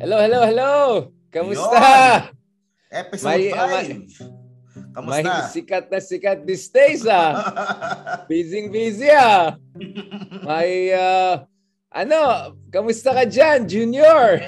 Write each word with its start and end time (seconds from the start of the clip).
Hello, 0.00 0.16
hello, 0.16 0.40
hello! 0.48 0.74
Kamusta? 1.28 1.76
Yun. 1.76 2.32
Episode 2.88 3.36
May- 3.36 3.52
5. 3.52 3.68
may- 3.68 3.84
May 3.92 5.22
Kamusta? 5.22 5.32
sikat 5.52 5.84
na 5.92 6.00
sikat 6.00 6.38
these 6.48 6.72
days 6.72 7.04
ah. 7.04 7.36
busy 8.24 8.64
busy 8.72 9.12
ah. 9.12 9.60
May 10.40 10.88
ah, 10.96 11.44
ano, 11.92 12.56
kamusta 12.72 13.12
ka 13.12 13.28
dyan, 13.28 13.68
Junior? 13.68 14.40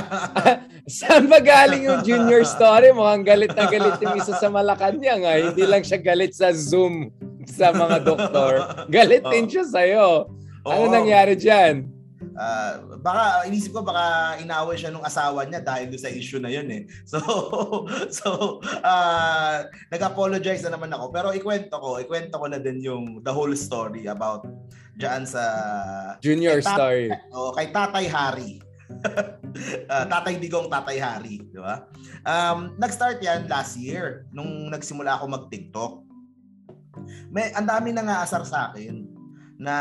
Saan 1.00 1.32
ba 1.32 1.40
galing 1.40 1.88
yung 1.88 2.04
Junior 2.04 2.44
story? 2.44 2.92
Mukhang 2.92 3.24
galit 3.24 3.56
na 3.56 3.72
galit 3.72 3.96
yung 4.04 4.20
isa 4.20 4.36
sa 4.36 4.52
Malacanang 4.52 5.24
ah. 5.24 5.48
Hindi 5.48 5.64
lang 5.64 5.80
siya 5.80 5.96
galit 5.96 6.36
sa 6.36 6.52
Zoom 6.52 7.08
sa 7.48 7.72
mga 7.72 8.04
doktor. 8.04 8.52
Galit 8.92 9.24
din 9.32 9.48
siya 9.48 9.64
sa'yo. 9.64 10.28
Ano 10.68 10.84
Oo. 10.86 10.92
nangyari 10.92 11.40
dyan? 11.40 11.88
Ah, 12.38 12.78
baka 13.02 13.50
inisip 13.50 13.74
ko 13.74 13.82
baka 13.82 14.38
inaway 14.38 14.78
siya 14.78 14.94
nung 14.94 15.02
asawa 15.02 15.42
niya 15.42 15.58
dahil 15.58 15.90
doon 15.90 15.98
sa 16.06 16.14
issue 16.14 16.38
na 16.38 16.46
yun 16.46 16.70
eh. 16.70 16.86
So 17.10 17.18
so 18.14 18.62
ah 18.86 19.66
nag-apologize 19.90 20.62
na 20.62 20.78
naman 20.78 20.94
ako 20.94 21.10
pero 21.10 21.34
ikwento 21.34 21.74
ko, 21.74 21.98
ikwento 21.98 22.38
ko 22.38 22.46
na 22.46 22.62
din 22.62 22.78
yung 22.78 23.26
the 23.26 23.34
whole 23.34 23.50
story 23.58 24.06
about 24.06 24.46
diyan 25.02 25.26
sa 25.26 25.42
Junior 26.22 26.62
Kay 26.62 26.70
story. 26.70 27.06
oh, 27.34 27.50
kay 27.58 27.74
Tatay 27.74 28.06
Hari. 28.06 28.52
Ah, 29.90 30.06
Tatay 30.06 30.38
Digong 30.38 30.70
Tatay 30.70 31.02
Hari, 31.02 31.42
di 31.50 31.58
ba? 31.58 31.88
Um, 32.22 32.78
nag-start 32.78 33.18
yan 33.18 33.50
last 33.50 33.74
year 33.74 34.28
nung 34.30 34.70
nagsimula 34.70 35.18
ako 35.18 35.24
mag-TikTok. 35.26 35.92
May 37.34 37.50
ang 37.56 37.66
dami 37.66 37.90
nang 37.90 38.06
aasar 38.06 38.46
sa 38.46 38.70
akin 38.70 39.02
na 39.58 39.74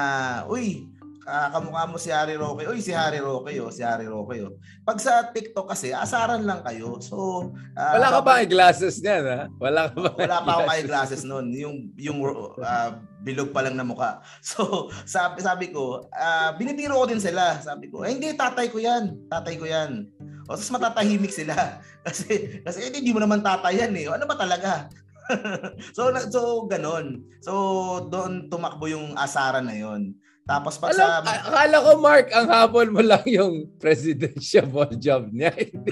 uy, 0.49 0.89
ah, 1.27 1.51
kamukha 1.51 1.83
mo 1.91 1.99
si 1.99 2.07
Harry 2.07 2.39
Roque. 2.39 2.63
Uy, 2.71 2.79
si 2.79 2.95
Harry 2.95 3.19
Roque, 3.19 3.51
oh, 3.59 3.69
si 3.69 3.83
Harry 3.83 4.07
Roque. 4.07 4.39
Oh. 4.47 4.55
Pag 4.87 5.03
sa 5.03 5.27
TikTok 5.27 5.67
kasi, 5.67 5.91
asaran 5.91 6.47
lang 6.47 6.63
kayo. 6.63 7.03
So, 7.03 7.51
ah, 7.75 7.99
Wala 7.99 8.07
ka 8.15 8.19
ba 8.23 8.31
ang 8.39 8.49
glasses 8.49 9.03
niyan 9.03 9.23
ha? 9.27 9.41
Wala 9.59 9.91
ka 9.91 9.97
ba? 9.99 10.09
wala 10.15 10.37
pa 10.39 10.49
akong 10.55 10.73
eyeglasses 10.79 11.27
noon. 11.27 11.51
Yung 11.51 11.75
yung 11.99 12.23
ah, 12.63 12.95
bilog 13.21 13.51
pa 13.51 13.59
lang 13.67 13.75
na 13.75 13.83
mukha. 13.83 14.23
So, 14.47 14.87
sabi 15.03 15.43
sabi 15.43 15.75
ko, 15.75 16.07
ah, 16.15 16.55
binibiro 16.55 16.95
ko 16.95 17.05
din 17.11 17.19
sila. 17.19 17.59
Sabi 17.59 17.91
ko, 17.91 18.07
eh, 18.07 18.15
hindi 18.15 18.31
tatay 18.31 18.71
ko 18.71 18.79
'yan. 18.79 19.27
Tatay 19.27 19.59
ko 19.59 19.67
'yan. 19.67 20.07
O 20.47 20.55
tapos 20.55 20.71
matatahimik 20.71 21.33
sila. 21.35 21.53
Kasi 22.07 22.63
kasi 22.63 22.87
eh, 22.87 22.91
hindi 22.95 23.11
mo 23.11 23.19
naman 23.19 23.43
tatay 23.43 23.83
yan 23.83 23.91
eh. 23.99 24.07
Ano 24.07 24.23
ba 24.23 24.39
talaga? 24.39 24.87
so 25.95 26.07
so 26.31 26.63
ganon. 26.71 27.27
So 27.43 27.51
doon 28.07 28.47
tumakbo 28.47 28.87
yung 28.87 29.11
asaran 29.19 29.67
na 29.67 29.75
'yon. 29.75 30.15
Tapos 30.47 30.79
pag 30.79 30.95
Alam, 30.95 31.27
sa 31.27 31.33
akala 31.43 31.77
ko, 31.83 31.91
Mark, 31.99 32.27
ang 32.31 32.47
habol 32.47 32.87
mo 32.87 33.03
lang 33.03 33.19
yung 33.27 33.67
presidential 33.83 34.63
job 34.95 35.27
niya. 35.27 35.51
Hindi 35.51 35.91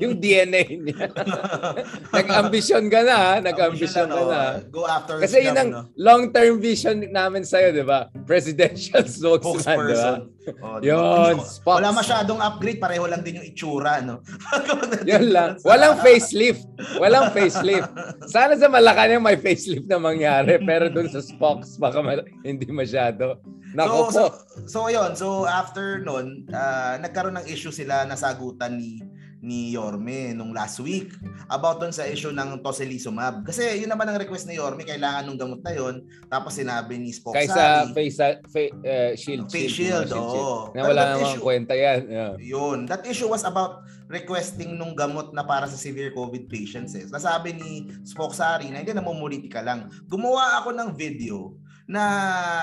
yung 0.02 0.14
DNA 0.16 0.64
niya. 0.80 1.12
Nag-ambisyon 2.16 2.88
ka 2.88 3.04
na, 3.04 3.16
ha? 3.20 3.32
Nag-ambisyon 3.44 4.08
ka 4.08 4.22
na. 4.24 4.40
oh, 4.40 4.72
Go 4.72 4.88
after 4.88 5.20
Kasi 5.20 5.44
yun 5.44 5.60
ang 5.60 5.70
no? 5.70 5.80
long-term 5.92 6.56
vision 6.56 7.04
namin 7.12 7.44
sa'yo, 7.44 7.76
di 7.76 7.84
ba? 7.84 8.08
Presidential 8.24 9.04
spokesman, 9.04 9.92
di 9.92 9.96
ba? 10.00 10.12
Oh? 10.60 10.78
Yun, 10.80 11.40
ko- 11.40 11.46
Spox. 11.48 11.76
Wala 11.80 11.90
masyadong 11.92 12.40
upgrade, 12.40 12.80
pareho 12.80 13.08
lang 13.08 13.24
din 13.24 13.40
yung 13.40 13.46
itsura, 13.48 14.04
no? 14.04 14.20
Yun 15.08 15.32
lang. 15.32 15.56
Walang 15.64 16.00
facelift. 16.04 16.68
Walang 17.00 17.32
facelift. 17.32 17.88
Sana 18.28 18.52
sa 18.56 18.68
Malacanang 18.68 19.24
may 19.24 19.40
facelift 19.40 19.88
na 19.88 19.96
mangyari, 19.96 20.60
pero 20.60 20.92
dun 20.92 21.08
sa 21.08 21.24
Spox, 21.24 21.80
baka 21.80 22.04
ma- 22.04 22.28
hindi 22.44 22.68
masyado. 22.68 23.40
Nako 23.74 23.96
so, 23.96 24.04
po. 24.04 24.10
so, 24.12 24.22
so, 24.68 24.78
yun. 24.92 25.10
So, 25.16 25.28
after 25.48 25.98
nun, 26.04 26.46
ah, 26.52 27.00
nagkaroon 27.00 27.40
ng 27.42 27.48
issue 27.50 27.72
sila 27.74 28.04
na 28.06 28.14
sagutan 28.14 28.78
ni 28.78 29.02
ni 29.44 29.76
Yorme 29.76 30.32
nung 30.32 30.56
last 30.56 30.80
week 30.80 31.12
about 31.52 31.76
dun 31.76 31.92
sa 31.92 32.08
issue 32.08 32.32
ng 32.32 32.64
tocilizumab. 32.64 33.44
Kasi 33.44 33.84
yun 33.84 33.92
naman 33.92 34.08
ang 34.08 34.16
request 34.16 34.48
ni 34.48 34.56
Yorme, 34.56 34.88
kailangan 34.88 35.28
ng 35.28 35.36
gamot 35.36 35.60
na 35.60 35.72
yun. 35.76 36.00
Tapos 36.32 36.56
sinabi 36.56 36.96
ni 36.96 37.12
Spock 37.12 37.36
Kaysa 37.36 37.92
face, 37.92 38.16
fa- 38.16 38.72
uh, 38.72 39.12
shield, 39.12 39.52
Face 39.52 39.68
shield, 39.68 40.08
shield, 40.08 40.16
oo. 40.16 40.72
Na 40.72 40.88
wala 40.88 41.02
namang 41.14 41.36
issue- 41.36 41.44
kwenta 41.44 41.76
yan. 41.76 42.00
Yeah. 42.08 42.32
Yun. 42.40 42.88
That 42.88 43.04
issue 43.04 43.28
was 43.28 43.44
about 43.44 43.84
requesting 44.08 44.80
nung 44.80 44.96
gamot 44.96 45.36
na 45.36 45.44
para 45.44 45.68
sa 45.68 45.76
severe 45.76 46.16
COVID 46.16 46.48
patients. 46.48 46.96
Eh. 46.96 47.04
Nasabi 47.08 47.52
ni 47.52 47.92
Spoksari 48.04 48.72
na 48.72 48.80
hindi 48.80 48.96
namumuliti 48.96 49.52
ka 49.52 49.60
lang. 49.60 49.92
Gumawa 50.08 50.64
ako 50.64 50.72
ng 50.72 50.88
video 50.96 51.52
na 51.84 52.02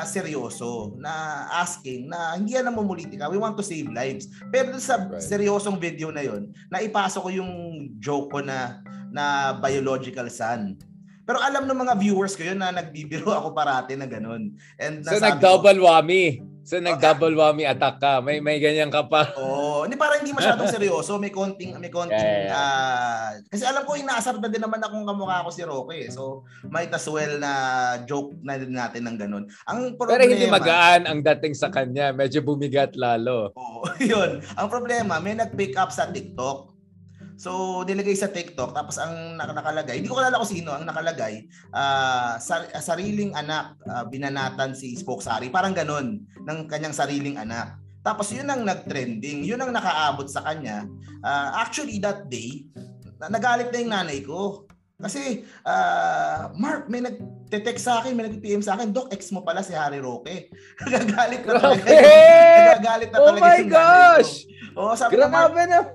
seryoso, 0.03 0.97
na 0.97 1.11
asking, 1.55 2.09
na 2.09 2.33
hindi 2.33 2.53
yan 2.53 2.65
namumuliti 2.65 3.15
ka. 3.15 3.29
We 3.29 3.37
want 3.37 3.53
to 3.53 3.61
save 3.61 3.87
lives. 3.87 4.25
Pero 4.49 4.73
sa 4.77 4.97
Right. 4.97 5.21
seryosong 5.21 5.77
video 5.77 6.09
na 6.09 6.21
yon, 6.21 6.49
naipasok 6.67 7.21
ko 7.21 7.31
yung 7.31 7.51
joke 7.97 8.29
ko 8.29 8.39
na 8.41 8.81
na 9.11 9.25
biological 9.53 10.25
son. 10.27 10.73
Pero 11.21 11.37
alam 11.37 11.63
ng 11.63 11.79
mga 11.79 11.93
viewers 11.95 12.33
ko 12.33 12.41
yun 12.41 12.57
na 12.57 12.73
nagbibiro 12.73 13.29
ako 13.37 13.53
parati 13.53 13.93
na 13.93 14.09
ganun. 14.09 14.57
And 14.75 15.05
So 15.05 15.13
nasabi 15.13 15.21
ko- 15.21 15.25
nag-double 15.37 15.79
whammy. 15.79 16.23
So 16.61 16.77
nag-double 16.77 17.33
whammy 17.33 17.65
attack 17.65 17.97
ka. 17.97 18.21
May 18.21 18.37
may 18.37 18.61
ganyan 18.61 18.93
ka 18.93 19.09
pa. 19.09 19.33
Oo, 19.41 19.85
hindi 19.85 19.97
para 19.97 20.21
hindi 20.21 20.29
masyadong 20.29 20.69
seryoso, 20.69 21.17
may 21.17 21.33
konting 21.33 21.73
may 21.81 21.89
konting 21.89 22.13
Yeah, 22.21 22.47
yeah, 22.47 22.55
ah, 22.55 23.29
kasi 23.49 23.63
alam 23.65 23.81
ko 23.81 23.97
inaasar 23.97 24.37
na 24.37 24.45
din 24.45 24.61
naman 24.61 24.77
akong 24.77 25.05
kamukha 25.05 25.41
ko 25.41 25.49
si 25.49 25.65
Roque. 25.65 26.05
eh. 26.05 26.13
So 26.13 26.45
might 26.69 26.93
as 26.93 27.05
well 27.09 27.41
na 27.41 27.51
joke 28.05 28.37
na 28.45 28.61
din 28.61 28.77
natin 28.77 29.09
ng 29.09 29.17
ganun. 29.17 29.43
Ang 29.65 29.97
problema 29.97 30.21
Pero 30.21 30.29
hindi 30.29 30.47
magaan 30.47 31.01
ang 31.09 31.19
dating 31.25 31.55
sa 31.57 31.73
kanya. 31.73 32.13
Medyo 32.13 32.45
bumigat 32.45 32.93
lalo. 32.93 33.49
Oo, 33.57 33.89
yun. 34.11 34.39
Ang 34.55 34.67
problema, 34.69 35.17
may 35.17 35.33
nag-pick 35.33 35.73
up 35.75 35.89
sa 35.89 36.07
TikTok. 36.07 36.70
So, 37.41 37.81
nilagay 37.81 38.13
sa 38.13 38.29
TikTok, 38.29 38.69
tapos 38.69 39.01
ang 39.01 39.33
nak- 39.33 39.57
nakalagay, 39.57 39.97
hindi 39.97 40.13
ko 40.13 40.21
kalala 40.21 40.37
kung 40.37 40.53
sino, 40.53 40.77
ang 40.77 40.85
nakalagay, 40.85 41.49
ah, 41.73 42.37
sar- 42.37 42.69
sariling 42.77 43.33
anak, 43.33 43.81
ah, 43.89 44.05
binanatan 44.05 44.77
si 44.77 44.93
Spokesari, 44.93 45.49
parang 45.49 45.73
ganun, 45.73 46.21
ng 46.21 46.59
kanyang 46.69 46.93
sariling 46.93 47.41
anak. 47.41 47.81
Tapos 48.05 48.29
yun 48.29 48.45
ang 48.45 48.61
nag-trending, 48.61 49.41
yun 49.41 49.57
ang 49.57 49.73
nakaabot 49.73 50.29
sa 50.29 50.45
kanya. 50.45 50.85
Ah, 51.25 51.65
actually, 51.65 51.97
that 51.97 52.29
day, 52.29 52.69
na- 53.17 53.33
nagalit 53.33 53.73
na 53.73 53.81
yung 53.81 53.93
nanay 53.97 54.21
ko. 54.21 54.69
Kasi, 55.01 55.41
ah, 55.65 56.53
Mark, 56.53 56.93
may 56.93 57.01
nag-text 57.01 57.89
sa 57.89 58.05
akin, 58.05 58.13
may 58.13 58.29
nag-PM 58.29 58.61
sa 58.61 58.77
akin, 58.77 58.93
Doc, 58.93 59.09
ex 59.09 59.33
mo 59.33 59.41
pala 59.41 59.65
si 59.65 59.73
Harry 59.73 59.97
Roque. 59.97 60.53
Nagagalit 60.85 61.41
na 61.41 61.57
talaga. 61.57 61.89
Nagagalit 62.69 63.09
na 63.09 63.17
Oh 63.17 63.33
talaga 63.33 63.41
my 63.41 63.49
nanay 63.49 63.65
ko. 63.65 63.73
gosh! 63.73 64.33
Oo, 64.77 64.93
sabi 64.93 65.17
Grabe 65.17 65.65
na. 65.65 65.89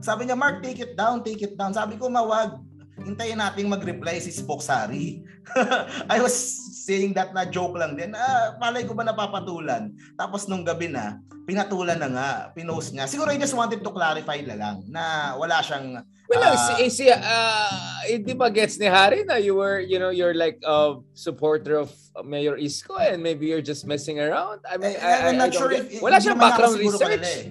Sabi 0.00 0.26
niya, 0.26 0.36
Mark, 0.36 0.60
take 0.60 0.80
it 0.80 0.92
down, 0.94 1.22
take 1.22 1.40
it 1.40 1.54
down. 1.54 1.72
Sabi 1.72 1.96
ko, 1.96 2.08
mawag. 2.08 2.58
Hintayin 3.00 3.40
nating 3.40 3.64
mag-reply 3.64 4.20
si 4.20 4.28
Spoksari. 4.28 5.24
I 6.12 6.20
was 6.20 6.36
saying 6.84 7.16
that 7.16 7.32
na 7.32 7.48
joke 7.48 7.72
lang 7.72 7.96
din. 7.96 8.12
Ah, 8.12 8.60
malay 8.60 8.84
ko 8.84 8.92
ba 8.92 9.08
napapatulan? 9.08 9.88
Tapos 10.20 10.44
nung 10.44 10.68
gabi 10.68 10.92
na, 10.92 11.16
pinatulan 11.48 11.96
na 11.96 12.12
nga, 12.12 12.28
pinost 12.52 12.92
niya. 12.92 13.08
Siguro 13.08 13.32
I 13.32 13.40
just 13.40 13.56
wanted 13.56 13.80
to 13.80 13.88
clarify 13.88 14.36
na 14.44 14.52
lang 14.52 14.76
na 14.84 15.32
wala 15.40 15.64
siyang 15.64 16.04
Well, 16.28 16.44
Ah. 16.46 16.76
si, 16.78 16.92
si 16.92 17.04
uh, 17.10 17.74
hindi 18.06 18.36
ba 18.36 18.52
gets 18.52 18.76
ni 18.78 18.86
Harry 18.86 19.24
na 19.26 19.40
you 19.40 19.56
were, 19.58 19.80
you 19.82 19.98
know, 19.98 20.12
you're 20.14 20.36
like 20.36 20.60
a 20.62 20.94
supporter 21.10 21.80
of 21.80 21.90
Mayor 22.22 22.54
Isko 22.54 22.94
and 23.00 23.18
maybe 23.18 23.48
you're 23.48 23.64
just 23.64 23.82
messing 23.88 24.20
around? 24.20 24.60
I 24.62 24.76
mean, 24.76 24.94
Eh, 24.94 25.00
I, 25.00 25.10
I, 25.10 25.28
I'm 25.32 25.40
not 25.40 25.50
I 25.50 25.58
sure 25.58 25.72
get- 25.72 25.88
if 25.90 25.98
Wala 26.04 26.20
siyang 26.20 26.36
background 26.38 26.76
research. 26.78 27.00
kanila 27.16 27.32
eh. 27.32 27.50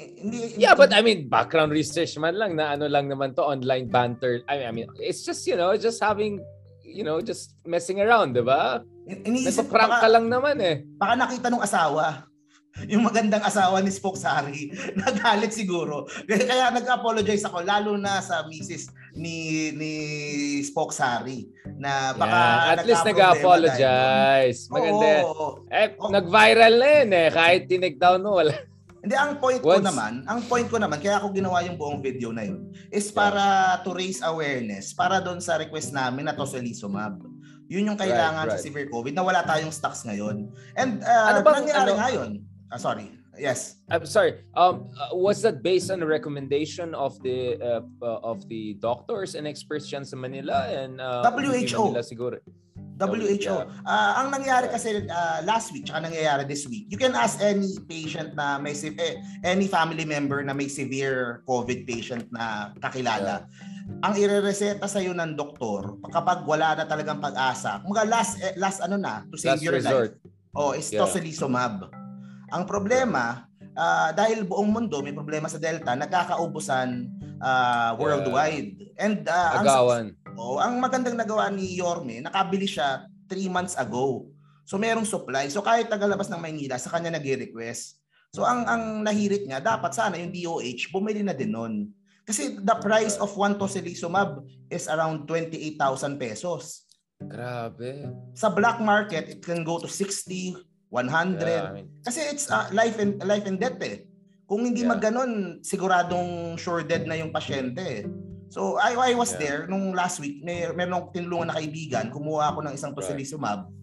Eh, 0.00 0.08
Hindi, 0.20 0.36
Yeah, 0.56 0.72
but 0.72 0.88
I 0.90 1.04
mean, 1.04 1.28
background 1.28 1.72
research 1.72 2.16
man 2.16 2.40
lang 2.40 2.56
na 2.56 2.72
ano 2.72 2.88
lang 2.88 3.06
naman 3.06 3.36
to, 3.36 3.44
online 3.44 3.92
banter. 3.92 4.40
I 4.48 4.56
mean, 4.56 4.66
I 4.66 4.72
mean 4.72 4.88
it's 4.96 5.20
just, 5.20 5.44
you 5.44 5.60
know, 5.60 5.76
just 5.76 6.00
having, 6.00 6.40
you 6.80 7.04
know, 7.04 7.20
just 7.20 7.52
messing 7.68 8.00
around, 8.00 8.32
di 8.32 8.40
ba? 8.40 8.80
Nagpa-prank 9.06 9.92
ka 10.00 10.08
lang 10.08 10.26
naman 10.26 10.56
eh. 10.60 10.86
baka 10.96 11.14
nakita 11.18 11.46
nung 11.52 11.60
asawa. 11.60 12.24
Yung 12.92 13.02
magandang 13.02 13.42
asawa 13.42 13.82
ni 13.82 13.90
Spoksari. 13.90 14.70
Nagalit 15.02 15.50
siguro. 15.50 16.06
Kaya, 16.24 16.70
nag-apologize 16.70 17.42
ako 17.42 17.66
lalo 17.66 17.98
na 17.98 18.22
sa 18.22 18.46
misis 18.46 18.86
ni 19.10 19.68
ni 19.74 19.92
Spoksari 20.62 21.50
na 21.82 22.14
baka 22.14 22.30
Yeah, 22.30 22.72
at 22.78 22.86
least 22.86 23.02
nag-apologize. 23.02 24.58
Maganda. 24.70 25.26
Oo. 25.26 25.66
Eh, 25.66 25.98
Oh. 25.98 26.14
nag-viral 26.14 26.74
na 26.78 26.88
yun 27.02 27.10
eh. 27.10 27.28
Kahit 27.34 27.66
tinigdown 27.66 28.22
mo, 28.22 28.38
wala. 28.38 28.54
Hindi 29.00 29.16
ang 29.16 29.40
point 29.40 29.60
ko 29.60 29.72
Once- 29.74 29.88
naman, 29.88 30.12
ang 30.28 30.40
point 30.44 30.68
ko 30.68 30.76
naman 30.76 31.00
kaya 31.00 31.16
ako 31.16 31.32
ginawa 31.32 31.64
yung 31.64 31.80
buong 31.80 32.00
video 32.00 32.30
na 32.30 32.44
yun 32.44 32.68
is 32.92 33.08
para 33.08 33.40
to 33.80 33.96
raise 33.96 34.20
awareness 34.20 34.92
para 34.92 35.18
doon 35.18 35.40
sa 35.40 35.56
request 35.56 35.90
namin 35.90 36.28
na 36.28 36.36
tocilizumab. 36.36 37.16
Yun 37.66 37.86
yung 37.86 37.98
kailangan 37.98 38.44
Right, 38.44 38.52
right. 38.52 38.60
sa 38.60 38.66
severe 38.66 38.88
COVID 38.88 39.14
na 39.14 39.22
wala 39.22 39.40
tayong 39.40 39.72
stocks 39.72 40.04
ngayon. 40.04 40.52
And 40.76 41.00
uh, 41.00 41.26
Ano 41.32 41.40
bang- 41.40 41.64
nangyari 41.64 41.90
ano- 41.90 41.98
ngayon. 41.98 42.30
Ah, 42.68 42.76
sorry. 42.76 43.08
Yes. 43.40 43.80
I'm 43.88 44.04
sorry. 44.04 44.44
Um, 44.52 44.92
uh, 44.92 45.16
was 45.16 45.40
that 45.42 45.62
based 45.64 45.88
on 45.88 46.02
a 46.02 46.08
recommendation 46.08 46.92
of 46.92 47.16
the 47.24 47.56
uh, 47.56 47.80
of 48.20 48.44
the 48.52 48.76
doctors 48.76 49.32
and 49.32 49.48
experts 49.48 49.88
dyan 49.88 50.04
sa 50.04 50.12
Manila 50.12 50.68
and 50.68 51.00
uh, 51.00 51.24
WHO. 51.24 51.88
Manila 51.88 52.04
siguro. 52.04 52.36
WHO. 53.00 53.56
Uh, 53.88 54.12
ang 54.20 54.28
nangyari 54.28 54.68
kasi 54.68 55.08
uh, 55.08 55.40
last 55.48 55.72
week, 55.72 55.88
tsaka 55.88 56.04
nangyayari 56.04 56.44
this 56.44 56.68
week, 56.68 56.84
you 56.92 57.00
can 57.00 57.16
ask 57.16 57.40
any 57.40 57.80
patient 57.88 58.36
na 58.36 58.60
may 58.60 58.76
eh, 58.76 59.16
any 59.40 59.64
family 59.64 60.04
member 60.04 60.44
na 60.44 60.52
may 60.52 60.68
severe 60.68 61.40
COVID 61.48 61.88
patient 61.88 62.28
na 62.28 62.76
kakilala. 62.76 63.48
Yeah. 63.48 64.04
Ang 64.04 64.14
irereseta 64.20 64.84
sa 64.84 65.00
iyo 65.00 65.16
ng 65.16 65.34
doktor 65.34 65.96
kapag 66.12 66.44
wala 66.44 66.76
na 66.76 66.84
talagang 66.84 67.18
pag-asa. 67.18 67.80
Mga 67.88 68.02
last 68.06 68.32
eh, 68.38 68.54
last 68.60 68.84
ano 68.84 69.00
na 69.00 69.24
to 69.32 69.40
save 69.40 69.58
last 69.58 69.64
your 69.64 69.74
resort. 69.80 70.12
life. 70.20 70.30
Oh, 70.52 70.76
is 70.76 70.90
yeah. 70.92 71.00
tocilizumab. 71.00 71.88
Ang 72.50 72.62
problema, 72.66 73.46
uh, 73.78 74.10
dahil 74.10 74.42
buong 74.42 74.70
mundo 74.70 74.98
may 75.00 75.14
problema 75.14 75.46
sa 75.46 75.62
Delta, 75.62 75.94
nagkakaubusan 75.94 77.06
uh, 77.40 77.96
worldwide. 77.96 78.76
Yeah. 78.76 79.04
And 79.04 79.24
uh, 79.24 79.62
Agawan. 79.62 80.04
Ang, 80.12 80.19
oh, 80.36 80.58
ang 80.60 80.78
magandang 80.78 81.16
nagawa 81.16 81.48
ni 81.50 81.78
Yorme, 81.78 82.22
nakabili 82.22 82.68
siya 82.68 83.06
3 83.30 83.50
months 83.50 83.74
ago. 83.78 84.30
So 84.66 84.78
merong 84.78 85.06
supply. 85.06 85.50
So 85.50 85.64
kahit 85.64 85.90
tagalabas 85.90 86.30
ng 86.30 86.38
Maynila, 86.38 86.78
sa 86.78 86.94
kanya 86.94 87.18
nag-request. 87.18 87.98
So 88.30 88.46
ang 88.46 88.62
ang 88.70 89.02
nahirit 89.02 89.46
niya, 89.46 89.58
dapat 89.58 89.90
sana 89.90 90.14
yung 90.14 90.30
DOH 90.30 90.94
bumili 90.94 91.26
na 91.26 91.34
din 91.34 91.50
nun. 91.50 91.90
Kasi 92.22 92.62
the 92.62 92.76
price 92.78 93.18
of 93.18 93.34
one 93.34 93.58
tocilizumab 93.58 94.46
is 94.70 94.86
around 94.86 95.26
28,000 95.26 96.14
pesos. 96.14 96.86
Grabe. 97.18 98.06
Sa 98.38 98.48
black 98.54 98.78
market, 98.78 99.26
it 99.26 99.40
can 99.42 99.66
go 99.66 99.82
to 99.82 99.90
60, 99.90 100.54
100. 100.88 101.42
Yeah, 101.42 101.66
I 101.66 101.72
mean, 101.74 101.90
Kasi 102.06 102.20
it's 102.30 102.46
uh, 102.46 102.70
life 102.70 103.02
and 103.02 103.18
life 103.26 103.50
and 103.50 103.58
death 103.58 103.82
eh. 103.82 104.06
Kung 104.46 104.62
hindi 104.62 104.86
yeah. 104.86 104.94
magganon, 104.94 105.58
siguradong 105.62 106.54
sure 106.54 106.86
dead 106.86 107.10
na 107.10 107.18
yung 107.18 107.34
pasyente. 107.34 108.06
So 108.50 108.82
I, 108.82 108.98
I 108.98 109.10
was 109.14 109.30
yeah. 109.38 109.38
there 109.38 109.60
nung 109.70 109.94
last 109.94 110.18
week, 110.18 110.42
may 110.42 110.66
meron 110.74 110.98
akong 110.98 111.14
tinulungan 111.14 111.54
na 111.54 111.56
kaibigan, 111.62 112.10
kumuha 112.10 112.50
ako 112.50 112.66
ng 112.66 112.74
isang 112.74 112.92
tocilizumab. 112.98 113.70
Right. 113.70 113.78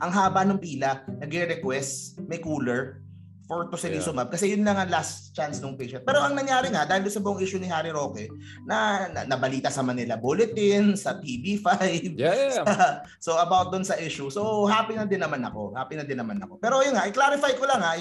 Ang 0.00 0.10
haba 0.12 0.40
ng 0.48 0.60
pila, 0.60 1.04
nagre-request, 1.20 2.20
may 2.24 2.40
cooler, 2.40 3.04
for 3.46 3.70
tocilizumab 3.70 4.26
yeah. 4.26 4.32
kasi 4.34 4.44
yun 4.52 4.66
lang 4.66 4.74
ang 4.74 4.90
last 4.90 5.30
chance 5.32 5.62
ng 5.62 5.78
patient. 5.78 6.02
Pero 6.02 6.18
ang 6.18 6.34
nangyari 6.34 6.68
nga 6.70 6.82
dahil 6.82 7.06
sa 7.06 7.22
buong 7.22 7.38
issue 7.38 7.62
ni 7.62 7.70
Harry 7.70 7.94
Roque 7.94 8.26
na, 8.66 9.06
na 9.10 9.20
nabalita 9.22 9.70
sa 9.70 9.86
Manila 9.86 10.18
Bulletin, 10.18 10.98
sa 10.98 11.18
TV5. 11.22 11.66
Yeah, 12.18 12.34
yeah. 12.34 12.54
Sa, 12.66 12.74
so 13.22 13.30
about 13.38 13.70
doon 13.70 13.86
sa 13.86 13.94
issue. 13.96 14.26
So 14.28 14.66
happy 14.66 14.98
na 14.98 15.06
din 15.06 15.22
naman 15.22 15.46
ako. 15.46 15.72
Happy 15.78 15.94
na 15.94 16.02
din 16.02 16.18
naman 16.18 16.42
ako. 16.42 16.58
Pero 16.58 16.82
yun 16.82 16.98
nga, 16.98 17.06
i-clarify 17.06 17.54
ko 17.54 17.64
lang 17.70 17.80
ha, 17.80 17.94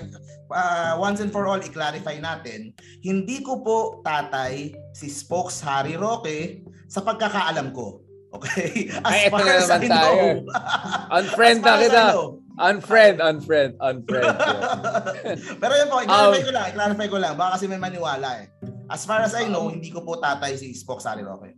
uh, 0.51 0.93
once 0.97 1.21
and 1.21 1.29
for 1.29 1.45
all 1.45 1.61
i-clarify 1.61 2.17
natin, 2.17 2.73
hindi 3.05 3.45
ko 3.45 3.61
po 3.61 3.77
tatay 4.01 4.73
si 4.97 5.07
spokes 5.07 5.61
Harry 5.61 5.93
Roque 5.93 6.65
sa 6.89 7.05
pagkakaalam 7.05 7.69
ko. 7.71 8.01
Okay? 8.35 8.89
As 9.05 9.13
Ay, 9.13 9.29
far 9.31 9.47
as 9.47 9.71
I 9.71 9.87
know. 9.87 10.43
Unfriend 11.13 11.61
na 11.63 11.73
kita. 11.79 12.03
Unfriend, 12.55 13.19
unfriend, 13.19 13.75
unfriend. 13.83 14.35
Pero 15.61 15.73
yun 15.75 15.87
po, 15.91 15.99
i-clarify 15.99 16.39
um, 16.39 16.47
ko 16.47 16.51
lang, 16.55 16.65
i-clarify 16.71 17.07
ko 17.11 17.17
lang. 17.19 17.33
Baka 17.35 17.49
kasi 17.59 17.65
may 17.67 17.81
maniwala 17.81 18.43
eh. 18.43 18.47
As 18.87 19.03
far 19.03 19.19
as 19.19 19.35
I 19.35 19.51
know, 19.51 19.67
um, 19.67 19.75
hindi 19.75 19.91
ko 19.91 20.05
po 20.05 20.15
tatay 20.15 20.55
si 20.55 20.71
Spock 20.71 21.03
Sally 21.03 21.25
Roque. 21.25 21.51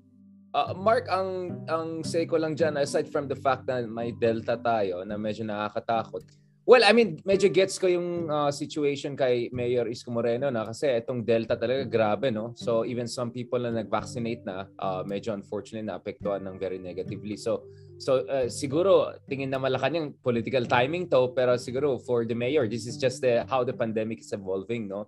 Uh, 0.58 0.74
Mark, 0.74 1.06
ang 1.12 1.62
ang 1.70 2.02
say 2.02 2.26
ko 2.26 2.42
lang 2.42 2.58
dyan, 2.58 2.82
aside 2.82 3.06
from 3.14 3.30
the 3.30 3.38
fact 3.38 3.70
na 3.70 3.86
may 3.86 4.10
delta 4.10 4.58
tayo 4.58 5.06
na 5.06 5.20
medyo 5.22 5.46
nakakatakot, 5.46 6.26
Well, 6.68 6.84
I 6.84 6.92
mean, 6.92 7.24
medyo 7.24 7.48
gets 7.48 7.80
ko 7.80 7.88
yung 7.88 8.28
uh, 8.28 8.52
situation 8.52 9.16
kay 9.16 9.48
Mayor 9.56 9.88
Isko 9.88 10.12
Moreno 10.12 10.52
na 10.52 10.68
kasi 10.68 10.92
itong 11.00 11.24
Delta 11.24 11.56
talaga 11.56 11.88
grabe, 11.88 12.28
no? 12.28 12.52
So 12.60 12.84
even 12.84 13.08
some 13.08 13.32
people 13.32 13.64
na 13.64 13.72
nag-vaccinate 13.72 14.44
na, 14.44 14.68
uh, 14.76 15.00
medyo 15.08 15.32
unfortunately 15.32 15.88
naapektuhan 15.88 16.44
ng 16.44 16.60
very 16.60 16.76
negatively. 16.76 17.40
So 17.40 17.72
so 17.98 18.26
uh, 18.30 18.46
siguro 18.50 19.18
tingin 19.30 19.50
na 19.50 19.60
Malacanang 19.60 20.14
political 20.22 20.66
timing 20.66 21.10
to, 21.10 21.34
pero 21.34 21.58
siguro 21.58 22.00
for 22.02 22.26
the 22.26 22.36
mayor, 22.36 22.70
this 22.70 22.86
is 22.86 22.98
just 22.98 23.22
the, 23.22 23.46
how 23.50 23.64
the 23.64 23.74
pandemic 23.74 24.22
is 24.22 24.32
evolving, 24.34 24.88
no? 24.88 25.06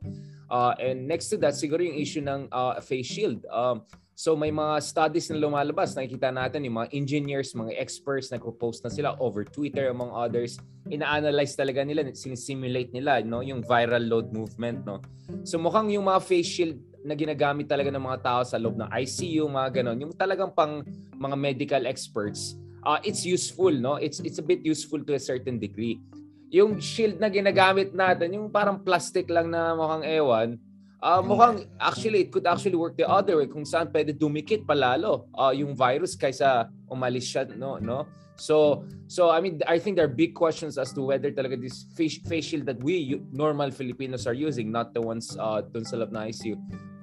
Uh, 0.49 0.73
and 0.81 1.07
next 1.07 1.29
to 1.29 1.37
that, 1.37 1.53
siguro 1.53 1.85
yung 1.85 1.97
issue 1.97 2.21
ng 2.21 2.49
uh, 2.51 2.81
face 2.81 3.07
shield. 3.07 3.45
Um, 3.49 3.85
So 4.19 4.35
may 4.35 4.51
mga 4.51 4.83
studies 4.83 5.31
na 5.31 5.39
lumalabas, 5.39 5.95
nakikita 5.95 6.27
natin 6.27 6.67
yung 6.67 6.83
mga 6.83 6.91
engineers, 6.91 7.55
mga 7.55 7.71
experts 7.79 8.35
nagpo-post 8.35 8.83
na 8.83 8.91
sila 8.91 9.15
over 9.15 9.47
Twitter 9.47 9.87
among 9.87 10.11
others. 10.11 10.59
Ina-analyze 10.91 11.55
talaga 11.55 11.87
nila, 11.87 12.03
sinisimulate 12.11 12.91
nila 12.91 13.23
no, 13.23 13.39
yung 13.39 13.63
viral 13.63 14.11
load 14.11 14.35
movement. 14.35 14.83
No? 14.83 14.99
So 15.47 15.55
mukhang 15.55 15.95
yung 15.95 16.11
mga 16.11 16.19
face 16.19 16.51
shield 16.51 16.83
na 16.99 17.15
ginagamit 17.15 17.71
talaga 17.71 17.95
ng 17.95 18.03
mga 18.03 18.19
tao 18.19 18.41
sa 18.43 18.59
loob 18.59 18.75
ng 18.75 18.91
ICU, 18.91 19.47
mga 19.47 19.69
ganon, 19.79 20.03
yung 20.03 20.11
talagang 20.11 20.51
pang 20.51 20.83
mga 21.15 21.35
medical 21.39 21.83
experts, 21.87 22.59
uh, 22.83 22.99
it's 23.03 23.25
useful, 23.25 23.71
no? 23.71 23.95
It's 23.95 24.19
it's 24.21 24.39
a 24.39 24.45
bit 24.45 24.63
useful 24.63 25.03
to 25.03 25.13
a 25.15 25.21
certain 25.21 25.59
degree. 25.59 25.99
Yung 26.49 26.81
shield 26.81 27.21
na 27.21 27.29
ginagamit 27.29 27.93
natin, 27.93 28.33
yung 28.33 28.49
parang 28.49 28.81
plastic 28.81 29.29
lang 29.29 29.53
na 29.53 29.77
mukhang 29.77 30.05
ewan, 30.05 30.57
Uh, 30.99 31.23
mukhang 31.23 31.63
actually 31.79 32.27
it 32.27 32.29
could 32.29 32.43
actually 32.43 32.75
work 32.75 32.91
the 32.99 33.07
other 33.07 33.39
way 33.39 33.47
kung 33.47 33.63
saan 33.63 33.87
pwede 33.87 34.11
dumikit 34.11 34.67
palalo 34.67 35.31
uh, 35.31 35.55
yung 35.55 35.71
virus 35.71 36.11
kaysa 36.11 36.67
umalis 36.91 37.23
siya 37.23 37.47
no 37.55 37.79
no 37.79 38.03
so 38.35 38.83
so 39.07 39.31
I 39.31 39.39
mean 39.39 39.63
I 39.63 39.79
think 39.79 39.95
there 39.95 40.03
are 40.03 40.11
big 40.11 40.35
questions 40.35 40.75
as 40.75 40.91
to 40.99 41.07
whether 41.07 41.31
talaga 41.31 41.55
this 41.55 41.87
face, 41.95 42.19
face 42.27 42.51
shield 42.51 42.67
that 42.67 42.83
we 42.83 43.15
normal 43.31 43.71
Filipinos 43.71 44.27
are 44.27 44.35
using 44.35 44.75
not 44.75 44.91
the 44.91 44.99
ones 44.99 45.31
uh, 45.39 45.63
dun 45.63 45.87
sa 45.87 46.03
lab 46.03 46.11
na 46.11 46.27
ICU 46.27 46.59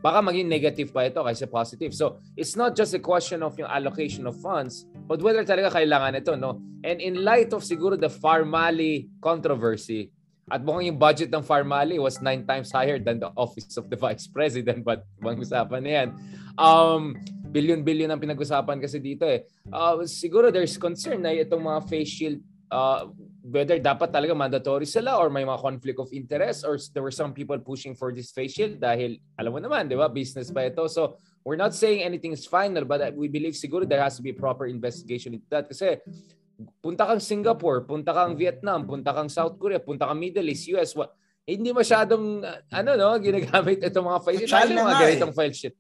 baka 0.07 0.23
maging 0.23 0.47
negative 0.47 0.95
pa 0.95 1.11
ito 1.11 1.19
kaysa 1.19 1.51
positive 1.51 1.91
so 1.91 2.23
it's 2.39 2.55
not 2.55 2.79
just 2.79 2.95
a 2.95 3.03
question 3.03 3.43
of 3.43 3.59
yung 3.59 3.67
allocation 3.67 4.23
of 4.31 4.39
funds 4.39 4.87
but 5.11 5.19
whether 5.19 5.43
talaga 5.43 5.83
kailangan 5.83 6.15
ito 6.15 6.39
no 6.39 6.63
and 6.87 7.03
in 7.03 7.27
light 7.27 7.51
of 7.51 7.67
siguro 7.67 7.99
the 7.99 8.07
Farmali 8.07 9.11
controversy 9.19 10.15
at 10.47 10.63
mukhang 10.63 10.95
yung 10.95 11.01
budget 11.03 11.27
ng 11.35 11.43
Farmali 11.43 11.99
was 11.99 12.23
nine 12.23 12.47
times 12.47 12.71
higher 12.71 13.03
than 13.03 13.19
the 13.19 13.35
office 13.35 13.75
of 13.75 13.91
the 13.91 13.99
vice 13.99 14.31
president. 14.31 14.87
But 14.87 15.03
bang 15.19 15.43
usapan 15.43 15.83
na 15.83 15.91
yan. 15.91 16.09
Um, 16.55 17.19
billion-billion 17.51 18.15
ang 18.15 18.23
pinag-usapan 18.23 18.79
kasi 18.79 19.03
dito 19.03 19.27
eh. 19.27 19.43
Uh, 19.75 20.07
siguro 20.07 20.55
there's 20.55 20.79
concern 20.79 21.27
na 21.27 21.35
itong 21.35 21.67
mga 21.67 21.81
face 21.91 22.11
shield 22.15 22.39
uh, 22.71 23.11
whether 23.47 23.79
dapat 23.79 24.11
talaga 24.11 24.35
mandatory 24.35 24.87
sila 24.87 25.23
or 25.23 25.31
may 25.31 25.47
mga 25.47 25.63
conflict 25.63 25.99
of 26.03 26.11
interest 26.11 26.67
or 26.67 26.75
there 26.91 27.03
were 27.07 27.15
some 27.15 27.31
people 27.31 27.59
pushing 27.63 27.95
for 27.95 28.11
this 28.11 28.35
face 28.35 28.59
shield 28.59 28.83
dahil 28.83 29.23
alam 29.39 29.55
mo 29.55 29.61
naman, 29.63 29.87
di 29.87 29.95
ba, 29.95 30.11
business 30.11 30.51
pa 30.51 30.67
ito. 30.67 30.83
So, 30.91 31.15
we're 31.47 31.59
not 31.59 31.71
saying 31.79 32.03
anything 32.03 32.35
is 32.35 32.43
final 32.43 32.83
but 32.83 33.15
we 33.15 33.31
believe 33.31 33.55
siguro 33.55 33.87
there 33.87 34.03
has 34.03 34.19
to 34.19 34.25
be 34.27 34.35
proper 34.35 34.67
investigation 34.67 35.39
into 35.39 35.47
that 35.47 35.71
kasi 35.71 36.03
punta 36.83 37.07
kang 37.07 37.23
Singapore, 37.23 37.87
punta 37.87 38.11
kang 38.11 38.35
Vietnam, 38.35 38.83
punta 38.83 39.15
kang 39.15 39.31
South 39.31 39.55
Korea, 39.55 39.79
punta 39.79 40.11
kang 40.11 40.19
Middle 40.19 40.51
East, 40.51 40.67
US, 40.75 40.99
what, 40.99 41.15
hindi 41.47 41.71
masyadong 41.71 42.43
uh, 42.43 42.59
ano 42.75 42.99
no, 42.99 43.15
ginagamit 43.23 43.79
itong 43.79 44.07
mga 44.11 44.21
file 44.27 44.43
sheet. 44.43 44.51
China 44.51 44.91
mga 44.91 44.99
ganitong 44.99 45.33
eh. 45.33 45.37
file 45.39 45.55
sheet. 45.55 45.75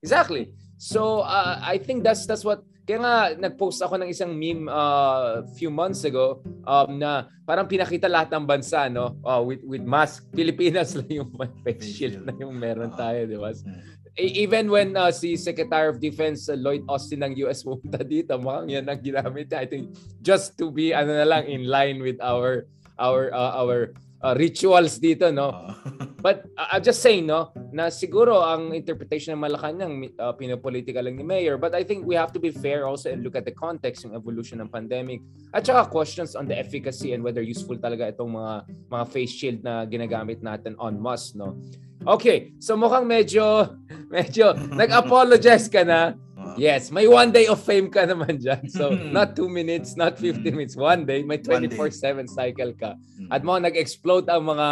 Exactly. 0.00 0.44
So 0.80 1.20
uh, 1.20 1.60
I 1.60 1.76
think 1.76 2.00
that's 2.00 2.24
that's 2.24 2.40
what 2.40 2.64
kaya 2.84 2.98
nga 2.98 3.16
nag-post 3.38 3.80
ako 3.84 4.00
ng 4.00 4.08
isang 4.10 4.32
meme 4.34 4.66
uh, 4.66 5.44
few 5.54 5.70
months 5.70 6.02
ago 6.02 6.42
um, 6.66 6.98
na 6.98 7.28
parang 7.46 7.68
pinakita 7.68 8.10
lahat 8.10 8.32
ng 8.34 8.44
bansa 8.46 8.90
no 8.90 9.18
uh, 9.22 9.42
with 9.42 9.62
with 9.62 9.84
mask 9.84 10.26
Pilipinas 10.36 10.96
lang 10.98 11.10
yung 11.10 11.30
face 11.62 11.86
shield 11.86 12.24
na 12.26 12.34
yung 12.38 12.56
meron 12.56 12.90
tayo, 12.94 13.26
di 13.26 13.38
ba? 13.38 13.52
Mm. 13.54 14.00
E, 14.18 14.42
even 14.42 14.66
when 14.68 14.98
uh, 14.98 15.14
si 15.14 15.38
Secretary 15.38 15.86
of 15.86 16.02
Defense 16.02 16.50
uh, 16.50 16.58
Lloyd 16.58 16.82
Austin 16.90 17.22
ng 17.22 17.38
US 17.46 17.62
pumunta 17.62 18.02
dito, 18.16 18.34
mukhang 18.36 18.68
yan 18.68 18.84
ang 18.90 19.00
ginamit 19.00 19.46
niya. 19.48 19.62
I 19.62 19.66
think 19.70 19.94
just 20.20 20.58
to 20.58 20.74
be 20.74 20.90
ano 20.90 21.14
na 21.14 21.26
lang 21.26 21.46
in 21.46 21.70
line 21.70 22.02
with 22.02 22.18
our 22.18 22.66
our 22.98 23.30
uh, 23.30 23.54
our 23.54 23.94
uh, 24.20 24.34
rituals 24.36 25.00
dito, 25.00 25.32
no? 25.32 25.50
But 26.24 26.44
uh, 26.56 26.76
I'm 26.76 26.84
just 26.84 27.00
saying, 27.00 27.26
no, 27.26 27.52
na 27.72 27.88
siguro 27.88 28.44
ang 28.44 28.76
interpretation 28.76 29.32
ng 29.34 29.40
Malacanang 29.40 30.12
uh, 30.20 30.36
pinopolitika 30.36 31.00
lang 31.00 31.16
ni 31.16 31.24
Mayor. 31.24 31.56
But 31.56 31.72
I 31.72 31.82
think 31.82 32.04
we 32.04 32.14
have 32.14 32.32
to 32.36 32.40
be 32.40 32.52
fair 32.52 32.84
also 32.84 33.08
and 33.08 33.24
look 33.24 33.34
at 33.34 33.48
the 33.48 33.56
context, 33.56 34.04
yung 34.04 34.12
evolution 34.12 34.60
ng 34.60 34.68
pandemic. 34.68 35.24
At 35.56 35.64
saka 35.64 35.88
questions 35.88 36.36
on 36.36 36.44
the 36.44 36.56
efficacy 36.56 37.16
and 37.16 37.24
whether 37.24 37.40
useful 37.40 37.80
talaga 37.80 38.12
itong 38.12 38.36
mga 38.36 38.54
mga 38.92 39.04
face 39.08 39.32
shield 39.32 39.58
na 39.64 39.88
ginagamit 39.88 40.44
natin 40.44 40.76
on 40.76 41.00
mass, 41.00 41.32
no? 41.32 41.56
Okay, 42.00 42.56
so 42.56 42.80
mukhang 42.80 43.04
medyo, 43.04 43.76
medyo, 44.14 44.56
nag-apologize 44.56 45.68
ka 45.68 45.84
na. 45.84 46.16
Yes, 46.56 46.90
may 46.90 47.08
one 47.08 47.32
day 47.32 47.46
of 47.46 47.62
fame 47.62 47.88
ka 47.88 48.04
naman 48.04 48.40
dyan. 48.40 48.68
So, 48.68 48.92
not 48.92 49.32
two 49.36 49.48
minutes, 49.48 49.96
not 49.96 50.18
15 50.18 50.44
minutes, 50.52 50.76
one 50.76 51.06
day, 51.08 51.22
may 51.22 51.38
24-7 51.38 52.28
cycle 52.28 52.72
ka. 52.76 52.96
Mm. 53.16 53.28
At 53.32 53.40
mo 53.44 53.56
nag-explode 53.56 54.28
ang 54.28 54.44
mga 54.44 54.68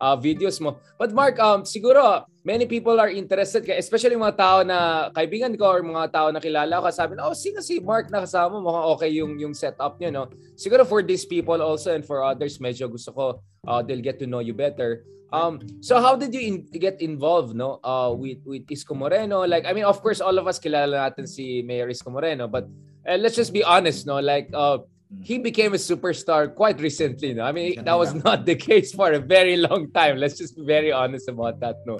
uh, 0.00 0.16
videos 0.16 0.58
mo. 0.58 0.80
But 0.98 1.12
Mark, 1.12 1.38
um, 1.38 1.62
siguro, 1.62 2.24
many 2.42 2.66
people 2.66 2.98
are 2.98 3.12
interested, 3.12 3.68
especially 3.76 4.16
mga 4.16 4.36
tao 4.36 4.56
na 4.64 5.10
kaibigan 5.12 5.54
ko 5.60 5.68
or 5.68 5.82
mga 5.84 6.10
tao 6.10 6.28
na 6.32 6.40
kilala 6.40 6.80
ko, 6.80 6.88
sabi 6.90 7.14
na, 7.14 7.28
oh, 7.28 7.36
sino 7.36 7.60
si 7.60 7.78
Mark 7.78 8.10
na 8.10 8.24
kasama 8.24 8.58
mo? 8.58 8.72
Mukhang 8.72 8.86
okay 8.96 9.10
yung, 9.12 9.38
yung 9.38 9.54
setup 9.54 10.00
niyo, 10.00 10.10
no? 10.10 10.24
Siguro 10.56 10.88
for 10.88 11.04
these 11.04 11.28
people 11.28 11.60
also 11.60 11.94
and 11.94 12.02
for 12.02 12.24
others, 12.24 12.58
medyo 12.58 12.88
gusto 12.90 13.12
ko 13.12 13.24
uh, 13.68 13.80
they'll 13.84 14.02
get 14.02 14.18
to 14.18 14.26
know 14.26 14.40
you 14.40 14.56
better. 14.56 15.04
Um, 15.30 15.62
so 15.78 16.02
how 16.02 16.18
did 16.18 16.34
you 16.34 16.42
in- 16.42 16.66
get 16.74 16.98
involved, 16.98 17.54
no, 17.54 17.78
uh, 17.86 18.10
with 18.10 18.42
with 18.42 18.66
Isko 18.66 18.98
Moreno? 18.98 19.46
Like, 19.46 19.62
I 19.62 19.70
mean, 19.70 19.86
of 19.86 20.02
course, 20.02 20.18
all 20.18 20.34
of 20.34 20.50
us 20.50 20.58
kilala 20.58 21.06
natin 21.06 21.30
si 21.30 21.62
Mayor 21.62 21.86
Isko 21.86 22.10
Moreno, 22.10 22.50
but 22.50 22.66
And 23.04 23.22
let's 23.22 23.36
just 23.36 23.52
be 23.52 23.64
honest, 23.64 24.06
no? 24.06 24.20
Like, 24.20 24.50
uh, 24.52 24.78
he 25.18 25.38
became 25.38 25.74
a 25.74 25.80
superstar 25.80 26.54
quite 26.54 26.78
recently, 26.78 27.34
no? 27.34 27.42
I 27.42 27.50
mean, 27.50 27.82
that 27.82 27.98
was 27.98 28.14
not 28.14 28.46
the 28.46 28.54
case 28.68 28.94
for 28.94 29.10
a 29.10 29.18
very 29.18 29.56
long 29.58 29.90
time. 29.90 30.18
Let's 30.18 30.38
just 30.38 30.54
be 30.54 30.62
very 30.62 30.92
honest 30.92 31.26
about 31.28 31.58
that, 31.60 31.82
no? 31.82 31.98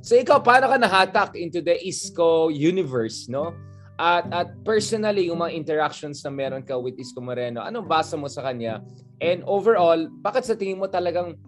So 0.00 0.14
ikaw, 0.14 0.38
paano 0.46 0.70
ka 0.70 0.78
nahatak 0.78 1.34
into 1.34 1.58
the 1.58 1.74
Isko 1.82 2.54
universe, 2.54 3.26
no? 3.26 3.50
At, 3.98 4.30
at 4.30 4.48
personally, 4.64 5.26
yung 5.26 5.42
mga 5.42 5.54
interactions 5.54 6.22
na 6.22 6.30
meron 6.30 6.62
ka 6.62 6.78
with 6.78 6.94
Isko 6.98 7.18
Moreno, 7.18 7.66
anong 7.66 7.90
basa 7.90 8.14
mo 8.14 8.30
sa 8.30 8.46
kanya? 8.46 8.78
And 9.18 9.42
overall, 9.46 10.06
bakit 10.22 10.46
sa 10.46 10.54
tingin 10.54 10.78
mo 10.78 10.86
talagang 10.86 11.38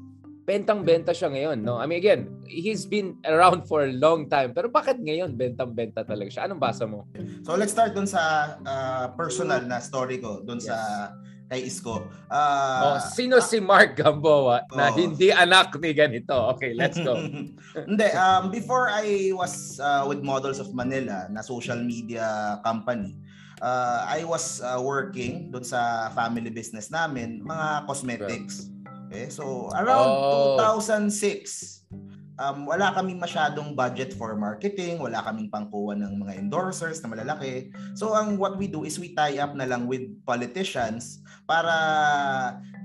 bentang-benta 0.44 1.16
siya 1.16 1.32
ngayon, 1.32 1.58
no? 1.64 1.80
I 1.80 1.88
mean, 1.88 1.98
again, 1.98 2.28
he's 2.44 2.84
been 2.84 3.16
around 3.24 3.64
for 3.64 3.88
a 3.88 3.90
long 3.90 4.28
time. 4.28 4.52
Pero 4.52 4.68
bakit 4.68 5.00
ngayon 5.00 5.32
bentang-benta 5.32 6.04
talaga 6.04 6.28
siya? 6.28 6.44
Anong 6.44 6.60
basa 6.60 6.84
mo? 6.84 7.08
So, 7.42 7.56
let's 7.56 7.72
start 7.72 7.96
dun 7.96 8.04
sa 8.04 8.54
uh, 8.60 9.08
personal 9.16 9.64
na 9.64 9.80
story 9.80 10.20
ko 10.20 10.44
dun 10.44 10.60
yes. 10.60 10.68
sa 10.68 10.76
kay 11.48 11.64
Isko. 11.68 12.04
Uh, 12.28 12.96
oh, 12.96 12.98
sino 13.12 13.40
uh, 13.40 13.44
si 13.44 13.60
Mark 13.60 13.96
Gamboa 13.96 14.64
na 14.72 14.92
oh. 14.92 14.96
hindi 14.96 15.32
anak 15.32 15.76
ni 15.80 15.92
ganito? 15.96 16.36
Okay, 16.56 16.76
let's 16.76 16.96
go. 17.00 17.16
hindi, 17.88 18.08
um, 18.16 18.48
before 18.52 18.88
I 18.92 19.32
was 19.32 19.80
uh, 19.80 20.04
with 20.04 20.20
Models 20.20 20.60
of 20.60 20.72
Manila 20.76 21.28
na 21.32 21.40
social 21.40 21.80
media 21.80 22.60
company, 22.64 23.16
uh, 23.60 24.04
I 24.08 24.24
was 24.24 24.60
uh, 24.64 24.80
working 24.80 25.52
doon 25.52 25.64
sa 25.64 26.12
family 26.12 26.52
business 26.52 26.92
namin, 26.92 27.44
mga 27.44 27.88
cosmetics. 27.88 28.74
Okay, 29.08 29.28
so 29.30 29.70
around 29.75 30.11
oh. 30.11 30.58
2006, 30.58 31.84
um, 32.38 32.66
wala 32.66 32.90
kaming 32.94 33.20
masyadong 33.20 33.75
budget 33.75 34.14
for 34.14 34.34
marketing, 34.34 34.99
wala 34.99 35.23
kaming 35.23 35.50
pangkuha 35.50 35.99
ng 35.99 36.18
mga 36.18 36.32
endorsers 36.40 37.02
na 37.02 37.11
malalaki. 37.11 37.70
So 37.94 38.14
ang 38.14 38.38
what 38.38 38.58
we 38.58 38.66
do 38.66 38.82
is 38.82 38.99
we 38.99 39.14
tie 39.14 39.38
up 39.38 39.54
na 39.54 39.66
lang 39.68 39.87
with 39.87 40.06
politicians 40.26 41.23
para 41.44 41.75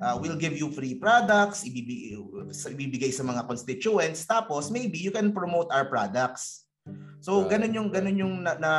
uh, 0.04 0.16
we'll 0.20 0.38
give 0.38 0.54
you 0.54 0.70
free 0.76 1.00
products, 1.00 1.64
ibibigay, 1.66 2.20
ibibigay 2.52 3.12
sa 3.14 3.24
mga 3.26 3.48
constituents, 3.48 4.28
tapos 4.28 4.70
maybe 4.70 5.00
you 5.00 5.12
can 5.12 5.32
promote 5.34 5.72
our 5.74 5.88
products. 5.88 6.70
So 7.20 7.46
ganun 7.46 7.76
yung 7.76 7.90
ganun 7.92 8.18
yung 8.18 8.34
na, 8.44 8.56
na 8.58 8.74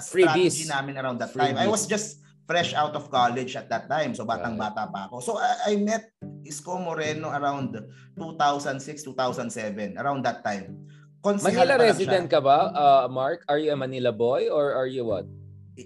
strategy 0.00 0.64
Freebies. 0.64 0.72
namin 0.72 0.94
around 0.98 1.20
that 1.20 1.30
Freebies. 1.30 1.54
time. 1.54 1.56
I 1.60 1.68
was 1.68 1.84
just 1.84 2.24
fresh 2.48 2.72
out 2.72 2.96
of 2.96 3.12
college 3.12 3.52
at 3.60 3.68
that 3.68 3.92
time. 3.92 4.16
So 4.16 4.24
batang-bata 4.24 4.88
pa 4.88 5.12
ako. 5.12 5.20
So 5.20 5.36
I, 5.36 5.76
I 5.76 5.76
met 5.76 6.08
Isko 6.48 6.80
Moreno 6.80 7.28
around 7.28 7.76
2006, 8.16 9.04
2007, 9.04 10.00
around 10.00 10.24
that 10.24 10.40
time. 10.40 10.88
Konsehal 11.20 11.68
Manila 11.68 11.76
resident 11.76 12.26
siya. 12.32 12.40
ka 12.40 12.40
ba, 12.40 12.58
uh, 12.72 13.04
Mark? 13.12 13.44
Are 13.52 13.60
you 13.60 13.76
a 13.76 13.78
Manila 13.78 14.16
boy 14.16 14.48
or 14.48 14.72
are 14.72 14.88
you 14.88 15.04
what? 15.04 15.28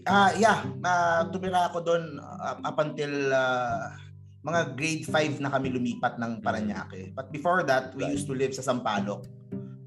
Ah, 0.08 0.30
uh, 0.30 0.30
yeah, 0.40 0.58
uh, 0.86 1.28
tumira 1.28 1.68
ako 1.68 1.84
doon 1.84 2.16
uh, 2.16 2.56
up 2.64 2.78
until 2.80 3.12
uh, 3.28 3.92
mga 4.40 4.60
grade 4.78 5.04
5 5.04 5.42
na 5.44 5.50
kami 5.52 5.68
lumipat 5.68 6.16
ng 6.16 6.40
Paranaque. 6.40 7.12
But 7.12 7.28
before 7.34 7.66
that, 7.68 7.92
we 7.92 8.06
right. 8.06 8.14
used 8.14 8.30
to 8.30 8.34
live 8.38 8.56
sa 8.56 8.64
Sampaloc. 8.64 9.26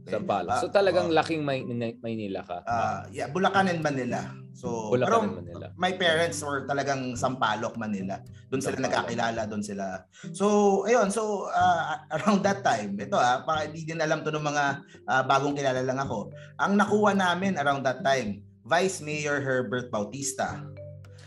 Sampaloc. 0.06 0.62
So 0.62 0.70
talagang 0.70 1.10
uh, 1.10 1.18
laking 1.18 1.42
May- 1.42 1.66
Maynila 1.98 2.46
ka. 2.46 2.62
Uh, 2.62 3.10
yeah, 3.10 3.26
Bulacan 3.30 3.74
and 3.74 3.82
Manila. 3.82 4.22
So, 4.56 4.94
Bulacan 4.94 5.36
pero 5.36 5.42
Manila. 5.42 5.68
my 5.76 5.92
parents 5.98 6.40
were 6.40 6.64
talagang 6.64 7.18
Sampaloc, 7.20 7.76
Manila. 7.76 8.24
Doon 8.48 8.62
sila 8.64 8.80
nagkakilala, 8.80 9.50
doon 9.52 9.60
sila. 9.66 10.08
So, 10.32 10.88
ayun, 10.88 11.12
so 11.12 11.52
uh, 11.52 12.00
around 12.22 12.46
that 12.48 12.64
time, 12.64 12.96
ito 12.96 13.20
ah, 13.20 13.44
para 13.44 13.68
hindi 13.68 13.84
din 13.84 14.00
alam 14.00 14.24
to 14.24 14.32
ng 14.32 14.46
mga 14.46 14.66
uh, 15.10 15.24
bagong 15.28 15.58
kilala 15.58 15.84
lang 15.84 16.00
ako. 16.00 16.32
Ang 16.62 16.80
nakuha 16.80 17.12
namin 17.18 17.60
around 17.60 17.84
that 17.84 18.00
time, 18.06 18.46
Vice 18.64 19.04
Mayor 19.04 19.44
Herbert 19.44 19.92
Bautista. 19.92 20.64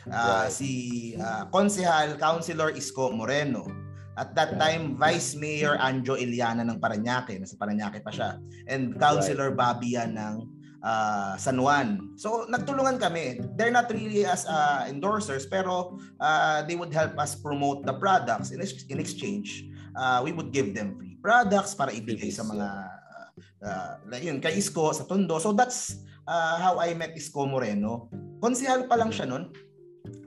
Uh, 0.09 0.49
right. 0.49 0.49
si 0.49 1.13
uh, 1.21 1.45
Konsehal 1.53 2.17
Councilor 2.17 2.73
Isko 2.73 3.13
Moreno 3.13 3.88
at 4.19 4.35
that 4.35 4.59
time, 4.59 4.99
Vice 4.99 5.39
Mayor 5.39 5.79
Anjo 5.79 6.19
Iliana 6.19 6.67
ng 6.67 6.83
Paranaque, 6.83 7.39
nasa 7.39 7.55
Paranaque 7.55 8.03
pa 8.03 8.11
siya, 8.11 8.43
and 8.67 8.99
Councilor 8.99 9.55
Babia 9.55 10.11
ng 10.11 10.43
uh, 10.83 11.39
San 11.39 11.63
Juan. 11.63 12.19
So 12.19 12.51
nagtulungan 12.51 12.99
kami. 12.99 13.39
They're 13.55 13.75
not 13.75 13.87
really 13.95 14.27
as 14.27 14.43
uh, 14.51 14.91
endorsers 14.91 15.47
pero 15.47 15.99
uh, 16.19 16.67
they 16.67 16.75
would 16.75 16.91
help 16.91 17.15
us 17.17 17.39
promote 17.39 17.87
the 17.87 17.95
products 17.95 18.51
in, 18.51 18.59
in 18.91 18.99
exchange. 18.99 19.71
Uh, 19.95 20.23
we 20.27 20.35
would 20.35 20.51
give 20.51 20.75
them 20.75 20.99
free 20.99 21.19
products 21.23 21.75
para 21.75 21.95
ibigay 21.95 22.31
sa 22.31 22.43
mga 22.47 22.69
uh, 23.63 24.19
yun 24.19 24.43
kay 24.43 24.59
Isko 24.59 24.91
sa 24.95 25.07
Tondo. 25.07 25.39
So 25.39 25.55
that's 25.55 26.03
uh, 26.27 26.59
how 26.59 26.83
I 26.83 26.95
met 26.95 27.15
Isko 27.15 27.47
Moreno. 27.47 28.11
Konsehal 28.39 28.87
pa 28.87 28.95
lang 28.99 29.11
siya 29.11 29.27
noon 29.27 29.51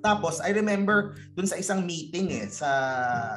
tapos 0.02 0.42
I 0.42 0.54
remember 0.54 1.18
dun 1.34 1.48
sa 1.48 1.58
isang 1.58 1.86
meeting 1.86 2.32
eh 2.34 2.48
sa 2.52 2.70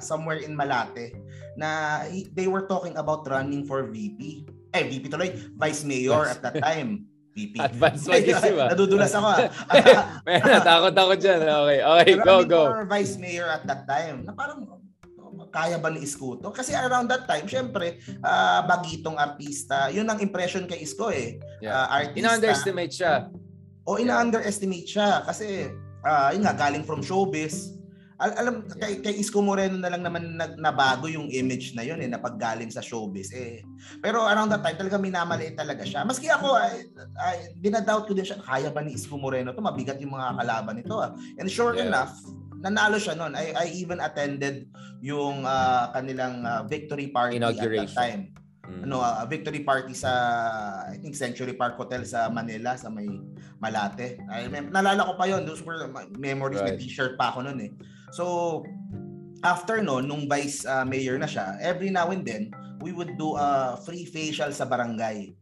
somewhere 0.01 0.41
in 0.43 0.57
Malate 0.57 1.17
na 1.55 2.03
they 2.35 2.47
were 2.51 2.67
talking 2.67 2.97
about 2.99 3.27
running 3.27 3.65
for 3.65 3.87
VP. 3.89 4.49
Eh 4.75 4.85
VP 4.91 5.11
tuloy, 5.11 5.35
Vice 5.55 5.87
Mayor 5.87 6.27
at 6.27 6.43
that 6.43 6.59
time. 6.59 7.07
VP. 7.35 7.59
Advance 7.59 8.07
mag-isip 8.07 8.55
ah. 8.63 8.71
Nadudulas 8.71 9.11
ako 9.11 9.27
ah. 9.27 9.39
May 10.27 10.39
natakot 10.39 10.95
ako 10.95 11.13
dyan. 11.19 11.43
Okay, 11.43 11.79
okay, 11.83 12.15
go, 12.23 12.35
go. 12.47 12.63
for 12.71 12.87
Vice 12.87 13.19
Mayor 13.19 13.51
at 13.51 13.67
that 13.67 13.91
time 13.91 14.23
na 14.23 14.31
parang 14.31 14.85
kaya 15.55 15.79
ba 15.79 15.87
ni 15.87 16.03
Isko 16.03 16.43
to? 16.43 16.51
Kasi 16.51 16.75
around 16.75 17.07
that 17.11 17.31
time, 17.31 17.47
syempre, 17.47 18.03
uh, 18.23 18.67
bagitong 18.67 19.15
artista, 19.15 19.87
yun 19.95 20.03
ang 20.11 20.19
impression 20.19 20.67
kay 20.67 20.83
Isko 20.83 21.15
eh. 21.15 21.39
Yeah. 21.63 21.75
Uh, 21.75 21.87
artista. 22.03 22.19
Ina-underestimate 22.19 22.93
siya. 22.95 23.15
O 23.87 23.99
ina-underestimate 24.03 24.89
siya 24.89 25.23
kasi 25.23 25.71
uh, 26.05 26.31
yun 26.31 26.45
nga, 26.45 26.55
galing 26.55 26.85
from 26.85 27.01
showbiz. 27.03 27.75
Al- 28.15 28.39
alam, 28.39 28.55
kay, 28.79 29.03
kay 29.03 29.19
Isko 29.19 29.43
Moreno 29.43 29.75
na 29.75 29.91
lang 29.91 30.07
naman 30.07 30.39
nag, 30.39 30.55
nabago 30.55 31.11
yung 31.11 31.27
image 31.35 31.75
na 31.75 31.83
yun 31.83 31.99
eh, 31.99 32.07
na 32.07 32.23
paggaling 32.23 32.71
sa 32.71 32.79
showbiz. 32.79 33.35
Eh. 33.35 33.67
Pero 33.99 34.23
around 34.23 34.55
that 34.55 34.63
time, 34.63 34.79
talaga 34.79 35.03
minamaliit 35.03 35.59
talaga 35.59 35.83
siya. 35.83 36.07
Maski 36.07 36.31
ako, 36.31 36.55
ay, 36.55 36.87
ay, 37.19 37.37
dinadoubt 37.59 38.07
ko 38.07 38.15
din 38.15 38.23
siya, 38.23 38.39
kaya 38.39 38.71
ba 38.71 38.87
ni 38.87 38.95
Isko 38.95 39.19
Moreno 39.19 39.51
to 39.51 39.65
Mabigat 39.65 39.99
yung 39.99 40.15
mga 40.15 40.39
kalaban 40.39 40.79
nito. 40.79 40.95
Ah. 41.03 41.11
And 41.43 41.51
sure 41.51 41.75
yeah. 41.75 41.91
enough, 41.91 42.15
nanalo 42.63 43.03
siya 43.03 43.19
noon. 43.19 43.35
I, 43.35 43.51
I 43.53 43.67
even 43.75 43.99
attended 43.99 44.71
yung 45.05 45.43
uh, 45.45 45.91
kanilang 45.93 46.47
uh, 46.47 46.63
victory 46.65 47.11
party 47.11 47.43
at 47.43 47.59
that 47.59 47.93
time. 47.93 48.31
Mm. 48.65 48.89
Ano, 48.89 49.05
uh, 49.05 49.25
victory 49.29 49.61
party 49.61 49.93
sa 49.93 50.11
I 50.89 50.97
think 50.97 51.13
Century 51.13 51.53
Park 51.53 51.77
Hotel 51.77 52.05
sa 52.09 52.33
Manila 52.33 52.77
sa 52.81 52.89
may 52.89 53.09
Malate. 53.61 54.21
I 54.29 54.49
remember, 54.49 54.73
nalala 54.73 55.09
ko 55.09 55.13
pa 55.17 55.25
'yon. 55.29 55.45
Those 55.45 55.61
were 55.65 55.89
memories. 56.17 56.61
Right. 56.61 56.77
May 56.77 56.81
t-shirt 56.81 57.17
pa 57.21 57.33
ako 57.33 57.49
noon 57.49 57.61
eh. 57.61 57.73
So 58.13 58.65
after 59.45 59.85
no 59.85 60.01
nung 60.01 60.29
vice 60.29 60.65
uh, 60.65 60.85
mayor 60.85 61.21
na 61.21 61.29
siya, 61.29 61.61
every 61.61 61.93
now 61.93 62.09
and 62.09 62.25
then 62.25 62.49
we 62.81 62.93
would 62.93 63.17
do 63.21 63.37
a 63.37 63.77
free 63.85 64.05
facial 64.09 64.53
sa 64.53 64.65
barangay 64.65 65.37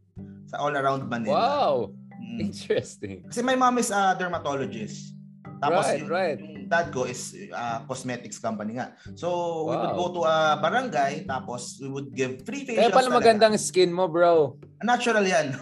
sa 0.47 0.59
all 0.59 0.75
around 0.75 1.07
Manila. 1.07 1.35
Wow. 1.35 1.75
Mm. 2.19 2.51
Interesting. 2.51 3.27
Kasi 3.27 3.43
my 3.43 3.55
mom 3.55 3.79
is 3.79 3.91
a 3.91 4.15
dermatologist. 4.15 5.15
Tapos 5.63 5.87
right, 5.87 5.99
yung, 5.99 6.11
right. 6.11 6.39
yung 6.39 6.52
dad 6.65 6.89
ko 6.91 7.05
is 7.05 7.35
uh, 7.51 7.83
cosmetics 7.85 8.39
company 8.39 8.79
nga. 8.79 8.95
So 9.15 9.29
wow. 9.29 9.69
we 9.69 9.75
would 9.79 9.95
go 9.97 10.07
to 10.17 10.21
a 10.27 10.37
barangay 10.59 11.27
tapos 11.27 11.79
we 11.79 11.89
would 11.89 12.09
give 12.15 12.41
free 12.47 12.65
facials. 12.65 12.89
Kaya 12.89 12.95
pala 12.95 13.09
talaga. 13.09 13.19
magandang 13.19 13.55
skin 13.59 13.91
mo, 13.91 14.07
bro. 14.07 14.57
Natural 14.83 15.23
yan. 15.23 15.55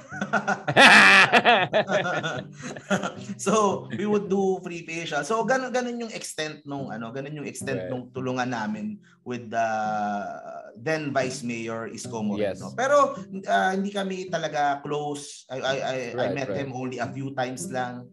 so 3.45 3.85
we 3.93 4.05
would 4.09 4.29
do 4.29 4.57
free 4.65 4.85
facial. 4.85 5.21
So 5.27 5.45
ganun 5.45 5.69
ganun 5.69 6.01
yung 6.07 6.13
extent 6.13 6.65
nung 6.65 6.89
ano, 6.89 7.13
ganun 7.13 7.43
yung 7.43 7.47
extent 7.49 7.85
right. 7.85 7.89
nung 7.89 8.09
tulungan 8.13 8.49
namin 8.49 8.97
with 9.25 9.49
the 9.53 9.61
uh, 9.61 10.73
then 10.77 11.13
Vice 11.13 11.43
Mayor 11.45 11.89
Isko 11.91 12.25
Moreno. 12.25 12.71
Yes. 12.71 12.77
Pero 12.77 13.17
uh, 13.19 13.71
hindi 13.73 13.93
kami 13.93 14.31
talaga 14.31 14.81
close. 14.81 15.45
I 15.49 15.57
I 15.59 15.75
I, 15.77 15.97
right, 16.15 16.31
I 16.31 16.35
met 16.35 16.49
right. 16.49 16.59
him 16.65 16.69
only 16.73 16.97
a 16.97 17.09
few 17.09 17.33
times 17.37 17.69
lang. 17.69 18.09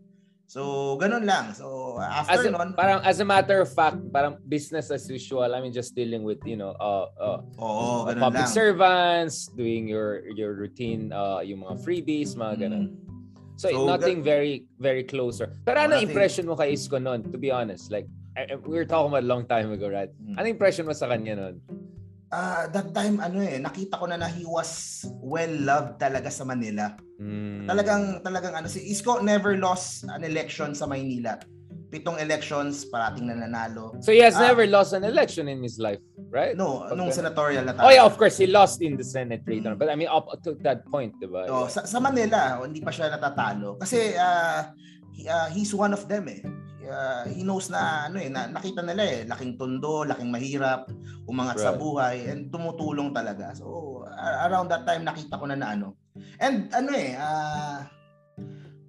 So, 0.49 0.97
ganun 0.97 1.29
lang. 1.29 1.53
So, 1.53 2.01
after 2.01 2.41
as 2.41 2.45
a, 2.49 2.51
nun, 2.51 2.73
parang 2.73 3.05
as 3.05 3.21
a 3.21 3.27
matter 3.29 3.61
of 3.61 3.69
fact, 3.69 4.01
parang 4.09 4.41
business 4.49 4.89
as 4.89 5.05
usual. 5.05 5.45
I 5.45 5.61
mean, 5.61 5.77
just 5.77 5.93
dealing 5.93 6.25
with, 6.25 6.41
you 6.49 6.57
know, 6.57 6.73
uh, 6.81 7.13
uh, 7.21 7.39
Oo, 7.61 8.09
uh 8.09 8.17
public 8.17 8.49
lang. 8.49 8.57
servants, 8.57 9.53
doing 9.53 9.85
your 9.85 10.25
your 10.33 10.57
routine, 10.57 11.13
uh, 11.13 11.45
yung 11.45 11.69
mga 11.69 11.85
freebies, 11.85 12.33
mga 12.33 12.65
ganun. 12.65 12.97
Mm. 12.97 13.09
So, 13.61 13.69
so, 13.69 13.85
nothing 13.85 14.25
that, 14.25 14.33
very, 14.33 14.65
very 14.81 15.05
closer. 15.05 15.53
Pero 15.69 15.85
ano 15.85 16.01
impression 16.01 16.49
mo 16.49 16.57
kay 16.57 16.73
Isko 16.73 16.97
noon, 16.97 17.29
to 17.29 17.37
be 17.37 17.53
honest? 17.53 17.93
Like, 17.93 18.09
we 18.65 18.73
were 18.73 18.89
talking 18.89 19.13
about 19.13 19.27
a 19.27 19.29
long 19.29 19.45
time 19.45 19.69
ago, 19.69 19.93
right? 19.93 20.09
Mm. 20.17 20.41
Ano 20.41 20.47
impression 20.49 20.89
mo 20.89 20.97
sa 20.97 21.13
kanya 21.13 21.37
noon? 21.37 21.61
Uh, 22.33 22.65
that 22.69 22.93
time 22.93 23.21
ano 23.21 23.41
eh 23.41 23.61
nakita 23.61 23.97
ko 23.97 24.07
na 24.09 24.21
na 24.21 24.29
he 24.29 24.45
was 24.45 25.05
well 25.21 25.51
loved 25.65 26.01
talaga 26.01 26.29
sa 26.33 26.45
Manila. 26.45 26.97
Mm. 27.21 27.67
Talagang 27.69 28.05
talagang 28.23 28.55
ano 28.55 28.69
si 28.69 28.85
Isko 28.89 29.21
never 29.25 29.57
lost 29.57 30.05
an 30.09 30.25
election 30.25 30.73
sa 30.77 30.87
Maynila. 30.87 31.41
Pitong 31.89 32.21
elections 32.21 32.85
parating 32.85 33.33
na 33.33 33.49
nanalo. 33.49 33.97
So 34.05 34.13
he 34.13 34.21
has 34.21 34.37
uh, 34.37 34.45
never 34.45 34.69
lost 34.69 34.93
an 34.93 35.09
election 35.09 35.49
in 35.49 35.65
his 35.65 35.81
life, 35.81 36.05
right? 36.29 36.53
No, 36.53 36.85
Pag 36.85 37.01
nung 37.01 37.09
senatorial 37.09 37.65
na 37.65 37.73
tayo. 37.73 37.89
Oh 37.89 37.93
yeah, 37.93 38.05
of 38.05 38.13
course 38.21 38.37
he 38.37 38.45
lost 38.45 38.85
in 38.85 39.01
the 39.01 39.07
Senate 39.07 39.41
later. 39.49 39.73
Mm. 39.73 39.81
But 39.81 39.89
I 39.89 39.97
mean 39.97 40.13
up 40.13 40.29
to 40.45 40.53
that 40.69 40.85
point, 40.93 41.17
'di 41.17 41.33
ba? 41.33 41.49
Oh, 41.49 41.65
sa, 41.65 41.89
sa 41.89 41.97
Manila, 41.97 42.61
hindi 42.61 42.85
pa 42.85 42.93
siya 42.93 43.09
natatalo 43.09 43.81
kasi 43.81 44.13
uh, 44.21 44.69
uh, 45.27 45.49
he's 45.51 45.75
one 45.75 45.91
of 45.91 46.07
them 46.07 46.31
eh. 46.31 46.45
Uh, 46.89 47.29
he 47.29 47.45
knows 47.45 47.69
na 47.69 48.09
ano 48.09 48.17
eh 48.17 48.33
na, 48.33 48.49
nakita 48.49 48.81
nila 48.81 49.05
eh 49.05 49.21
laking 49.29 49.61
tondo, 49.61 50.09
laking 50.09 50.33
mahirap, 50.33 50.89
umangat 51.29 51.61
right. 51.61 51.67
sa 51.69 51.77
buhay 51.77 52.17
and 52.33 52.49
tumutulong 52.49 53.13
talaga. 53.13 53.53
So 53.53 54.09
around 54.17 54.73
that 54.73 54.89
time 54.89 55.05
nakita 55.05 55.37
ko 55.37 55.45
na 55.45 55.59
na 55.59 55.77
ano. 55.77 56.01
And 56.41 56.73
ano 56.73 56.91
eh 56.97 57.13
uh, 57.13 57.85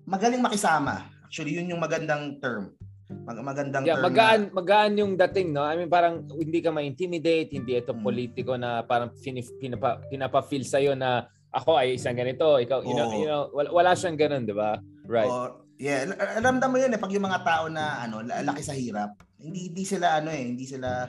magaling 0.07 0.39
makisama. 0.39 1.11
Actually 1.27 1.59
yun 1.59 1.75
yung 1.75 1.83
magandang 1.83 2.39
term. 2.39 2.71
Mag- 3.09 3.41
magandang 3.41 3.83
yeah, 3.83 3.97
term. 3.97 4.05
Magaan, 4.05 4.41
na, 4.47 4.53
magaan 4.53 4.93
yung 5.01 5.13
dating, 5.17 5.49
no? 5.49 5.65
I 5.65 5.75
mean, 5.75 5.89
parang 5.89 6.29
hindi 6.29 6.61
ka 6.61 6.69
ma-intimidate, 6.69 7.49
hindi 7.57 7.73
ito 7.73 7.91
hmm. 7.93 8.05
politiko 8.05 8.53
na 8.53 8.85
parang 8.85 9.09
pinip, 9.17 9.49
pinapa, 9.57 9.97
pinapa-feel 10.13 10.61
sa'yo 10.61 10.93
na 10.93 11.25
ako 11.49 11.73
ay 11.81 11.97
isang 11.97 12.13
ganito, 12.13 12.61
ikaw, 12.61 12.85
you, 12.85 12.93
oh. 12.93 12.97
know, 12.97 13.09
you 13.17 13.25
know, 13.25 13.49
wala, 13.49 13.69
wala 13.73 13.91
siyang 13.97 14.13
ganun, 14.13 14.45
di 14.45 14.53
ba? 14.53 14.77
Right. 15.09 15.25
Oh, 15.25 15.65
yeah, 15.79 16.03
ramdam 16.43 16.69
mo 16.69 16.77
yun 16.77 16.91
eh, 16.91 16.99
pag 16.99 17.09
yung 17.09 17.25
mga 17.25 17.41
tao 17.47 17.71
na 17.71 18.03
ano, 18.03 18.19
laki 18.21 18.61
sa 18.61 18.75
hirap, 18.75 19.15
hindi, 19.39 19.71
hindi 19.71 19.83
sila 19.87 20.19
ano 20.19 20.29
eh, 20.29 20.43
hindi 20.43 20.67
sila 20.67 21.07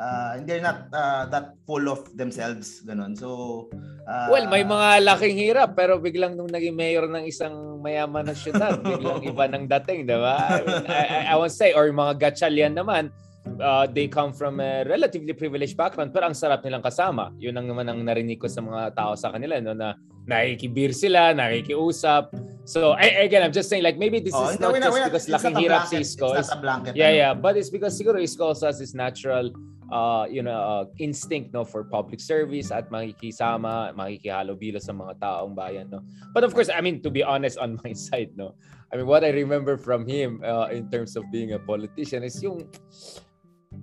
uh, 0.00 0.32
they're 0.44 0.64
not 0.64 0.88
uh, 0.92 1.24
that 1.28 1.56
full 1.64 1.88
of 1.88 2.04
themselves 2.12 2.84
ganun. 2.84 3.16
So 3.16 3.68
uh, 4.04 4.28
well 4.28 4.48
may 4.52 4.64
mga 4.64 5.04
laking 5.08 5.36
hirap 5.40 5.72
pero 5.72 5.96
biglang 5.96 6.36
nung 6.36 6.52
naging 6.52 6.76
mayor 6.76 7.08
ng 7.08 7.24
isang 7.24 7.80
mayaman 7.80 8.28
na 8.28 8.36
syudad 8.36 8.76
biglang 8.84 9.24
iba 9.24 9.44
ng 9.48 9.64
dating 9.80 10.04
di 10.04 10.16
ba? 10.16 10.36
I, 10.36 10.60
mean, 10.64 10.84
I, 10.88 11.04
I, 11.32 11.34
won't 11.40 11.56
say 11.56 11.72
or 11.72 11.88
mga 11.88 12.20
gatchalian 12.20 12.76
naman 12.76 13.08
uh, 13.60 13.88
they 13.88 14.08
come 14.08 14.36
from 14.36 14.60
a 14.60 14.84
relatively 14.84 15.32
privileged 15.32 15.76
background 15.76 16.12
pero 16.12 16.28
ang 16.28 16.36
sarap 16.36 16.60
nilang 16.60 16.84
kasama. 16.84 17.32
Yun 17.40 17.56
ang 17.56 17.66
naman 17.68 17.88
ang 17.88 18.00
narinig 18.04 18.40
ko 18.40 18.48
sa 18.48 18.60
mga 18.60 18.92
tao 18.92 19.16
sa 19.16 19.32
kanila 19.32 19.56
no 19.60 19.72
na 19.72 19.96
nakikibir 20.30 20.94
sila 20.94 21.34
nakikiusap 21.34 22.30
So 22.70 22.94
I, 22.94 23.26
again, 23.26 23.42
I'm 23.42 23.50
just 23.50 23.66
saying 23.66 23.82
like 23.82 23.98
maybe 23.98 24.22
this 24.22 24.30
oh, 24.30 24.46
is 24.46 24.60
not 24.60 24.70
just 24.78 25.02
because 25.02 25.26
laking 25.26 25.58
hirap 25.58 25.90
si 25.90 26.06
Isko. 26.06 26.38
It's 26.38 26.54
not 26.54 26.58
a 26.58 26.60
blanket. 26.62 26.94
Yeah, 26.94 27.10
yeah, 27.10 27.34
but 27.34 27.58
it's 27.58 27.66
because 27.66 27.98
siguro 27.98 28.22
Isko 28.22 28.54
also 28.54 28.70
has 28.70 28.78
this 28.78 28.94
natural 28.94 29.50
uh, 29.90 30.26
you 30.30 30.42
know, 30.42 30.54
uh, 30.54 30.84
instinct 30.98 31.52
no 31.52 31.64
for 31.64 31.82
public 31.84 32.20
service 32.20 32.70
at 32.70 32.90
makikisama, 32.90 33.90
makikihalubilo 33.98 34.78
sa 34.78 34.94
mga 34.94 35.18
taong 35.18 35.54
bayan 35.54 35.90
no. 35.90 36.00
But 36.32 36.46
of 36.46 36.54
course, 36.54 36.70
I 36.70 36.80
mean 36.80 37.02
to 37.02 37.10
be 37.10 37.26
honest 37.26 37.58
on 37.58 37.78
my 37.82 37.92
side 38.08 38.38
no. 38.38 38.54
I 38.94 38.96
mean 38.96 39.06
what 39.06 39.26
I 39.26 39.34
remember 39.34 39.74
from 39.74 40.06
him 40.06 40.42
uh, 40.46 40.70
in 40.70 40.90
terms 40.90 41.18
of 41.18 41.26
being 41.30 41.52
a 41.54 41.58
politician 41.58 42.22
is 42.22 42.38
yung 42.38 42.70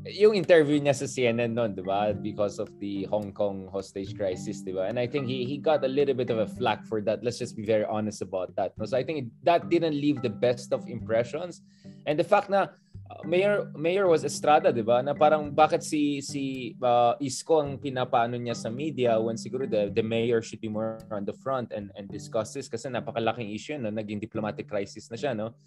yung 0.05 0.35
interview 0.35 0.77
niya 0.77 0.93
sa 0.93 1.09
CNN 1.09 1.57
noon, 1.57 1.73
'di 1.73 1.83
ba? 1.83 2.13
Because 2.13 2.61
of 2.61 2.69
the 2.77 3.09
Hong 3.09 3.33
Kong 3.33 3.67
hostage 3.71 4.13
crisis, 4.13 4.61
'di 4.61 4.75
ba? 4.75 4.87
And 4.87 4.99
I 4.99 5.07
think 5.09 5.25
he 5.25 5.43
he 5.43 5.57
got 5.57 5.83
a 5.83 5.89
little 5.89 6.13
bit 6.13 6.29
of 6.29 6.37
a 6.39 6.47
flack 6.47 6.85
for 6.85 7.01
that. 7.03 7.23
Let's 7.23 7.39
just 7.41 7.57
be 7.57 7.65
very 7.65 7.83
honest 7.85 8.21
about 8.21 8.55
that. 8.55 8.77
So 8.85 8.95
I 8.95 9.03
think 9.03 9.33
that 9.43 9.67
didn't 9.67 9.97
leave 9.97 10.21
the 10.21 10.31
best 10.31 10.71
of 10.71 10.87
impressions. 10.87 11.65
And 12.05 12.15
the 12.15 12.27
fact 12.27 12.47
na 12.47 12.71
uh, 13.09 13.21
Mayor 13.25 13.71
Mayor 13.75 14.07
was 14.07 14.23
Estrada, 14.23 14.71
'di 14.71 14.85
ba? 14.85 15.03
Na 15.03 15.11
parang 15.17 15.51
bakit 15.51 15.83
si 15.83 16.23
si 16.23 16.75
uh, 16.79 17.19
Isko 17.19 17.63
ang 17.63 17.75
pinapaano 17.81 18.39
niya 18.39 18.55
sa 18.55 18.71
media 18.71 19.19
when 19.19 19.35
siguro 19.35 19.67
the 19.67 19.89
the 19.91 20.03
mayor 20.03 20.39
should 20.39 20.61
be 20.61 20.71
more 20.71 21.01
on 21.11 21.25
the 21.27 21.35
front 21.35 21.73
and 21.75 21.91
and 21.99 22.07
discuss 22.07 22.53
this 22.55 22.71
kasi 22.71 22.87
napakalaking 22.87 23.51
issue 23.51 23.75
no, 23.75 23.91
naging 23.91 24.21
diplomatic 24.21 24.69
crisis 24.69 25.11
na 25.11 25.17
siya, 25.19 25.35
no? 25.35 25.57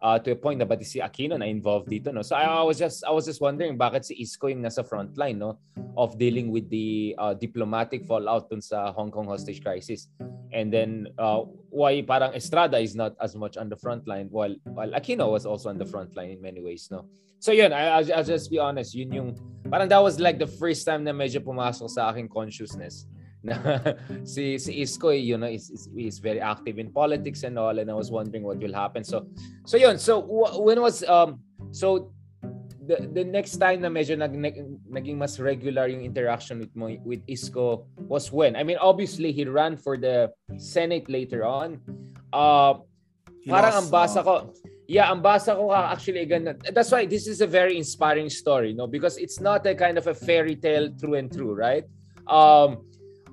Uh, 0.00 0.16
to 0.16 0.32
a 0.32 0.36
point 0.36 0.56
na 0.56 0.64
pati 0.64 0.80
si 0.80 0.96
Aquino 0.96 1.36
na 1.36 1.44
involved 1.44 1.84
dito, 1.84 2.08
no? 2.08 2.24
So 2.24 2.32
I, 2.32 2.48
I 2.48 2.64
was 2.64 2.80
just 2.80 3.04
I 3.04 3.12
was 3.12 3.28
just 3.28 3.36
wondering 3.36 3.76
bakit 3.76 4.08
si 4.08 4.16
Isko 4.16 4.48
yung 4.48 4.64
nasa 4.64 4.80
front 4.80 5.12
line, 5.20 5.36
no? 5.36 5.60
Of 5.92 6.16
dealing 6.16 6.48
with 6.48 6.72
the 6.72 7.12
uh, 7.20 7.36
diplomatic 7.36 8.08
fallout 8.08 8.48
dun 8.48 8.64
sa 8.64 8.96
Hong 8.96 9.12
Kong 9.12 9.28
hostage 9.28 9.60
crisis. 9.60 10.08
And 10.56 10.72
then 10.72 11.12
uh, 11.20 11.44
why 11.70 12.02
parang 12.02 12.34
Estrada 12.34 12.78
is 12.78 12.98
not 12.98 13.14
as 13.22 13.38
much 13.38 13.56
on 13.56 13.70
the 13.70 13.78
front 13.78 14.06
line 14.06 14.26
while 14.30 14.54
while 14.74 14.90
Aquino 14.90 15.30
was 15.30 15.46
also 15.46 15.70
on 15.70 15.78
the 15.78 15.86
front 15.86 16.14
line 16.18 16.30
in 16.30 16.42
many 16.42 16.60
ways 16.60 16.90
no 16.90 17.06
so 17.38 17.52
yun 17.54 17.72
I, 17.72 18.02
I'll, 18.02 18.12
I'll 18.12 18.26
just 18.26 18.50
be 18.50 18.58
honest 18.58 18.94
yun 18.94 19.12
yung 19.14 19.30
parang 19.70 19.88
that 19.88 20.02
was 20.02 20.18
like 20.18 20.38
the 20.38 20.50
first 20.50 20.84
time 20.84 21.06
na 21.06 21.14
medyo 21.14 21.38
pumasok 21.38 21.88
sa 21.88 22.10
aking 22.10 22.28
consciousness 22.28 23.06
si 24.24 24.60
si 24.60 24.84
Isko 24.84 25.16
you 25.16 25.40
know 25.40 25.48
is, 25.48 25.72
is 25.72 25.88
is 25.96 26.18
very 26.20 26.40
active 26.40 26.78
in 26.78 26.92
politics 26.92 27.42
and 27.42 27.56
all 27.56 27.72
and 27.72 27.88
I 27.90 27.94
was 27.94 28.10
wondering 28.12 28.44
what 28.44 28.58
will 28.58 28.74
happen. 28.74 29.02
So 29.04 29.26
so 29.64 29.76
yun 29.80 29.96
so 29.96 30.20
when 30.60 30.80
was 30.80 31.00
um 31.08 31.40
so 31.72 32.12
the, 32.84 33.08
the 33.12 33.24
next 33.24 33.56
time 33.56 33.80
na 33.80 33.88
medyo 33.88 34.18
nag, 34.18 34.34
nag, 34.36 34.56
naging 34.90 35.16
mas 35.16 35.40
regular 35.40 35.88
yung 35.88 36.04
interaction 36.04 36.60
with 36.60 36.74
mo 36.76 36.92
with 37.04 37.24
Isko 37.24 37.88
was 37.96 38.28
when? 38.28 38.56
I 38.56 38.62
mean 38.62 38.76
obviously 38.76 39.32
he 39.32 39.48
ran 39.48 39.80
for 39.80 39.96
the 39.96 40.28
Senate 40.60 41.08
later 41.08 41.46
on. 41.48 41.80
Uh 42.36 42.84
he 43.40 43.48
parang 43.48 43.86
ang 43.86 43.88
basa 43.88 44.20
ko 44.20 44.52
yeah 44.84 45.08
ang 45.08 45.24
basa 45.24 45.56
ko 45.56 45.72
actually 45.72 46.28
again 46.28 46.44
that's 46.76 46.92
why 46.92 47.08
this 47.08 47.24
is 47.24 47.40
a 47.40 47.48
very 47.48 47.80
inspiring 47.80 48.28
story 48.28 48.76
no? 48.76 48.84
Because 48.84 49.16
it's 49.16 49.40
not 49.40 49.64
a 49.64 49.72
kind 49.72 49.96
of 49.96 50.12
a 50.12 50.14
fairy 50.14 50.60
tale 50.60 50.92
through 50.92 51.16
and 51.16 51.32
through 51.32 51.56
right? 51.56 51.88
Um 52.28 52.89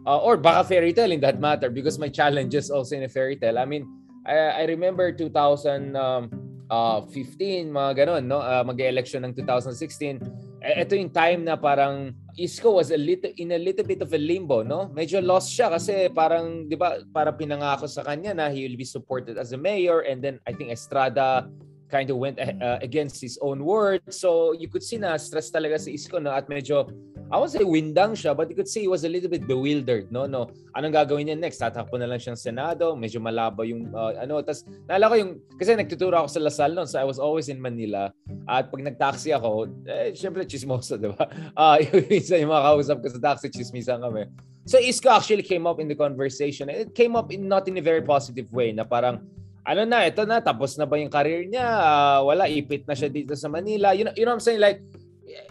uh, 0.08 0.24
or 0.24 0.40
baka 0.40 0.64
fairy 0.64 0.96
tale 0.96 1.12
in 1.12 1.20
that 1.20 1.44
matter 1.44 1.70
because 1.70 2.00
my 2.00 2.08
challenges 2.08 2.72
also 2.72 2.96
in 2.96 3.04
a 3.04 3.12
fairy 3.12 3.36
tale 3.36 3.60
I 3.60 3.68
mean 3.68 3.84
I, 4.24 4.64
I 4.64 4.72
remember 4.72 5.12
2000 5.12 5.96
um, 5.96 6.48
uh, 6.70 7.02
15, 7.02 7.72
mga 7.72 7.92
ganun, 7.96 8.24
no? 8.28 8.40
Uh, 8.44 8.64
mag-election 8.64 9.24
ng 9.24 9.34
2016. 9.34 10.20
Ito 10.60 10.94
yung 11.00 11.14
time 11.14 11.48
na 11.48 11.56
parang 11.56 12.12
Isko 12.36 12.76
was 12.76 12.92
a 12.92 13.00
little, 13.00 13.32
in 13.38 13.56
a 13.56 13.62
little 13.62 13.86
bit 13.86 14.02
of 14.04 14.12
a 14.12 14.20
limbo, 14.20 14.62
no? 14.62 14.92
Medyo 14.92 15.24
lost 15.24 15.54
siya 15.54 15.72
kasi 15.72 16.12
parang, 16.12 16.68
di 16.68 16.76
ba, 16.76 17.00
para 17.14 17.32
pinangako 17.32 17.88
sa 17.88 18.04
kanya 18.04 18.36
na 18.36 18.52
he 18.52 18.68
will 18.68 18.78
be 18.78 18.88
supported 18.88 19.38
as 19.38 19.54
a 19.56 19.60
mayor 19.60 20.04
and 20.06 20.22
then 20.22 20.40
I 20.46 20.52
think 20.54 20.72
Estrada 20.72 21.48
kind 21.88 22.12
of 22.12 22.20
went 22.20 22.36
uh, 22.36 22.80
against 22.84 23.24
his 23.24 23.40
own 23.40 23.64
word. 23.64 24.04
So 24.12 24.52
you 24.52 24.68
could 24.68 24.84
see 24.84 25.00
na 25.00 25.16
stress 25.16 25.48
talaga 25.48 25.80
si 25.80 25.96
Isko 25.96 26.20
no 26.20 26.36
at 26.36 26.52
medyo 26.52 26.92
I 27.28 27.36
won't 27.36 27.52
say 27.52 27.64
windang 27.64 28.16
siya 28.16 28.32
but 28.32 28.48
you 28.48 28.56
could 28.56 28.68
see 28.68 28.88
he 28.88 28.92
was 28.92 29.04
a 29.04 29.12
little 29.12 29.28
bit 29.28 29.44
bewildered 29.44 30.08
no 30.12 30.26
no. 30.26 30.48
Anong 30.76 30.96
gagawin 30.96 31.28
niya 31.28 31.38
next? 31.38 31.60
Tatakbo 31.60 32.00
na 32.00 32.08
lang 32.08 32.24
siyang 32.24 32.40
Senado, 32.40 32.96
medyo 32.96 33.20
malabo 33.20 33.68
yung 33.68 33.92
uh, 33.92 34.16
ano 34.16 34.40
tas 34.46 34.64
naalala 34.88 35.12
ko 35.12 35.16
yung 35.20 35.32
kasi 35.60 35.76
nagtuturo 35.76 36.16
ako 36.16 36.28
sa 36.32 36.40
Lasal 36.40 36.72
noon 36.72 36.88
so 36.88 36.96
I 36.96 37.06
was 37.08 37.20
always 37.20 37.52
in 37.52 37.60
Manila 37.60 38.14
at 38.48 38.72
pag 38.72 38.82
nagtaxi 38.82 39.36
ako 39.36 39.68
eh 39.84 40.16
syempre 40.16 40.48
chismoso 40.48 40.96
di 40.96 41.12
ba? 41.12 41.28
Uh, 41.54 41.80
yung, 41.86 42.08
yung 42.08 42.52
mga 42.54 42.64
kausap 42.72 42.98
ko 43.04 43.08
sa 43.12 43.20
taxi 43.34 43.52
chismisan 43.52 44.00
kami. 44.00 44.30
So 44.68 44.80
Isko 44.80 45.08
actually 45.12 45.48
came 45.48 45.64
up 45.64 45.80
in 45.80 45.88
the 45.88 45.96
conversation. 45.96 46.68
It 46.68 46.92
came 46.92 47.16
up 47.16 47.32
in 47.32 47.48
not 47.48 47.68
in 47.72 47.80
a 47.80 47.84
very 47.84 48.04
positive 48.04 48.52
way 48.52 48.76
na 48.76 48.84
parang 48.84 49.24
ano 49.68 49.84
na, 49.84 50.08
ito 50.08 50.24
na, 50.24 50.40
tapos 50.40 50.80
na 50.80 50.88
ba 50.88 50.96
yung 50.96 51.12
career 51.12 51.44
niya? 51.44 51.68
Uh, 51.68 52.20
wala, 52.24 52.48
ipit 52.48 52.88
na 52.88 52.96
siya 52.96 53.12
dito 53.12 53.36
sa 53.36 53.52
Manila. 53.52 53.92
You 53.92 54.08
know, 54.08 54.16
you 54.16 54.24
know 54.24 54.32
what 54.32 54.40
I'm 54.40 54.48
saying? 54.48 54.64
Like, 54.64 54.80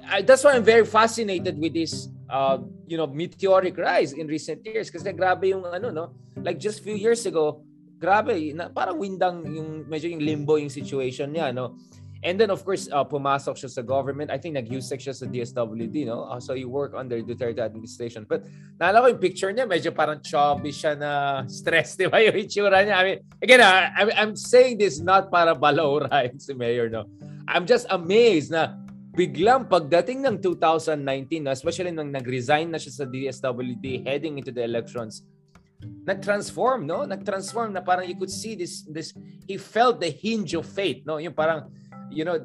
I, 0.07 0.23
that's 0.23 0.45
why 0.45 0.55
I'm 0.55 0.65
very 0.65 0.87
fascinated 0.87 1.59
with 1.59 1.75
this, 1.75 2.09
uh, 2.31 2.59
you 2.87 2.97
know, 2.97 3.07
meteoric 3.07 3.77
rise 3.79 4.13
in 4.13 4.27
recent 4.27 4.65
years. 4.65 4.91
Kasi 4.91 5.13
grabe 5.13 5.51
yung 5.51 5.67
ano, 5.67 5.91
no? 5.91 6.15
Like 6.37 6.59
just 6.59 6.83
few 6.83 6.95
years 6.95 7.27
ago, 7.27 7.63
grabe, 7.99 8.55
na, 8.55 8.69
parang 8.69 9.01
windang 9.01 9.45
yung, 9.49 9.85
medyo 9.89 10.11
yung 10.11 10.23
limbo 10.23 10.57
yung 10.57 10.71
situation 10.71 11.33
niya, 11.33 11.53
no? 11.55 11.77
And 12.25 12.41
then 12.41 12.51
of 12.51 12.65
course, 12.65 12.89
uh, 12.91 13.05
pumasok 13.05 13.55
siya 13.61 13.71
sa 13.71 13.83
government. 13.85 14.33
I 14.33 14.39
think 14.41 14.57
nag-USEC 14.57 14.99
siya 14.99 15.15
sa 15.15 15.27
DSWD, 15.29 16.09
no? 16.09 16.27
Uh, 16.27 16.41
so 16.41 16.57
you 16.57 16.67
work 16.67 16.97
under 16.97 17.21
Duterte 17.21 17.61
administration. 17.61 18.25
But 18.25 18.49
naalala 18.81 19.05
ko 19.05 19.07
yung 19.15 19.23
picture 19.23 19.53
niya, 19.53 19.69
medyo 19.69 19.93
parang 19.93 20.19
chubby 20.25 20.73
siya 20.73 20.97
na 20.97 21.45
stress, 21.47 21.95
di 22.01 22.09
ba? 22.09 22.19
Yung 22.25 22.35
itsura 22.35 22.83
niya. 22.83 22.97
I 22.97 23.03
mean, 23.05 23.19
again, 23.45 23.61
uh, 23.61 23.93
I, 23.93 24.03
I'm 24.17 24.35
saying 24.35 24.81
this 24.81 24.99
not 24.99 25.31
para 25.31 25.53
balawrain 25.55 26.41
si 26.41 26.57
Mayor, 26.57 26.89
no? 26.89 27.05
I'm 27.47 27.69
just 27.69 27.87
amazed 27.95 28.51
na 28.51 28.75
biglang 29.17 29.65
pagdating 29.65 30.29
ng 30.29 30.37
2019, 30.45 31.41
no, 31.41 31.51
especially 31.51 31.89
nang 31.89 32.13
nag-resign 32.13 32.69
na 32.69 32.77
siya 32.77 32.93
sa 32.93 33.05
DSWD 33.09 34.05
heading 34.05 34.37
into 34.37 34.53
the 34.53 34.61
elections, 34.61 35.25
nag-transform, 35.81 36.85
no? 36.85 37.09
Nag-transform 37.09 37.73
na 37.73 37.81
parang 37.81 38.05
you 38.05 38.15
could 38.15 38.31
see 38.31 38.53
this, 38.53 38.85
this, 38.93 39.17
he 39.49 39.57
felt 39.57 40.05
the 40.05 40.13
hinge 40.13 40.53
of 40.53 40.69
fate, 40.69 41.09
no? 41.09 41.17
Yung 41.17 41.33
parang, 41.33 41.73
you 42.13 42.29
know, 42.29 42.37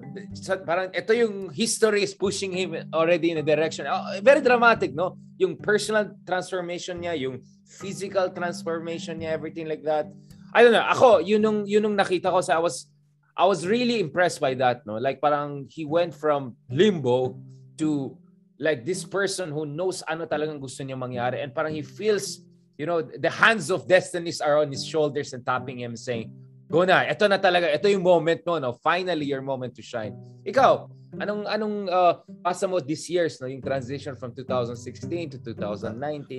parang 0.64 0.90
ito 0.96 1.12
yung 1.12 1.52
history 1.52 2.08
is 2.08 2.16
pushing 2.16 2.56
him 2.56 2.74
already 2.96 3.36
in 3.36 3.44
a 3.44 3.46
direction. 3.46 3.84
Oh, 3.88 4.16
very 4.24 4.40
dramatic, 4.40 4.96
no? 4.96 5.20
Yung 5.38 5.60
personal 5.60 6.16
transformation 6.24 7.04
niya, 7.04 7.20
yung 7.20 7.44
physical 7.68 8.32
transformation 8.32 9.20
niya, 9.20 9.36
everything 9.36 9.68
like 9.68 9.84
that. 9.84 10.08
I 10.52 10.64
don't 10.64 10.76
know. 10.76 10.84
Ako, 10.84 11.24
yun 11.24 11.40
nung, 11.40 11.64
yun 11.64 11.84
nung 11.84 11.96
nakita 11.96 12.28
ko 12.28 12.44
sa 12.44 12.60
I 12.60 12.64
was 12.64 12.91
I 13.38 13.46
was 13.46 13.66
really 13.66 14.00
impressed 14.00 14.40
by 14.40 14.54
that, 14.56 14.86
no? 14.86 14.96
Like 14.96 15.22
parang 15.22 15.68
he 15.70 15.86
went 15.86 16.14
from 16.14 16.56
limbo 16.70 17.40
to 17.78 18.18
like 18.60 18.86
this 18.86 19.04
person 19.04 19.50
who 19.50 19.66
knows 19.66 20.04
ano 20.06 20.26
talagang 20.28 20.62
gusto 20.62 20.84
niya 20.84 21.00
mangyari 21.00 21.42
and 21.42 21.56
parang 21.56 21.74
he 21.74 21.82
feels, 21.82 22.44
you 22.78 22.86
know, 22.86 23.02
the 23.02 23.30
hands 23.32 23.72
of 23.72 23.88
destinies 23.88 24.42
are 24.42 24.62
on 24.62 24.70
his 24.70 24.86
shoulders 24.86 25.34
and 25.34 25.46
tapping 25.46 25.80
him 25.80 25.96
saying, 25.96 26.30
Go 26.72 26.88
na. 26.88 27.04
Ito 27.04 27.28
na 27.28 27.36
talaga. 27.36 27.68
Ito 27.68 27.92
yung 27.92 28.00
moment 28.00 28.48
mo, 28.48 28.56
no? 28.56 28.72
Finally, 28.80 29.28
your 29.28 29.44
moment 29.44 29.76
to 29.76 29.84
shine. 29.84 30.16
Ikaw, 30.48 30.88
Anong 31.20 31.44
anong 31.44 31.76
uh, 31.92 32.24
pasa 32.40 32.72
mo 32.72 32.80
this 32.80 33.04
years 33.12 33.36
no 33.44 33.52
yung 33.52 33.60
transition 33.60 34.16
from 34.16 34.32
2016 34.32 35.36
to 35.36 35.38
2019 35.44 35.92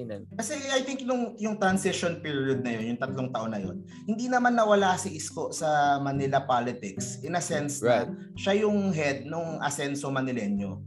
and 0.09 0.25
Kasi 0.33 0.57
I 0.73 0.81
think 0.81 1.05
nung 1.05 1.37
yung 1.37 1.61
transition 1.61 2.25
period 2.25 2.65
na 2.65 2.81
yun, 2.81 2.97
yung 2.97 3.01
tatlong 3.01 3.29
taon 3.29 3.53
na 3.53 3.61
yun, 3.61 3.85
hindi 4.09 4.33
naman 4.33 4.57
nawala 4.57 4.97
si 4.97 5.13
Isko 5.13 5.53
sa 5.53 6.01
Manila 6.01 6.41
politics 6.41 7.21
in 7.21 7.37
a 7.37 7.43
sense 7.45 7.85
Right. 7.85 8.09
na 8.09 8.33
siya 8.33 8.65
yung 8.65 8.97
head 8.97 9.29
nung 9.29 9.61
Asenso 9.61 10.09
Manileño 10.09 10.81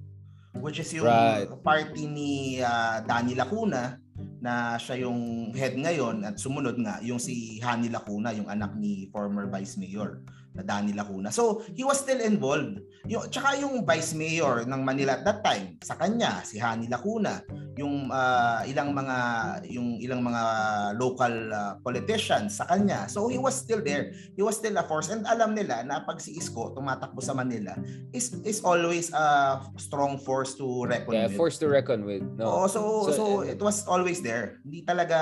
which 0.63 0.79
is 0.81 0.89
yung 0.95 1.05
Right. 1.05 1.45
party 1.61 2.07
ni 2.09 2.31
ah, 2.63 3.03
Danny 3.05 3.35
Lacuna 3.37 4.01
na 4.41 4.79
siya 4.81 5.05
yung 5.05 5.51
head 5.53 5.75
ngayon 5.75 6.23
at 6.23 6.39
sumunod 6.41 6.77
nga 6.79 7.01
yung 7.03 7.19
si 7.19 7.59
Hani 7.61 7.91
Lacuna, 7.91 8.31
yung 8.33 8.47
anak 8.47 8.73
ni 8.77 9.09
former 9.11 9.45
Vice 9.51 9.77
Mayor 9.77 10.21
na 10.55 10.63
Danny 10.63 10.95
Lacuna. 10.95 11.29
So, 11.31 11.61
he 11.75 11.83
was 11.83 11.99
still 11.99 12.19
involved. 12.23 12.79
Yung, 13.05 13.27
tsaka 13.29 13.59
yung 13.59 13.85
Vice 13.85 14.15
Mayor 14.17 14.65
ng 14.65 14.81
Manila 14.81 15.19
at 15.19 15.23
that 15.27 15.39
time, 15.43 15.77
sa 15.83 15.99
kanya, 15.99 16.41
si 16.41 16.57
Hani 16.57 16.89
Lacuna, 16.89 17.43
yung 17.75 18.07
ah, 18.07 18.63
ilang 18.63 18.95
mga 18.95 19.17
yung 19.67 19.99
ilang 19.99 20.23
mga 20.23 20.43
local 20.95 21.35
ah, 21.51 21.75
politicians 21.83 22.55
sa 22.55 22.65
kanya. 22.65 23.05
So 23.11 23.27
he 23.27 23.35
was 23.35 23.53
still 23.53 23.83
there. 23.83 24.15
He 24.33 24.41
was 24.41 24.55
still 24.55 24.75
a 24.79 24.83
force 24.87 25.11
and 25.11 25.27
alam 25.27 25.53
nila 25.53 25.83
na 25.83 26.01
pag 26.07 26.23
si 26.23 26.39
Isko 26.39 26.71
tumatakbo 26.71 27.19
sa 27.19 27.35
Manila 27.35 27.75
is 28.15 28.31
is 28.47 28.63
always 28.63 29.11
a 29.11 29.59
strong 29.75 30.15
force 30.15 30.55
to 30.55 30.87
reckon 30.87 31.13
yeah, 31.13 31.27
with. 31.27 31.35
forced 31.35 31.59
to 31.59 31.67
reckon 31.67 32.07
with. 32.07 32.23
No. 32.39 32.63
Oo, 32.63 32.71
so, 32.71 33.11
so 33.11 33.13
So, 33.15 33.23
it 33.47 33.59
was 33.59 33.83
always 33.87 34.19
there. 34.23 34.59
Hindi 34.63 34.83
talaga 34.87 35.19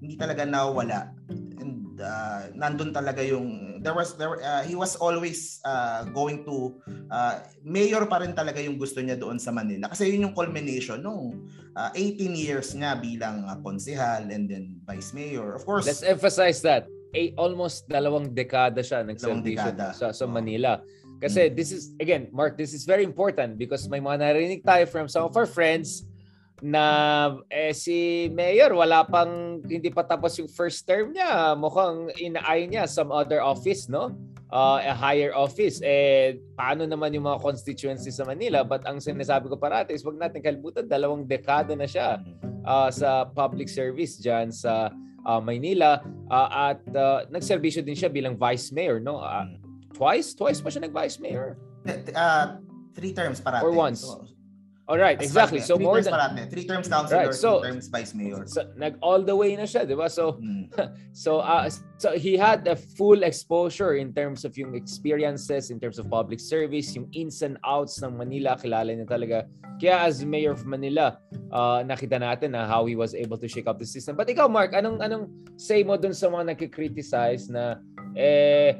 hindi 0.00 0.16
talaga 0.16 0.48
nawala. 0.48 1.12
And 1.60 1.96
uh, 2.00 2.52
nandun 2.56 2.92
talaga 2.92 3.24
yung 3.24 3.73
there 3.84 3.92
was 3.92 4.16
there 4.16 4.40
uh, 4.40 4.64
he 4.64 4.72
was 4.72 4.96
always 4.96 5.60
uh, 5.68 6.08
going 6.16 6.40
to 6.48 6.72
uh, 7.12 7.44
mayor 7.60 8.08
pa 8.08 8.24
rin 8.24 8.32
talaga 8.32 8.64
yung 8.64 8.80
gusto 8.80 9.04
niya 9.04 9.20
doon 9.20 9.36
sa 9.36 9.52
Manila 9.52 9.92
kasi 9.92 10.08
yun 10.08 10.32
yung 10.32 10.34
culmination 10.34 11.04
nung 11.04 11.52
uh, 11.76 11.92
18 11.92 12.32
years 12.32 12.72
nga 12.72 12.96
bilang 12.96 13.44
uh, 13.44 13.60
konsehal 13.60 14.24
and 14.32 14.48
then 14.48 14.80
vice 14.88 15.12
mayor. 15.12 15.52
Of 15.52 15.68
course, 15.68 15.84
Let's 15.84 16.02
emphasize 16.02 16.64
that. 16.64 16.88
A, 17.14 17.30
almost 17.38 17.86
dalawang 17.86 18.34
dekada 18.34 18.82
siya 18.82 19.06
nagservisyo 19.06 19.70
sa, 19.94 20.10
sa. 20.10 20.26
Manila. 20.26 20.82
Kasi 21.22 21.46
this 21.46 21.70
is, 21.70 21.94
again, 22.02 22.26
Mark, 22.34 22.58
this 22.58 22.74
is 22.74 22.82
very 22.82 23.06
important 23.06 23.54
because 23.54 23.86
may 23.86 24.02
mga 24.02 24.18
narinig 24.18 24.66
tayo 24.66 24.82
from 24.90 25.06
some 25.06 25.22
of 25.22 25.30
our 25.38 25.46
friends 25.46 26.02
na 26.62 26.84
eh, 27.50 27.74
si 27.74 28.28
Mayor 28.30 28.70
wala 28.76 29.02
pang 29.02 29.58
hindi 29.64 29.90
pa 29.90 30.06
tapos 30.06 30.38
yung 30.38 30.46
first 30.46 30.86
term 30.86 31.10
niya. 31.10 31.58
Mukhang 31.58 32.14
inaay 32.14 32.70
niya 32.70 32.86
some 32.86 33.10
other 33.10 33.42
office 33.42 33.90
no? 33.90 34.14
Uh, 34.54 34.78
a 34.86 34.94
higher 34.94 35.34
office. 35.34 35.82
Eh 35.82 36.38
paano 36.54 36.86
naman 36.86 37.10
yung 37.10 37.26
mga 37.26 37.42
constituency 37.42 38.14
sa 38.14 38.22
Manila? 38.22 38.62
But 38.62 38.86
ang 38.86 39.02
sinasabi 39.02 39.50
ko 39.50 39.58
parati 39.58 39.98
is 39.98 40.06
wag 40.06 40.20
natin 40.20 40.44
kalimutan 40.44 40.86
dalawang 40.86 41.26
dekada 41.26 41.74
na 41.74 41.90
siya 41.90 42.22
uh, 42.62 42.86
sa 42.94 43.26
public 43.26 43.66
service 43.66 44.22
diyan 44.22 44.54
sa 44.54 44.94
uh, 45.26 45.40
Maynila. 45.42 45.98
Uh, 46.30 46.70
at 46.70 46.80
uh, 46.94 47.26
nagserbisyo 47.34 47.82
din 47.82 47.98
siya 47.98 48.08
bilang 48.08 48.38
vice 48.38 48.70
mayor 48.70 49.02
no? 49.02 49.18
Uh, 49.18 49.58
twice? 49.90 50.38
Twice 50.38 50.62
pa 50.62 50.70
siya 50.70 50.86
nag 50.86 50.94
vice 50.94 51.18
mayor 51.18 51.58
uh, 51.86 52.56
three 52.94 53.12
terms 53.12 53.40
parati. 53.40 53.64
Or 53.64 53.72
once. 53.72 54.00
So, 54.00 54.24
all 54.84 55.00
right 55.00 55.16
as 55.16 55.24
exactly 55.24 55.58
vice- 55.64 55.68
so 55.72 55.76
three 55.80 55.86
more 55.88 55.96
terms 55.96 56.06
than 56.06 56.14
parati. 56.14 56.42
Three 56.52 56.66
terms 56.68 56.86
councilor, 56.88 57.24
Right, 57.24 57.34
so- 57.34 57.60
two 57.60 57.72
terms 57.72 57.88
vice 57.88 58.12
mayor. 58.12 58.44
so, 58.44 58.68
nag 58.76 59.00
all 59.00 59.24
the 59.24 59.32
way 59.32 59.56
na 59.56 59.64
siya 59.64 59.88
di 59.88 59.96
ba 59.96 60.08
so 60.12 60.36
Mm. 60.40 60.68
So 61.14 61.38
uh, 61.40 61.70
so 61.96 62.18
he 62.18 62.34
had 62.36 62.66
a 62.66 62.74
full 62.74 63.22
exposure 63.22 63.94
in 63.96 64.10
terms 64.12 64.42
of 64.44 64.52
yung 64.58 64.74
experiences, 64.74 65.70
in 65.70 65.78
terms 65.78 65.96
of 66.02 66.10
public 66.10 66.42
service, 66.42 66.90
yung 66.98 67.06
ins 67.14 67.40
and 67.46 67.54
outs 67.62 68.02
ng 68.02 68.12
Manila, 68.18 68.58
kilala 68.58 68.90
niya 68.90 69.06
talaga. 69.06 69.46
Kaya 69.78 70.10
as 70.10 70.26
mayor 70.26 70.52
of 70.58 70.66
Manila, 70.66 71.22
uh, 71.54 71.86
nakita 71.86 72.18
natin 72.18 72.50
na 72.52 72.66
how 72.66 72.82
he 72.84 72.98
was 72.98 73.14
able 73.14 73.38
to 73.38 73.46
shake 73.46 73.70
up 73.70 73.78
the 73.78 73.86
system. 73.86 74.18
But 74.18 74.26
ikaw 74.26 74.50
Mark, 74.50 74.74
anong 74.74 74.98
anong 75.00 75.30
say 75.54 75.86
mo 75.86 75.94
dun 75.94 76.12
sa 76.12 76.26
mga 76.28 76.50
nagki-criticize 76.58 77.46
na 77.46 77.78
eh 78.18 78.74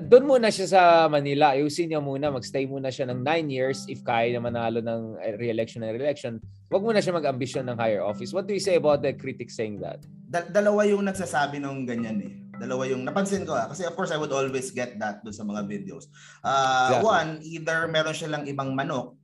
doon 0.00 0.24
muna 0.24 0.48
siya 0.48 0.66
sa 0.70 0.82
Manila. 1.10 1.52
Ayusin 1.52 1.92
niya 1.92 2.00
muna, 2.00 2.32
magstay 2.32 2.64
muna 2.64 2.88
siya 2.88 3.10
ng 3.10 3.20
nine 3.20 3.52
years 3.52 3.84
if 3.90 4.00
kaya 4.00 4.32
na 4.32 4.40
manalo 4.40 4.80
ng 4.80 5.20
eh, 5.20 5.36
re-election 5.36 5.84
ng 5.84 5.92
re-election. 5.92 6.40
Huwag 6.72 6.80
muna 6.86 7.04
siya 7.04 7.12
mag-ambisyon 7.12 7.68
ng 7.68 7.76
higher 7.76 8.00
office. 8.00 8.32
What 8.32 8.48
do 8.48 8.56
you 8.56 8.62
say 8.62 8.80
about 8.80 9.04
the 9.04 9.12
critics 9.12 9.58
saying 9.58 9.82
that? 9.84 10.00
Dal- 10.08 10.48
dalawa 10.48 10.88
yung 10.88 11.04
nagsasabi 11.04 11.60
ng 11.60 11.84
ganyan 11.84 12.18
eh. 12.24 12.32
Dalawa 12.56 12.88
yung 12.88 13.04
napansin 13.04 13.44
ko 13.44 13.52
ah. 13.52 13.68
Kasi 13.68 13.84
of 13.84 13.92
course 13.92 14.14
I 14.14 14.20
would 14.22 14.32
always 14.32 14.72
get 14.72 14.96
that 15.02 15.20
doon 15.20 15.36
sa 15.36 15.44
mga 15.44 15.68
videos. 15.68 16.08
Uh, 16.40 16.96
Exactly. 16.96 17.04
One, 17.04 17.30
either 17.44 17.78
meron 17.90 18.16
silang 18.16 18.44
ibang 18.48 18.72
manok. 18.72 19.18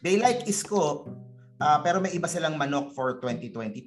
They 0.00 0.16
like 0.16 0.48
Isko, 0.48 1.06
ah, 1.60 1.78
pero 1.84 2.00
may 2.00 2.10
iba 2.16 2.26
silang 2.26 2.56
manok 2.56 2.96
for 2.96 3.20
2022. 3.22 3.84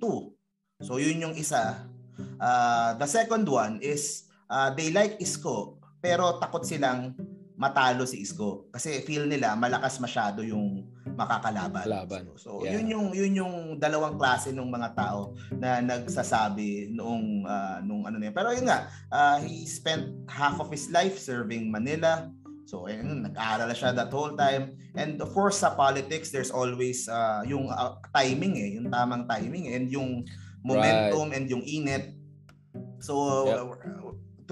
So 0.85 1.01
yun 1.01 1.25
yung 1.25 1.35
isa. 1.35 1.89
Ah, 2.37 2.93
the 2.95 3.09
second 3.09 3.49
one 3.49 3.81
is 3.81 4.29
ah, 4.45 4.69
they 4.71 4.93
like 4.93 5.17
Isko, 5.17 5.82
pero 6.03 6.35
takot 6.35 6.67
silang 6.67 7.15
matalo 7.55 8.03
si 8.03 8.19
Isko 8.19 8.67
kasi 8.75 8.99
feel 9.07 9.23
nila 9.23 9.55
malakas 9.55 10.03
masyado 10.03 10.43
yung 10.43 10.83
makakalaban. 11.15 11.85
Laban. 11.85 12.23
So, 12.35 12.59
so 12.59 12.65
Yeah. 12.65 12.75
yun 12.75 12.85
yung 12.91 13.07
yun 13.15 13.33
yung 13.39 13.55
dalawang 13.79 14.17
klase 14.19 14.49
ng 14.51 14.67
mga 14.67 14.97
tao 14.97 15.37
na 15.55 15.79
nagsasabi 15.79 16.91
noong 16.91 17.47
ah, 17.47 17.79
nung 17.79 18.03
ano 18.03 18.19
na 18.19 18.27
yun. 18.27 18.35
Pero 18.35 18.49
yun 18.51 18.67
nga, 18.67 18.89
ah, 19.13 19.37
he 19.39 19.63
spent 19.63 20.11
half 20.27 20.59
of 20.59 20.67
his 20.73 20.91
life 20.91 21.15
serving 21.15 21.69
Manila. 21.71 22.27
So 22.65 22.89
ayun, 22.89 23.21
nag-aaral 23.29 23.69
na 23.69 23.77
siya 23.77 23.93
that 23.93 24.09
whole 24.09 24.33
time. 24.33 24.73
And 24.97 25.21
of 25.21 25.31
course 25.31 25.61
sa 25.61 25.77
politics 25.77 26.33
there's 26.33 26.51
always 26.51 27.05
ah, 27.07 27.45
yung 27.47 27.69
ah, 27.69 28.01
timing 28.11 28.57
eh, 28.59 28.69
yung 28.75 28.89
tamang 28.89 29.29
timing 29.29 29.71
and 29.71 29.87
yung 29.93 30.25
momentum 30.65 31.31
and 31.31 31.45
yung 31.47 31.61
init. 31.63 32.17
So 32.99 33.45
Yep. 33.45 34.02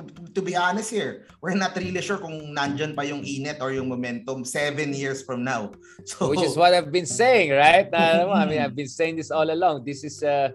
To, 0.02 0.14
to, 0.14 0.22
to 0.34 0.42
be 0.42 0.56
honest 0.56 0.90
here, 0.90 1.30
we're 1.42 1.54
not 1.54 1.78
really 1.78 2.02
sure 2.02 2.18
kung 2.18 2.56
nandyan 2.58 2.98
pa 2.98 3.06
yung 3.06 3.22
init 3.22 3.62
or 3.62 3.72
yung 3.72 3.88
momentum 3.88 4.44
seven 4.44 4.94
years 4.94 5.22
from 5.22 5.46
now. 5.46 5.72
So 6.10 6.34
Which 6.34 6.42
is 6.42 6.58
what 6.58 6.74
I've 6.74 6.92
been 6.92 7.06
saying, 7.06 7.54
right? 7.54 7.86
I 7.94 8.26
mean, 8.50 8.58
I've 8.58 8.76
been 8.76 8.90
saying 8.90 9.22
this 9.22 9.30
all 9.30 9.46
along. 9.46 9.86
This 9.86 10.04
is 10.04 10.26
uh, 10.26 10.50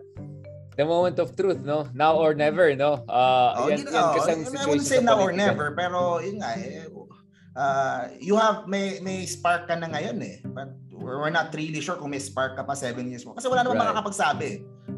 the 0.74 0.84
moment 0.84 1.22
of 1.22 1.38
truth, 1.38 1.62
no? 1.62 1.86
Now 1.94 2.18
or 2.18 2.34
never, 2.34 2.74
no? 2.74 3.06
Uh, 3.06 3.54
Oh, 3.54 3.70
yan, 3.70 3.86
hindi 3.86 3.94
yan 3.94 4.02
na, 4.02 4.14
kasi 4.18 4.30
oh, 4.30 4.34
ang 4.34 4.42
I 4.58 4.64
wouldn't 4.66 4.90
say 4.90 4.98
sa 4.98 5.06
now 5.06 5.22
or 5.22 5.30
never, 5.30 5.70
pero 5.78 6.18
yun 6.18 6.42
nga, 6.42 6.58
eh, 6.58 6.90
uh, 7.54 8.10
you 8.18 8.34
have, 8.34 8.66
may, 8.66 8.98
may 9.00 9.22
spark 9.24 9.70
ka 9.70 9.78
na 9.78 9.86
ngayon 9.86 10.18
eh. 10.20 10.42
But 10.42 10.74
we're, 10.90 11.30
not 11.30 11.54
really 11.54 11.80
sure 11.80 11.96
kung 11.96 12.10
may 12.10 12.20
spark 12.20 12.58
ka 12.58 12.66
pa 12.66 12.74
seven 12.74 13.06
years 13.06 13.22
mo. 13.22 13.38
Kasi 13.38 13.46
wala 13.46 13.62
naman 13.62 13.78
Right. 13.78 13.86
makakapagsabi. 13.86 14.50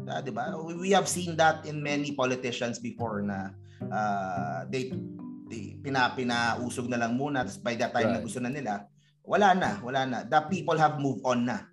Uh, 0.09 0.19
di 0.25 0.31
ba? 0.33 0.57
We, 0.57 0.73
we 0.75 0.89
have 0.91 1.05
seen 1.05 1.37
that 1.37 1.63
in 1.69 1.79
many 1.85 2.11
politicians 2.17 2.81
before 2.81 3.21
na 3.21 3.53
uh, 3.87 4.67
they, 4.67 4.91
they 5.47 5.79
pina, 5.79 6.11
pinausog 6.11 6.91
na 6.91 6.99
lang 6.99 7.15
muna 7.15 7.47
tapos 7.47 7.63
by 7.63 7.75
that 7.79 7.95
time 7.95 8.11
na 8.11 8.19
Right. 8.19 8.25
gusto 8.27 8.39
na 8.43 8.51
nila, 8.51 8.83
wala 9.23 9.55
na, 9.55 9.79
wala 9.79 10.01
na. 10.05 10.17
The 10.27 10.41
people 10.51 10.75
have 10.75 10.99
moved 10.99 11.23
on 11.23 11.47
na. 11.47 11.63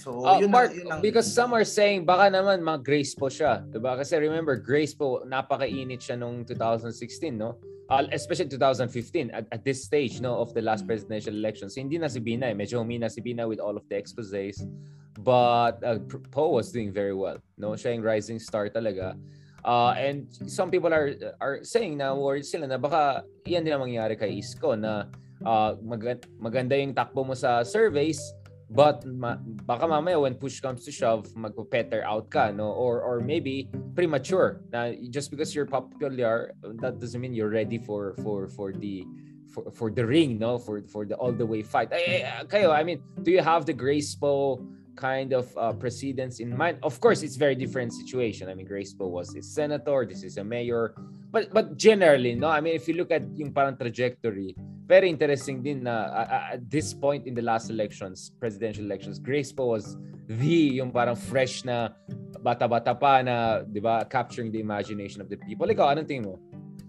So, 0.00 0.24
Uh, 0.24 0.40
yun, 0.40 0.48
Mark, 0.50 0.72
ang, 0.72 0.78
yun 0.80 0.86
ang, 0.92 1.00
because 1.04 1.28
some 1.28 1.52
are 1.52 1.64
saying 1.64 2.08
baka 2.08 2.32
naman 2.32 2.64
mga 2.64 2.80
Grace 2.80 3.12
po 3.12 3.28
siya. 3.28 3.60
Diba? 3.68 3.94
Kasi 4.00 4.16
remember, 4.16 4.56
Grace 4.56 4.96
po, 4.96 5.20
napakainit 5.28 6.00
siya 6.00 6.16
nung 6.16 6.40
2016, 6.44 7.36
no? 7.36 7.60
Uh, 7.92 8.08
especially 8.16 8.48
2015 8.48 9.28
at, 9.28 9.44
at 9.52 9.60
this 9.60 9.84
stage 9.84 10.16
no 10.24 10.40
of 10.40 10.56
the 10.56 10.64
last 10.64 10.88
presidential 10.88 11.36
elections. 11.36 11.76
Hindi 11.76 12.00
na 12.00 12.08
si 12.08 12.16
Bina 12.16 12.48
eh. 12.48 12.56
Medyo 12.56 12.80
humina 12.80 13.12
si 13.12 13.20
Bina 13.20 13.44
with 13.44 13.60
all 13.60 13.76
of 13.76 13.84
the 13.92 13.96
exposés. 14.00 14.56
But 15.20 15.84
uh, 15.84 16.00
Poe 16.32 16.56
was 16.56 16.72
doing 16.72 16.96
very 16.96 17.12
well. 17.12 17.44
No? 17.60 17.76
Siya 17.76 17.92
yung 17.92 18.00
rising 18.00 18.40
star 18.40 18.72
talaga. 18.72 19.20
Uh, 19.64 19.96
and 19.96 20.28
some 20.44 20.68
people 20.68 20.92
are 20.92 21.16
are 21.40 21.64
saying 21.64 21.96
na 21.96 22.12
worried 22.12 22.44
sila 22.44 22.68
na 22.68 22.76
baka 22.76 23.24
yan 23.48 23.64
din 23.64 23.72
ang 23.72 23.80
mangyari 23.80 24.12
kay 24.12 24.36
Isko 24.36 24.76
na 24.76 25.08
uh, 25.40 25.72
mag- 25.80 26.28
maganda 26.36 26.76
yung 26.76 26.92
takbo 26.92 27.24
mo 27.24 27.32
sa 27.32 27.64
surveys 27.64 28.20
but 28.68 29.00
ma- 29.08 29.40
baka 29.64 29.88
mamaya 29.88 30.20
when 30.20 30.36
push 30.36 30.60
comes 30.60 30.84
to 30.84 30.92
shove 30.92 31.24
magpo-petter 31.32 32.04
out 32.04 32.28
ka 32.28 32.52
no? 32.52 32.76
Or 32.76 33.00
or 33.00 33.24
maybe 33.24 33.72
premature 33.96 34.60
na 34.68 34.92
just 35.08 35.32
because 35.32 35.56
you're 35.56 35.68
popular 35.68 36.52
that 36.84 37.00
doesn't 37.00 37.20
mean 37.20 37.32
you're 37.32 37.52
ready 37.52 37.80
for 37.80 38.12
for 38.20 38.52
for 38.52 38.68
the 38.68 39.08
for, 39.48 39.64
for 39.72 39.88
the 39.88 40.04
ring 40.04 40.36
no? 40.36 40.60
For 40.60 40.84
for 40.92 41.08
the 41.08 41.16
all 41.16 41.32
the 41.32 41.48
way 41.48 41.64
fight. 41.64 41.88
Ay, 41.88 42.20
ay, 42.20 42.44
kayo 42.44 42.68
I 42.68 42.84
mean 42.84 43.00
do 43.24 43.32
you 43.32 43.40
have 43.40 43.64
the 43.64 43.72
Grace 43.72 44.12
Poe 44.12 44.60
kind 44.96 45.32
of 45.32 45.50
uh, 45.58 45.72
precedence 45.72 46.40
in 46.40 46.54
mind 46.56 46.78
of 46.82 46.98
course 47.00 47.22
it's 47.22 47.36
very 47.36 47.54
different 47.54 47.92
situation 47.92 48.48
I 48.48 48.54
mean 48.54 48.66
Grace 48.66 48.94
Poe 48.94 49.10
was 49.10 49.34
a 49.34 49.42
senator 49.42 50.06
this 50.08 50.22
is 50.22 50.38
a 50.38 50.44
mayor 50.44 50.94
but 51.30 51.52
but 51.52 51.76
generally 51.76 52.34
no 52.34 52.48
I 52.48 52.60
mean 52.60 52.74
if 52.74 52.88
you 52.88 52.94
look 52.94 53.10
at 53.10 53.22
yung 53.34 53.52
parang 53.52 53.76
trajectory 53.76 54.54
very 54.84 55.08
interesting 55.08 55.64
din 55.64 55.84
na 55.88 56.12
uh, 56.12 56.54
at 56.56 56.62
this 56.68 56.92
point 56.92 57.24
in 57.24 57.32
the 57.32 57.40
last 57.40 57.72
elections, 57.72 58.32
presidential 58.36 58.84
elections, 58.84 59.16
Grace 59.16 59.48
Poe 59.52 59.72
was 59.72 59.96
the 60.28 60.80
yung 60.80 60.92
parang 60.92 61.16
fresh 61.16 61.64
na 61.64 61.96
bata-bata 62.44 62.92
pa 62.92 63.24
na, 63.24 63.64
'di 63.64 63.80
ba, 63.80 64.04
capturing 64.04 64.52
the 64.52 64.60
imagination 64.60 65.24
of 65.24 65.32
the 65.32 65.40
people. 65.40 65.64
Ikaw, 65.64 65.96
anong 65.96 66.08
tingin 66.08 66.28
mo? 66.28 66.36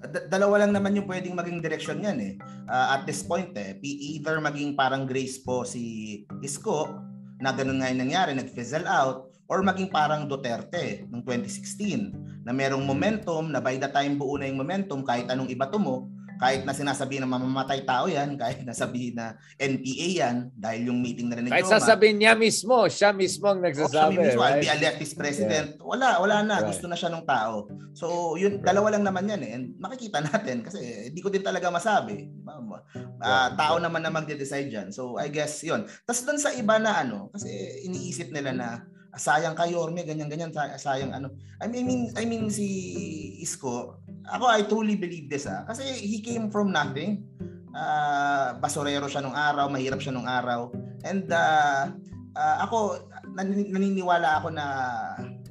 dalawa 0.06 0.62
lang 0.62 0.76
naman 0.76 0.94
yung 0.94 1.10
pwedeng 1.10 1.34
maging 1.34 1.66
direction 1.66 1.98
yan 2.04 2.20
eh. 2.22 2.34
Uh, 2.70 2.94
at 2.94 3.10
this 3.10 3.26
point 3.26 3.50
eh, 3.58 3.74
either 3.82 4.38
maging 4.38 4.78
parang 4.78 5.10
Grace 5.10 5.42
po 5.42 5.66
si 5.66 6.22
Isko 6.46 6.94
na 7.40 7.52
ganun 7.52 7.84
nga 7.84 7.92
yung 7.92 8.02
nangyari, 8.08 8.32
nag-fizzle 8.36 8.88
out, 8.88 9.32
or 9.46 9.62
maging 9.62 9.94
parang 9.94 10.26
Duterte 10.26 11.06
ng 11.06 11.22
2016 11.22 12.46
na 12.46 12.54
merong 12.54 12.82
momentum 12.82 13.50
na 13.50 13.62
by 13.62 13.78
the 13.78 13.90
time 13.90 14.18
buo 14.18 14.38
na 14.38 14.50
yung 14.50 14.58
momentum 14.62 15.06
kahit 15.06 15.30
anong 15.30 15.50
iba 15.54 15.70
tumo 15.70 16.10
kahit 16.40 16.62
na 16.68 16.74
sinasabi 16.76 17.20
na 17.20 17.28
mamamatay 17.30 17.84
tao 17.88 18.06
yan, 18.06 18.36
kahit 18.36 18.64
na 18.64 18.76
sabihin 18.76 19.16
na 19.16 19.40
NPA 19.56 20.08
yan, 20.24 20.36
dahil 20.56 20.92
yung 20.92 21.00
meeting 21.00 21.28
na 21.32 21.36
rin 21.40 21.48
Kahit 21.48 21.68
Roma, 21.68 21.76
sasabihin 21.80 22.18
niya 22.20 22.34
mismo, 22.36 22.88
siya 22.92 23.16
mismo 23.16 23.46
ang 23.48 23.62
nagsasabi. 23.64 24.16
Oh, 24.16 24.24
mismo, 24.24 24.42
right? 24.44 24.60
I'll 24.60 24.64
be 24.64 24.72
a 24.72 24.78
leftist 24.78 25.16
president. 25.16 25.80
Yeah. 25.80 25.86
Wala, 25.86 26.08
wala 26.20 26.38
na. 26.44 26.56
Right. 26.62 26.70
Gusto 26.72 26.86
na 26.88 26.98
siya 27.00 27.12
ng 27.12 27.26
tao. 27.26 27.68
So, 27.96 28.36
yun, 28.36 28.60
right. 28.60 28.68
dalawa 28.68 28.96
lang 28.96 29.04
naman 29.08 29.32
yan 29.32 29.42
eh. 29.44 29.52
And 29.56 29.66
makikita 29.80 30.20
natin 30.24 30.64
kasi 30.66 31.12
hindi 31.12 31.22
ko 31.24 31.32
din 31.32 31.44
talaga 31.44 31.72
masabi. 31.72 32.28
Uh, 32.46 33.50
tao 33.56 33.76
naman 33.80 34.04
na 34.04 34.12
magde-decide 34.12 34.70
dyan. 34.70 34.88
So, 34.92 35.16
I 35.16 35.32
guess 35.32 35.64
yun. 35.64 35.88
Tapos 36.04 36.22
doon 36.28 36.40
sa 36.40 36.52
iba 36.56 36.76
na 36.80 37.04
ano, 37.04 37.32
kasi 37.32 37.50
iniisip 37.88 38.32
nila 38.32 38.52
na 38.52 38.68
sayang 39.16 39.56
kay 39.56 39.72
Yorme, 39.76 40.04
ganyan 40.04 40.28
ganyan, 40.28 40.52
sayang 40.80 41.16
ano. 41.16 41.32
I 41.60 41.68
mean 41.72 42.12
I 42.16 42.24
mean 42.28 42.52
si 42.52 42.68
Isko, 43.42 44.00
ako 44.28 44.46
I 44.48 44.68
truly 44.68 44.96
believe 45.00 45.32
this 45.32 45.48
ah 45.48 45.64
kasi 45.68 45.84
he 45.88 46.20
came 46.20 46.52
from 46.52 46.72
nothing. 46.72 47.24
Uh, 47.76 48.56
basurero 48.64 49.04
siya 49.12 49.20
nung 49.20 49.36
araw, 49.36 49.68
mahirap 49.68 50.00
siya 50.00 50.16
nung 50.16 50.32
araw. 50.32 50.72
And 51.04 51.28
uh, 51.28 51.92
uh, 52.32 52.58
ako 52.64 53.04
naniniwala 53.36 54.40
ako 54.40 54.48
na 54.56 54.66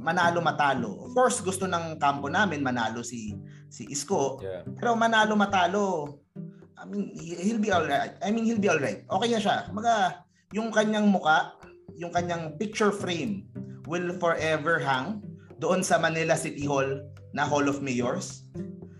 manalo 0.00 0.40
matalo. 0.44 1.04
Of 1.08 1.12
course, 1.16 1.40
gusto 1.40 1.68
ng 1.68 2.00
kampo 2.00 2.28
namin 2.28 2.64
manalo 2.64 3.04
si 3.04 3.36
si 3.68 3.88
Isko. 3.88 4.40
Yeah. 4.40 4.64
Pero 4.76 4.96
manalo 4.96 5.36
matalo, 5.36 5.84
I 6.76 6.84
mean, 6.84 7.12
he'll 7.16 7.60
be 7.60 7.72
all 7.72 7.88
right. 7.88 8.12
I 8.20 8.28
mean, 8.28 8.44
he'll 8.44 8.60
be 8.60 8.68
all 8.68 8.80
right. 8.80 9.00
Okay 9.08 9.28
na 9.32 9.40
siya. 9.40 9.72
Maga, 9.72 10.24
yung 10.52 10.68
kanyang 10.68 11.08
muka, 11.08 11.56
yung 11.96 12.12
kanyang 12.12 12.54
picture 12.60 12.92
frame 12.92 13.48
will 13.84 14.16
forever 14.16 14.80
hang 14.80 15.20
doon 15.60 15.84
sa 15.84 16.00
Manila 16.00 16.34
City 16.34 16.64
Hall 16.64 17.04
na 17.34 17.44
Hall 17.44 17.66
of 17.66 17.80
Mayors. 17.80 18.46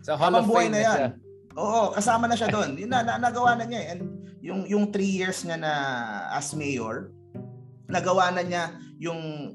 Sa 0.04 0.18
Hall 0.18 0.34
of 0.36 0.48
Fame 0.48 0.74
na 0.74 0.80
yan. 0.82 0.98
Siya. 0.98 1.10
Oo, 1.54 1.94
kasama 1.94 2.26
na 2.26 2.36
siya 2.36 2.50
doon. 2.50 2.74
Yun 2.74 2.90
na, 2.90 3.06
na 3.06 3.16
nagawa 3.16 3.54
na 3.54 3.64
niya 3.64 3.80
eh. 3.86 3.92
And 3.94 4.02
yung 4.44 4.60
yung 4.68 4.90
3 4.90 5.00
years 5.00 5.46
niya 5.46 5.56
na 5.56 5.72
as 6.34 6.52
mayor, 6.52 7.14
nagawa 7.88 8.34
na 8.34 8.42
niya 8.42 8.64
yung 8.98 9.54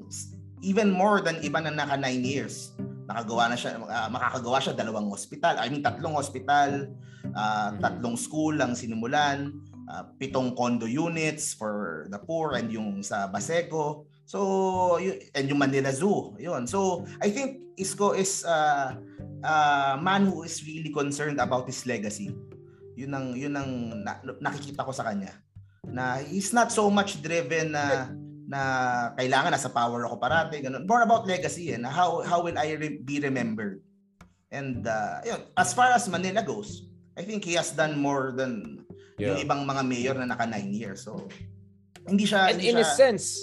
even 0.64 0.90
more 0.90 1.20
than 1.20 1.38
iba 1.44 1.60
na 1.60 1.70
naka 1.70 1.94
9 1.94 2.24
years. 2.24 2.72
Nakagawa 3.06 3.52
na 3.52 3.56
siya 3.58 3.78
uh, 3.78 4.08
makakagawa 4.08 4.58
siya 4.58 4.74
dalawang 4.74 5.12
hospital. 5.12 5.54
I 5.60 5.68
mean 5.68 5.84
tatlong 5.84 6.16
hospital, 6.16 6.88
uh, 7.36 7.70
tatlong 7.78 8.16
school 8.16 8.56
ang 8.58 8.72
sinimulan 8.72 9.54
uh, 9.90 10.08
pitong 10.16 10.54
condo 10.54 10.86
units 10.86 11.52
for 11.52 12.06
the 12.08 12.18
poor 12.18 12.56
and 12.56 12.70
yung 12.70 13.02
sa 13.02 13.26
Baseco. 13.28 14.09
So, 14.30 15.02
and 15.34 15.50
yung 15.50 15.58
Manila 15.58 15.90
Zoo. 15.90 16.38
Yun. 16.38 16.62
So, 16.70 17.02
I 17.18 17.34
think 17.34 17.74
Isko 17.74 18.14
is 18.14 18.46
uh, 18.46 18.94
a 19.42 19.42
uh, 19.42 19.92
man 19.98 20.30
who 20.30 20.46
is 20.46 20.62
really 20.62 20.94
concerned 20.94 21.42
about 21.42 21.66
his 21.66 21.82
legacy. 21.82 22.30
Yun 22.94 23.10
ang, 23.10 23.26
yun 23.34 23.58
ang 23.58 23.70
na, 24.06 24.22
nakikita 24.38 24.86
ko 24.86 24.94
sa 24.94 25.10
kanya. 25.10 25.34
Na 25.82 26.22
he's 26.22 26.54
not 26.54 26.70
so 26.70 26.86
much 26.86 27.18
driven 27.18 27.74
na 27.74 28.14
na 28.46 28.60
kailangan 29.18 29.50
nasa 29.54 29.70
power 29.70 30.02
ako 30.10 30.18
parati 30.18 30.58
ganun 30.58 30.82
more 30.82 31.06
about 31.06 31.22
legacy 31.22 31.70
and 31.70 31.86
eh, 31.86 31.92
how 31.94 32.18
how 32.26 32.42
will 32.42 32.58
I 32.58 32.74
re- 32.74 32.98
be 32.98 33.22
remembered 33.22 33.78
and 34.50 34.82
uh, 34.90 35.22
yun, 35.22 35.46
as 35.54 35.70
far 35.70 35.94
as 35.94 36.10
Manila 36.10 36.42
goes 36.42 36.90
I 37.14 37.22
think 37.22 37.46
he 37.46 37.54
has 37.54 37.70
done 37.70 37.94
more 37.94 38.34
than 38.34 38.82
yeah. 39.22 39.38
yung 39.38 39.46
ibang 39.46 39.70
mga 39.70 39.82
mayor 39.86 40.14
na 40.18 40.34
naka 40.34 40.50
9 40.50 40.66
years. 40.74 41.06
So 41.06 41.30
hindi 42.10 42.26
siya 42.26 42.50
And 42.50 42.58
hindi 42.58 42.74
in 42.74 42.82
siya, 42.82 42.90
a 42.90 42.98
sense, 42.98 43.38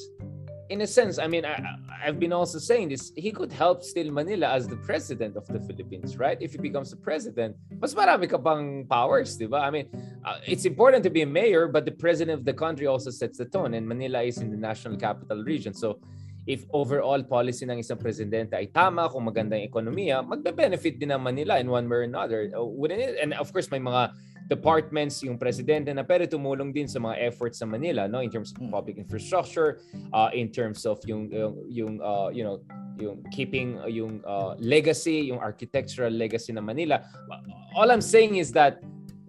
in 0.70 0.82
a 0.82 0.88
sense, 0.88 1.18
I 1.20 1.28
mean, 1.28 1.46
I, 1.46 1.76
I've 2.04 2.20
been 2.20 2.34
also 2.34 2.60
saying 2.60 2.90
this, 2.90 3.12
he 3.16 3.32
could 3.32 3.52
help 3.52 3.84
still 3.84 4.12
Manila 4.12 4.48
as 4.48 4.68
the 4.68 4.76
president 4.78 5.36
of 5.36 5.48
the 5.48 5.60
Philippines, 5.60 6.18
right? 6.18 6.38
If 6.42 6.52
he 6.52 6.58
becomes 6.58 6.90
the 6.92 6.98
president, 6.98 7.56
mas 7.80 7.94
marami 7.94 8.30
ka 8.30 8.38
pang 8.38 8.86
powers, 8.90 9.38
di 9.38 9.46
ba? 9.46 9.58
I 9.58 9.72
mean, 9.72 9.88
uh, 10.26 10.40
it's 10.46 10.66
important 10.66 11.04
to 11.04 11.10
be 11.10 11.22
a 11.22 11.26
mayor, 11.26 11.68
but 11.68 11.86
the 11.86 11.92
president 11.92 12.40
of 12.40 12.46
the 12.46 12.54
country 12.54 12.88
also 12.88 13.10
sets 13.10 13.38
the 13.38 13.46
tone, 13.46 13.74
and 13.74 13.88
Manila 13.88 14.22
is 14.22 14.38
in 14.40 14.52
the 14.52 14.58
national 14.58 14.98
capital 14.98 15.44
region. 15.44 15.74
So, 15.74 16.00
if 16.48 16.64
overall 16.72 17.20
policy 17.28 17.68
ng 17.68 17.84
isang 17.84 18.00
presidente 18.00 18.56
ay 18.56 18.72
tama, 18.72 19.12
kung 19.12 19.28
maganda 19.28 19.60
yung 19.60 19.68
ekonomiya, 19.68 20.24
magbe-benefit 20.24 20.96
din 20.96 21.12
ng 21.12 21.20
Manila 21.20 21.60
in 21.60 21.68
one 21.68 21.86
way 21.92 22.02
or 22.02 22.06
another. 22.08 22.48
Uh, 22.56 22.64
wouldn't 22.64 23.04
it? 23.04 23.20
And 23.20 23.36
of 23.36 23.52
course, 23.52 23.68
may 23.68 23.84
mga 23.84 24.16
departments 24.48 25.20
yung 25.28 25.36
presidente 25.36 25.92
na 25.92 26.08
pero 26.08 26.24
tumulong 26.24 26.72
din 26.72 26.88
sa 26.88 27.04
mga 27.04 27.20
efforts 27.20 27.60
sa 27.60 27.68
Manila 27.68 28.08
no 28.08 28.24
in 28.24 28.32
terms 28.32 28.56
of 28.56 28.64
hmm. 28.64 28.72
public 28.72 28.96
infrastructure 28.96 29.84
uh, 30.16 30.32
in 30.32 30.48
terms 30.48 30.88
of 30.88 31.04
yung 31.04 31.28
yung, 31.28 31.54
yung 31.68 31.94
uh, 32.00 32.32
you 32.32 32.48
know 32.48 32.64
yung 32.96 33.20
keeping 33.36 33.76
uh, 33.84 33.92
yung 33.92 34.24
uh, 34.24 34.56
legacy 34.56 35.28
yung 35.28 35.44
architectural 35.44 36.08
legacy 36.08 36.56
ng 36.56 36.64
Manila 36.64 37.04
all 37.76 37.92
I'm 37.92 38.00
saying 38.00 38.40
is 38.40 38.56
that 38.56 38.80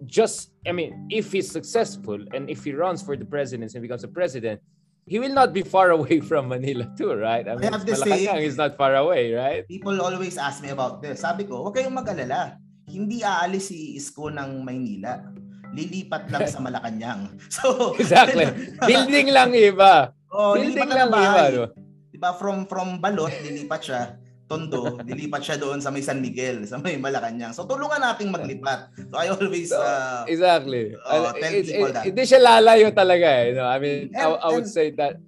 just 0.07 0.55
I 0.63 0.71
mean 0.71 0.95
if 1.11 1.35
he's 1.35 1.51
successful 1.51 2.23
and 2.31 2.47
if 2.47 2.63
he 2.63 2.71
runs 2.71 3.03
for 3.03 3.19
the 3.19 3.27
presidency 3.27 3.75
and 3.75 3.83
becomes 3.83 4.07
a 4.07 4.11
president 4.11 4.63
he 5.09 5.17
will 5.17 5.33
not 5.33 5.49
be 5.51 5.65
far 5.65 5.89
away 5.89 6.21
from 6.29 6.53
Manila 6.53 6.85
too, 6.93 7.17
right? 7.17 7.49
I, 7.49 7.57
mean, 7.57 7.73
I 7.73 7.81
have 7.81 7.85
to 7.89 7.97
say, 7.97 8.29
is 8.45 8.61
not 8.61 8.77
far 8.77 8.93
away, 8.93 9.33
right? 9.33 9.65
People 9.65 9.97
always 9.99 10.37
ask 10.37 10.61
me 10.61 10.69
about 10.69 11.01
this. 11.01 11.25
Sabi 11.25 11.49
ko, 11.49 11.65
huwag 11.65 11.81
kayong 11.81 11.97
mag-alala 11.97 12.61
hindi 12.89 13.21
aalis 13.21 13.69
si 13.69 13.95
Isko 13.95 14.33
ng 14.33 14.65
Maynila. 14.65 15.21
Lilipat 15.69 16.33
lang 16.33 16.49
sa 16.53 16.59
Malacanang. 16.59 17.37
So, 17.53 17.93
exactly. 17.95 18.49
Building 18.81 19.29
lang 19.29 19.53
iba. 19.53 20.13
Oh, 20.33 20.57
Building 20.57 20.89
lang 20.89 21.09
iba. 21.13 21.43
No? 21.53 21.65
Diba 22.09 22.35
from 22.35 22.65
from 22.67 22.99
Balot 22.99 23.31
lilipat 23.45 23.81
siya 23.85 24.18
Tondo, 24.49 24.97
lilipat 25.07 25.45
siya 25.45 25.61
doon 25.61 25.77
sa 25.77 25.93
may 25.93 26.01
San 26.01 26.17
Miguel, 26.17 26.65
sa 26.65 26.81
may 26.81 26.97
Malacanang. 26.97 27.53
So 27.53 27.69
tulungan 27.69 28.01
nating 28.01 28.33
maglipat. 28.33 28.89
So 28.97 29.15
I 29.21 29.29
always 29.29 29.69
uh, 29.69 30.25
Exactly. 30.25 30.97
Uh, 31.05 31.29
tell 31.37 31.53
it, 31.53 31.69
people 31.69 31.87
it, 31.87 31.93
that. 31.93 32.03
Hindi 32.09 32.23
siya 32.25 32.41
lalayo 32.41 32.89
talaga 32.89 33.29
eh. 33.45 33.53
No? 33.53 33.69
I 33.69 33.77
mean, 33.77 34.09
and, 34.09 34.17
I, 34.17 34.25
I 34.25 34.49
would 34.49 34.65
and, 34.65 34.73
say 34.73 34.89
that 34.97 35.21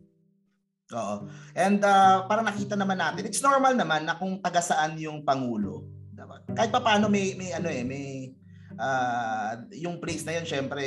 Oo. 0.91 1.31
And 1.55 1.79
uh, 1.79 2.27
para 2.27 2.43
nakita 2.43 2.75
naman 2.75 2.99
natin, 2.99 3.23
it's 3.23 3.39
normal 3.39 3.71
naman 3.79 4.03
na 4.03 4.19
kung 4.19 4.43
taga 4.43 4.59
saan 4.59 4.99
yung 4.99 5.23
pangulo, 5.23 5.87
kahit 6.51 6.71
pa 6.71 6.83
paano 6.83 7.07
may 7.07 7.33
may 7.39 7.55
ano 7.55 7.67
eh, 7.71 7.83
may 7.83 8.31
uh, 8.75 9.51
yung 9.71 9.99
place 10.03 10.27
na 10.27 10.39
yun 10.39 10.45
syempre 10.47 10.83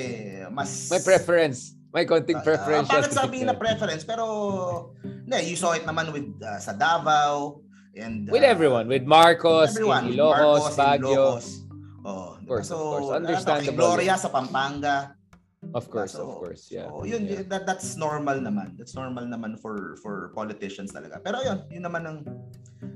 mas 0.53 0.93
may 0.93 1.01
preference. 1.01 1.77
May 1.95 2.05
konting 2.11 2.43
preference. 2.43 2.91
Uh, 2.91 2.99
uh, 2.99 3.01
bakit 3.01 3.15
sabihin 3.15 3.47
na 3.47 3.55
preference 3.55 4.03
pero 4.03 4.27
na 5.25 5.39
you 5.39 5.55
saw 5.55 5.79
it 5.79 5.87
naman 5.87 6.11
with 6.11 6.27
uh, 6.43 6.59
sa 6.59 6.75
Davao 6.75 7.64
and 7.97 8.29
uh, 8.29 8.33
with 8.33 8.43
everyone, 8.43 8.87
with 8.89 9.05
Marcos, 9.07 9.75
everyone, 9.75 10.11
in 10.11 10.19
Ilocos, 10.19 10.75
Marcos, 10.75 10.77
Baguio. 10.77 11.27
Oh, 12.05 12.37
of 12.37 12.45
course, 12.47 12.69
so, 12.69 12.77
of 12.77 13.01
course. 13.01 13.17
Understandable. 13.17 13.97
Gloria 13.97 14.15
sa 14.21 14.29
Pampanga. 14.29 15.17
Of 15.73 15.89
course, 15.89 16.13
so, 16.13 16.29
of 16.29 16.37
course, 16.37 16.69
yeah. 16.69 16.93
So, 16.93 17.09
yun, 17.09 17.25
yeah. 17.25 17.41
that, 17.49 17.65
that's 17.65 17.97
normal 17.97 18.37
naman. 18.37 18.77
That's 18.77 18.93
normal 18.93 19.25
naman 19.25 19.57
for 19.57 19.97
for 20.05 20.29
politicians 20.37 20.93
talaga. 20.93 21.25
Pero 21.25 21.41
yun, 21.41 21.65
yun 21.73 21.89
naman 21.89 22.03
ang 22.05 22.19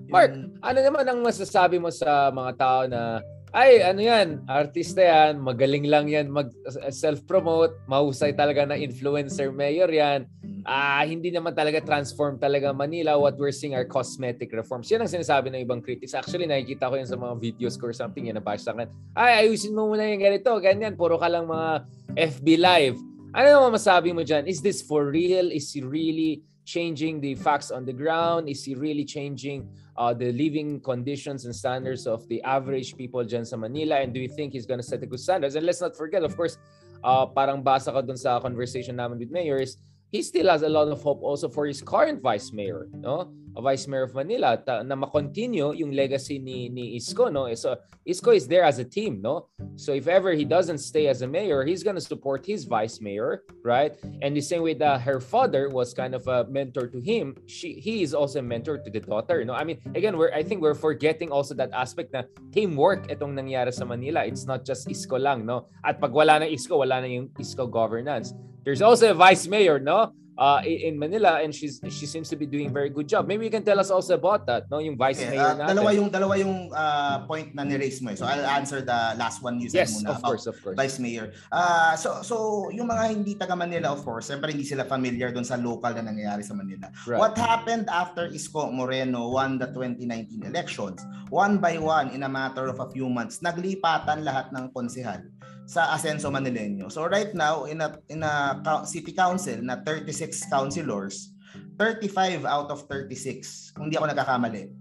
Mark, 0.08 0.36
ano 0.60 0.78
naman 0.84 1.04
ang 1.08 1.20
masasabi 1.24 1.80
mo 1.80 1.88
sa 1.88 2.28
mga 2.28 2.52
tao 2.60 2.84
na 2.84 3.24
ay 3.56 3.80
ano 3.80 4.00
yan, 4.04 4.44
artista 4.44 5.00
yan, 5.00 5.40
magaling 5.40 5.88
lang 5.88 6.12
yan 6.12 6.28
mag 6.28 6.52
self-promote, 6.92 7.72
mahusay 7.88 8.36
talaga 8.36 8.68
na 8.68 8.76
influencer 8.76 9.48
mayor 9.48 9.88
yan. 9.88 10.28
Ah, 10.64 11.02
uh, 11.02 11.04
hindi 11.06 11.28
naman 11.28 11.54
talaga 11.54 11.82
transform 11.84 12.40
talaga 12.40 12.72
Manila. 12.72 13.18
What 13.20 13.36
we're 13.36 13.54
seeing 13.54 13.76
are 13.76 13.84
cosmetic 13.84 14.50
reforms. 14.50 14.88
Yan 14.88 15.04
ang 15.04 15.12
sinasabi 15.12 15.52
ng 15.52 15.62
ibang 15.62 15.84
critics. 15.84 16.16
Actually, 16.16 16.48
nakikita 16.48 16.88
ko 16.88 16.94
yan 16.96 17.08
sa 17.08 17.18
mga 17.20 17.34
videos 17.36 17.74
ko 17.76 17.90
or 17.90 17.94
something. 17.94 18.26
Yan 18.26 18.40
nabash 18.40 18.64
sa 18.64 18.72
akin. 18.74 18.88
Ay, 19.12 19.46
ayusin 19.46 19.76
mo 19.76 19.90
muna 19.92 20.08
yung 20.08 20.22
ganito, 20.22 20.50
ganyan. 20.58 20.96
Puro 20.96 21.20
ka 21.20 21.28
lang 21.28 21.46
mga 21.46 21.84
FB 22.16 22.46
live. 22.58 22.96
Ano 23.36 23.46
naman 23.46 23.76
masabi 23.76 24.10
mo 24.16 24.24
dyan? 24.24 24.48
Is 24.48 24.64
this 24.64 24.80
for 24.80 25.12
real? 25.12 25.52
Is 25.52 25.68
he 25.70 25.84
really 25.84 26.40
changing 26.68 27.20
the 27.20 27.32
facts 27.36 27.72
on 27.72 27.88
the 27.88 27.92
ground? 27.92 28.48
Is 28.48 28.64
he 28.64 28.76
really 28.76 29.04
changing 29.04 29.68
uh, 29.96 30.12
the 30.12 30.32
living 30.32 30.80
conditions 30.84 31.48
and 31.48 31.56
standards 31.56 32.04
of 32.04 32.28
the 32.28 32.44
average 32.44 32.92
people 32.96 33.24
dyan 33.24 33.48
sa 33.48 33.56
Manila? 33.56 34.00
And 34.00 34.12
do 34.12 34.20
you 34.20 34.28
think 34.28 34.52
he's 34.52 34.68
gonna 34.68 34.84
set 34.84 35.00
the 35.00 35.08
good 35.08 35.20
standards? 35.20 35.56
And 35.56 35.64
let's 35.64 35.80
not 35.80 35.96
forget, 35.96 36.20
of 36.24 36.36
course, 36.36 36.60
uh, 37.02 37.24
parang 37.26 37.64
basa 37.64 37.88
ko 37.88 38.04
dun 38.04 38.20
sa 38.20 38.40
conversation 38.40 38.96
namin 38.96 39.18
with 39.18 39.32
mayors, 39.32 39.80
he 40.10 40.22
still 40.22 40.48
has 40.48 40.62
a 40.62 40.68
lot 40.68 40.88
of 40.88 41.02
hope 41.02 41.22
also 41.22 41.48
for 41.48 41.66
his 41.66 41.82
current 41.82 42.22
vice 42.22 42.52
mayor, 42.52 42.88
no? 42.92 43.32
Vice 43.60 43.86
mayor 43.86 44.04
of 44.04 44.14
Manila 44.14 44.56
ta, 44.56 44.82
na 44.82 44.94
ma-continue 44.94 45.74
yung 45.74 45.90
legacy 45.90 46.38
ni 46.38 46.68
ni 46.68 46.94
Isko 46.96 47.32
no? 47.32 47.50
So 47.54 47.76
Isko 48.06 48.34
is 48.34 48.46
there 48.46 48.62
as 48.62 48.78
a 48.78 48.86
team 48.86 49.20
no? 49.20 49.50
So 49.76 49.92
if 49.92 50.06
ever 50.06 50.32
he 50.32 50.44
doesn't 50.44 50.78
stay 50.78 51.10
as 51.10 51.22
a 51.22 51.28
mayor 51.28 51.64
he's 51.64 51.82
gonna 51.82 52.00
support 52.00 52.46
his 52.46 52.64
vice 52.64 53.00
mayor 53.00 53.42
right? 53.66 53.98
And 54.22 54.36
the 54.36 54.40
same 54.40 54.62
way 54.62 54.74
that 54.78 55.02
her 55.02 55.20
father 55.20 55.68
was 55.68 55.92
kind 55.92 56.14
of 56.14 56.26
a 56.28 56.46
mentor 56.46 56.86
to 56.86 57.00
him 57.00 57.34
she 57.46 57.82
he 57.82 58.02
is 58.02 58.14
also 58.14 58.38
a 58.38 58.46
mentor 58.46 58.78
to 58.78 58.90
the 58.90 59.00
daughter 59.00 59.44
no? 59.44 59.54
I 59.54 59.64
mean 59.64 59.82
again 59.94 60.16
we're 60.16 60.30
I 60.30 60.42
think 60.46 60.62
we're 60.62 60.78
forgetting 60.78 61.34
also 61.34 61.54
that 61.58 61.74
aspect 61.74 62.14
na 62.14 62.22
teamwork 62.54 63.10
itong 63.10 63.34
nangyari 63.34 63.74
sa 63.74 63.84
Manila. 63.84 64.22
It's 64.22 64.46
not 64.46 64.62
just 64.62 64.86
Isko 64.86 65.18
lang 65.18 65.42
no? 65.46 65.66
At 65.82 65.98
pag 65.98 66.14
wala 66.14 66.42
na 66.42 66.46
Isko 66.46 66.78
wala 66.78 67.02
na 67.02 67.10
yung 67.10 67.34
Isko 67.38 67.66
governance. 67.66 68.34
There's 68.62 68.82
also 68.82 69.10
a 69.10 69.16
vice 69.16 69.48
mayor 69.48 69.82
no 69.82 70.14
uh, 70.38 70.62
in 70.62 70.94
Manila 70.94 71.42
and 71.42 71.50
she's 71.50 71.82
she 71.90 72.06
seems 72.06 72.30
to 72.30 72.38
be 72.38 72.46
doing 72.46 72.70
a 72.70 72.72
very 72.72 72.88
good 72.88 73.10
job. 73.10 73.26
Maybe 73.26 73.44
you 73.44 73.50
can 73.50 73.66
tell 73.66 73.82
us 73.82 73.90
also 73.90 74.14
about 74.14 74.46
that, 74.46 74.70
no? 74.70 74.78
Yung 74.78 74.94
vice 74.94 75.18
okay, 75.18 75.34
mayor 75.34 75.52
uh, 75.52 75.58
natin. 75.58 75.74
Dalawa 75.74 75.90
yung 75.90 76.08
dalawa 76.08 76.34
yung 76.38 76.54
uh, 76.70 77.26
point 77.26 77.50
na 77.52 77.66
ni-raise 77.66 77.98
mo. 78.00 78.14
Eh. 78.14 78.16
So 78.16 78.24
I'll 78.24 78.46
answer 78.46 78.80
the 78.80 79.18
last 79.18 79.42
one 79.42 79.58
you 79.58 79.68
said 79.68 79.90
yes, 79.90 79.98
muna 79.98 80.14
of 80.14 80.22
course, 80.22 80.46
of 80.46 80.56
course. 80.62 80.78
vice 80.78 81.02
mayor. 81.02 81.34
Uh, 81.50 81.98
so 81.98 82.22
so 82.22 82.36
yung 82.70 82.86
mga 82.86 83.04
hindi 83.10 83.34
taga 83.34 83.58
Manila 83.58 83.90
of 83.90 84.06
course, 84.06 84.30
siyempre 84.30 84.54
hindi 84.54 84.64
sila 84.64 84.86
familiar 84.86 85.34
doon 85.34 85.44
sa 85.44 85.58
local 85.58 85.90
na 85.98 86.06
nangyayari 86.06 86.46
sa 86.46 86.54
Manila. 86.54 86.88
Right. 87.04 87.18
What 87.18 87.34
happened 87.34 87.90
after 87.90 88.30
Isko 88.30 88.70
Moreno 88.70 89.34
won 89.34 89.58
the 89.58 89.68
2019 89.74 90.46
elections? 90.46 91.02
One 91.28 91.58
by 91.58 91.76
one 91.82 92.14
in 92.14 92.22
a 92.22 92.30
matter 92.30 92.70
of 92.70 92.78
a 92.78 92.88
few 92.88 93.10
months, 93.10 93.42
naglipatan 93.42 94.22
lahat 94.22 94.54
ng 94.54 94.70
konsehal 94.70 95.20
sa 95.68 95.92
Asenso 95.92 96.32
Manileño. 96.32 96.88
So 96.88 97.04
right 97.04 97.28
now 97.36 97.68
in 97.68 97.84
a 97.84 97.92
in 98.08 98.24
a 98.24 98.56
city 98.88 99.12
council 99.12 99.60
na 99.60 99.84
36 99.84 100.48
councilors, 100.48 101.36
35 101.76 102.48
out 102.48 102.72
of 102.72 102.88
36, 102.88 103.76
kung 103.76 103.92
hindi 103.92 104.00
ako 104.00 104.08
nagkakamali, 104.08 104.72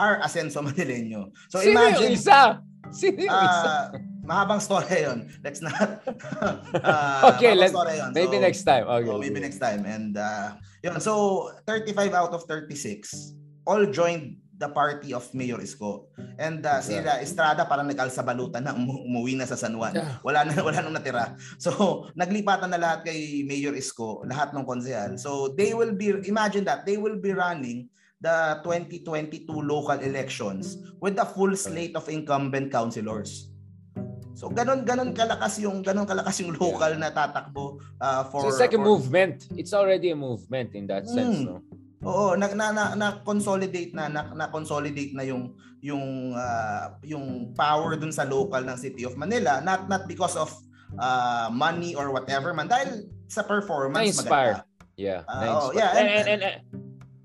are 0.00 0.24
Asenso 0.24 0.64
Manileño. 0.66 1.28
So 1.52 1.60
Sino 1.60 1.76
imagine 1.76 2.08
yung 2.08 2.16
isa? 2.16 2.40
Sino 2.88 3.28
yung 3.28 3.28
uh, 3.28 3.44
isa? 3.44 3.72
mahabang 4.24 4.64
story 4.64 5.04
'yon. 5.04 5.28
Let's 5.44 5.60
not 5.60 6.00
uh, 6.80 7.28
Okay, 7.36 7.52
let's 7.52 7.76
yun. 7.76 8.16
maybe 8.16 8.40
so, 8.40 8.44
next 8.48 8.64
time. 8.64 8.88
Okay. 8.88 9.12
So 9.12 9.20
maybe 9.20 9.36
next 9.36 9.60
time 9.60 9.84
and 9.84 10.16
uh, 10.16 10.56
yun. 10.80 10.96
So 10.96 11.52
35 11.68 12.16
out 12.16 12.32
of 12.32 12.48
36 12.48 13.36
all 13.68 13.84
joined 13.84 14.41
the 14.56 14.68
party 14.68 15.10
of 15.16 15.26
Mayor 15.34 15.58
Isko. 15.58 16.06
And 16.38 16.62
uh, 16.62 16.78
sila 16.84 17.18
Estrada 17.18 17.66
parang 17.66 17.88
nag-alsa 17.88 18.22
balutan 18.22 18.62
na 18.62 18.76
umu- 18.76 19.02
umuwi 19.08 19.34
na 19.34 19.48
sa 19.48 19.58
San 19.58 19.74
Juan. 19.74 19.96
Wala 20.22 20.46
na 20.46 20.54
wala 20.66 20.78
nang 20.84 20.94
natira. 20.94 21.34
So 21.58 22.06
naglipatan 22.14 22.70
na 22.70 22.78
lahat 22.78 23.08
kay 23.10 23.42
Mayor 23.42 23.74
Isko, 23.74 24.22
lahat 24.28 24.54
ng 24.54 24.66
konsehal. 24.68 25.18
So 25.18 25.50
they 25.56 25.74
will 25.74 25.96
be 25.96 26.14
imagine 26.28 26.62
that 26.68 26.84
they 26.86 27.00
will 27.00 27.18
be 27.18 27.34
running 27.34 27.90
the 28.22 28.62
2022 28.62 29.50
local 29.50 29.98
elections 29.98 30.78
with 31.02 31.18
a 31.18 31.26
full 31.26 31.50
slate 31.58 31.98
of 31.98 32.06
incumbent 32.06 32.70
councilors. 32.70 33.50
So 34.32 34.48
ganon 34.48 34.86
ganon 34.86 35.12
kalakas 35.12 35.60
yung 35.60 35.84
ganon 35.84 36.06
kalakas 36.08 36.40
yung 36.40 36.56
local 36.56 36.96
na 36.96 37.12
tatakbo 37.12 37.82
uh, 38.00 38.24
for 38.30 38.46
So 38.46 38.48
it's 38.48 38.62
like 38.62 38.72
for, 38.72 38.80
a 38.80 38.88
movement. 38.90 39.50
It's 39.58 39.74
already 39.74 40.14
a 40.14 40.18
movement 40.18 40.72
in 40.78 40.86
that 40.88 41.04
sense, 41.04 41.42
mm. 41.42 41.46
no? 41.50 41.60
Oo, 42.02 42.34
na 42.34 42.50
na 42.50 42.74
na, 42.74 42.84
na 42.98 43.08
consolidate 43.22 43.94
na, 43.94 44.10
na 44.10 44.34
na 44.34 44.46
consolidate 44.50 45.14
na 45.14 45.22
yung 45.22 45.54
yung 45.78 46.34
uh, 46.34 46.98
yung 47.06 47.54
power 47.54 47.94
dun 47.94 48.10
sa 48.10 48.26
local 48.26 48.62
ng 48.62 48.78
City 48.78 49.06
of 49.06 49.14
Manila 49.14 49.62
not 49.62 49.86
not 49.86 50.06
because 50.10 50.34
of 50.34 50.50
uh, 50.98 51.46
money 51.50 51.94
or 51.94 52.10
whatever 52.10 52.50
man 52.50 52.66
dahil 52.66 53.06
sa 53.30 53.46
performance 53.46 53.98
na-inspire. 53.98 54.66
maganda. 54.66 54.70
Yeah. 54.96 55.24
Uh, 55.24 55.46
oh, 55.48 55.68
yeah. 55.72 55.96
And, 55.96 56.08
and, 56.08 56.26
and, 56.28 56.42
and, 56.42 56.56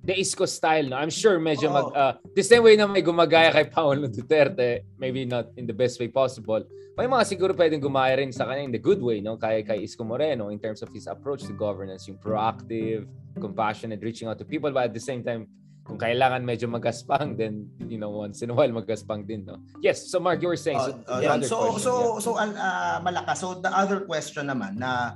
the 0.08 0.16
Isko 0.16 0.48
style, 0.48 0.88
no? 0.88 0.96
I'm 0.96 1.12
sure 1.12 1.36
medyo 1.36 1.68
oh. 1.68 1.76
mag... 1.76 1.88
Uh, 1.92 2.14
the 2.32 2.44
same 2.44 2.64
way 2.64 2.80
na 2.80 2.88
may 2.88 3.04
gumagaya 3.04 3.52
kay 3.52 3.68
Paolo 3.68 4.08
Duterte, 4.08 4.88
maybe 4.96 5.28
not 5.28 5.52
in 5.60 5.68
the 5.68 5.76
best 5.76 6.00
way 6.00 6.08
possible, 6.08 6.64
may 6.96 7.06
mga 7.06 7.28
siguro 7.28 7.52
pwedeng 7.52 7.84
gumaya 7.84 8.16
rin 8.16 8.32
sa 8.32 8.48
kanya 8.48 8.64
in 8.64 8.72
the 8.72 8.80
good 8.80 9.04
way, 9.04 9.20
no? 9.20 9.36
Kay, 9.36 9.68
kay 9.68 9.84
Isko 9.84 10.08
Moreno 10.08 10.48
in 10.48 10.64
terms 10.64 10.80
of 10.80 10.90
his 10.96 11.12
approach 11.12 11.44
to 11.44 11.54
governance, 11.54 12.08
yung 12.08 12.18
proactive, 12.18 13.04
compassionate, 13.38 14.02
reaching 14.02 14.28
out 14.28 14.38
to 14.40 14.46
people, 14.46 14.72
but 14.72 14.90
at 14.90 14.94
the 14.94 15.00
same 15.00 15.24
time, 15.24 15.48
kung 15.88 15.96
kailangan 15.96 16.44
medyo 16.44 16.68
magaspang 16.68 17.40
then 17.40 17.64
you 17.88 17.96
know 17.96 18.12
once 18.12 18.44
in 18.44 18.52
a 18.52 18.56
while 18.56 18.68
magaspang 18.68 19.24
din 19.24 19.48
no 19.48 19.56
yes 19.80 20.12
so 20.12 20.20
Mark 20.20 20.44
you 20.44 20.52
were 20.52 20.60
saying 20.60 20.76
so 20.84 20.92
uh, 21.08 21.24
uh, 21.24 21.40
so 21.40 21.58
so 21.80 21.92
yeah. 21.96 22.20
so 22.20 22.30
uh, 22.36 23.00
malakas 23.00 23.40
so 23.40 23.56
the 23.64 23.72
other 23.72 24.04
question 24.04 24.52
naman 24.52 24.76
na 24.76 25.16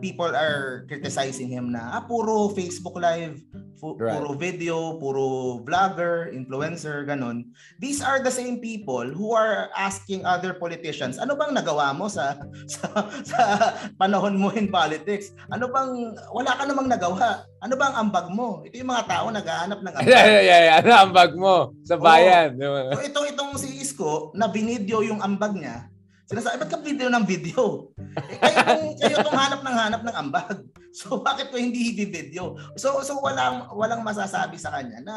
people 0.00 0.30
are 0.30 0.86
criticizing 0.86 1.50
him 1.50 1.74
na 1.74 1.98
ah, 1.98 2.02
puro 2.06 2.48
Facebook 2.54 2.96
live 2.96 3.42
fu- 3.76 3.96
right. 3.98 4.16
puro 4.16 4.36
video 4.36 5.00
puro 5.00 5.58
vlogger 5.66 6.30
influencer 6.30 7.02
ganun. 7.04 7.50
These 7.82 8.00
are 8.00 8.22
the 8.22 8.30
same 8.32 8.62
people 8.62 9.08
who 9.08 9.34
are 9.34 9.68
asking 9.74 10.22
other 10.22 10.54
politicians 10.54 11.18
ano 11.18 11.34
bang 11.34 11.52
nagawa 11.52 11.92
mo 11.92 12.06
sa 12.06 12.38
sa, 12.72 12.86
sa 13.26 13.40
panahon 13.98 14.38
mo 14.38 14.54
in 14.54 14.70
politics? 14.70 15.34
Ano 15.50 15.68
bang 15.68 16.14
wala 16.30 16.54
ka 16.54 16.64
namang 16.64 16.88
nagawa. 16.88 17.44
Ano 17.60 17.74
bang 17.76 17.94
ambag 17.98 18.32
mo? 18.32 18.64
Ito 18.64 18.80
yung 18.80 18.92
mga 18.94 19.04
tao 19.10 19.26
naghahanap 19.28 19.80
ng 19.84 19.94
ambag. 20.00 20.08
Yeah, 20.08 20.24
yeah, 20.24 20.42
yeah, 20.44 20.60
yeah. 20.64 20.76
ano 20.80 20.90
ambag 21.10 21.32
mo? 21.34 21.74
Sa 21.84 21.98
bayan. 21.98 22.56
Oh. 22.62 22.94
so 22.94 23.02
itong 23.04 23.26
itong 23.34 23.50
si 23.58 23.68
Isko 23.82 24.32
na 24.38 24.46
binidyo 24.46 25.02
yung 25.02 25.20
ambag 25.20 25.58
niya 25.58 25.89
Sinasabi, 26.30 26.62
ba't 26.62 26.70
ka 26.70 26.78
video 26.78 27.10
ng 27.10 27.26
video? 27.26 27.90
Eh, 28.14 28.38
kayo, 28.38 28.58
kung, 28.62 28.94
kayo 29.02 29.14
itong 29.18 29.34
hanap 29.34 29.60
ng 29.66 29.76
hanap 29.76 30.02
ng 30.06 30.16
ambag. 30.16 30.58
So 30.90 31.22
bakit 31.22 31.54
ko 31.54 31.56
hindi 31.58 31.94
i-video? 31.94 32.58
So 32.74 32.98
so 33.06 33.22
walang 33.22 33.70
walang 33.78 34.02
masasabi 34.02 34.58
sa 34.58 34.74
kanya 34.74 34.98
na 34.98 35.14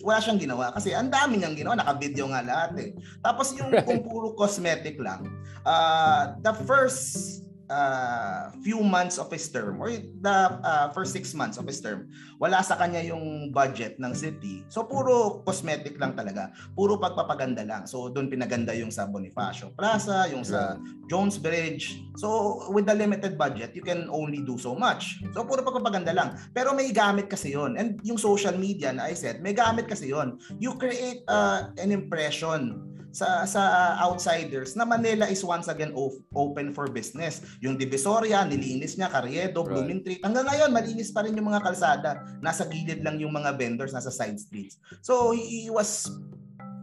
wala 0.00 0.24
siyang 0.24 0.40
ginawa 0.40 0.72
kasi 0.72 0.96
ang 0.96 1.12
dami 1.12 1.36
niyang 1.36 1.52
ginawa, 1.52 1.76
naka-video 1.76 2.24
nga 2.32 2.40
lahat 2.40 2.72
eh. 2.80 2.90
Tapos 3.20 3.52
yung 3.60 3.68
kung 3.84 4.00
puro 4.00 4.32
cosmetic 4.32 4.96
lang, 4.96 5.28
uh, 5.68 6.32
the 6.40 6.56
first 6.64 7.44
uh, 7.70 8.50
few 8.60 8.82
months 8.82 9.16
of 9.16 9.30
his 9.30 9.46
term 9.48 9.78
or 9.78 9.88
the 9.94 10.38
uh, 10.60 10.90
first 10.90 11.14
six 11.14 11.32
months 11.32 11.56
of 11.56 11.64
his 11.64 11.78
term, 11.78 12.10
wala 12.42 12.60
sa 12.60 12.74
kanya 12.74 13.00
yung 13.00 13.54
budget 13.54 13.96
ng 14.02 14.12
city. 14.12 14.66
So 14.66 14.84
puro 14.84 15.40
cosmetic 15.46 15.96
lang 16.02 16.18
talaga. 16.18 16.50
Puro 16.74 16.98
pagpapaganda 16.98 17.62
lang. 17.62 17.86
So 17.86 18.10
doon 18.10 18.26
pinaganda 18.26 18.74
yung 18.74 18.90
sa 18.90 19.06
Bonifacio 19.06 19.70
Plaza, 19.78 20.26
yung 20.28 20.42
sa 20.42 20.76
Jones 21.06 21.38
Bridge. 21.38 22.02
So 22.18 22.60
with 22.74 22.90
the 22.90 22.96
limited 22.98 23.38
budget, 23.38 23.72
you 23.78 23.86
can 23.86 24.10
only 24.10 24.42
do 24.42 24.58
so 24.58 24.74
much. 24.74 25.22
So 25.32 25.46
puro 25.46 25.62
pagpapaganda 25.62 26.10
lang. 26.10 26.36
Pero 26.50 26.74
may 26.74 26.90
gamit 26.90 27.30
kasi 27.30 27.54
yon 27.54 27.78
And 27.78 28.02
yung 28.02 28.18
social 28.18 28.58
media 28.58 28.90
na 28.90 29.06
I 29.08 29.14
said, 29.14 29.38
may 29.38 29.54
gamit 29.54 29.86
kasi 29.86 30.10
yon 30.10 30.42
You 30.58 30.74
create 30.74 31.22
uh, 31.30 31.70
an 31.78 31.94
impression 31.94 32.90
sa 33.10 33.42
sa 33.46 33.94
outsiders 34.06 34.78
na 34.78 34.86
Manila 34.86 35.26
is 35.26 35.42
once 35.42 35.66
again 35.66 35.90
op- 35.94 36.22
open 36.34 36.70
for 36.70 36.86
business. 36.90 37.42
Yung 37.58 37.74
Divisoria, 37.74 38.46
nilinis 38.46 38.94
niya, 38.94 39.10
Carriedo, 39.10 39.66
right. 39.66 39.70
Blooming 39.74 40.00
Street. 40.06 40.22
Hanggang 40.22 40.46
ngayon, 40.46 40.70
malinis 40.70 41.10
pa 41.10 41.26
rin 41.26 41.34
yung 41.34 41.50
mga 41.50 41.62
kalsada. 41.62 42.22
Nasa 42.38 42.66
gilid 42.70 43.02
lang 43.02 43.18
yung 43.18 43.34
mga 43.34 43.58
vendors, 43.58 43.90
nasa 43.90 44.14
side 44.14 44.38
streets. 44.38 44.78
So 45.02 45.34
he, 45.34 45.66
he 45.66 45.70
was 45.70 46.06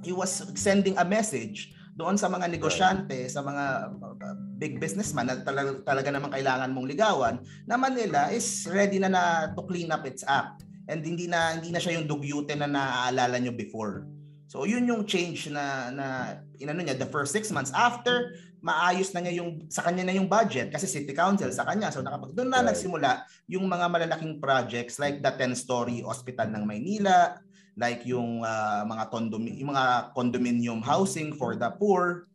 he 0.03 0.11
was 0.11 0.31
sending 0.55 0.95
a 0.99 1.05
message 1.07 1.73
doon 1.97 2.13
sa 2.13 2.29
mga 2.29 2.45
negosyante, 2.53 3.25
sa 3.25 3.41
mga 3.41 3.89
uh, 3.89 4.37
big 4.61 4.77
businessman 4.77 5.25
na 5.25 5.41
talaga, 5.41 5.81
talaga 5.81 6.09
naman 6.13 6.29
kailangan 6.29 6.69
mong 6.69 6.87
ligawan, 6.87 7.35
na 7.65 7.73
Manila 7.73 8.29
is 8.29 8.69
ready 8.69 9.01
na 9.01 9.09
na 9.09 9.23
to 9.57 9.65
clean 9.65 9.89
up 9.89 10.05
its 10.05 10.21
act. 10.29 10.61
And 10.87 11.01
hindi 11.03 11.25
na 11.25 11.57
hindi 11.57 11.73
na 11.73 11.81
siya 11.81 11.99
yung 11.99 12.07
dugyute 12.07 12.53
na 12.53 12.69
naaalala 12.69 13.41
nyo 13.41 13.51
before. 13.51 14.05
So 14.47 14.63
yun 14.63 14.87
yung 14.87 15.03
change 15.03 15.51
na 15.51 15.91
na 15.91 16.07
inano 16.55 16.79
niya 16.79 16.95
the 16.95 17.09
first 17.11 17.35
six 17.35 17.51
months 17.51 17.75
after 17.75 18.31
maayos 18.63 19.13
na 19.13 19.21
niya 19.21 19.43
yung 19.43 19.69
sa 19.69 19.85
kanya 19.85 20.07
na 20.07 20.15
yung 20.17 20.25
budget 20.25 20.73
kasi 20.73 20.89
city 20.89 21.13
council 21.13 21.49
sa 21.53 21.63
kanya 21.63 21.93
so 21.93 22.01
nakapag 22.01 22.33
doon 22.33 22.49
na 22.49 22.59
right. 22.59 22.73
nagsimula 22.73 23.23
yung 23.45 23.69
mga 23.69 23.85
malalaking 23.85 24.41
projects 24.41 24.97
like 24.97 25.21
the 25.21 25.29
10 25.29 25.53
story 25.53 26.01
hospital 26.01 26.49
ng 26.49 26.65
Maynila 26.65 27.37
like 27.77 28.01
yung 28.09 28.41
uh, 28.41 28.81
mga 28.83 29.13
condominium 29.13 29.57
yung 29.61 29.69
mga 29.71 29.85
condominium 30.17 30.79
housing 30.81 31.29
for 31.37 31.53
the 31.53 31.69
poor 31.77 32.25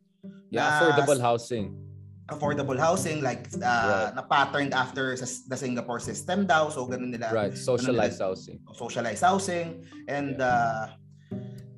yeah 0.47 0.79
na, 0.79 0.95
affordable 0.95 1.19
housing 1.19 1.65
affordable 2.31 2.79
housing 2.79 3.19
like 3.19 3.51
uh, 3.59 4.07
right. 4.07 4.15
na 4.15 4.23
patterned 4.23 4.71
after 4.71 5.11
sa 5.19 5.27
the 5.51 5.57
Singapore 5.59 5.99
system 5.99 6.47
daw 6.47 6.71
so 6.71 6.87
ganun 6.87 7.11
nila 7.11 7.35
right 7.35 7.59
socialized 7.59 8.15
nila, 8.15 8.31
housing 8.31 8.57
socialized 8.71 9.23
housing 9.27 9.83
and 10.07 10.39
yeah. 10.39 10.47
uh, 10.47 10.83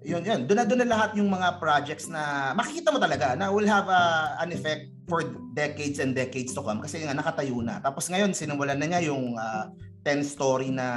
yun 0.05 0.21
yan 0.21 0.45
doon 0.45 0.57
na 0.61 0.65
doon 0.69 0.79
na 0.85 0.91
lahat 0.93 1.17
yung 1.17 1.27
mga 1.33 1.57
projects 1.57 2.05
na 2.05 2.53
makikita 2.53 2.93
mo 2.93 3.01
talaga 3.01 3.33
na 3.33 3.49
will 3.49 3.65
have 3.65 3.89
a, 3.89 4.37
an 4.37 4.53
effect 4.53 4.93
for 5.09 5.25
decades 5.57 5.97
and 5.97 6.13
decades 6.13 6.53
to 6.53 6.61
come. 6.61 6.81
Kasi 6.81 7.01
nga 7.01 7.17
nakatayo 7.17 7.57
na. 7.65 7.81
Tapos 7.81 8.05
ngayon 8.09 8.33
sinimulan 8.37 8.77
na 8.77 8.85
niya 8.85 9.09
yung 9.09 9.33
uh, 9.33 9.65
ah, 9.65 9.73
10 10.05 10.21
story 10.21 10.69
na 10.69 10.87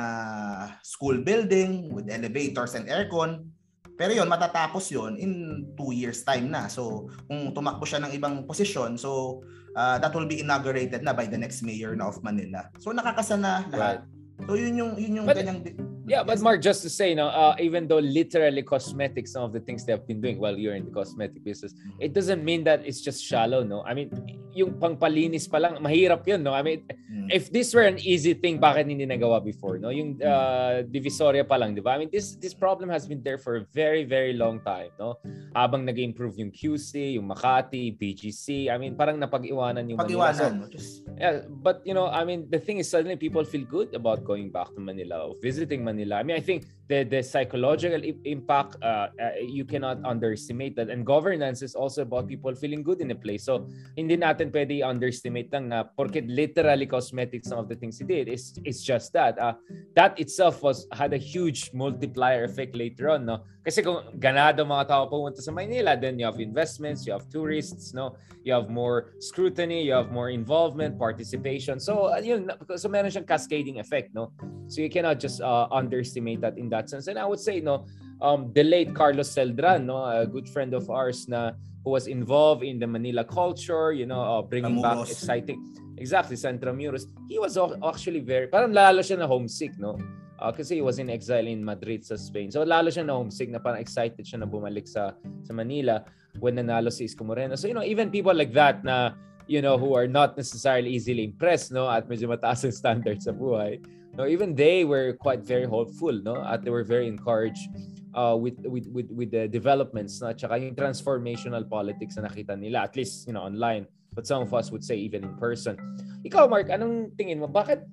school 0.85 1.25
building 1.25 1.89
with 1.89 2.13
elevators 2.13 2.77
and 2.77 2.85
aircon. 2.93 3.49
Pero 3.97 4.13
yon 4.13 4.29
matatapos 4.29 4.93
yon 4.93 5.17
in 5.17 5.65
2 5.73 5.97
years 5.97 6.21
time 6.29 6.53
na. 6.53 6.69
So 6.69 7.09
kung 7.25 7.57
tumakbo 7.57 7.89
siya 7.89 8.05
ng 8.05 8.13
ibang 8.13 8.45
posisyon 8.45 9.01
so 9.01 9.41
uh, 9.73 9.97
that 9.97 10.13
will 10.13 10.29
be 10.29 10.45
inaugurated 10.45 11.01
na 11.01 11.17
by 11.17 11.25
the 11.25 11.41
next 11.41 11.65
mayor 11.65 11.97
na 11.97 12.13
of 12.13 12.21
Manila. 12.21 12.69
So 12.77 12.93
nakakasana 12.93 13.73
lahat. 13.73 14.05
Right. 14.05 14.05
so 14.45 14.55
yun 14.55 14.77
yung 14.77 14.93
yun 15.01 15.25
yung 15.25 15.27
But, 15.27 15.41
ganyang 15.41 15.65
Yeah, 16.09 16.25
but 16.25 16.41
Mark, 16.41 16.65
just 16.65 16.81
to 16.83 16.91
say, 16.91 17.15
no, 17.15 17.29
uh, 17.29 17.55
even 17.61 17.87
though 17.87 18.01
literally 18.01 18.63
cosmetic, 18.63 19.29
some 19.29 19.45
of 19.45 19.53
the 19.53 19.61
things 19.61 19.85
they 19.85 19.93
have 19.93 20.09
been 20.09 20.21
doing 20.21 20.41
while 20.41 20.57
you're 20.57 20.75
in 20.75 20.87
the 20.87 20.91
cosmetic 20.91 21.45
business, 21.45 21.75
mm-hmm. 21.75 22.01
it 22.01 22.13
doesn't 22.17 22.43
mean 22.43 22.65
that 22.65 22.81
it's 22.87 23.01
just 23.01 23.23
shallow, 23.23 23.63
no? 23.63 23.85
I 23.85 23.93
mean, 23.93 24.09
yung 24.57 24.81
pangpalinis 24.81 25.45
pa 25.45 25.61
lang, 25.61 25.77
mahirap 25.85 26.25
yun, 26.25 26.43
no? 26.43 26.57
I 26.57 26.63
mean, 26.65 26.89
mm. 26.89 27.29
if 27.29 27.53
this 27.53 27.77
were 27.77 27.85
an 27.85 28.01
easy 28.01 28.33
thing, 28.33 28.57
bakit 28.57 28.89
hindi 28.89 29.05
nagawa 29.05 29.45
before, 29.45 29.77
no? 29.77 29.93
Yung 29.93 30.17
uh, 30.25 30.81
Divisoria 30.89 31.45
pa 31.45 31.61
lang, 31.61 31.77
di 31.77 31.85
ba? 31.85 31.93
I 31.95 31.99
mean, 32.01 32.11
this 32.11 32.41
this 32.41 32.57
problem 32.57 32.89
has 32.89 33.05
been 33.05 33.21
there 33.21 33.37
for 33.37 33.61
a 33.61 33.65
very, 33.77 34.09
very 34.09 34.33
long 34.33 34.65
time, 34.65 34.89
no? 34.97 35.21
Habang 35.53 35.85
nag-improve 35.85 36.41
yung 36.41 36.51
QC, 36.51 37.21
yung 37.21 37.29
Makati, 37.29 37.93
BGC, 37.93 38.73
I 38.73 38.81
mean, 38.81 38.97
parang 38.97 39.21
napag-iwanan 39.21 39.85
yung 39.93 40.01
Pag-iwanan. 40.01 40.73
So, 40.73 41.13
yeah, 41.21 41.45
but, 41.47 41.85
you 41.85 41.93
know, 41.93 42.09
I 42.09 42.25
mean, 42.25 42.49
the 42.49 42.59
thing 42.59 42.81
is, 42.81 42.89
suddenly 42.89 43.21
people 43.21 43.45
feel 43.45 43.69
good 43.69 43.93
about 43.93 44.25
going 44.25 44.49
back 44.49 44.73
to 44.73 44.81
Manila 44.81 45.29
or 45.29 45.37
visiting 45.45 45.85
Manila 45.85 45.98
I 46.01 46.23
mean, 46.23 46.37
I 46.37 46.41
think 46.41 46.65
the 46.89 47.05
the 47.05 47.23
psychological 47.23 48.01
impact 48.25 48.77
uh, 48.83 49.13
uh, 49.21 49.37
you 49.45 49.65
cannot 49.65 50.01
underestimate 50.05 50.75
that. 50.77 50.89
And 50.89 51.05
governance 51.05 51.63
is 51.63 51.77
also 51.77 52.03
about 52.03 52.27
people 52.27 52.55
feeling 52.55 52.83
good 52.83 53.01
in 53.01 53.13
a 53.13 53.19
place. 53.19 53.45
So 53.45 53.69
hindi 53.97 54.17
natin 54.17 54.51
pwede 54.51 54.81
underestimate 54.81 55.53
lang 55.53 55.69
na 55.69 55.85
porque 55.85 56.25
literally 56.25 56.89
cosmetic 56.89 57.45
some 57.45 57.61
of 57.61 57.69
the 57.69 57.77
things 57.77 58.01
he 58.01 58.05
did. 58.09 58.29
It's 58.29 58.57
it's 58.65 58.81
just 58.81 59.13
that. 59.13 59.37
Uh, 59.37 59.55
that 59.95 60.17
itself 60.17 60.63
was 60.63 60.89
had 60.93 61.13
a 61.13 61.21
huge 61.21 61.71
multiplier 61.75 62.45
effect 62.45 62.73
later 62.77 63.11
on, 63.11 63.27
no? 63.27 63.45
Kasi 63.67 63.83
kung 63.83 64.01
ganado 64.17 64.65
mga 64.65 64.89
tao 64.89 65.05
pumunta 65.11 65.43
sa 65.45 65.53
then 66.01 66.17
you 66.17 66.25
have 66.25 66.41
investments, 66.41 67.05
you 67.05 67.13
have 67.13 67.29
tourists, 67.29 67.93
no? 67.93 68.15
You 68.47 68.55
have 68.55 68.71
more 68.71 69.13
scrutiny, 69.19 69.83
you 69.83 69.93
have 69.93 70.09
more 70.11 70.31
involvement, 70.31 70.97
participation. 70.97 71.81
So, 71.81 72.15
uh, 72.15 72.23
yun, 72.23 72.49
so 72.77 72.89
meron 72.89 73.11
siyang 73.11 73.27
cascading 73.27 73.83
effect, 73.83 74.15
no? 74.15 74.31
So 74.71 74.81
you 74.81 74.89
cannot 74.89 75.19
just 75.19 75.43
uh, 75.43 75.67
underestimate 75.69 76.41
that 76.41 76.57
in 76.57 76.71
that 76.71 76.78
sense. 76.87 77.11
And 77.11 77.19
I 77.19 77.27
would 77.27 77.43
say, 77.43 77.59
no, 77.59 77.87
um, 78.23 78.53
the 78.55 78.63
late 78.63 78.95
Carlos 78.95 79.35
Celdran, 79.35 79.91
no, 79.91 80.05
a 80.05 80.27
good 80.27 80.49
friend 80.49 80.75
of 80.75 80.91
ours 80.91 81.27
na 81.27 81.53
who 81.83 81.91
was 81.91 82.07
involved 82.07 82.63
in 82.63 82.79
the 82.79 82.87
Manila 82.87 83.25
culture, 83.25 83.93
you 83.93 84.07
know, 84.07 84.23
uh, 84.23 84.43
bringing 84.43 84.79
Amuros. 84.79 84.83
back 84.83 85.11
exciting, 85.11 85.59
exactly, 85.97 86.37
Centro 86.37 86.73
Muros. 86.75 87.07
He 87.29 87.39
was 87.39 87.57
actually 87.83 88.21
very, 88.21 88.47
parang 88.47 88.73
lalo 88.73 89.01
siya 89.01 89.19
na 89.19 89.27
homesick, 89.27 89.79
no? 89.79 89.97
Uh, 90.39 90.53
kasi 90.53 90.79
he 90.79 90.83
was 90.83 91.03
in 91.03 91.11
exile 91.11 91.47
in 91.47 91.65
Madrid 91.65 92.05
sa 92.05 92.15
Spain. 92.15 92.51
So 92.51 92.63
lalo 92.63 92.91
siya 92.95 93.07
na 93.07 93.19
homesick 93.19 93.51
na 93.51 93.59
parang 93.59 93.83
excited 93.83 94.23
siya 94.23 94.39
na 94.39 94.47
bumalik 94.47 94.87
sa 94.87 95.19
sa 95.43 95.51
Manila 95.51 96.07
when 96.39 96.55
nanalo 96.55 96.95
si 96.95 97.11
Isko 97.11 97.27
Moreno. 97.27 97.59
So 97.59 97.67
you 97.67 97.75
know, 97.75 97.83
even 97.83 98.15
people 98.15 98.31
like 98.31 98.55
that 98.55 98.87
na 98.87 99.19
you 99.51 99.59
know 99.59 99.75
who 99.75 99.99
are 99.99 100.07
not 100.07 100.37
necessarily 100.37 100.95
easily 100.95 101.25
impressed 101.25 101.73
no 101.73 101.91
at 101.91 102.07
medyo 102.07 102.31
mataas 102.31 102.63
ang 102.63 102.71
standards 102.71 103.27
sa 103.27 103.35
buhay. 103.35 103.83
No, 104.19 104.27
even 104.27 104.59
they 104.59 104.83
were 104.83 105.15
quite 105.15 105.47
very 105.47 105.63
hopeful 105.63 106.11
no 106.11 106.43
at 106.43 106.67
they 106.67 106.75
were 106.75 106.83
very 106.83 107.07
encouraged 107.07 107.71
uh, 108.19 108.35
with 108.35 108.59
with 108.67 108.91
with 108.91 109.07
with 109.15 109.31
the 109.31 109.47
developments 109.47 110.19
na 110.19 110.35
tsaka 110.35 110.59
yung 110.59 110.75
transformational 110.75 111.63
politics 111.63 112.19
na 112.19 112.27
nakita 112.27 112.59
nila 112.59 112.83
at 112.83 112.99
least 112.99 113.31
you 113.31 113.33
know 113.33 113.47
online 113.47 113.87
but 114.19 114.27
some 114.27 114.43
of 114.43 114.51
us 114.51 114.75
would 114.75 114.83
say 114.83 114.99
even 114.99 115.23
in 115.23 115.39
person. 115.39 115.79
Ikaw 116.27 116.51
Mark, 116.51 116.67
anong 116.75 117.15
tingin 117.15 117.39
mo? 117.39 117.47
Bakit 117.47 117.87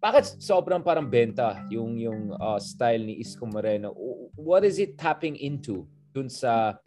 bakit 0.00 0.40
sobrang 0.40 0.80
parang 0.80 1.06
benta 1.06 1.62
yung 1.68 2.00
yung 2.00 2.32
uh, 2.40 2.56
style 2.56 3.04
ni 3.04 3.20
Isko 3.20 3.44
Moreno? 3.44 3.92
What 4.32 4.64
is 4.64 4.80
it 4.80 4.96
tapping 4.96 5.36
into 5.36 5.84
dun 6.16 6.32
sa 6.32 6.80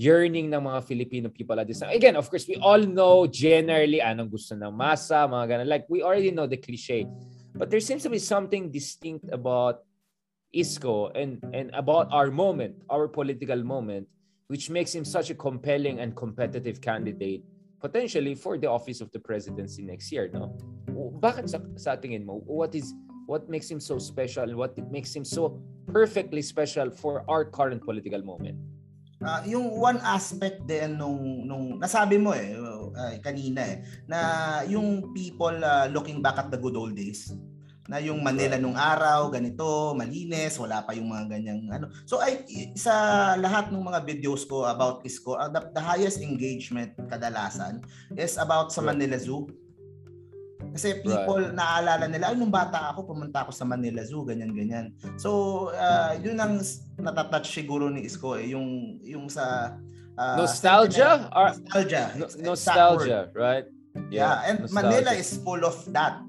yearning 0.00 0.48
ng 0.48 0.60
mga 0.64 0.80
Filipino 0.88 1.28
people 1.28 1.60
at 1.60 1.68
this 1.68 1.84
time? 1.84 1.92
Again, 1.92 2.16
of 2.16 2.28
course, 2.32 2.48
we 2.48 2.56
all 2.56 2.80
know 2.80 3.28
generally 3.28 4.00
anong 4.00 4.32
gusto 4.32 4.56
ng 4.56 4.72
masa, 4.72 5.28
mga 5.28 5.44
ganun. 5.46 5.68
Like, 5.68 5.84
we 5.92 6.00
already 6.00 6.32
know 6.32 6.48
the 6.48 6.56
cliche. 6.56 7.04
But 7.56 7.70
there 7.70 7.80
seems 7.80 8.02
to 8.04 8.10
be 8.10 8.18
something 8.18 8.70
distinct 8.70 9.32
about 9.32 9.84
Isko 10.54 11.10
and, 11.16 11.42
and 11.52 11.70
about 11.74 12.08
our 12.12 12.30
moment, 12.30 12.76
our 12.90 13.08
political 13.08 13.62
moment, 13.64 14.08
which 14.48 14.70
makes 14.70 14.94
him 14.94 15.04
such 15.04 15.30
a 15.30 15.34
compelling 15.34 16.00
and 16.00 16.14
competitive 16.14 16.80
candidate 16.80 17.42
potentially 17.80 18.34
for 18.34 18.58
the 18.58 18.68
office 18.68 19.00
of 19.00 19.10
the 19.12 19.20
presidency 19.20 19.82
next 19.82 20.10
year, 20.10 20.30
no? 20.32 20.56
Bakit 21.20 21.48
sa, 21.48 21.58
sa 21.76 21.96
tingin 21.96 22.24
mo, 22.24 22.40
what 22.46 22.74
is 22.74 22.94
what 23.26 23.48
makes 23.50 23.68
him 23.70 23.80
so 23.80 23.98
special? 23.98 24.46
What 24.56 24.78
makes 24.90 25.14
him 25.14 25.24
so 25.24 25.60
perfectly 25.90 26.42
special 26.42 26.90
for 26.90 27.24
our 27.28 27.44
current 27.44 27.82
political 27.82 28.22
moment? 28.22 28.56
Uh, 29.16 29.40
yung 29.48 29.72
one 29.72 29.96
aspect 30.04 30.60
din 30.68 31.00
nung 31.00 31.48
nung 31.48 31.80
nasabi 31.80 32.20
mo 32.20 32.36
eh 32.36 32.52
uh, 32.52 33.16
kanina 33.24 33.64
eh 33.64 33.80
na 34.04 34.18
yung 34.68 35.08
people 35.16 35.56
uh, 35.56 35.88
looking 35.88 36.20
back 36.20 36.36
at 36.36 36.52
the 36.52 36.60
good 36.60 36.76
old 36.76 36.92
days 36.92 37.32
na 37.86 38.02
yung 38.02 38.18
Manila 38.18 38.58
nung 38.58 38.74
araw, 38.74 39.30
ganito, 39.30 39.94
malinis, 39.94 40.58
wala 40.58 40.82
pa 40.82 40.90
yung 40.90 41.06
mga 41.06 41.38
ganyang 41.38 41.62
ano. 41.70 41.86
So 42.02 42.18
ay 42.18 42.42
sa 42.74 43.34
lahat 43.38 43.70
ng 43.70 43.78
mga 43.78 44.02
videos 44.02 44.42
ko 44.42 44.66
about 44.66 45.06
Isko, 45.06 45.38
uh, 45.38 45.46
the, 45.46 45.70
the 45.70 45.82
highest 45.82 46.18
engagement 46.18 46.98
kadalasan 47.06 47.86
is 48.18 48.34
about 48.42 48.74
sa 48.74 48.82
Manila 48.82 49.14
Zoo. 49.16 49.46
Kasi 50.76 51.00
people 51.00 51.42
right. 51.42 51.56
naaalala 51.56 52.06
nila, 52.06 52.30
ay 52.30 52.36
nung 52.36 52.52
bata 52.52 52.92
ako, 52.92 53.16
pumunta 53.16 53.42
ako 53.42 53.50
sa 53.56 53.64
Manila 53.64 54.04
Zoo, 54.04 54.22
ganyan 54.28 54.52
ganyan. 54.52 54.92
So 55.16 55.72
uh, 55.72 56.14
yun 56.20 56.36
ang 56.36 56.60
natatouch 57.00 57.48
siguro 57.48 57.88
ni 57.88 58.04
Isko 58.04 58.36
eh, 58.36 58.52
yung 58.52 59.00
yung 59.00 59.26
sa 59.32 59.76
uh, 60.20 60.36
nostalgia 60.36 61.32
or 61.32 61.56
nostalgia. 61.56 62.04
No, 62.14 62.26
nostalgia, 62.52 63.20
right? 63.32 63.66
Yeah, 64.12 64.12
yeah 64.12 64.36
and 64.52 64.56
nostalgia. 64.68 64.76
Manila 64.76 65.12
is 65.16 65.40
full 65.40 65.64
of 65.64 65.80
that 65.96 66.20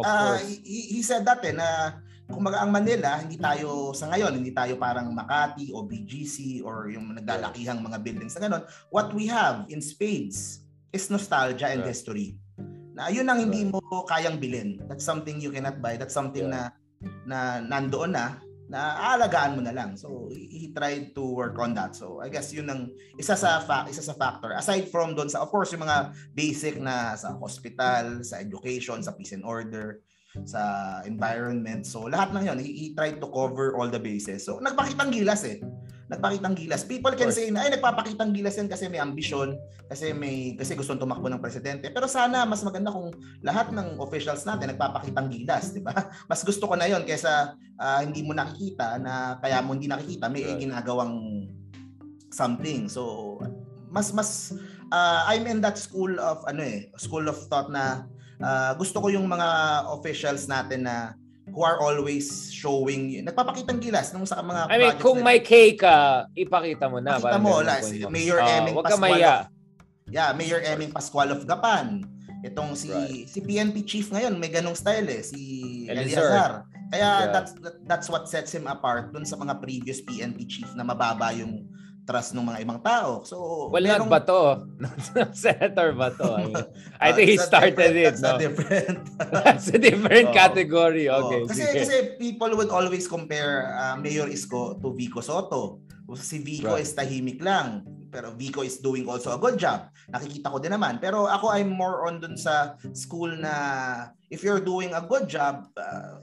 uh, 0.00 0.38
he, 0.40 0.98
he 0.98 1.00
said 1.04 1.24
that 1.28 1.44
eh, 1.44 1.52
na 1.52 2.00
kumaga 2.24 2.64
ang 2.64 2.72
Manila, 2.72 3.20
hindi 3.20 3.36
tayo 3.36 3.92
sa 3.92 4.08
ngayon, 4.08 4.40
hindi 4.40 4.52
tayo 4.56 4.80
parang 4.80 5.12
Makati 5.12 5.70
o 5.76 5.84
BGC 5.84 6.64
or 6.64 6.88
yung 6.88 7.12
naglalakihang 7.12 7.84
mga 7.84 8.00
buildings 8.00 8.32
na 8.36 8.48
ganun. 8.48 8.64
What 8.88 9.12
we 9.12 9.28
have 9.28 9.68
in 9.68 9.84
spades 9.84 10.64
is 10.94 11.12
nostalgia 11.12 11.68
and 11.68 11.84
right. 11.84 11.92
history. 11.92 12.40
Na 12.94 13.10
yun 13.10 13.26
ang 13.26 13.42
hindi 13.42 13.66
mo 13.66 13.82
kayang 14.06 14.38
bilhin. 14.38 14.78
That's 14.86 15.04
something 15.04 15.42
you 15.42 15.50
cannot 15.50 15.82
buy. 15.82 15.98
That's 15.98 16.14
something 16.14 16.48
yeah. 16.48 16.70
na 16.70 16.82
na 17.28 17.38
nandoon 17.60 18.14
na 18.14 18.38
na 18.64 18.96
aalagaan 18.96 19.60
mo 19.60 19.62
na 19.66 19.76
lang. 19.76 19.98
So 19.98 20.32
he, 20.32 20.48
he 20.48 20.66
tried 20.72 21.12
to 21.18 21.22
work 21.22 21.60
on 21.60 21.76
that. 21.76 21.92
So 21.92 22.24
I 22.24 22.32
guess 22.32 22.48
yun 22.54 22.70
ang 22.70 22.94
isa 23.20 23.36
sa 23.36 23.60
fa- 23.60 23.84
isa 23.90 24.00
sa 24.00 24.16
factor. 24.16 24.56
Aside 24.56 24.88
from 24.88 25.12
doon 25.12 25.28
sa 25.28 25.44
of 25.44 25.52
course 25.52 25.74
yung 25.76 25.84
mga 25.84 26.16
basic 26.32 26.80
na 26.80 27.12
sa 27.18 27.36
hospital, 27.36 28.24
sa 28.24 28.40
education, 28.40 29.04
sa 29.04 29.12
peace 29.12 29.36
and 29.36 29.44
order, 29.44 30.00
sa 30.48 31.02
environment. 31.04 31.84
So 31.84 32.08
lahat 32.08 32.32
ng 32.32 32.44
yun, 32.48 32.58
he, 32.62 32.70
he 32.72 32.86
tried 32.96 33.20
to 33.20 33.28
cover 33.28 33.76
all 33.76 33.90
the 33.90 34.00
bases. 34.00 34.48
So 34.48 34.62
nagpakitang 34.64 35.12
gilas 35.12 35.44
eh 35.44 35.60
nagpakitang 36.08 36.52
gilas. 36.52 36.84
People 36.84 37.16
can 37.16 37.32
say 37.32 37.48
na 37.48 37.64
ay 37.64 37.80
nagpapakitang 37.80 38.36
gilas 38.36 38.60
yan 38.60 38.68
kasi 38.68 38.92
may 38.92 39.00
ambisyon, 39.00 39.56
kasi 39.88 40.12
may 40.12 40.52
kasi 40.52 40.76
gustong 40.76 41.00
tumakbo 41.00 41.32
ng 41.32 41.40
presidente. 41.40 41.88
Pero 41.88 42.04
sana 42.04 42.44
mas 42.44 42.60
maganda 42.60 42.92
kung 42.92 43.08
lahat 43.40 43.72
ng 43.72 43.96
officials 44.00 44.44
natin 44.44 44.76
nagpapakitang 44.76 45.32
gilas, 45.32 45.72
di 45.72 45.80
ba? 45.80 45.96
Mas 46.30 46.44
gusto 46.44 46.68
ko 46.68 46.76
na 46.76 46.84
'yon 46.84 47.08
kaysa 47.08 47.56
uh, 47.80 48.00
hindi 48.04 48.20
mo 48.20 48.36
nakikita 48.36 49.00
na 49.00 49.40
kaya 49.40 49.64
mo 49.64 49.72
hindi 49.72 49.88
nakikita 49.88 50.28
may 50.28 50.44
right. 50.44 50.60
ginagawang 50.60 51.48
something. 52.28 52.90
So 52.90 53.36
mas 53.88 54.12
mas 54.12 54.52
uh, 54.92 55.24
I'm 55.30 55.48
in 55.48 55.64
that 55.64 55.80
school 55.80 56.20
of 56.20 56.44
ano 56.44 56.60
eh, 56.60 56.92
school 57.00 57.24
of 57.30 57.38
thought 57.48 57.72
na 57.72 58.04
uh, 58.44 58.72
gusto 58.76 59.00
ko 59.00 59.08
yung 59.08 59.24
mga 59.24 59.48
officials 59.88 60.50
natin 60.50 60.84
na 60.84 61.16
who 61.54 61.62
are 61.62 61.78
always 61.78 62.50
showing, 62.50 63.14
nagpapakitang 63.22 63.78
gilas 63.78 64.10
nung 64.10 64.26
sa 64.26 64.42
mga 64.42 64.66
I 64.66 64.76
mean, 64.76 64.94
kung 64.98 65.22
may 65.22 65.38
cake 65.38 65.86
ka, 65.86 66.26
ipakita 66.34 66.90
mo 66.90 66.98
na. 66.98 67.22
Pakita 67.22 67.38
mo, 67.38 67.62
la, 67.62 67.78
si 67.78 68.02
Mayor 68.10 68.42
uh, 68.42 68.58
Eming 68.58 68.76
Pascual. 68.82 69.22
Of, 69.22 69.46
yeah, 70.10 70.30
Mayor 70.34 70.60
Eming 70.66 70.90
Pascual 70.90 71.30
of 71.30 71.46
Gapan. 71.46 72.02
Itong 72.44 72.76
si 72.76 72.92
right. 72.92 73.24
si 73.24 73.40
PNP 73.40 73.86
chief 73.86 74.10
ngayon, 74.12 74.36
may 74.36 74.52
ganong 74.52 74.76
style 74.76 75.06
eh, 75.08 75.22
si 75.24 75.40
Eliazar. 75.88 76.66
Kaya 76.92 77.00
yeah. 77.00 77.32
that's 77.32 77.56
that, 77.64 77.76
that's 77.88 78.08
what 78.12 78.28
sets 78.28 78.52
him 78.52 78.68
apart 78.68 79.14
dun 79.14 79.24
sa 79.24 79.38
mga 79.40 79.62
previous 79.64 80.04
PNP 80.04 80.44
chief 80.44 80.68
na 80.76 80.84
mababa 80.84 81.32
yung 81.32 81.64
trust 82.04 82.36
ng 82.36 82.44
mga 82.44 82.58
ibang 82.64 82.80
tao. 82.84 83.24
So, 83.24 83.68
well, 83.72 83.80
merong... 83.80 84.08
not 84.08 84.12
Bato. 84.12 84.40
Senator 85.32 85.96
Bato. 85.96 86.36
I, 86.36 86.44
mean, 86.44 86.56
I 87.00 87.08
think 87.12 87.26
he 87.32 87.36
started 87.40 87.96
it. 87.96 88.14
That's 88.16 88.22
no? 88.22 88.36
a 88.36 88.38
different. 88.38 88.98
that's 89.32 89.68
a 89.72 89.80
different 89.80 90.28
oh. 90.30 90.36
category. 90.36 91.08
Okay. 91.08 91.40
Oh. 91.42 91.48
Kasi, 91.48 91.64
kasi 91.64 91.96
people 92.20 92.52
would 92.54 92.70
always 92.70 93.08
compare 93.08 93.72
uh, 93.72 93.96
Mayor 93.96 94.28
Isko 94.28 94.78
to 94.80 94.92
Vico 94.92 95.24
Soto. 95.24 95.80
Si 96.20 96.38
Vico 96.44 96.76
right. 96.76 96.84
is 96.84 96.92
tahimik 96.92 97.40
lang. 97.40 97.88
Pero 98.12 98.30
Vico 98.36 98.62
is 98.62 98.78
doing 98.78 99.08
also 99.08 99.34
a 99.34 99.40
good 99.40 99.58
job. 99.58 99.90
Nakikita 100.06 100.52
ko 100.52 100.62
din 100.62 100.70
naman. 100.76 101.02
Pero 101.02 101.26
ako 101.26 101.50
I'm 101.50 101.72
more 101.72 102.06
on 102.06 102.22
dun 102.22 102.38
sa 102.38 102.78
school 102.94 103.32
na 103.34 104.12
if 104.30 104.44
you're 104.44 104.62
doing 104.62 104.94
a 104.94 105.02
good 105.02 105.26
job, 105.26 105.66
uh, 105.74 106.22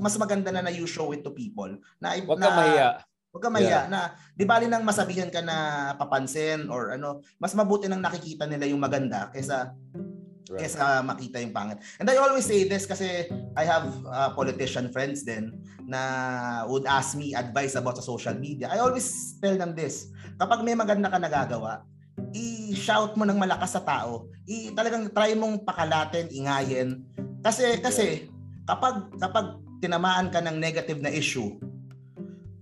mas 0.00 0.16
maganda 0.16 0.48
na 0.54 0.64
na 0.64 0.72
you 0.72 0.88
show 0.88 1.12
it 1.12 1.20
to 1.26 1.34
people. 1.34 1.68
Na, 2.00 2.16
Huwag 2.16 2.40
na, 2.40 2.46
ka 2.48 2.56
mahiya 2.56 2.88
Huwag 3.36 3.44
ka 3.44 3.52
mahiya 3.52 3.68
yeah. 3.68 3.84
na, 3.92 4.16
di 4.32 4.48
bali 4.48 4.64
nang 4.64 4.80
masabihan 4.80 5.28
ka 5.28 5.44
na 5.44 5.92
papansin 6.00 6.72
or 6.72 6.96
ano, 6.96 7.20
mas 7.36 7.52
mabuti 7.52 7.84
nang 7.84 8.00
nakikita 8.00 8.48
nila 8.48 8.64
yung 8.64 8.80
maganda 8.80 9.28
kaysa 9.28 9.76
Right. 10.46 10.70
Kesa 10.70 11.02
makita 11.02 11.42
yung 11.42 11.50
pangit. 11.50 11.82
And 11.98 12.06
I 12.06 12.22
always 12.22 12.46
say 12.46 12.70
this 12.70 12.86
kasi 12.86 13.26
I 13.58 13.66
have 13.66 13.90
uh, 14.06 14.30
politician 14.30 14.94
friends 14.94 15.26
din 15.26 15.50
na 15.82 16.62
would 16.70 16.86
ask 16.86 17.18
me 17.18 17.34
advice 17.34 17.74
about 17.74 17.98
sa 17.98 18.06
social 18.06 18.38
media. 18.38 18.70
I 18.70 18.78
always 18.78 19.34
tell 19.42 19.58
them 19.58 19.74
this. 19.74 20.06
Kapag 20.38 20.62
may 20.62 20.78
maganda 20.78 21.10
ka 21.10 21.18
nagagawa, 21.18 21.82
i-shout 22.30 23.18
mo 23.18 23.26
ng 23.26 23.42
malakas 23.42 23.74
sa 23.74 23.82
tao. 23.82 24.30
I 24.46 24.70
talagang 24.70 25.10
try 25.10 25.34
mong 25.34 25.66
pakalatin, 25.66 26.30
ingayin. 26.30 27.02
Kasi 27.42 27.82
kasi 27.82 28.30
kapag 28.70 29.18
kapag 29.18 29.58
tinamaan 29.82 30.30
ka 30.30 30.38
ng 30.38 30.62
negative 30.62 31.02
na 31.02 31.10
issue, 31.10 31.58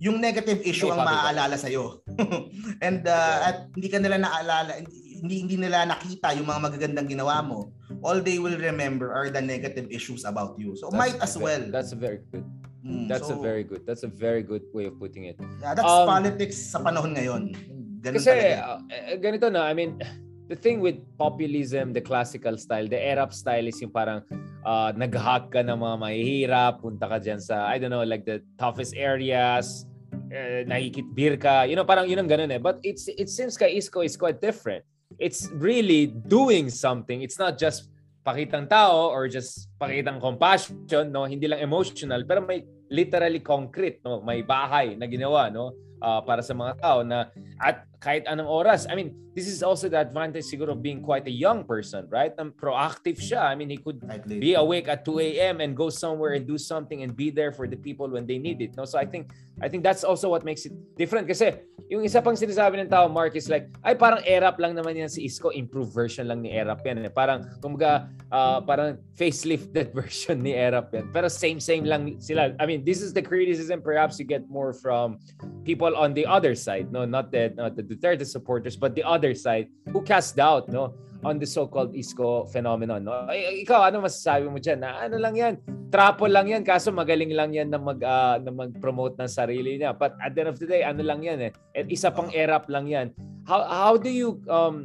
yung 0.05 0.21
negative 0.21 0.61
issue 0.61 0.93
ang 0.93 1.01
maaalala 1.01 1.57
sa 1.57 1.65
iyo. 1.65 2.05
And 2.85 3.01
uh, 3.09 3.37
at 3.49 3.73
hindi 3.73 3.89
ka 3.89 3.97
nila 3.97 4.21
naalala, 4.21 4.85
hindi 5.25 5.35
hindi 5.41 5.57
nila 5.57 5.89
nakita 5.89 6.37
yung 6.37 6.45
mga 6.45 6.61
magagandang 6.61 7.09
ginawa 7.09 7.41
mo, 7.41 7.73
all 8.05 8.21
they 8.21 8.37
will 8.37 8.53
remember 8.53 9.09
are 9.09 9.33
the 9.33 9.41
negative 9.41 9.89
issues 9.89 10.21
about 10.29 10.53
you. 10.61 10.77
So 10.77 10.93
that's 10.93 11.01
might 11.01 11.17
as 11.17 11.33
well. 11.33 11.65
That's 11.73 11.89
a 11.89 11.97
very 11.97 12.21
good. 12.29 12.45
Mm, 12.85 13.09
that's 13.09 13.33
so, 13.33 13.33
a 13.33 13.41
very 13.41 13.65
good. 13.65 13.81
That's 13.89 14.05
a 14.05 14.11
very 14.11 14.45
good 14.45 14.69
way 14.69 14.85
of 14.85 15.01
putting 15.01 15.25
it. 15.25 15.41
Yeah, 15.57 15.73
that's 15.73 15.89
um, 15.89 16.05
politics 16.05 16.69
sa 16.69 16.85
panahon 16.85 17.17
ngayon. 17.17 17.57
Ganun 18.05 18.21
kasi 18.21 18.53
uh, 18.61 18.77
ganito 19.17 19.49
na, 19.49 19.65
I 19.65 19.73
mean, 19.73 19.97
the 20.45 20.53
thing 20.53 20.77
with 20.85 21.01
populism, 21.17 21.97
the 21.97 22.05
classical 22.05 22.61
style, 22.61 22.85
the 22.85 23.01
Arab 23.01 23.33
style 23.33 23.65
is 23.65 23.81
yung 23.81 23.89
parang 23.89 24.21
uh, 24.61 24.93
nag-hack 24.93 25.49
ka 25.49 25.65
ng 25.65 25.73
mga 25.73 25.95
mahihirap, 25.97 26.73
punta 26.85 27.09
ka 27.09 27.17
dyan 27.17 27.41
sa, 27.41 27.65
I 27.65 27.81
don't 27.81 27.89
know, 27.89 28.05
like 28.05 28.21
the 28.21 28.45
toughest 28.61 28.93
areas, 28.93 29.89
uh, 30.31 30.61
nakikitbir 30.65 31.37
ka, 31.41 31.63
you 31.69 31.75
know, 31.75 31.85
parang 31.85 32.09
yun 32.09 32.19
ang 32.21 32.29
ganun 32.29 32.49
eh. 32.49 32.61
But 32.61 32.79
it's, 32.81 33.09
it 33.09 33.29
seems 33.29 33.57
kay 33.57 33.77
Isko 33.77 34.05
is 34.05 34.17
quite 34.17 34.41
different 34.41 34.85
it's 35.19 35.49
really 35.53 36.07
doing 36.07 36.69
something. 36.69 37.21
It's 37.21 37.39
not 37.39 37.57
just 37.57 37.89
pakitang 38.25 38.69
tao 38.69 39.13
or 39.13 39.27
just 39.27 39.69
pakitang 39.79 40.19
compassion, 40.19 41.11
no? 41.11 41.25
Hindi 41.25 41.47
lang 41.47 41.61
emotional, 41.61 42.25
pero 42.25 42.41
may 42.41 42.65
literally 42.89 43.39
concrete, 43.39 44.01
no? 44.03 44.21
May 44.21 44.41
bahay 44.41 44.97
na 44.97 45.05
ginawa, 45.05 45.51
no? 45.53 45.73
Uh, 45.95 46.21
para 46.21 46.43
sa 46.43 46.51
mga 46.53 46.75
tao 46.83 47.01
na 47.01 47.31
at 47.57 47.87
kahit 48.03 48.27
anong 48.27 48.45
oras. 48.45 48.85
I 48.85 48.93
mean, 48.93 49.15
this 49.33 49.47
is 49.47 49.63
also 49.63 49.89
the 49.89 49.97
advantage 49.97 50.45
siguro 50.45 50.77
of 50.77 50.83
being 50.83 51.01
quite 51.01 51.25
a 51.25 51.33
young 51.33 51.63
person, 51.63 52.05
right? 52.11 52.35
Um, 52.37 52.51
proactive 52.53 53.17
siya. 53.17 53.47
I 53.47 53.55
mean, 53.55 53.71
he 53.71 53.79
could 53.79 54.03
be 54.27 54.53
awake 54.53 54.85
at 54.91 55.07
2 55.07 55.19
a.m. 55.19 55.63
and 55.63 55.73
go 55.73 55.89
somewhere 55.89 56.37
and 56.37 56.45
do 56.45 56.59
something 56.59 57.01
and 57.01 57.15
be 57.15 57.31
there 57.31 57.49
for 57.55 57.65
the 57.65 57.79
people 57.79 58.11
when 58.11 58.27
they 58.27 58.37
need 58.37 58.61
it. 58.61 58.77
No? 58.77 58.85
So 58.85 58.99
I 58.99 59.07
think 59.07 59.33
I 59.61 59.69
think 59.69 59.83
that's 59.83 60.03
also 60.03 60.27
what 60.27 60.43
makes 60.43 60.65
it 60.65 60.73
different. 60.99 61.27
Kasi 61.27 61.55
yung 61.87 62.03
isa 62.03 62.19
pang 62.19 62.35
sinasabi 62.35 62.81
ng 62.81 62.89
tao, 62.89 63.07
Mark, 63.07 63.37
is 63.37 63.47
like, 63.47 63.71
ay 63.85 63.95
parang 63.95 64.19
Erap 64.25 64.59
lang 64.59 64.75
naman 64.75 64.97
yan 64.99 65.07
si 65.07 65.23
Isko. 65.23 65.53
Improved 65.53 65.93
version 65.93 66.27
lang 66.27 66.41
ni 66.43 66.51
Erap 66.51 66.83
yan. 66.83 67.05
Eh. 67.05 67.13
Parang, 67.13 67.45
kumbaga, 67.61 68.11
uh, 68.33 68.59
parang 68.59 68.99
facelifted 69.15 69.93
version 69.99 70.43
ni 70.43 70.51
Erap 70.51 70.91
yan. 70.91 71.07
Pero 71.13 71.31
same-same 71.31 71.87
lang 71.87 72.19
sila. 72.19 72.51
I 72.59 72.65
mean, 72.65 72.83
this 72.83 72.99
is 72.99 73.13
the 73.13 73.21
criticism 73.21 73.79
perhaps 73.79 74.19
you 74.19 74.25
get 74.25 74.43
more 74.51 74.73
from 74.73 75.21
people 75.63 75.95
on 75.95 76.11
the 76.11 76.25
other 76.25 76.57
side. 76.57 76.91
No, 76.91 77.05
Not 77.05 77.31
the, 77.31 77.53
not 77.55 77.79
the 77.79 77.83
Duterte 77.85 78.25
supporters, 78.25 78.75
but 78.75 78.91
the 78.91 79.05
other 79.05 79.31
side 79.37 79.71
who 79.93 80.01
cast 80.01 80.35
doubt, 80.35 80.67
no? 80.67 80.91
On 81.23 81.39
the 81.39 81.47
so-called 81.47 81.95
Isko 81.95 82.49
phenomenon. 82.51 83.05
No? 83.05 83.29
Ay, 83.29 83.63
ikaw, 83.63 83.87
ano 83.87 84.03
masasabi 84.03 84.49
mo 84.51 84.59
dyan? 84.59 84.83
Na, 84.83 85.05
ano 85.05 85.15
lang 85.15 85.35
yan? 85.37 85.53
Trapo 85.93 86.27
lang 86.27 86.51
yan, 86.51 86.65
kaso 86.65 86.91
magaling 86.91 87.31
lang 87.31 87.55
yan 87.55 87.71
na, 87.71 87.79
mag, 87.79 88.01
uh, 88.03 88.35
na 88.41 88.51
mag-promote 88.51 89.15
ng 89.15 89.31
sarili 89.31 89.79
niya. 89.79 89.95
But 89.95 90.19
at 90.19 90.35
the 90.35 90.43
end 90.43 90.51
of 90.51 90.59
the 90.59 90.67
day, 90.67 90.83
ano 90.83 91.01
lang 91.05 91.23
yan 91.23 91.39
eh. 91.39 91.51
At 91.77 91.87
isa 91.87 92.11
pang 92.11 92.33
erap 92.35 92.67
lang 92.67 92.91
yan. 92.91 93.15
How, 93.47 93.63
how 93.63 93.93
do 93.95 94.11
you, 94.11 94.43
um, 94.51 94.83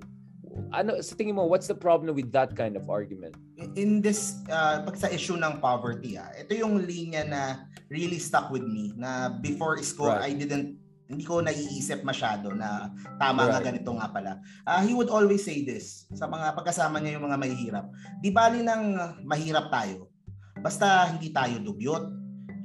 ano, 0.70 1.00
sa 1.02 1.14
tingin 1.18 1.34
mo, 1.34 1.46
what's 1.46 1.66
the 1.66 1.76
problem 1.76 2.14
with 2.14 2.30
that 2.32 2.54
kind 2.54 2.76
of 2.78 2.86
argument? 2.86 3.34
In 3.76 4.00
this, 4.00 4.40
uh, 4.48 4.82
pag 4.86 4.96
sa 4.96 5.08
issue 5.10 5.36
ng 5.36 5.58
poverty, 5.58 6.16
ah, 6.16 6.30
ito 6.36 6.54
yung 6.54 6.86
linya 6.86 7.26
na 7.26 7.42
really 7.90 8.18
stuck 8.18 8.48
with 8.48 8.64
me 8.64 8.94
na 8.96 9.34
before 9.42 9.76
Isko, 9.76 10.08
right. 10.08 10.30
I 10.30 10.32
didn't 10.32 10.79
hindi 11.10 11.26
ko 11.26 11.42
naiisip 11.42 12.06
masyado 12.06 12.54
na 12.54 12.94
tama 13.18 13.42
right. 13.44 13.50
nga 13.58 13.60
ganito 13.66 13.90
nga 13.98 14.08
pala. 14.14 14.38
Uh, 14.62 14.78
he 14.86 14.94
would 14.94 15.10
always 15.10 15.42
say 15.42 15.66
this 15.66 16.06
sa 16.14 16.30
mga 16.30 16.54
pagkasama 16.54 17.02
niya 17.02 17.18
yung 17.18 17.26
mga 17.26 17.38
mahihirap. 17.42 17.86
Di 18.22 18.30
bali 18.30 18.62
nang 18.62 18.94
mahirap 19.26 19.74
tayo. 19.74 20.14
Basta 20.62 21.10
hindi 21.10 21.34
tayo 21.34 21.58
dugyot, 21.58 22.04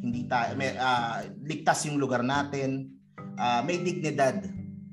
hindi 0.05 0.29
tayo 0.29 0.53
may, 0.53 0.77
uh, 0.77 1.25
ligtas 1.41 1.89
yung 1.89 1.97
lugar 1.97 2.21
natin, 2.21 2.93
uh, 3.41 3.65
may 3.65 3.81
dignidad. 3.81 4.45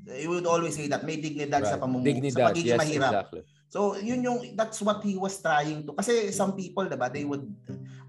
He 0.09 0.25
would 0.25 0.49
always 0.49 0.73
say 0.73 0.89
that 0.89 1.05
may 1.05 1.21
dignidad 1.21 1.61
right. 1.61 1.73
sa 1.77 1.77
pamumuhay 1.77 2.33
sa 2.33 2.57
pagiging 2.57 2.73
yes, 2.73 2.81
mahirap. 2.81 3.13
Exactly. 3.13 3.43
So, 3.73 3.97
yun 3.97 4.21
yung, 4.21 4.39
that's 4.53 4.85
what 4.85 5.01
he 5.01 5.17
was 5.17 5.41
trying 5.41 5.89
to. 5.89 5.97
Kasi 5.97 6.29
some 6.29 6.53
people, 6.53 6.85
diba, 6.85 7.09
they 7.09 7.25
would, 7.25 7.45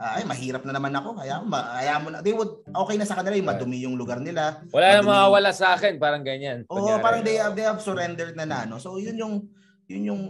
uh, 0.03 0.19
ay, 0.19 0.23
mahirap 0.27 0.67
na 0.67 0.75
naman 0.75 0.91
ako. 0.91 1.15
Kaya, 1.23 1.39
ma, 1.39 1.79
kaya 1.79 1.95
mo 2.03 2.07
na, 2.11 2.19
they 2.19 2.35
would, 2.35 2.51
okay 2.67 2.99
na 2.99 3.07
sa 3.07 3.15
kanila 3.15 3.39
yung 3.39 3.49
madumi 3.49 3.77
yung 3.87 3.95
lugar 3.95 4.19
nila. 4.19 4.59
Wala 4.75 4.99
na 4.99 5.07
mawawala 5.07 5.55
sa 5.55 5.79
akin, 5.79 5.95
parang 5.95 6.27
ganyan. 6.27 6.67
Oo, 6.67 6.99
parang 6.99 7.23
they 7.23 7.39
have, 7.39 7.55
they 7.55 7.63
have 7.63 7.79
surrendered 7.79 8.35
na 8.35 8.43
na, 8.43 8.67
no? 8.67 8.83
So, 8.83 8.99
yun 8.99 9.15
yung, 9.15 9.47
yun 9.87 10.03
yung, 10.11 10.21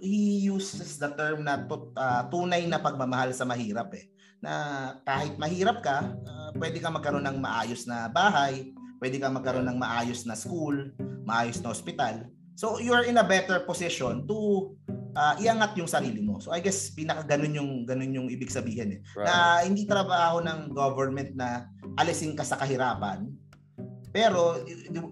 he 0.00 0.48
uses 0.48 0.96
the 0.96 1.12
term 1.12 1.44
na 1.44 1.68
tut, 1.68 1.92
uh, 2.00 2.24
tunay 2.32 2.64
na 2.64 2.80
pagmamahal 2.80 3.36
sa 3.36 3.44
mahirap 3.44 3.92
eh. 3.92 4.08
Na 4.40 4.96
kahit 5.04 5.36
mahirap 5.36 5.84
ka, 5.84 6.00
uh, 6.00 6.50
pwede 6.56 6.80
ka 6.80 6.88
magkaroon 6.88 7.28
ng 7.28 7.38
maayos 7.44 7.84
na 7.84 8.08
bahay, 8.08 8.72
pwede 8.96 9.20
ka 9.20 9.28
magkaroon 9.28 9.68
ng 9.68 9.76
maayos 9.76 10.24
na 10.24 10.32
school, 10.32 10.88
maayos 11.28 11.60
na 11.60 11.68
ospital, 11.68 12.24
So 12.60 12.76
you're 12.76 13.08
in 13.08 13.16
a 13.16 13.24
better 13.24 13.64
position 13.64 14.28
to 14.28 14.36
uh, 15.16 15.32
iangat 15.40 15.80
yung 15.80 15.88
sarili 15.88 16.20
mo. 16.20 16.44
So 16.44 16.52
I 16.52 16.60
guess 16.60 16.92
pinaka 16.92 17.24
ganun 17.24 17.56
yung 17.56 17.70
ganun 17.88 18.12
yung 18.12 18.28
ibig 18.28 18.52
sabihin 18.52 19.00
eh. 19.00 19.00
Right. 19.16 19.24
Na 19.24 19.64
hindi 19.64 19.88
trabaho 19.88 20.44
ng 20.44 20.76
government 20.76 21.32
na 21.32 21.64
alisin 21.96 22.36
ka 22.36 22.44
sa 22.44 22.60
kahirapan. 22.60 23.32
Pero 24.12 24.60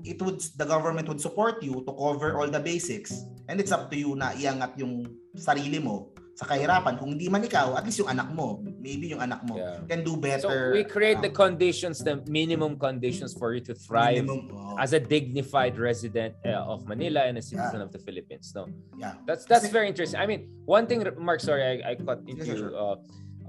it 0.04 0.20
would 0.20 0.44
the 0.60 0.68
government 0.68 1.08
would 1.08 1.24
support 1.24 1.64
you 1.64 1.80
to 1.88 1.92
cover 1.96 2.36
all 2.36 2.52
the 2.52 2.60
basics 2.60 3.16
and 3.48 3.56
it's 3.56 3.72
up 3.72 3.88
to 3.88 3.96
you 3.96 4.12
na 4.12 4.36
iangat 4.36 4.76
yung 4.76 5.08
sarili 5.32 5.80
mo 5.80 6.12
sa 6.38 6.46
kahirapan. 6.46 6.94
Kung 7.02 7.18
hindi 7.18 7.26
man 7.26 7.42
ikaw, 7.42 7.74
at 7.74 7.82
least 7.82 7.98
yung 7.98 8.14
anak 8.14 8.30
mo, 8.30 8.62
maybe 8.62 9.10
yung 9.10 9.18
anak 9.18 9.42
mo 9.42 9.58
yeah. 9.58 9.82
can 9.90 10.06
do 10.06 10.14
better. 10.14 10.46
So 10.46 10.70
we 10.70 10.86
create 10.86 11.18
um, 11.18 11.26
the 11.26 11.34
conditions, 11.34 11.98
the 11.98 12.22
minimum 12.30 12.78
conditions 12.78 13.34
for 13.34 13.58
you 13.58 13.62
to 13.66 13.74
thrive 13.74 14.22
minimum, 14.22 14.54
oh. 14.54 14.78
as 14.78 14.94
a 14.94 15.02
dignified 15.02 15.74
resident 15.82 16.38
uh, 16.46 16.62
of 16.62 16.86
Manila 16.86 17.26
and 17.26 17.42
a 17.42 17.42
citizen 17.42 17.82
yeah. 17.82 17.86
of 17.86 17.90
the 17.90 17.98
Philippines. 17.98 18.54
No, 18.54 18.70
yeah, 18.94 19.18
that's 19.26 19.50
that's 19.50 19.66
very 19.66 19.90
interesting. 19.90 20.22
I 20.22 20.30
mean, 20.30 20.46
one 20.62 20.86
thing, 20.86 21.02
Mark, 21.18 21.42
sorry, 21.42 21.82
I, 21.82 21.90
I 21.90 21.92
cut 21.98 22.22
into. 22.30 22.46
Yes, 22.46 22.62
sure. 22.62 22.70
uh, 22.70 22.96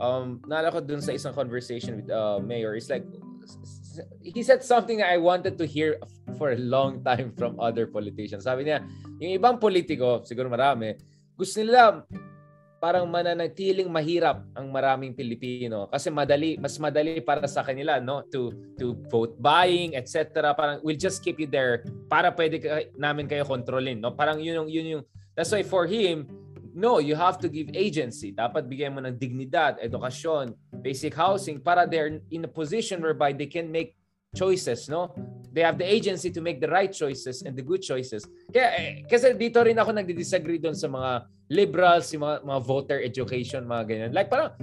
um, 0.01 0.41
naalala 0.49 0.73
ko 0.73 0.81
dun 0.81 1.05
sa 1.05 1.13
isang 1.13 1.37
conversation 1.37 2.01
with 2.01 2.09
uh, 2.09 2.41
Mayor. 2.41 2.73
It's 2.73 2.89
like 2.89 3.05
he 4.25 4.41
said 4.41 4.65
something 4.65 4.97
that 4.97 5.13
I 5.13 5.21
wanted 5.21 5.61
to 5.61 5.65
hear 5.69 6.01
for 6.41 6.57
a 6.57 6.59
long 6.59 7.05
time 7.05 7.37
from 7.37 7.61
other 7.61 7.85
politicians. 7.85 8.49
Sabi 8.49 8.65
niya, 8.65 8.81
yung 9.21 9.37
ibang 9.37 9.61
politiko, 9.61 10.25
siguro 10.25 10.49
marami, 10.49 10.97
gusto 11.37 11.61
nila 11.61 12.01
parang 12.79 13.05
mananatiling 13.05 13.91
mahirap 13.91 14.41
ang 14.55 14.71
maraming 14.71 15.11
Pilipino. 15.11 15.91
Kasi 15.91 16.07
madali 16.07 16.55
mas 16.55 16.79
madali 16.79 17.19
para 17.19 17.45
sa 17.45 17.61
kanila 17.61 17.99
no? 17.99 18.23
To 18.31 18.55
to 18.79 18.95
vote 19.11 19.35
buying 19.37 19.93
etc 19.99 20.55
parang 20.55 20.79
we'll 20.81 20.97
just 20.97 21.19
keep 21.19 21.37
you 21.37 21.45
there 21.45 21.83
para 22.07 22.31
pwede 22.31 22.63
ka, 22.63 22.87
namin 22.95 23.27
kayo 23.27 23.43
kontrolin 23.43 23.99
no? 23.99 24.15
Parang 24.15 24.39
yun 24.39 24.65
yung 24.65 24.69
yun 24.71 24.85
yung 24.97 25.03
that's 25.35 25.51
why 25.51 25.61
for 25.61 25.85
him 25.85 26.25
no 26.71 27.03
you 27.03 27.13
have 27.13 27.35
to 27.37 27.51
give 27.51 27.67
agency. 27.75 28.31
Dapat 28.31 28.65
bigyan 28.71 28.95
mo 28.95 29.03
ng 29.03 29.19
dignidad 29.19 29.77
edukasyon 29.83 30.55
basic 30.79 31.11
housing 31.13 31.59
para 31.59 31.83
they're 31.83 32.23
in 32.31 32.47
a 32.47 32.51
position 32.51 33.03
whereby 33.03 33.35
they 33.35 33.51
can 33.51 33.67
make 33.67 33.99
choices 34.31 34.87
no 34.87 35.11
they 35.53 35.65
have 35.65 35.77
the 35.77 35.85
agency 35.85 36.29
to 36.29 36.41
make 36.41 36.61
the 36.61 36.69
right 36.69 36.93
choices 36.93 37.41
and 37.41 37.57
the 37.57 37.65
good 37.65 37.81
choices 37.81 38.25
kaya 38.49 38.69
eh, 38.77 38.91
kasi 39.09 39.33
dito 39.33 39.61
rin 39.61 39.77
ako 39.77 39.91
nagdi-disagree 39.93 40.61
doon 40.61 40.77
sa 40.77 40.89
mga 40.89 41.25
liberals, 41.49 42.13
yung 42.13 42.23
mga, 42.23 42.45
mga 42.45 42.61
voter 42.61 42.99
education, 43.01 43.65
mga 43.65 43.83
ganyan. 43.89 44.11
Like 44.13 44.29
parang, 44.29 44.53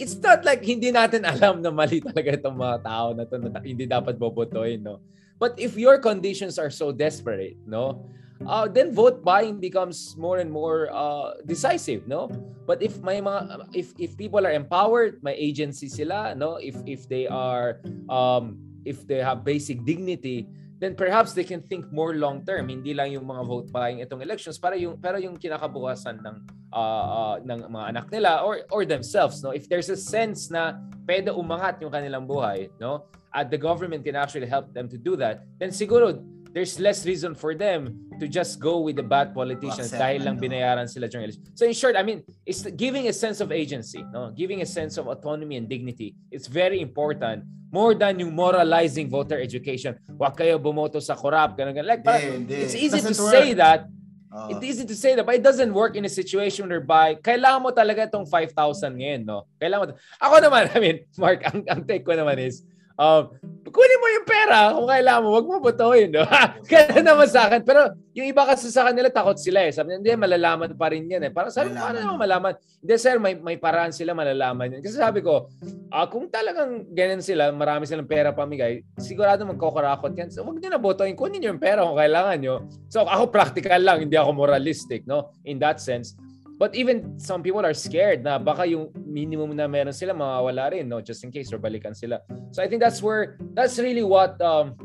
it's 0.00 0.16
not 0.16 0.42
like 0.42 0.64
hindi 0.64 0.88
natin 0.90 1.28
alam 1.32 1.60
na 1.60 1.68
mali 1.68 2.00
talaga 2.00 2.34
itong 2.40 2.56
mga 2.56 2.76
tao 2.82 3.06
na 3.12 3.28
to 3.28 3.36
na 3.36 3.60
hindi 3.60 3.84
dapat 3.84 4.16
bobotohin, 4.16 4.82
no? 4.82 4.98
But 5.36 5.56
if 5.60 5.76
your 5.76 6.00
conditions 6.00 6.60
are 6.60 6.72
so 6.72 6.92
desperate, 6.92 7.56
no? 7.68 8.04
Uh, 8.40 8.64
then 8.64 8.88
vote 8.88 9.20
buying 9.20 9.60
becomes 9.60 10.16
more 10.16 10.40
and 10.40 10.48
more 10.48 10.88
uh, 10.88 11.36
decisive, 11.44 12.08
no? 12.08 12.32
But 12.64 12.80
if 12.80 12.96
may 13.04 13.20
mga 13.20 13.68
if 13.76 13.92
if 14.00 14.16
people 14.16 14.40
are 14.48 14.52
empowered, 14.56 15.20
may 15.20 15.36
agency 15.36 15.92
sila, 15.92 16.32
no? 16.32 16.56
If 16.56 16.76
if 16.88 17.04
they 17.04 17.28
are 17.28 17.84
um 18.08 18.56
if 18.84 19.06
they 19.06 19.20
have 19.20 19.44
basic 19.44 19.84
dignity, 19.84 20.48
then 20.80 20.96
perhaps 20.96 21.36
they 21.36 21.44
can 21.44 21.60
think 21.60 21.84
more 21.92 22.16
long 22.16 22.40
term. 22.48 22.72
Hindi 22.72 22.96
lang 22.96 23.12
yung 23.12 23.28
mga 23.28 23.42
vote 23.44 23.68
buying 23.68 24.00
itong 24.00 24.24
elections 24.24 24.56
para 24.56 24.74
yung 24.80 24.96
pero 24.96 25.20
yung 25.20 25.36
kinakabukasan 25.36 26.24
ng 26.24 26.36
uh, 26.72 27.06
uh, 27.06 27.36
ng 27.44 27.68
mga 27.68 27.86
anak 27.92 28.06
nila 28.08 28.40
or 28.40 28.64
or 28.72 28.88
themselves 28.88 29.44
no? 29.44 29.52
If 29.52 29.68
there's 29.68 29.92
a 29.92 29.98
sense 30.00 30.48
na 30.48 30.80
pwede 31.04 31.28
umangat 31.36 31.84
yung 31.84 31.92
kanilang 31.92 32.24
buhay 32.24 32.72
no? 32.80 33.04
At 33.30 33.52
the 33.52 33.60
government 33.60 34.02
can 34.02 34.16
actually 34.16 34.48
help 34.48 34.72
them 34.72 34.88
to 34.88 34.96
do 34.96 35.14
that 35.20 35.44
then 35.60 35.70
siguro 35.70 36.18
there's 36.52 36.78
less 36.80 37.06
reason 37.06 37.34
for 37.34 37.54
them 37.54 37.94
to 38.18 38.26
just 38.26 38.58
go 38.58 38.80
with 38.80 38.96
the 38.96 39.06
bad 39.06 39.34
politicians 39.34 39.92
Accept, 39.94 40.02
dahil 40.02 40.20
lang 40.26 40.36
binayaran 40.36 40.88
sila 40.90 41.08
during 41.08 41.30
election. 41.30 41.44
So 41.54 41.64
in 41.66 41.72
short, 41.72 41.94
I 41.96 42.02
mean, 42.02 42.22
it's 42.44 42.62
giving 42.74 43.08
a 43.08 43.14
sense 43.14 43.40
of 43.40 43.52
agency, 43.52 44.02
no? 44.12 44.30
Giving 44.34 44.60
a 44.62 44.68
sense 44.68 44.98
of 44.98 45.06
autonomy 45.06 45.56
and 45.56 45.68
dignity. 45.68 46.14
It's 46.30 46.46
very 46.46 46.80
important 46.80 47.44
more 47.70 47.94
than 47.94 48.18
yung 48.18 48.34
moralizing 48.34 49.08
voter 49.08 49.38
education. 49.38 49.94
Huwag 50.18 50.34
kayo 50.34 50.58
bumoto 50.58 50.98
sa 50.98 51.14
corrupt, 51.14 51.54
ganun, 51.54 51.70
ganun. 51.70 51.86
Like, 51.86 52.02
parang, 52.02 52.44
it's 52.50 52.74
easy 52.74 52.98
to 52.98 53.14
Doesn't 53.14 53.30
say 53.30 53.54
work. 53.54 53.62
that, 53.62 53.80
Oo. 54.30 54.54
It's 54.54 54.62
easy 54.62 54.86
to 54.86 54.94
say 54.94 55.18
that, 55.18 55.26
but 55.26 55.34
it 55.34 55.42
doesn't 55.42 55.74
work 55.74 55.98
in 55.98 56.06
a 56.06 56.12
situation 56.12 56.70
whereby 56.70 57.18
kailangan 57.18 57.66
mo 57.66 57.70
talaga 57.74 58.06
itong 58.06 58.30
5,000 58.30 58.54
ngayon, 58.94 59.26
no? 59.26 59.42
Kailangan 59.58 59.90
mo. 59.90 59.94
Ako 60.22 60.34
naman, 60.38 60.70
I 60.74 60.78
mean, 60.78 60.96
Mark, 61.18 61.42
ang, 61.42 61.66
ang 61.66 61.82
take 61.82 62.06
ko 62.06 62.14
naman 62.14 62.38
is, 62.38 62.62
um, 62.98 63.22
kunin 63.70 64.00
mo 64.02 64.08
yung 64.10 64.26
pera 64.26 64.74
kung 64.74 64.88
kailangan 64.90 65.22
mo, 65.22 65.28
wag 65.36 65.46
mo 65.46 65.56
botohin, 65.62 66.10
no? 66.10 66.26
Kaya 66.70 67.02
naman 67.04 67.28
sa 67.30 67.46
akin. 67.46 67.62
Pero 67.62 67.94
yung 68.16 68.26
iba 68.26 68.42
kasi 68.42 68.72
sa 68.72 68.88
kanila, 68.88 69.06
takot 69.12 69.38
sila 69.38 69.62
eh. 69.66 69.70
Sabi 69.70 69.94
hindi, 69.94 70.10
malalaman 70.18 70.74
pa 70.74 70.90
rin 70.90 71.06
yan 71.06 71.22
eh. 71.28 71.32
Parang 71.32 71.54
sabi 71.54 71.70
ko, 71.70 71.78
Malalaman. 71.78 71.86
paano 71.86 71.98
naman 72.02 72.18
malaman? 72.18 72.52
Hindi, 72.80 72.94
sir, 72.98 73.16
may, 73.22 73.34
may 73.38 73.56
paraan 73.60 73.92
sila 73.94 74.16
malalaman 74.16 74.78
yan. 74.78 74.82
Kasi 74.82 74.96
sabi 74.98 75.20
ko, 75.22 75.46
ah, 75.94 76.10
kung 76.10 76.26
talagang 76.26 76.90
ganyan 76.90 77.22
sila, 77.22 77.54
marami 77.54 77.86
silang 77.86 78.10
pera 78.10 78.34
pamigay, 78.34 78.82
sigurado 78.98 79.46
magkokorakot 79.46 80.16
yan. 80.16 80.28
So, 80.32 80.42
wag 80.42 80.58
nyo 80.58 80.70
na 80.72 80.80
botohin. 80.80 81.14
Kunin 81.14 81.38
nyo 81.44 81.54
yung 81.54 81.62
pera 81.62 81.86
kung 81.86 81.98
kailangan 81.98 82.36
nyo. 82.42 82.54
So, 82.90 83.06
ako 83.06 83.30
practical 83.30 83.78
lang, 83.84 84.08
hindi 84.08 84.18
ako 84.18 84.34
moralistic, 84.34 85.06
no? 85.06 85.30
In 85.46 85.60
that 85.62 85.78
sense. 85.78 86.16
But 86.60 86.76
even 86.76 87.16
some 87.16 87.40
people 87.40 87.64
are 87.64 87.72
scared 87.72 88.20
na 88.20 88.36
baka 88.36 88.68
yung 88.68 88.92
minimum 89.00 89.56
na 89.56 89.64
meron 89.64 89.96
sila 89.96 90.12
mawawala 90.12 90.76
rin, 90.76 90.92
no? 90.92 91.00
Just 91.00 91.24
in 91.24 91.32
case 91.32 91.48
or 91.56 91.58
balikan 91.58 91.96
sila. 91.96 92.20
So 92.52 92.60
I 92.60 92.68
think 92.68 92.84
that's 92.84 93.00
where 93.00 93.40
that's 93.56 93.80
really 93.80 94.04
what 94.04 94.36
um 94.44 94.76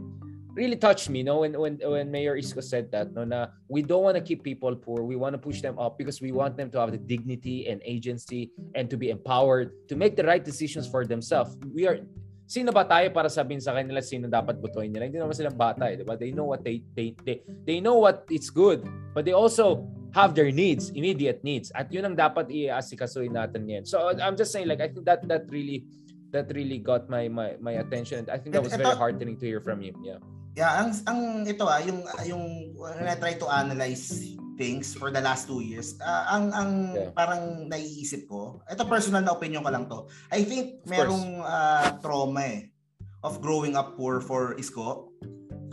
really 0.56 0.80
touched 0.80 1.12
me, 1.12 1.20
no, 1.20 1.44
when 1.44 1.52
when 1.60 1.76
when 1.84 2.08
Mayor 2.08 2.40
Isko 2.40 2.64
said 2.64 2.88
that, 2.96 3.12
no, 3.12 3.28
na 3.28 3.52
we 3.68 3.84
don't 3.84 4.08
want 4.08 4.16
to 4.16 4.24
keep 4.24 4.40
people 4.40 4.72
poor. 4.72 5.04
We 5.04 5.20
want 5.20 5.36
to 5.36 5.42
push 5.42 5.60
them 5.60 5.76
up 5.76 6.00
because 6.00 6.24
we 6.24 6.32
want 6.32 6.56
them 6.56 6.72
to 6.72 6.80
have 6.80 6.96
the 6.96 7.02
dignity 7.02 7.68
and 7.68 7.84
agency 7.84 8.56
and 8.72 8.88
to 8.88 8.96
be 8.96 9.12
empowered 9.12 9.76
to 9.92 10.00
make 10.00 10.16
the 10.16 10.24
right 10.24 10.48
decisions 10.48 10.88
for 10.88 11.04
themselves. 11.04 11.60
We 11.76 11.92
are 11.92 12.00
Sino 12.46 12.70
ba 12.70 12.86
tayo 12.86 13.10
para 13.10 13.26
sabihin 13.26 13.58
sa 13.58 13.74
kanila 13.74 14.06
sino 14.06 14.30
dapat 14.30 14.62
botohin 14.62 14.94
nila? 14.94 15.10
Hindi 15.10 15.18
naman 15.18 15.34
silang 15.34 15.58
bata, 15.58 15.90
eh, 15.90 15.98
di 15.98 16.06
ba? 16.06 16.14
They 16.14 16.30
know 16.30 16.46
what 16.46 16.62
they 16.62 16.86
they 16.94 17.18
they 17.26 17.42
they 17.66 17.78
know 17.82 17.98
what 17.98 18.22
it's 18.30 18.54
good, 18.54 18.86
but 19.18 19.26
they 19.26 19.34
also 19.34 19.82
have 20.16 20.32
their 20.32 20.48
needs, 20.48 20.96
immediate 20.96 21.44
needs. 21.44 21.76
At 21.76 21.92
yun 21.92 22.08
ang 22.08 22.16
dapat 22.16 22.48
i-asikasuhin 22.48 23.36
natin 23.36 23.68
ngayon. 23.68 23.84
So 23.84 24.00
I'm 24.16 24.40
just 24.40 24.56
saying 24.56 24.72
like 24.72 24.80
I 24.80 24.88
think 24.88 25.04
that 25.04 25.28
that 25.28 25.52
really 25.52 25.84
that 26.32 26.48
really 26.56 26.80
got 26.80 27.12
my 27.12 27.28
my 27.28 27.60
my 27.60 27.84
attention. 27.84 28.24
I 28.32 28.40
think 28.40 28.56
that 28.56 28.64
was 28.64 28.72
very 28.72 28.96
heartening 28.96 29.36
to 29.44 29.46
hear 29.46 29.60
from 29.60 29.84
you. 29.84 29.92
Yeah. 30.00 30.24
Yeah, 30.56 30.72
ang 30.80 30.96
ang 31.04 31.20
ito 31.44 31.68
ah, 31.68 31.84
yung 31.84 32.08
yung 32.24 32.72
when 32.80 33.04
I 33.12 33.20
try 33.20 33.36
to 33.36 33.48
analyze 33.52 34.08
things 34.56 34.96
for 34.96 35.12
the 35.12 35.20
last 35.20 35.52
two 35.52 35.60
years, 35.60 36.00
ah, 36.00 36.32
ang 36.32 36.56
ang 36.56 36.72
Yeah. 36.96 37.12
parang 37.12 37.68
naiisip 37.68 38.24
ko, 38.32 38.64
ito 38.72 38.88
personal 38.88 39.20
na 39.20 39.36
opinion 39.36 39.68
ko 39.68 39.70
lang 39.76 39.92
to. 39.92 40.08
I 40.32 40.48
think 40.48 40.80
Of 40.80 40.96
merong 40.96 41.44
ah, 41.44 42.00
trauma 42.00 42.40
eh 42.48 42.72
of 43.20 43.44
growing 43.44 43.76
up 43.76 44.00
poor 44.00 44.24
for 44.24 44.56
Isko. 44.56 45.12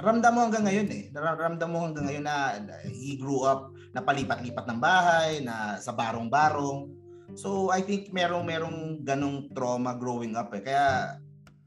Ramdam 0.03 0.34
mo 0.34 0.51
hanggang 0.51 0.66
ngayon 0.66 0.88
eh. 0.90 1.05
Ram- 1.14 1.38
Ramdam 1.38 1.68
mo 1.68 1.78
hanggang 1.86 2.09
ngayon 2.11 2.24
na 2.26 2.59
he 2.90 3.14
grew 3.20 3.45
up 3.47 3.70
na 3.93 4.01
palipat-lipat 4.01 4.64
ng 4.68 4.80
bahay, 4.80 5.45
na 5.45 5.76
sa 5.78 5.93
barong-barong. 5.93 6.88
So 7.36 7.72
I 7.72 7.80
think 7.80 8.12
merong 8.12 8.45
merong 8.45 8.78
ganong 9.05 9.53
trauma 9.53 9.97
growing 9.97 10.36
up 10.36 10.53
eh. 10.53 10.61
Kaya 10.64 11.16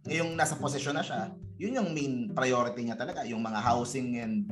ngayong 0.06 0.38
nasa 0.38 0.58
posisyon 0.58 0.98
na 0.98 1.06
siya, 1.06 1.34
yun 1.58 1.78
yung 1.82 1.90
main 1.94 2.30
priority 2.34 2.86
niya 2.86 2.98
talaga, 2.98 3.26
yung 3.26 3.42
mga 3.42 3.62
housing 3.62 4.18
and 4.22 4.46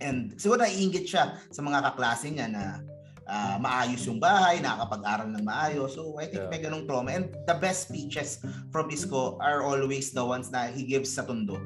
and 0.00 0.36
siguro 0.36 0.60
naiingit 0.64 1.08
siya 1.08 1.40
sa 1.48 1.60
mga 1.64 1.80
kaklase 1.92 2.28
niya 2.32 2.48
na 2.48 2.80
ah, 3.26 3.56
maayos 3.58 4.06
yung 4.06 4.22
bahay, 4.22 4.62
nakakapag-aral 4.62 5.28
ng 5.34 5.44
maayos. 5.44 5.96
So 5.98 6.16
I 6.16 6.30
think 6.30 6.46
Yeah. 6.46 6.52
may 6.52 6.60
ganong 6.62 6.86
trauma. 6.86 7.10
And 7.12 7.32
the 7.44 7.56
best 7.58 7.90
speeches 7.90 8.38
from 8.70 8.88
Isko 8.88 9.36
are 9.42 9.66
always 9.66 10.14
the 10.14 10.22
ones 10.22 10.48
na 10.52 10.70
he 10.70 10.86
gives 10.86 11.12
sa 11.12 11.26
tundo. 11.26 11.58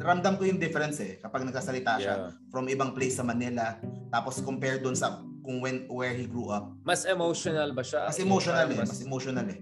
Uh, 0.00 0.08
Ramdam 0.08 0.40
ko 0.40 0.48
yung 0.48 0.56
difference 0.56 0.96
eh 0.98 1.20
kapag 1.20 1.44
nagsasalita 1.44 2.00
siya 2.00 2.14
Yeah. 2.16 2.30
from 2.48 2.66
ibang 2.66 2.96
place 2.96 3.20
sa 3.20 3.24
Manila 3.24 3.76
tapos 4.08 4.40
compared 4.40 4.80
doon 4.80 4.96
sa 4.96 5.20
kung 5.44 5.60
when 5.60 5.84
where 5.88 6.12
he 6.12 6.24
grew 6.24 6.48
up. 6.48 6.72
Mas 6.82 7.04
emotional 7.04 7.72
ba 7.72 7.84
siya? 7.84 8.08
Mas 8.08 8.16
emotional 8.18 8.64
eh, 8.66 8.76
Parang 8.76 8.88
mas 8.88 9.00
emotional 9.00 9.46
eh. 9.46 9.60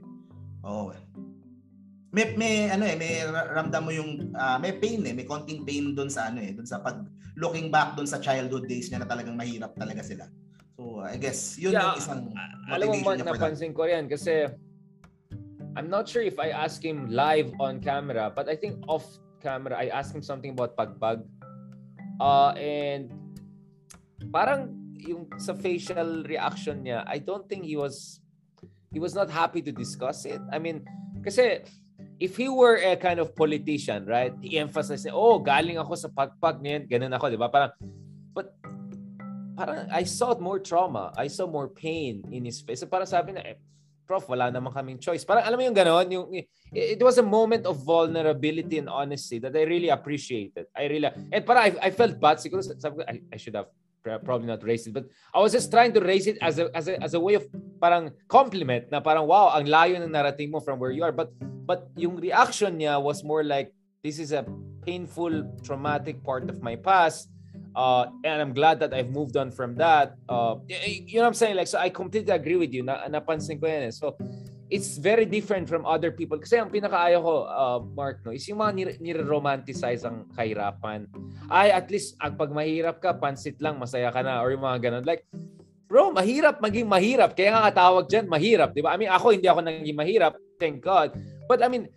Oo. 0.62 0.90
eh. 0.90 1.02
May 2.08 2.32
may 2.34 2.54
ano 2.70 2.88
eh, 2.88 2.96
may 2.96 3.20
ra- 3.20 3.52
ramdam 3.52 3.82
mo 3.84 3.92
yung 3.92 4.32
ah, 4.32 4.56
may 4.56 4.72
pain 4.74 5.02
eh, 5.04 5.12
may 5.12 5.26
konting 5.26 5.62
pain 5.62 5.92
doon 5.92 6.08
sa 6.08 6.30
ano 6.32 6.40
eh, 6.40 6.54
doon 6.54 6.64
sa 6.64 6.80
pag 6.80 7.02
looking 7.36 7.68
back 7.68 7.94
doon 7.94 8.08
sa 8.08 8.18
childhood 8.18 8.66
days 8.66 8.88
niya 8.88 9.04
na 9.04 9.08
talagang 9.10 9.36
mahirap 9.36 9.74
talaga 9.76 10.00
sila. 10.02 10.24
So 10.74 11.02
I 11.02 11.18
guess 11.18 11.58
yun 11.58 11.74
Yeah, 11.74 11.94
yung 11.94 11.98
isang 11.98 12.20
Alam 12.70 12.86
mo, 12.94 13.10
that. 13.12 13.26
napansin 13.26 13.74
ko 13.74 13.86
yan 13.86 14.06
kasi 14.08 14.48
I'm 15.78 15.86
not 15.86 16.08
sure 16.10 16.24
if 16.24 16.40
I 16.42 16.50
asked 16.50 16.82
him 16.82 17.06
live 17.06 17.54
on 17.62 17.78
camera, 17.78 18.32
but 18.34 18.50
I 18.50 18.56
think 18.58 18.82
off 18.90 19.06
camera, 19.48 19.80
I 19.80 19.88
asked 19.88 20.12
him 20.12 20.20
something 20.20 20.52
about 20.52 20.76
pagbag. 20.76 21.24
Uh, 22.20 22.52
and 22.60 23.08
parang 24.28 24.76
yung 25.00 25.24
sa 25.40 25.56
facial 25.56 26.28
reaction 26.28 26.84
niya, 26.84 27.08
I 27.08 27.16
don't 27.24 27.48
think 27.48 27.64
he 27.64 27.80
was 27.80 28.20
he 28.92 29.00
was 29.00 29.16
not 29.16 29.32
happy 29.32 29.64
to 29.64 29.72
discuss 29.72 30.28
it. 30.28 30.40
I 30.52 30.60
mean, 30.60 30.84
kasi 31.24 31.64
if 32.20 32.36
he 32.36 32.52
were 32.52 32.76
a 32.76 32.98
kind 32.98 33.22
of 33.22 33.32
politician, 33.32 34.04
right? 34.04 34.34
He 34.42 34.58
emphasized, 34.58 35.08
oh, 35.08 35.38
galing 35.38 35.78
ako 35.78 35.94
sa 35.94 36.08
pagpag 36.12 36.60
ngayon, 36.60 36.82
ganun 36.90 37.14
ako, 37.14 37.24
di 37.30 37.38
ba? 37.38 37.48
Parang, 37.48 37.72
but 38.34 38.52
parang 39.54 39.86
I 39.88 40.02
saw 40.02 40.34
more 40.36 40.58
trauma. 40.58 41.14
I 41.14 41.30
saw 41.30 41.46
more 41.46 41.70
pain 41.70 42.26
in 42.34 42.44
his 42.44 42.60
face. 42.60 42.82
So 42.82 42.90
parang 42.90 43.08
sabi 43.08 43.38
na, 43.38 43.46
eh, 43.46 43.56
Prof, 44.08 44.24
wala 44.24 44.48
naman 44.48 44.72
kaming 44.72 44.96
choice. 44.96 45.20
Parang 45.20 45.44
alam 45.44 45.60
mo 45.60 45.68
yung 45.68 45.76
gano'n, 45.76 46.08
yung, 46.08 46.32
it 46.72 46.96
was 47.04 47.20
a 47.20 47.22
moment 47.22 47.68
of 47.68 47.76
vulnerability 47.84 48.80
and 48.80 48.88
honesty 48.88 49.36
that 49.36 49.52
I 49.52 49.68
really 49.68 49.92
appreciated. 49.92 50.64
I 50.72 50.88
really, 50.88 51.12
and 51.28 51.44
parang 51.44 51.68
I, 51.68 51.70
I 51.76 51.90
felt 51.92 52.16
bad. 52.16 52.40
Siguro 52.40 52.64
sabi 52.64 52.96
ko, 52.96 53.02
I, 53.04 53.20
I 53.28 53.36
should 53.36 53.52
have 53.52 53.68
probably 54.24 54.48
not 54.48 54.64
raised 54.64 54.88
it, 54.88 54.96
but 54.96 55.04
I 55.36 55.44
was 55.44 55.52
just 55.52 55.68
trying 55.68 55.92
to 55.92 56.00
raise 56.00 56.24
it 56.24 56.40
as 56.40 56.56
a, 56.56 56.72
as 56.72 56.88
a, 56.88 56.96
as 57.04 57.12
a 57.12 57.20
way 57.20 57.36
of 57.36 57.44
parang 57.76 58.08
compliment 58.32 58.88
na 58.88 59.04
parang, 59.04 59.28
wow, 59.28 59.52
ang 59.52 59.68
layo 59.68 60.00
ng 60.00 60.08
narating 60.08 60.48
mo 60.48 60.64
from 60.64 60.80
where 60.80 60.90
you 60.90 61.04
are. 61.04 61.12
But, 61.12 61.28
but 61.68 61.92
yung 61.92 62.16
reaction 62.16 62.80
niya 62.80 62.96
was 62.96 63.20
more 63.20 63.44
like, 63.44 63.76
this 64.00 64.16
is 64.16 64.32
a 64.32 64.48
painful, 64.88 65.44
traumatic 65.60 66.24
part 66.24 66.48
of 66.48 66.64
my 66.64 66.80
past. 66.80 67.28
Uh, 67.76 68.10
and 68.24 68.42
I'm 68.42 68.52
glad 68.52 68.80
that 68.80 68.92
I've 68.92 69.10
moved 69.10 69.36
on 69.36 69.50
from 69.50 69.74
that. 69.76 70.16
Uh, 70.28 70.56
you 70.68 71.18
know 71.18 71.28
what 71.28 71.34
I'm 71.34 71.38
saying? 71.38 71.56
Like, 71.56 71.68
so 71.68 71.78
I 71.78 71.88
completely 71.90 72.32
agree 72.32 72.56
with 72.56 72.72
you. 72.72 72.82
Na, 72.82 73.06
napansin 73.08 73.60
ko 73.60 73.66
yan 73.66 73.88
eh. 73.88 73.94
So, 73.94 74.16
it's 74.68 75.00
very 75.00 75.24
different 75.24 75.68
from 75.68 75.88
other 75.88 76.12
people. 76.12 76.36
Kasi 76.36 76.60
ang 76.60 76.68
pinakaayaw 76.68 77.20
ko, 77.24 77.34
uh, 77.48 77.80
Mark, 77.96 78.20
no, 78.24 78.32
is 78.32 78.44
yung 78.48 78.60
mga 78.60 78.72
nire- 78.76 78.98
nire-romanticize 79.00 80.04
ang 80.04 80.28
kahirapan. 80.36 81.08
Ay, 81.48 81.72
at 81.72 81.88
least, 81.88 82.16
ang 82.20 82.36
pag 82.36 82.52
mahirap 82.52 83.00
ka, 83.00 83.16
pansit 83.16 83.56
lang, 83.64 83.80
masaya 83.80 84.12
ka 84.12 84.20
na. 84.20 84.44
Or 84.44 84.52
yung 84.52 84.64
mga 84.64 84.90
ganun. 84.90 85.04
Like, 85.08 85.24
bro, 85.88 86.12
mahirap 86.12 86.60
maging 86.60 86.84
mahirap. 86.84 87.32
Kaya 87.32 87.56
nga 87.56 87.72
katawag 87.72 88.06
dyan, 88.12 88.28
mahirap. 88.28 88.76
Di 88.76 88.84
ba? 88.84 88.92
I 88.92 88.98
mean, 89.00 89.08
ako 89.08 89.32
hindi 89.32 89.48
ako 89.48 89.60
naging 89.64 89.96
mahirap. 89.96 90.36
Thank 90.60 90.84
God. 90.84 91.16
But 91.48 91.64
I 91.64 91.72
mean, 91.72 91.88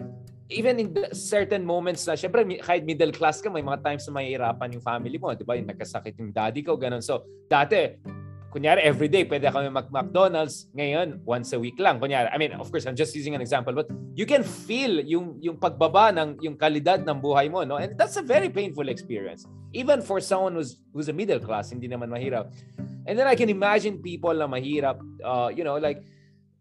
even 0.52 0.76
in 0.78 0.92
certain 1.16 1.64
moments 1.64 2.04
na, 2.06 2.20
syempre, 2.20 2.44
kahit 2.60 2.84
middle 2.84 3.16
class 3.16 3.40
ka, 3.40 3.48
may 3.48 3.64
mga 3.64 3.80
times 3.82 4.04
na 4.06 4.20
mahihirapan 4.20 4.76
yung 4.76 4.84
family 4.84 5.16
mo, 5.16 5.32
di 5.32 5.48
ba? 5.48 5.56
Yung 5.56 5.72
nagkasakit 5.72 6.20
yung 6.20 6.36
daddy 6.36 6.62
ko, 6.62 6.76
ganun. 6.76 7.00
So, 7.00 7.24
dati, 7.48 7.96
kunyari, 8.52 8.84
everyday, 8.84 9.24
pwede 9.24 9.48
kami 9.48 9.72
mag-McDonald's. 9.72 10.68
Ngayon, 10.76 11.24
once 11.24 11.56
a 11.56 11.60
week 11.60 11.80
lang. 11.80 12.04
Kunyari, 12.04 12.28
I 12.28 12.38
mean, 12.38 12.52
of 12.60 12.68
course, 12.68 12.84
I'm 12.84 13.00
just 13.00 13.16
using 13.16 13.32
an 13.34 13.40
example, 13.40 13.72
but 13.72 13.88
you 14.14 14.28
can 14.28 14.44
feel 14.44 15.00
yung, 15.08 15.40
yung 15.40 15.56
pagbaba 15.56 16.12
ng 16.12 16.44
yung 16.44 16.60
kalidad 16.60 17.08
ng 17.08 17.18
buhay 17.24 17.48
mo, 17.48 17.64
no? 17.64 17.80
And 17.80 17.96
that's 17.96 18.20
a 18.20 18.26
very 18.26 18.52
painful 18.52 18.92
experience. 18.92 19.48
Even 19.72 20.04
for 20.04 20.20
someone 20.20 20.60
who's, 20.60 20.84
who's 20.92 21.08
a 21.08 21.16
middle 21.16 21.40
class, 21.40 21.72
hindi 21.72 21.88
naman 21.88 22.12
mahirap. 22.12 22.52
And 23.08 23.18
then 23.18 23.26
I 23.26 23.40
can 23.40 23.48
imagine 23.48 24.04
people 24.04 24.36
na 24.36 24.46
mahirap, 24.52 25.00
uh, 25.24 25.48
you 25.48 25.64
know, 25.64 25.80
like, 25.80 26.04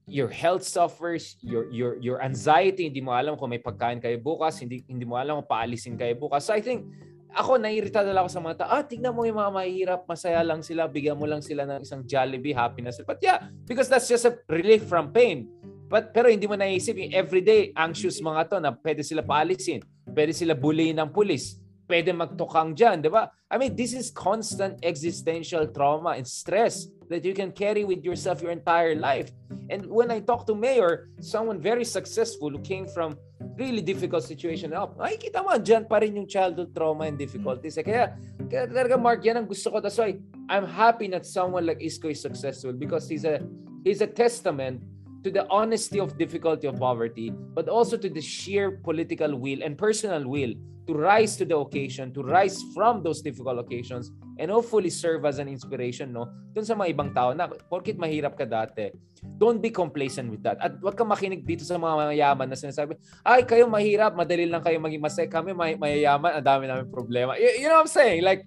your 0.07 0.29
health 0.29 0.65
suffers, 0.65 1.37
your 1.41 1.69
your 1.69 1.97
your 2.01 2.19
anxiety, 2.23 2.89
hindi 2.89 3.01
mo 3.05 3.13
alam 3.13 3.37
kung 3.37 3.53
may 3.53 3.63
pagkain 3.63 4.01
kayo 4.01 4.17
bukas, 4.21 4.61
hindi 4.61 4.83
hindi 4.89 5.05
mo 5.05 5.21
alam 5.21 5.43
kung 5.43 5.51
paalisin 5.51 5.99
kayo 5.99 6.17
bukas. 6.17 6.49
So 6.49 6.57
I 6.57 6.63
think 6.65 6.89
ako 7.31 7.63
naiirita 7.63 8.03
na 8.03 8.11
lang 8.15 8.27
ako 8.27 8.33
sa 8.33 8.43
mga 8.43 8.57
tao, 8.59 8.71
ah, 8.75 8.83
tignan 8.83 9.15
mo 9.15 9.23
yung 9.23 9.39
mga 9.39 9.53
mahirap, 9.55 10.01
masaya 10.11 10.43
lang 10.43 10.67
sila, 10.67 10.91
bigyan 10.91 11.15
mo 11.15 11.31
lang 11.31 11.39
sila 11.39 11.63
ng 11.63 11.87
isang 11.87 12.03
Jollibee, 12.03 12.55
happiness. 12.55 12.99
But 13.07 13.23
yeah, 13.23 13.47
because 13.71 13.87
that's 13.87 14.11
just 14.11 14.27
a 14.27 14.35
relief 14.51 14.87
from 14.91 15.15
pain. 15.15 15.47
But 15.91 16.15
pero 16.15 16.31
hindi 16.31 16.47
mo 16.47 16.55
naisip 16.55 16.95
yung 16.99 17.15
everyday 17.15 17.75
anxious 17.75 18.23
mga 18.23 18.51
to 18.51 18.57
na 18.63 18.71
pwede 18.75 19.03
sila 19.03 19.23
paalisin, 19.23 19.83
pwede 20.11 20.35
sila 20.35 20.55
bully 20.55 20.91
ng 20.95 21.11
pulis, 21.11 21.59
pwede 21.91 22.15
magtukang 22.15 22.75
dyan, 22.75 23.03
di 23.03 23.11
ba? 23.11 23.27
I 23.51 23.59
mean, 23.59 23.75
this 23.75 23.95
is 23.95 24.15
constant 24.15 24.79
existential 24.87 25.67
trauma 25.75 26.15
and 26.15 26.27
stress 26.27 26.87
that 27.11 27.27
you 27.27 27.35
can 27.35 27.51
carry 27.51 27.85
with 27.85 28.07
yourself 28.07 28.41
your 28.41 28.55
entire 28.55 28.95
life. 28.95 29.35
And 29.69 29.87
when 29.91 30.11
I 30.11 30.23
talk 30.23 30.47
to 30.47 30.55
Mayor, 30.55 31.11
someone 31.21 31.61
very 31.61 31.85
successful 31.85 32.51
who 32.51 32.63
came 32.63 32.87
from 32.87 33.19
really 33.59 33.83
difficult 33.83 34.23
situation 34.23 34.73
up, 34.73 34.97
kita 34.97 35.43
mo, 35.43 35.59
dyan 35.59 35.91
pa 35.91 35.99
rin 35.99 36.15
yung 36.17 36.31
childhood 36.31 36.71
trauma 36.71 37.11
and 37.11 37.19
difficulties. 37.19 37.77
Eh, 37.77 37.85
kaya, 37.85 38.15
kaya 38.47 38.71
talaga, 38.71 38.95
Mark, 38.95 39.27
yan 39.27 39.43
ang 39.43 39.47
gusto 39.51 39.75
ko. 39.75 39.83
That's 39.83 39.99
why 39.99 40.17
I'm 40.49 40.65
happy 40.65 41.11
that 41.11 41.27
someone 41.27 41.67
like 41.67 41.83
Isko 41.83 42.15
is 42.15 42.23
successful 42.23 42.73
because 42.73 43.11
he's 43.11 43.27
a 43.27 43.43
he's 43.83 44.01
a 44.01 44.11
testament 44.11 44.81
to 45.27 45.31
the 45.31 45.45
honesty 45.51 46.01
of 46.01 46.17
difficulty 46.17 46.71
of 46.71 46.79
poverty, 46.79 47.35
but 47.53 47.69
also 47.69 47.99
to 47.99 48.09
the 48.09 48.23
sheer 48.23 48.81
political 48.81 49.37
will 49.37 49.61
and 49.61 49.77
personal 49.77 50.25
will 50.25 50.55
to 50.91 50.99
rise 50.99 51.39
to 51.39 51.47
the 51.47 51.55
occasion, 51.55 52.11
to 52.11 52.27
rise 52.27 52.59
from 52.75 53.07
those 53.07 53.23
difficult 53.23 53.63
occasions, 53.63 54.11
and 54.43 54.51
hopefully 54.51 54.91
serve 54.91 55.23
as 55.23 55.39
an 55.39 55.47
inspiration 55.47 56.11
no 56.11 56.27
dun 56.51 56.67
sa 56.67 56.75
mga 56.75 56.99
ibang 56.99 57.15
tao 57.15 57.31
na 57.31 57.47
porkit 57.47 57.95
mahirap 57.95 58.35
ka 58.35 58.43
dati 58.43 58.91
don't 59.39 59.63
be 59.63 59.71
complacent 59.71 60.27
with 60.33 60.43
that. 60.43 60.59
At 60.59 60.83
wag 60.83 60.99
ka 60.99 61.07
makinig 61.07 61.47
dito 61.47 61.63
sa 61.63 61.79
mga 61.79 62.11
mayayaman 62.11 62.51
na 62.51 62.59
sinasabi 62.59 62.99
ay 63.23 63.47
kayo 63.47 63.71
mahirap 63.71 64.19
madali 64.19 64.51
lang 64.51 64.65
kayo 64.65 64.83
maging 64.83 64.99
masaya. 64.99 65.31
Kami 65.31 65.55
may 65.55 65.79
mayayaman 65.79 66.41
ang 66.41 66.45
dami 66.45 66.65
namin 66.67 66.91
problema. 66.91 67.39
You, 67.39 67.63
you 67.63 67.67
know 67.71 67.79
what 67.79 67.87
I'm 67.87 67.93
saying? 67.93 68.27
Like 68.27 68.43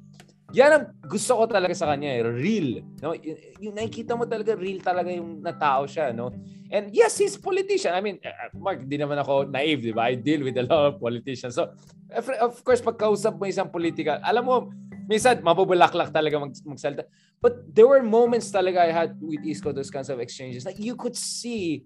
yan 0.52 0.72
ang 0.76 0.86
gusto 1.08 1.40
ko 1.40 1.48
talaga 1.48 1.72
sa 1.72 1.88
kanya, 1.88 2.20
eh. 2.20 2.22
real. 2.28 2.84
No? 3.00 3.16
Y- 3.16 3.56
yung 3.64 3.80
nakikita 3.80 4.20
mo 4.20 4.28
talaga, 4.28 4.54
real 4.60 4.84
talaga 4.84 5.10
yung 5.10 5.40
natao 5.40 5.88
siya. 5.88 6.12
No? 6.12 6.36
And 6.68 6.92
yes, 6.92 7.16
he's 7.16 7.40
politician. 7.40 7.96
I 7.96 8.02
mean, 8.04 8.20
uh, 8.20 8.52
Mark, 8.58 8.84
di 8.84 9.00
naman 9.00 9.18
ako 9.24 9.48
naive, 9.48 9.80
di 9.80 9.94
ba? 9.96 10.12
I 10.12 10.20
deal 10.20 10.44
with 10.44 10.60
a 10.60 10.68
lot 10.68 10.94
of 10.94 10.94
politicians. 11.00 11.56
So, 11.56 11.72
of 12.42 12.60
course, 12.62 12.84
pagkausap 12.84 13.40
mo 13.40 13.48
isang 13.48 13.72
politika, 13.72 14.20
alam 14.22 14.44
mo, 14.44 14.56
minsan 15.08 15.40
mabubulaklak 15.40 16.12
talaga 16.12 16.38
mag, 16.38 16.54
magsalita. 16.68 17.08
But 17.40 17.64
there 17.74 17.88
were 17.88 18.04
moments 18.04 18.52
talaga 18.52 18.84
I 18.84 18.92
had 18.92 19.20
with 19.20 19.44
Isco, 19.44 19.72
those 19.72 19.92
kinds 19.92 20.08
of 20.08 20.20
exchanges, 20.20 20.64
that 20.64 20.80
you 20.80 20.96
could 20.96 21.16
see 21.16 21.84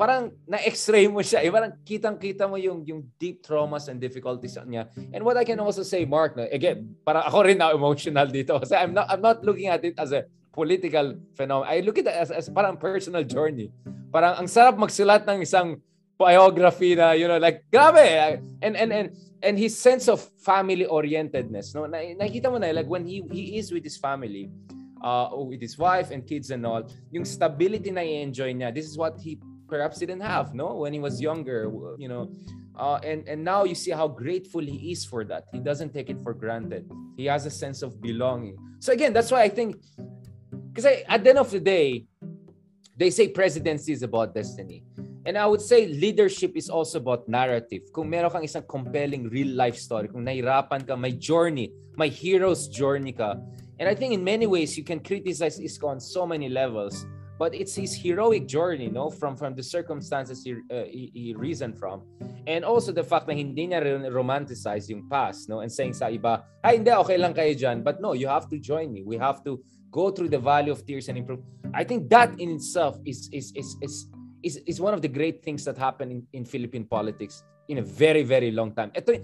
parang 0.00 0.32
na-x-ray 0.48 1.12
mo 1.12 1.20
siya. 1.20 1.44
Eh, 1.44 1.52
parang 1.52 1.76
kitang-kita 1.84 2.48
mo 2.48 2.56
yung, 2.56 2.80
yung 2.88 3.04
deep 3.20 3.44
traumas 3.44 3.92
and 3.92 4.00
difficulties 4.00 4.56
niya. 4.64 4.88
And 5.12 5.20
what 5.20 5.36
I 5.36 5.44
can 5.44 5.60
also 5.60 5.84
say, 5.84 6.08
Mark, 6.08 6.40
no, 6.40 6.48
again, 6.48 6.96
parang 7.04 7.28
ako 7.28 7.44
rin 7.44 7.60
na 7.60 7.76
emotional 7.76 8.24
dito. 8.32 8.56
Kasi 8.56 8.72
I'm 8.72 8.96
not, 8.96 9.12
I'm 9.12 9.20
not 9.20 9.44
looking 9.44 9.68
at 9.68 9.84
it 9.84 10.00
as 10.00 10.16
a 10.16 10.24
political 10.56 11.20
phenomenon. 11.36 11.68
I 11.68 11.84
look 11.84 12.00
at 12.00 12.08
it 12.08 12.16
as, 12.16 12.32
as 12.32 12.48
parang 12.48 12.80
personal 12.80 13.28
journey. 13.28 13.68
Parang 14.08 14.40
ang 14.40 14.48
sarap 14.48 14.80
magsulat 14.80 15.28
ng 15.28 15.44
isang 15.44 15.76
biography 16.16 16.96
na, 16.96 17.12
you 17.12 17.28
know, 17.28 17.36
like, 17.36 17.68
grabe! 17.68 18.40
And, 18.64 18.80
and, 18.80 18.92
and, 18.92 19.06
and 19.44 19.54
his 19.60 19.76
sense 19.76 20.08
of 20.08 20.24
family 20.40 20.88
orientedness, 20.88 21.76
no? 21.76 21.84
Na, 21.84 22.00
nakita 22.16 22.48
mo 22.48 22.56
na, 22.56 22.72
like, 22.72 22.88
when 22.88 23.04
he, 23.04 23.20
he 23.28 23.60
is 23.60 23.68
with 23.68 23.84
his 23.84 24.00
family, 24.00 24.48
uh, 25.04 25.28
with 25.32 25.60
his 25.60 25.76
wife 25.76 26.08
and 26.08 26.24
kids 26.24 26.48
and 26.52 26.64
all, 26.64 26.84
yung 27.12 27.24
stability 27.24 27.92
na 27.92 28.00
i-enjoy 28.00 28.52
niya, 28.52 28.72
this 28.72 28.84
is 28.84 28.96
what 28.96 29.16
he 29.20 29.36
perhaps 29.70 30.02
he 30.02 30.04
didn't 30.04 30.26
have 30.26 30.52
no? 30.52 30.74
When 30.82 30.92
he 30.92 30.98
was 30.98 31.22
younger 31.22 31.70
you 31.96 32.10
know? 32.10 32.34
Uh, 32.80 32.98
and 33.04 33.28
and 33.28 33.44
now 33.44 33.64
you 33.64 33.74
see 33.74 33.90
how 33.92 34.08
grateful 34.08 34.64
he 34.64 34.90
is 34.90 35.04
for 35.04 35.22
that. 35.24 35.44
He 35.52 35.60
doesn't 35.60 35.92
take 35.92 36.08
it 36.08 36.18
for 36.24 36.32
granted. 36.32 36.90
He 37.16 37.26
has 37.26 37.44
a 37.44 37.52
sense 37.52 37.82
of 37.82 38.00
belonging. 38.00 38.56
So 38.80 38.92
again 38.92 39.12
that's 39.12 39.30
why 39.30 39.42
i 39.44 39.50
think 39.52 39.76
because 40.72 40.86
at 40.86 41.20
the 41.22 41.30
end 41.30 41.38
of 41.38 41.50
the 41.50 41.60
day 41.60 42.08
they 42.96 43.10
say 43.10 43.28
presidency 43.28 43.92
is 43.92 44.02
about 44.02 44.34
destiny. 44.34 44.82
And 45.26 45.36
i 45.36 45.44
would 45.44 45.60
say 45.60 45.86
leadership 45.92 46.56
is 46.56 46.72
also 46.72 46.98
about 46.98 47.28
narrative. 47.28 47.92
Kung 47.92 48.08
meron 48.08 48.32
kang 48.32 48.48
isang 48.48 48.64
compelling 48.64 49.28
real 49.28 49.52
life 49.52 49.76
story 49.76 50.08
kung 50.08 50.24
nahirapan 50.24 50.88
ka 50.88 50.96
may 50.96 51.12
journey 51.12 51.68
may 52.00 52.08
hero's 52.08 52.64
journey 52.64 53.12
ka. 53.12 53.36
And 53.76 53.92
i 53.92 53.94
think 53.94 54.16
in 54.16 54.24
many 54.24 54.48
ways 54.48 54.72
you 54.80 54.88
can 54.88 55.04
criticize 55.04 55.60
Isko 55.60 55.92
on 55.92 56.00
so 56.00 56.24
many 56.24 56.48
levels 56.48 57.04
but 57.40 57.56
it's 57.56 57.74
his 57.74 57.96
heroic 57.96 58.44
journey 58.44 58.92
no 58.92 59.08
from 59.08 59.32
from 59.34 59.56
the 59.56 59.64
circumstances 59.64 60.44
he, 60.44 60.52
uh, 60.68 60.84
he, 60.84 61.08
he 61.16 61.32
reasoned 61.32 61.72
from. 61.72 62.04
And 62.44 62.68
also 62.68 62.92
the 62.92 63.02
fact 63.02 63.24
na 63.28 63.32
hindi 63.32 63.72
niya 63.72 63.80
romanticize 64.12 64.92
yung 64.92 65.08
past 65.08 65.48
no? 65.48 65.64
And 65.64 65.72
saying 65.72 65.96
sa 65.96 66.12
iba 66.12 66.44
ay 66.60 66.84
hindi 66.84 66.92
okay 66.92 67.16
lang 67.16 67.32
kayo 67.32 67.56
dyan. 67.56 67.80
But 67.80 68.04
no 68.04 68.12
you 68.12 68.28
have 68.28 68.44
to 68.52 68.60
join 68.60 68.92
me. 68.92 69.00
We 69.08 69.16
have 69.16 69.40
to 69.48 69.56
go 69.88 70.12
through 70.12 70.28
the 70.28 70.38
valley 70.38 70.68
of 70.68 70.84
tears 70.84 71.08
and 71.08 71.16
improve. 71.16 71.40
I 71.72 71.80
think 71.80 72.12
that 72.12 72.36
in 72.36 72.52
itself 72.52 73.00
is 73.08 73.32
is 73.32 73.56
is 73.56 73.72
is 73.80 73.94
is, 74.44 74.54
is 74.68 74.76
one 74.76 74.92
of 74.92 75.00
the 75.00 75.08
great 75.08 75.40
things 75.40 75.64
that 75.64 75.80
happened 75.80 76.12
in, 76.12 76.20
in 76.36 76.44
Philippine 76.44 76.84
politics 76.84 77.40
in 77.72 77.80
a 77.80 77.86
very 78.04 78.20
very 78.20 78.52
long 78.52 78.76
time. 78.76 78.92
Ito 78.92 79.16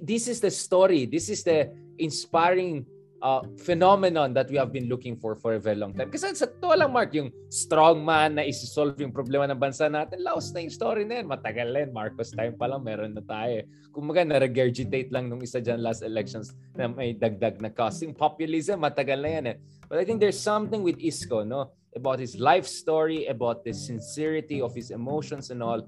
this 0.00 0.24
is 0.24 0.40
the 0.40 0.48
story. 0.48 1.04
This 1.04 1.28
is 1.28 1.44
the 1.44 1.68
inspiring 2.00 2.88
uh, 3.22 3.40
phenomenon 3.62 4.34
that 4.34 4.50
we 4.50 4.58
have 4.58 4.74
been 4.74 4.90
looking 4.90 5.14
for 5.16 5.38
for 5.38 5.54
a 5.54 5.60
very 5.62 5.78
long 5.78 5.94
time. 5.94 6.10
Kasi 6.10 6.34
sa 6.34 6.50
to 6.50 6.74
lang, 6.74 6.90
Mark, 6.90 7.14
yung 7.14 7.30
strong 7.48 8.02
man 8.02 8.36
na 8.36 8.42
isi-solve 8.42 8.98
yung 8.98 9.14
problema 9.14 9.46
ng 9.46 9.56
bansa 9.56 9.86
natin, 9.86 10.20
laos 10.20 10.50
na 10.50 10.60
yung 10.60 10.74
story 10.74 11.06
na 11.06 11.22
yun. 11.22 11.30
Matagal 11.30 11.70
na 11.70 11.78
yun. 11.86 11.90
Marcos 11.94 12.34
time 12.34 12.58
pa 12.58 12.66
lang, 12.66 12.82
meron 12.82 13.14
na 13.14 13.22
tayo. 13.22 13.62
Kung 13.94 14.10
maga, 14.10 14.26
na-regurgitate 14.26 15.14
lang 15.14 15.30
nung 15.30 15.40
isa 15.40 15.62
dyan 15.62 15.80
last 15.80 16.02
elections 16.02 16.52
na 16.74 16.90
may 16.90 17.14
dagdag 17.14 17.62
na 17.62 17.70
cost. 17.70 18.02
Yung 18.02 18.18
populism, 18.18 18.82
matagal 18.82 19.18
na 19.22 19.30
yan 19.30 19.44
eh. 19.54 19.56
But 19.86 20.02
I 20.02 20.04
think 20.04 20.18
there's 20.18 20.40
something 20.40 20.82
with 20.82 20.98
Isko, 20.98 21.46
no? 21.46 21.70
About 21.92 22.18
his 22.18 22.40
life 22.40 22.64
story, 22.64 23.28
about 23.28 23.62
the 23.68 23.76
sincerity 23.76 24.64
of 24.64 24.72
his 24.72 24.90
emotions 24.90 25.52
and 25.52 25.60
all 25.60 25.84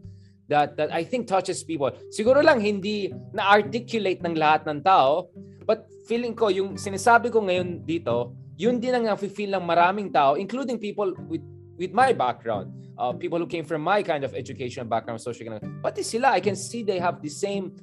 that 0.49 0.77
that 0.77 0.93
I 0.93 1.05
think 1.05 1.27
touches 1.27 1.65
people. 1.65 1.93
Siguro 2.13 2.45
lang 2.45 2.61
hindi 2.61 3.09
na-articulate 3.33 4.21
ng 4.21 4.35
lahat 4.37 4.69
ng 4.69 4.85
tao, 4.85 5.33
but 5.65 5.89
feeling 6.05 6.37
ko 6.37 6.53
yung 6.53 6.77
sinasabi 6.77 7.33
ko 7.33 7.45
ngayon 7.45 7.85
dito, 7.85 8.37
yun 8.61 8.79
din 8.79 8.95
ang 8.95 9.09
nafe-feel 9.09 9.57
ng 9.57 9.65
maraming 9.65 10.13
tao, 10.13 10.37
including 10.37 10.77
people 10.77 11.17
with 11.27 11.43
with 11.75 11.91
my 11.91 12.15
background, 12.15 12.71
uh, 12.99 13.13
people 13.13 13.39
who 13.41 13.49
came 13.49 13.65
from 13.65 13.83
my 13.83 14.03
kind 14.03 14.23
of 14.23 14.35
education 14.35 14.87
background, 14.87 15.19
social 15.19 15.49
Pati 15.83 16.03
sila, 16.05 16.37
I 16.37 16.41
can 16.41 16.55
see 16.55 16.87
they 16.87 17.03
have 17.03 17.19
the 17.19 17.33
same 17.33 17.75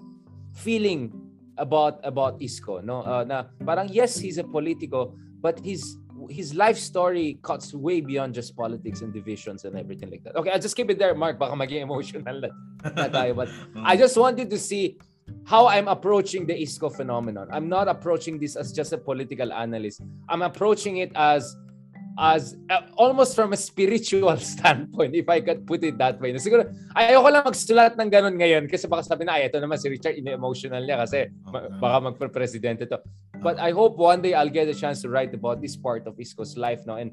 feeling 0.55 1.11
about 1.59 1.99
about 2.07 2.39
Isko, 2.39 2.79
no? 2.83 3.03
Uh, 3.03 3.23
na 3.27 3.51
parang 3.65 3.91
yes, 3.91 4.17
he's 4.17 4.39
a 4.39 4.45
politico, 4.47 5.13
but 5.43 5.59
his 5.59 5.97
his 6.29 6.53
life 6.53 6.77
story 6.77 7.39
cuts 7.41 7.73
way 7.73 8.01
beyond 8.01 8.33
just 8.33 8.55
politics 8.55 9.01
and 9.01 9.13
divisions 9.13 9.65
and 9.65 9.77
everything 9.77 10.09
like 10.09 10.23
that. 10.23 10.35
Okay, 10.35 10.51
I'll 10.51 10.59
just 10.59 10.75
keep 10.75 10.89
it 10.89 10.99
there, 10.99 11.15
Mark. 11.15 11.39
Baka 11.39 11.55
maging 11.55 11.81
emotional 11.81 12.41
na, 12.41 12.49
na 12.83 13.07
tayo. 13.07 13.35
But 13.35 13.49
I 13.83 13.95
just 13.97 14.17
wanted 14.17 14.49
to 14.49 14.59
see 14.59 14.97
how 15.45 15.67
I'm 15.67 15.87
approaching 15.87 16.45
the 16.45 16.53
ISCO 16.53 16.93
phenomenon. 16.93 17.47
I'm 17.51 17.69
not 17.69 17.87
approaching 17.87 18.39
this 18.39 18.55
as 18.55 18.71
just 18.71 18.93
a 18.93 18.97
political 18.97 19.51
analyst. 19.53 20.01
I'm 20.29 20.41
approaching 20.41 20.97
it 20.97 21.11
as 21.15 21.55
as 22.19 22.57
uh, 22.69 22.81
almost 22.99 23.35
from 23.35 23.53
a 23.53 23.57
spiritual 23.57 24.35
standpoint 24.53 25.15
if 25.15 25.29
I 25.29 25.39
could 25.39 25.65
put 25.65 25.83
it 25.83 25.97
that 25.97 26.19
way. 26.19 26.35
Siguro 26.35 26.67
ayoko 26.95 27.29
lang 27.31 27.43
magsulat 27.47 27.95
ng 27.95 28.09
ganun 28.11 28.35
ngayon 28.35 28.67
kasi 28.67 28.87
baka 28.87 29.07
sabi 29.07 29.23
na 29.23 29.39
ay 29.39 29.47
ito 29.47 29.57
naman 29.63 29.79
si 29.79 29.87
Richard 29.87 30.19
in-emotional 30.19 30.83
niya 30.83 30.99
kasi 31.07 31.31
okay. 31.31 31.71
baka 31.79 31.97
magpre-presidente 32.11 32.83
to. 32.91 32.99
But 33.41 33.59
I 33.59 33.71
hope 33.71 33.97
one 33.97 34.21
day 34.21 34.33
I'll 34.37 34.53
get 34.53 34.69
a 34.69 34.77
chance 34.77 35.01
to 35.01 35.09
write 35.09 35.33
about 35.33 35.61
this 35.61 35.75
part 35.75 36.05
of 36.05 36.19
Isco's 36.21 36.55
life 36.57 36.85
now 36.85 37.01
and 37.01 37.11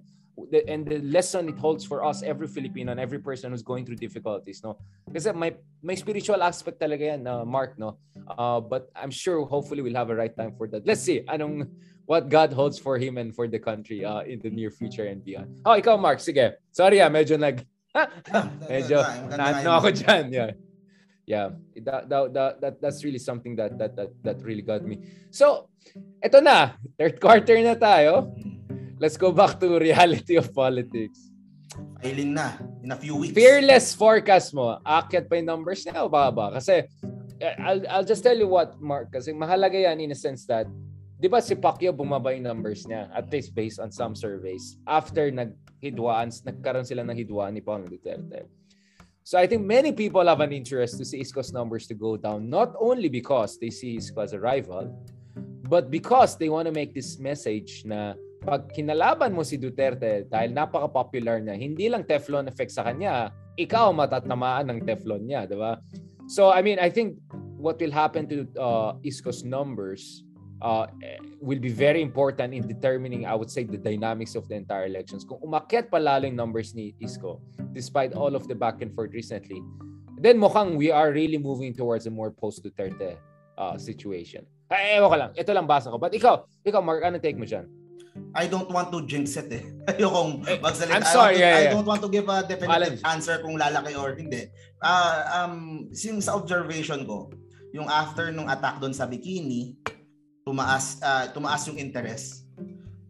the, 0.50 0.62
and 0.68 0.86
the 0.86 0.98
lesson 1.00 1.48
it 1.48 1.58
holds 1.58 1.84
for 1.84 2.04
us 2.04 2.22
every 2.22 2.46
Filipino 2.46 2.92
and 2.92 3.00
every 3.00 3.18
person 3.18 3.50
who's 3.50 3.62
going 3.62 3.84
through 3.84 3.96
difficulties 3.96 4.62
no? 4.62 4.78
Kasi 5.10 5.32
may 5.32 5.56
may 5.82 5.96
spiritual 5.96 6.42
aspect 6.44 6.78
talaga 6.78 7.16
yan 7.16 7.26
uh, 7.26 7.44
Mark 7.48 7.78
no? 7.78 7.98
Uh, 8.28 8.60
but 8.60 8.92
I'm 8.94 9.10
sure 9.10 9.42
hopefully 9.48 9.82
we'll 9.82 9.98
have 9.98 10.10
a 10.10 10.16
right 10.16 10.34
time 10.36 10.54
for 10.54 10.68
that. 10.68 10.86
Let's 10.86 11.02
see 11.02 11.24
anong 11.26 11.72
what 12.06 12.28
God 12.28 12.52
holds 12.52 12.78
for 12.78 12.96
him 13.00 13.18
and 13.18 13.34
for 13.34 13.48
the 13.48 13.58
country 13.58 14.04
uh, 14.04 14.22
in 14.22 14.40
the 14.40 14.52
near 14.52 14.70
future 14.70 15.08
and 15.08 15.24
beyond. 15.24 15.58
Oh 15.64 15.74
ikaw 15.74 15.98
Mark 15.98 16.20
sige. 16.20 16.60
Sorry 16.70 17.00
ah 17.00 17.08
medyo 17.08 17.40
nag 17.40 17.64
medyo 18.70 19.00
naano 19.32 19.80
ako 19.80 19.88
dyan 19.96 20.24
yeah 20.28 20.52
yeah 21.28 21.52
that, 21.84 22.08
that, 22.08 22.32
that, 22.32 22.52
that 22.60 22.74
that's 22.80 23.04
really 23.04 23.20
something 23.20 23.52
that 23.52 23.76
that 23.76 23.92
that 23.92 24.08
that 24.24 24.38
really 24.40 24.64
got 24.64 24.80
me 24.80 24.96
so 25.28 25.68
eto 26.24 26.40
na 26.40 26.72
third 26.96 27.20
quarter 27.20 27.60
na 27.60 27.76
tayo 27.76 28.32
let's 28.98 29.16
go 29.16 29.32
back 29.32 29.58
to 29.62 29.78
reality 29.78 30.36
of 30.36 30.50
politics. 30.52 31.30
Filing 32.02 32.34
na 32.34 32.58
in 32.82 32.90
a 32.90 32.98
few 32.98 33.14
weeks. 33.14 33.34
Fearless 33.34 33.94
forecast 33.94 34.54
mo. 34.54 34.78
Akyat 34.82 35.30
pa 35.30 35.38
yung 35.38 35.46
numbers 35.46 35.86
niya 35.86 36.06
o 36.06 36.10
baba? 36.10 36.54
Kasi 36.58 36.86
eh, 37.38 37.54
I'll, 37.62 37.82
I'll 37.86 38.06
just 38.06 38.22
tell 38.22 38.34
you 38.34 38.50
what, 38.50 38.78
Mark. 38.82 39.14
Kasi 39.14 39.30
mahalaga 39.30 39.78
yan 39.78 40.02
in 40.02 40.10
a 40.10 40.18
sense 40.18 40.46
that 40.50 40.66
di 41.18 41.26
ba 41.26 41.42
si 41.42 41.58
Pacquiao 41.58 41.94
bumaba 41.94 42.34
yung 42.34 42.46
numbers 42.46 42.86
niya 42.86 43.10
at 43.10 43.26
least 43.30 43.54
based 43.54 43.82
on 43.82 43.90
some 43.90 44.14
surveys 44.14 44.78
after 44.86 45.30
naghidwaan, 45.30 46.30
nagkaroon 46.46 46.86
sila 46.86 47.02
ng 47.02 47.18
hidwaan 47.18 47.54
ni 47.54 47.62
Paolo 47.62 47.86
Duterte. 47.86 48.46
So 49.28 49.36
I 49.36 49.44
think 49.44 49.60
many 49.60 49.92
people 49.92 50.24
have 50.24 50.40
an 50.40 50.56
interest 50.56 50.96
to 50.96 51.04
see 51.04 51.20
Isko's 51.20 51.52
numbers 51.52 51.84
to 51.92 51.94
go 51.94 52.16
down 52.16 52.48
not 52.48 52.72
only 52.80 53.12
because 53.12 53.60
they 53.60 53.68
see 53.68 54.00
Isko 54.00 54.24
as 54.24 54.32
a 54.32 54.40
rival 54.40 54.88
but 55.68 55.92
because 55.92 56.40
they 56.40 56.48
want 56.48 56.64
to 56.64 56.72
make 56.72 56.96
this 56.96 57.20
message 57.20 57.84
na 57.84 58.16
pag 58.40 58.72
kinalaban 58.72 59.36
mo 59.36 59.44
si 59.44 59.60
Duterte 59.60 60.24
dahil 60.32 60.56
napaka-popular 60.56 61.44
niya, 61.44 61.60
hindi 61.60 61.92
lang 61.92 62.08
Teflon 62.08 62.48
effect 62.48 62.72
sa 62.72 62.88
kanya, 62.88 63.28
ikaw 63.60 63.92
matatamaan 63.92 64.72
ng 64.72 64.88
Teflon 64.88 65.28
niya, 65.28 65.44
di 65.44 65.60
ba? 65.60 65.76
So, 66.24 66.48
I 66.48 66.64
mean, 66.64 66.80
I 66.80 66.88
think 66.88 67.20
what 67.60 67.76
will 67.76 67.92
happen 67.92 68.24
to 68.32 68.48
uh, 68.56 68.96
Isko's 69.04 69.44
numbers 69.44 70.24
uh, 70.62 70.86
will 71.40 71.58
be 71.58 71.70
very 71.70 72.02
important 72.02 72.54
in 72.54 72.66
determining, 72.66 73.26
I 73.26 73.34
would 73.34 73.50
say, 73.50 73.64
the 73.64 73.78
dynamics 73.78 74.34
of 74.34 74.48
the 74.48 74.54
entire 74.56 74.86
elections. 74.86 75.24
Kung 75.24 75.38
umakyat 75.40 75.90
pa 75.90 75.98
lalo 75.98 76.26
yung 76.26 76.36
numbers 76.36 76.74
ni 76.74 76.94
Isko, 76.98 77.38
despite 77.72 78.14
all 78.14 78.34
of 78.34 78.46
the 78.48 78.54
back 78.54 78.82
and 78.82 78.90
forth 78.94 79.14
recently, 79.14 79.62
then 80.18 80.38
mukhang 80.38 80.74
we 80.74 80.90
are 80.90 81.14
really 81.14 81.38
moving 81.38 81.74
towards 81.74 82.06
a 82.06 82.12
more 82.12 82.30
post-Duterte 82.30 83.16
uh, 83.56 83.76
situation. 83.78 84.42
Ay, 84.68 85.00
ewan 85.00 85.08
ko 85.08 85.16
lang. 85.16 85.30
Ito 85.32 85.50
lang 85.54 85.66
basa 85.66 85.88
ko. 85.88 85.96
But 85.96 86.12
ikaw, 86.12 86.44
ikaw 86.66 86.82
Mark, 86.84 87.00
ano 87.00 87.16
take 87.16 87.38
mo 87.40 87.48
dyan? 87.48 87.64
I 88.34 88.50
don't 88.50 88.68
want 88.68 88.90
to 88.90 89.06
jinx 89.06 89.38
it 89.38 89.48
eh. 89.54 89.64
Ayokong 89.94 90.42
Eh, 90.44 90.58
magsalita. 90.58 90.94
I'm 91.00 91.06
sorry, 91.06 91.38
I, 91.38 91.38
to- 91.38 91.40
yeah, 91.40 91.54
I 91.54 91.62
yeah. 91.62 91.72
don't 91.72 91.86
want 91.86 92.02
to 92.02 92.10
give 92.10 92.26
a 92.28 92.42
definitive 92.42 92.98
Alam. 93.00 93.14
answer 93.14 93.38
kung 93.40 93.56
lalaki 93.56 93.94
or 93.94 94.12
hindi. 94.18 94.50
Ah, 94.82 95.46
um, 95.46 95.86
yung 95.94 96.18
sa 96.20 96.34
observation 96.34 97.06
ko, 97.06 97.30
yung 97.72 97.86
after 97.88 98.28
nung 98.34 98.50
attack 98.50 98.82
doon 98.82 98.92
sa 98.92 99.06
bikini, 99.06 99.78
tumaas 100.48 100.96
ah, 101.00 101.28
tumaas 101.28 101.68
yung 101.68 101.76
interest. 101.76 102.48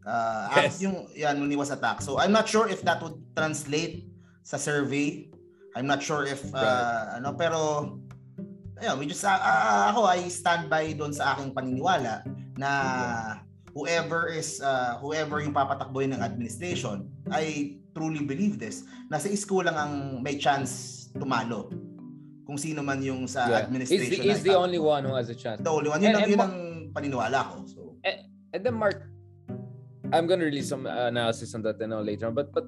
Ah, 0.03 0.51
Yes. 0.59 0.83
yung 0.83 1.07
yan 1.15 1.39
when 1.39 1.47
he 1.47 1.55
was 1.55 1.71
attacked. 1.71 2.03
So 2.03 2.19
I'm 2.19 2.35
not 2.35 2.51
sure 2.51 2.67
if 2.67 2.83
that 2.83 2.99
would 2.99 3.15
translate 3.33 4.11
sa 4.43 4.59
survey. 4.59 5.31
I'm 5.79 5.87
not 5.87 6.03
sure 6.03 6.27
if 6.27 6.43
ah, 6.51 7.15
ano 7.15 7.39
pero 7.39 7.95
ayun, 8.77 8.95
we 8.99 9.07
just 9.07 9.23
ah, 9.23 9.39
ah, 9.39 9.95
ako 9.95 10.03
I 10.03 10.27
stand 10.27 10.67
by 10.67 10.91
doon 10.93 11.15
sa 11.15 11.37
aking 11.37 11.55
paniniwala 11.55 12.27
na 12.59 12.71
whoever 13.71 14.27
is 14.27 14.59
uh, 14.59 14.99
whoever 14.99 15.39
yung 15.39 15.55
papatakboy 15.55 16.11
ng 16.11 16.19
administration 16.19 17.07
I 17.31 17.77
truly 17.95 18.27
believe 18.27 18.59
this 18.59 18.83
na 19.07 19.23
sa 19.23 19.31
isko 19.31 19.63
lang 19.63 19.77
ang 19.77 19.93
may 20.19 20.35
chance 20.35 21.07
tumalo 21.15 21.71
kung 22.43 22.57
sino 22.57 22.81
man 22.81 22.99
yung 22.99 23.29
sa 23.29 23.47
Yeah. 23.47 23.63
Administration 23.63 24.09
the, 24.11 24.25
he's 24.25 24.43
na 24.43 24.49
the 24.51 24.57
only 24.57 24.81
one 24.81 25.05
who 25.05 25.15
has 25.15 25.29
a 25.29 25.37
chance. 25.37 25.61
the 25.61 25.69
only 25.69 25.87
one 25.87 26.01
yun, 26.01 26.11
And- 26.11 26.17
ang, 26.17 26.25
and 26.25 26.33
yun 26.33 26.41
ma- 26.41 26.51
paniniwala 26.93 27.39
ko 27.49 27.55
so 27.67 27.81
And 28.53 28.65
then 28.65 28.75
Mark, 28.75 29.05
I'm 30.13 30.27
gonna 30.27 30.45
release 30.45 30.69
some 30.69 30.87
analysis 30.87 31.55
on 31.55 31.63
that 31.63 31.81
and 31.81 31.93
all 31.93 32.03
later 32.03 32.27
on. 32.27 32.35
But 32.35 32.53
but 32.53 32.65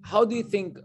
how 0.00 0.24
do 0.24 0.34
you 0.34 0.42
think 0.42 0.80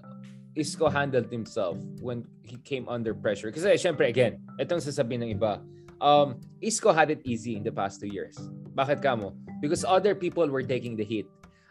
Isco 0.55 0.89
handled 0.89 1.31
himself 1.31 1.79
when 2.03 2.27
he 2.43 2.59
came 2.67 2.87
under 2.91 3.15
pressure? 3.15 3.51
Kasi 3.51 3.79
syempre 3.79 4.11
again, 4.11 4.43
itong 4.59 4.83
sasabihin 4.83 5.31
ng 5.31 5.31
iba. 5.39 5.63
Um, 6.03 6.43
Isco 6.59 6.91
had 6.91 7.15
it 7.15 7.23
easy 7.23 7.55
in 7.55 7.63
the 7.63 7.71
past 7.71 8.03
two 8.03 8.11
years. 8.11 8.35
Bakit 8.75 8.99
ka 8.99 9.15
mo? 9.15 9.31
Because 9.63 9.87
other 9.87 10.11
people 10.11 10.51
were 10.51 10.65
taking 10.65 10.99
the 10.99 11.07
hit. 11.07 11.23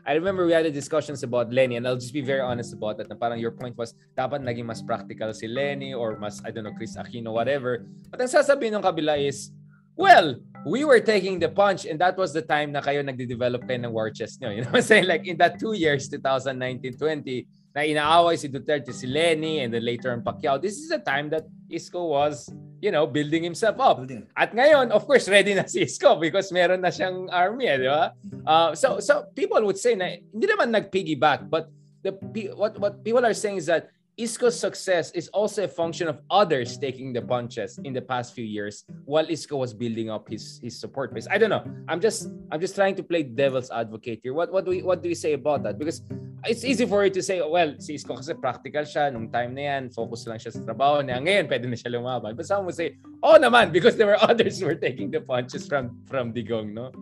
I 0.03 0.17
remember 0.17 0.49
we 0.49 0.57
had 0.57 0.67
a 0.67 0.73
discussions 0.73 1.23
about 1.23 1.53
Lenny 1.53 1.77
and 1.77 1.87
I'll 1.87 2.01
just 2.01 2.17
be 2.17 2.25
very 2.25 2.41
honest 2.41 2.73
about 2.73 2.97
that. 2.97 3.13
Na 3.13 3.15
parang 3.15 3.39
your 3.39 3.53
point 3.53 3.77
was 3.77 3.95
dapat 4.19 4.43
naging 4.43 4.67
mas 4.67 4.81
practical 4.81 5.31
si 5.37 5.47
Lenny 5.47 5.95
or 5.95 6.19
mas, 6.19 6.41
I 6.43 6.51
don't 6.51 6.65
know, 6.65 6.75
Chris 6.75 6.97
Aquino, 6.97 7.31
whatever. 7.31 7.87
But 8.11 8.25
ang 8.25 8.33
sasabihin 8.33 8.75
ng 8.81 8.83
kabila 8.83 9.21
is, 9.21 9.53
well, 9.97 10.37
we 10.65 10.85
were 10.85 11.01
taking 11.01 11.39
the 11.39 11.49
punch 11.49 11.87
and 11.87 12.01
that 12.01 12.17
was 12.17 12.33
the 12.33 12.43
time 12.43 12.73
na 12.73 12.81
kayo 12.81 13.03
nagde-develop 13.03 13.67
kayo 13.67 13.83
ng 13.83 13.93
war 13.93 14.11
chest 14.11 14.41
nyo. 14.41 14.51
You 14.55 14.63
know 14.63 14.71
what 14.71 14.87
I'm 14.87 14.89
saying? 14.89 15.07
Like 15.07 15.27
in 15.27 15.37
that 15.39 15.59
two 15.59 15.75
years, 15.75 16.09
2019-20, 16.09 17.47
na 17.73 17.89
inaaway 17.89 18.37
si 18.37 18.53
Duterte, 18.53 18.93
si 18.93 19.09
Lenny, 19.09 19.65
and 19.65 19.73
then 19.73 19.85
later 19.85 20.13
on 20.13 20.21
Pacquiao, 20.21 20.61
this 20.61 20.77
is 20.77 20.93
the 20.93 21.01
time 21.01 21.33
that 21.33 21.49
Isco 21.73 22.05
was, 22.05 22.53
you 22.85 22.93
know, 22.93 23.09
building 23.09 23.43
himself 23.43 23.81
up. 23.81 24.05
building. 24.05 24.29
At 24.37 24.53
ngayon, 24.53 24.93
of 24.93 25.09
course, 25.09 25.25
ready 25.29 25.57
na 25.57 25.65
si 25.65 25.81
Isco 25.83 26.21
because 26.21 26.53
meron 26.53 26.85
na 26.85 26.93
siyang 26.93 27.33
army, 27.33 27.73
eh, 27.73 27.79
di 27.81 27.89
ba? 27.89 28.13
Uh, 28.45 28.77
so, 28.77 29.01
so 29.01 29.25
people 29.33 29.65
would 29.65 29.81
say 29.81 29.97
na 29.97 30.21
hindi 30.21 30.47
naman 30.47 30.69
nag-piggyback, 30.69 31.49
but 31.49 31.73
the 32.05 32.13
what 32.59 32.77
what 32.83 33.01
people 33.01 33.25
are 33.25 33.35
saying 33.35 33.57
is 33.57 33.67
that 33.71 33.89
Isco's 34.17 34.59
success 34.59 35.11
is 35.13 35.29
also 35.29 35.65
a 35.65 35.69
function 35.69 36.07
of 36.07 36.21
others 36.29 36.77
taking 36.77 37.13
the 37.13 37.23
punches 37.23 37.81
in 37.85 37.95
the 37.95 38.03
past 38.03 38.35
few 38.35 38.45
years 38.45 38.85
while 39.07 39.25
Isco 39.25 39.57
was 39.57 39.73
building 39.73 40.11
up 40.11 40.29
his 40.29 40.61
his 40.61 40.77
support 40.77 41.15
base. 41.15 41.25
I 41.33 41.39
don't 41.41 41.49
know. 41.49 41.65
I'm 41.89 41.97
just 42.01 42.29
I'm 42.53 42.61
just 42.61 42.77
trying 42.77 42.95
to 43.01 43.05
play 43.05 43.25
devil's 43.25 43.73
advocate 43.73 44.21
here. 44.21 44.35
What 44.37 44.53
what 44.53 44.69
do 44.69 44.71
we 44.77 44.83
what 44.85 45.01
do 45.01 45.09
we 45.09 45.17
say 45.17 45.33
about 45.33 45.65
that? 45.65 45.81
Because 45.81 46.05
it's 46.45 46.65
easy 46.65 46.85
for 46.85 47.05
you 47.07 47.13
to 47.15 47.23
say, 47.23 47.41
well, 47.41 47.73
si 47.79 47.95
Isco 47.95 48.13
kasi 48.19 48.35
practical 48.35 48.83
siya 48.83 49.09
nung 49.09 49.31
time 49.33 49.55
na 49.55 49.63
yan, 49.73 49.83
focus 49.89 50.27
lang 50.27 50.37
siya 50.37 50.53
sa 50.53 50.61
trabaho 50.61 51.01
niya. 51.01 51.23
Ngayon, 51.23 51.47
pwede 51.49 51.65
na 51.71 51.79
siya 51.79 51.97
lumaban. 51.97 52.35
But 52.37 52.45
some 52.45 52.67
would 52.67 52.77
say, 52.77 52.99
oh 53.23 53.39
naman, 53.39 53.73
because 53.73 53.95
there 53.95 54.11
were 54.11 54.21
others 54.31 54.59
who 54.59 54.67
were 54.67 54.77
taking 54.77 55.09
the 55.09 55.23
punches 55.23 55.65
from 55.65 56.03
from 56.05 56.35
Digong, 56.35 56.75
no? 56.75 56.93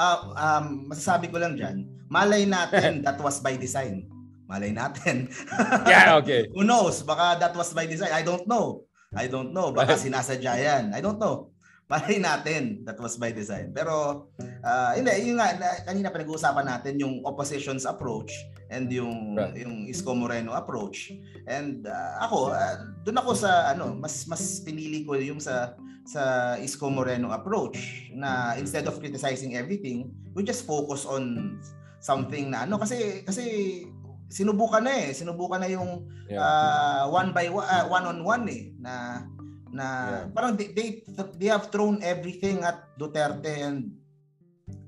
Ah, 0.00 0.62
um, 0.62 0.88
masasabi 0.88 1.28
ko 1.28 1.42
lang 1.42 1.58
dyan, 1.58 1.84
malay 2.08 2.46
natin 2.48 3.00
that 3.06 3.18
was 3.18 3.42
by 3.42 3.58
design. 3.58 4.09
Malay 4.50 4.74
natin. 4.74 5.30
Yeah, 5.86 6.18
okay. 6.18 6.50
Who 6.50 6.66
knows? 6.66 7.06
Baka 7.06 7.38
that 7.38 7.54
was 7.54 7.70
by 7.70 7.86
design. 7.86 8.10
I 8.10 8.26
don't 8.26 8.50
know. 8.50 8.82
I 9.14 9.30
don't 9.30 9.54
know. 9.54 9.70
Baka 9.70 9.94
sinasadya 10.02 10.58
yan. 10.58 10.84
I 10.90 10.98
don't 10.98 11.22
know. 11.22 11.54
Malay 11.90 12.22
natin 12.22 12.86
that 12.86 12.94
was 13.02 13.18
by 13.18 13.34
design. 13.34 13.74
Pero, 13.74 14.26
ah, 14.62 14.94
hindi, 14.94 15.10
yun 15.26 15.42
nga, 15.42 15.58
na, 15.58 15.82
kanina 15.82 16.14
pinag-uusapan 16.14 16.62
natin 16.62 17.02
yung 17.02 17.18
opposition's 17.26 17.82
approach 17.82 18.30
and 18.70 18.86
yung 18.94 19.34
Right. 19.34 19.58
yung 19.66 19.90
Isko 19.90 20.14
Moreno 20.14 20.54
approach. 20.54 21.10
And 21.50 21.82
ah, 21.90 22.30
ako, 22.30 22.54
ah, 22.54 22.78
doon 23.02 23.18
ako 23.18 23.30
sa 23.34 23.74
ano, 23.74 23.98
mas 23.98 24.22
mas 24.30 24.62
pinili 24.62 25.02
ko 25.02 25.18
yung 25.18 25.42
sa 25.42 25.74
sa 26.06 26.54
Isko 26.62 26.86
Moreno 26.94 27.34
approach 27.34 28.10
na 28.14 28.54
instead 28.54 28.86
of 28.86 29.02
criticizing 29.02 29.58
everything, 29.58 30.14
we 30.34 30.46
just 30.46 30.62
focus 30.62 31.02
on 31.02 31.58
something 31.98 32.54
na 32.54 32.70
ano 32.70 32.78
kasi 32.78 33.26
kasi 33.26 33.44
sinubukan 34.30 34.80
na 34.80 34.94
eh, 34.96 35.10
sinubukan 35.10 35.60
na 35.60 35.68
yung 35.68 36.06
Yeah. 36.30 36.38
uh, 36.38 37.04
one 37.10 37.34
by 37.34 37.50
one, 37.50 37.66
uh, 37.66 37.84
one 37.84 38.06
on 38.06 38.18
one 38.22 38.46
eh 38.46 38.70
na 38.78 39.26
na 39.68 39.84
Yeah. 39.84 40.24
parang 40.30 40.54
they, 40.54 40.70
they 40.70 40.88
they 41.34 41.50
have 41.50 41.68
thrown 41.68 41.98
everything 42.00 42.62
at 42.62 42.86
Duterte 42.94 43.50
and 43.50 43.90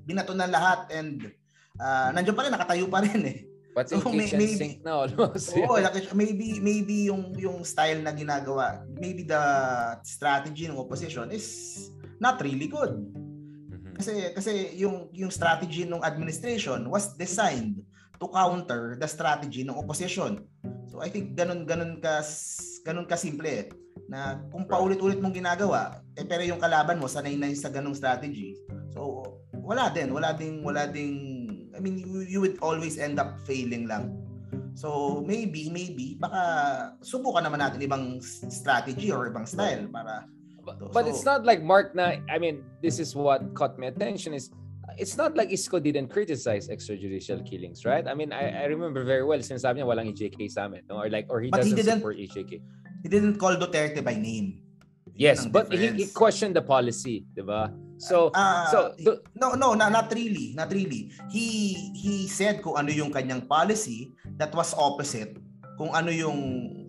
binato 0.03 0.31
na 0.31 0.47
lahat 0.47 0.87
and 0.89 1.27
uh, 1.75 2.09
nandiyan 2.11 2.33
pa 2.33 2.43
rin 2.43 2.51
nakatayo 2.51 2.85
pa 2.87 3.03
rin 3.03 3.21
eh. 3.23 3.39
But 3.73 3.89
So, 3.89 3.99
may- 4.07 4.29
maybe- 4.29 4.53
sink 4.55 4.75
na 4.85 5.01
almost. 5.03 5.49
Oo, 5.57 5.75
like, 5.75 6.13
maybe 6.13 6.61
maybe 6.61 7.09
yung 7.09 7.33
yung 7.35 7.65
style 7.65 7.99
na 7.99 8.13
ginagawa, 8.13 8.85
maybe 8.93 9.25
the 9.25 9.41
strategy 10.05 10.69
ng 10.69 10.77
opposition 10.77 11.27
is 11.27 11.47
not 12.21 12.37
really 12.39 12.69
good. 12.69 12.93
Mhm. 13.73 13.97
Kasi 13.97 14.11
kasi 14.31 14.51
yung 14.77 15.09
yung 15.11 15.27
strategy 15.27 15.83
ng 15.83 15.99
administration 15.99 16.85
was 16.85 17.17
designed 17.17 17.81
to 18.23 18.31
counter 18.31 18.95
the 18.95 19.03
strategy 19.03 19.67
ng 19.67 19.75
opposition. 19.75 20.47
So 20.87 21.03
I 21.03 21.11
think 21.11 21.35
ganun 21.35 21.67
ganun 21.67 21.99
ka 21.99 22.23
ganun 22.87 23.03
ka 23.03 23.19
simple 23.19 23.43
eh, 23.51 23.67
na 24.07 24.39
kung 24.47 24.63
paulit-ulit 24.63 25.19
mong 25.19 25.35
ginagawa 25.35 25.99
eh 26.15 26.23
pero 26.23 26.47
yung 26.47 26.63
kalaban 26.63 27.03
mo 27.03 27.11
sanay 27.11 27.35
na 27.35 27.51
sa 27.51 27.67
ganung 27.67 27.97
strategy. 27.97 28.55
So 28.95 29.27
wala 29.51 29.91
din, 29.91 30.15
wala 30.15 30.31
ding 30.31 30.63
wala 30.63 30.87
ding 30.87 31.19
I 31.75 31.83
mean 31.83 31.99
you, 31.99 32.23
you 32.23 32.39
would 32.39 32.63
always 32.63 32.95
end 32.95 33.19
up 33.19 33.43
failing 33.43 33.91
lang. 33.91 34.15
So 34.79 35.19
maybe 35.19 35.67
maybe 35.67 36.15
baka 36.15 36.39
subukan 37.03 37.43
naman 37.43 37.59
natin 37.59 37.83
ibang 37.83 38.23
strategy 38.47 39.11
or 39.11 39.27
ibang 39.27 39.43
style 39.43 39.91
para 39.91 40.31
But, 40.63 40.79
So- 40.79 40.95
but 40.95 41.03
it's 41.11 41.27
not 41.27 41.43
like 41.43 41.59
Mark 41.59 41.91
na, 41.91 42.23
I 42.31 42.39
mean, 42.39 42.63
this 42.79 42.95
is 42.95 43.11
what 43.11 43.43
caught 43.51 43.75
my 43.75 43.91
attention 43.91 44.31
is 44.31 44.47
it's 44.97 45.17
not 45.17 45.35
like 45.35 45.49
Isko 45.49 45.81
didn't 45.81 46.07
criticize 46.09 46.67
extrajudicial 46.69 47.41
killings, 47.45 47.85
right? 47.85 48.05
I 48.07 48.13
mean, 48.13 48.31
I, 48.31 48.63
I 48.63 48.65
remember 48.69 49.03
very 49.03 49.23
well 49.23 49.39
sinasabi 49.39 49.81
niya 49.81 49.87
walang 49.89 50.07
EJK 50.11 50.49
sa 50.51 50.65
amin, 50.65 50.83
no? 50.89 51.01
or 51.01 51.09
like 51.09 51.27
or 51.29 51.41
he 51.41 51.49
But 51.49 51.63
he 51.63 51.71
doesn't 51.71 51.85
didn't- 51.85 51.99
support 52.01 52.17
EJK. 52.17 52.51
he 53.03 53.07
didn't 53.09 53.35
call 53.37 53.55
Duterte 53.55 53.99
by 54.03 54.15
name. 54.15 54.59
Yes, 55.13 55.45
but 55.45 55.69
he, 55.69 55.93
he 55.93 56.05
questioned 56.09 56.57
the 56.57 56.65
policy, 56.65 57.21
'di 57.37 57.45
ba? 57.45 57.69
So 58.01 58.33
Ah, 58.33 58.65
so 58.73 58.97
the, 58.97 59.21
no 59.37 59.53
no 59.53 59.77
na, 59.77 59.85
not 59.87 60.09
really 60.09 60.57
not 60.57 60.73
really 60.73 61.13
he 61.29 61.77
he 61.93 62.25
said 62.25 62.65
kung 62.65 62.73
ano 62.81 62.89
yung 62.89 63.13
kanyang 63.13 63.45
policy 63.45 64.09
that 64.41 64.49
was 64.57 64.73
opposite 64.73 65.37
kung 65.77 65.93
ano 65.93 66.09
yung 66.09 66.39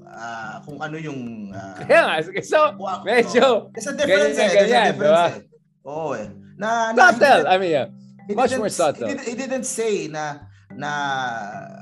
ah, 0.08 0.64
kung 0.64 0.80
ano 0.80 0.96
yung 0.96 1.52
ah, 1.52 1.76
kaya 1.84 2.00
nga, 2.24 2.40
so 2.40 2.72
medyo 3.04 3.68
there's 3.76 3.86
a 3.86 3.94
difference 3.94 4.40
ganyan 4.40 4.48
eh, 4.48 4.54
there's 4.56 4.72
a 4.72 4.82
difference 4.88 5.04
diba? 5.04 5.26
eh. 5.28 5.88
oo 5.92 6.10
eh 6.16 6.28
na, 6.56 6.92
na 6.92 7.10
subtle. 7.12 7.44
I 7.48 7.54
mean, 7.58 7.70
yeah. 7.72 7.86
much 8.32 8.56
more 8.56 8.68
subtle. 8.72 9.08
he 9.08 9.14
didn't, 9.14 9.26
he 9.28 9.34
didn't 9.34 9.66
say 9.68 10.08
na 10.08 10.48
na 10.74 10.90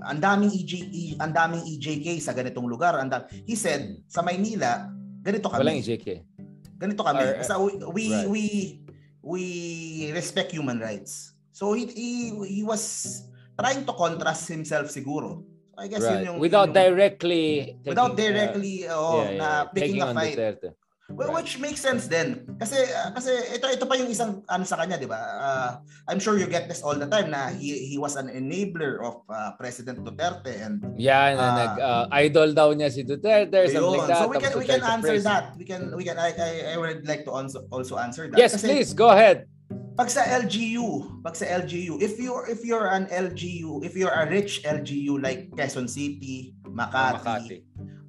ang 0.05 0.21
daming 0.21 0.53
EJ 0.53 0.73
ang 1.17 1.33
daming 1.33 1.65
EJK 1.65 2.21
sa 2.21 2.37
ganitong 2.37 2.69
lugar 2.69 2.93
ang 3.01 3.09
dam- 3.09 3.25
he 3.49 3.57
said 3.57 3.97
sa 4.05 4.21
Maynila 4.21 4.93
ganito 5.25 5.49
kami 5.49 5.65
Walang 5.65 5.81
EJK. 5.81 6.09
ganito 6.77 7.01
kami 7.01 7.25
Or- 7.25 7.37
basta 7.41 7.55
we 7.57 7.73
we, 7.89 8.05
Right. 8.13 8.29
we 8.29 8.43
we 9.25 9.43
respect 10.13 10.53
human 10.53 10.77
rights 10.77 11.33
so 11.57 11.73
he, 11.73 11.89
he 11.89 12.11
he 12.45 12.61
was 12.67 12.83
trying 13.57 13.87
to 13.89 13.93
contrast 13.97 14.51
himself 14.51 14.93
siguro 14.93 15.41
so 15.73 15.79
I 15.81 15.89
guess 15.89 16.05
Right. 16.05 16.21
yun 16.21 16.37
yung 16.37 16.39
Without 16.43 16.69
yun 16.69 16.77
yung, 16.77 16.85
directly 16.85 17.45
taking, 17.81 17.89
without 17.89 18.13
uh, 18.13 18.19
directly 18.21 18.75
oh, 18.93 19.25
yeah, 19.25 19.31
yeah, 19.31 19.41
na 19.41 19.49
picking 19.73 19.97
taking 19.97 20.03
a 20.05 20.09
fight 20.13 20.37
Duterte. 20.37 20.69
Well, 21.13 21.29
right. 21.29 21.45
which 21.45 21.61
makes 21.61 21.81
sense 21.85 22.09
then. 22.09 22.49
Kasi 22.57 22.81
uh, 22.89 23.13
kasi 23.13 23.33
ito 23.53 23.69
ito 23.69 23.85
pa 23.85 23.95
yung 24.01 24.09
isang 24.09 24.41
ano 24.49 24.65
sa 24.65 24.81
kanya, 24.81 24.97
'di 24.97 25.09
ba? 25.09 25.21
Uh, 25.21 25.71
I'm 26.09 26.17
sure 26.17 26.41
you 26.41 26.49
get 26.49 26.73
this 26.73 26.81
all 26.81 26.97
the 26.97 27.09
time 27.09 27.29
na 27.29 27.53
he 27.53 27.93
he 27.93 27.97
was 28.01 28.17
an 28.17 28.33
enabler 28.33 29.05
of 29.05 29.21
uh, 29.29 29.53
President 29.61 30.01
Duterte 30.01 30.57
and 30.57 30.81
Yeah, 30.97 31.37
na 31.37 31.45
uh, 31.45 31.53
nag 31.53 31.73
uh, 31.77 32.05
idol 32.25 32.57
daw 32.57 32.73
niya 32.73 32.89
si 32.89 33.05
Duterte 33.05 33.69
something 33.69 34.01
like 34.01 34.09
that. 34.09 34.25
So 34.25 34.33
we 34.33 34.41
can 34.41 34.53
we 34.57 34.67
can 34.67 34.83
answer 34.83 35.17
praise. 35.21 35.29
that. 35.29 35.45
We 35.61 35.65
can 35.69 35.83
we 35.93 36.03
can 36.09 36.17
I, 36.17 36.33
I 36.33 36.51
I 36.73 36.77
would 36.81 37.05
like 37.05 37.29
to 37.29 37.33
also 37.33 37.69
also 37.69 38.01
answer 38.01 38.33
that. 38.33 38.41
Yes, 38.41 38.57
kasi, 38.57 38.73
please 38.73 38.97
go 38.97 39.13
ahead. 39.13 39.45
Pag 39.93 40.09
sa 40.09 40.25
LGU, 40.25 41.21
pag 41.21 41.37
sa 41.37 41.45
LGU, 41.45 42.01
if 42.01 42.17
you're 42.17 42.49
if 42.49 42.65
you're 42.65 42.89
an 42.89 43.05
LGU, 43.13 43.85
if 43.85 43.93
you're 43.93 44.13
a 44.13 44.25
rich 44.25 44.65
LGU 44.65 45.21
like 45.21 45.53
Quezon 45.53 45.85
City, 45.85 46.57
Makati, 46.65 47.21
Makati 47.21 47.59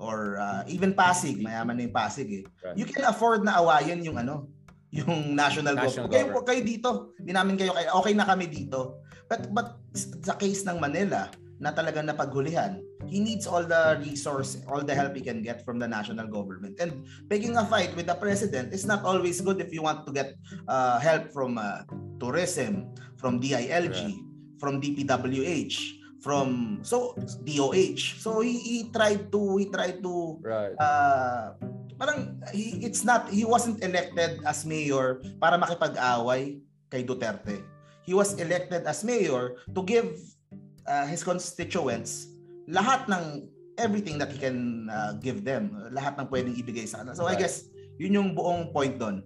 or 0.03 0.35
uh, 0.35 0.67
even 0.67 0.91
Pasig, 0.91 1.39
mayaman 1.39 1.79
na 1.79 1.87
yung 1.87 1.95
Pasig 1.95 2.27
eh. 2.27 2.43
Right. 2.59 2.75
You 2.75 2.83
can 2.83 3.07
afford 3.07 3.47
na 3.47 3.63
awayin 3.63 4.03
yung 4.03 4.19
ano, 4.19 4.51
yung 4.91 5.31
national, 5.33 5.79
national 5.79 6.11
government. 6.11 6.43
Okay, 6.43 6.47
kayo 6.51 6.61
dito. 6.61 6.89
Hindi 7.17 7.31
namin 7.31 7.55
kayo 7.55 7.71
okay 7.73 8.13
na 8.13 8.27
kami 8.27 8.51
dito. 8.51 9.01
But 9.31 9.49
but 9.55 9.79
sa 9.95 10.35
case 10.35 10.67
ng 10.67 10.77
Manila 10.77 11.31
na 11.63 11.71
talagang 11.71 12.11
napaghulihan, 12.11 12.83
he 13.07 13.23
needs 13.23 13.47
all 13.47 13.63
the 13.63 13.97
resource, 14.03 14.59
all 14.67 14.83
the 14.83 14.91
help 14.91 15.15
he 15.15 15.23
can 15.23 15.39
get 15.39 15.63
from 15.63 15.79
the 15.79 15.87
national 15.87 16.27
government. 16.27 16.75
And 16.83 17.07
picking 17.31 17.55
a 17.55 17.63
fight 17.63 17.95
with 17.95 18.11
the 18.11 18.19
president 18.19 18.75
is 18.75 18.83
not 18.83 19.07
always 19.07 19.39
good 19.39 19.63
if 19.63 19.71
you 19.71 19.81
want 19.81 20.03
to 20.05 20.11
get 20.11 20.35
uh, 20.67 20.99
help 20.99 21.31
from 21.31 21.55
uh, 21.55 21.87
tourism, 22.19 22.91
from 23.15 23.39
DILG, 23.39 23.95
right. 23.95 24.19
from 24.59 24.83
DPWH 24.83 26.02
from 26.23 26.79
so 26.87 27.19
DOH. 27.43 28.23
So 28.23 28.39
he, 28.39 28.55
he 28.57 28.77
tried 28.87 29.27
to 29.35 29.59
he 29.59 29.67
tried 29.67 29.99
to 29.99 30.39
right. 30.39 30.71
uh 30.79 31.59
parang 31.99 32.39
he, 32.55 32.79
it's 32.79 33.03
not 33.03 33.27
he 33.27 33.43
wasn't 33.43 33.83
elected 33.83 34.39
as 34.47 34.63
mayor 34.63 35.19
para 35.43 35.59
makipag-away 35.59 36.63
kay 36.87 37.03
Duterte. 37.03 37.59
He 38.07 38.15
was 38.15 38.39
elected 38.39 38.87
as 38.87 39.03
mayor 39.03 39.59
to 39.75 39.83
give 39.83 40.15
uh, 40.87 41.07
his 41.07 41.23
constituents 41.27 42.31
lahat 42.71 43.07
ng 43.11 43.47
everything 43.75 44.15
that 44.19 44.31
he 44.31 44.39
can 44.39 44.87
uh, 44.91 45.15
give 45.19 45.43
them, 45.43 45.75
lahat 45.91 46.19
ng 46.19 46.27
pwedeng 46.31 46.55
ibigay 46.55 46.87
sa 46.87 47.03
kanila. 47.03 47.15
So 47.15 47.27
right. 47.27 47.35
I 47.35 47.39
guess 47.39 47.67
yun 47.99 48.15
yung 48.15 48.29
buong 48.35 48.71
point 48.71 48.95
doon. 48.99 49.23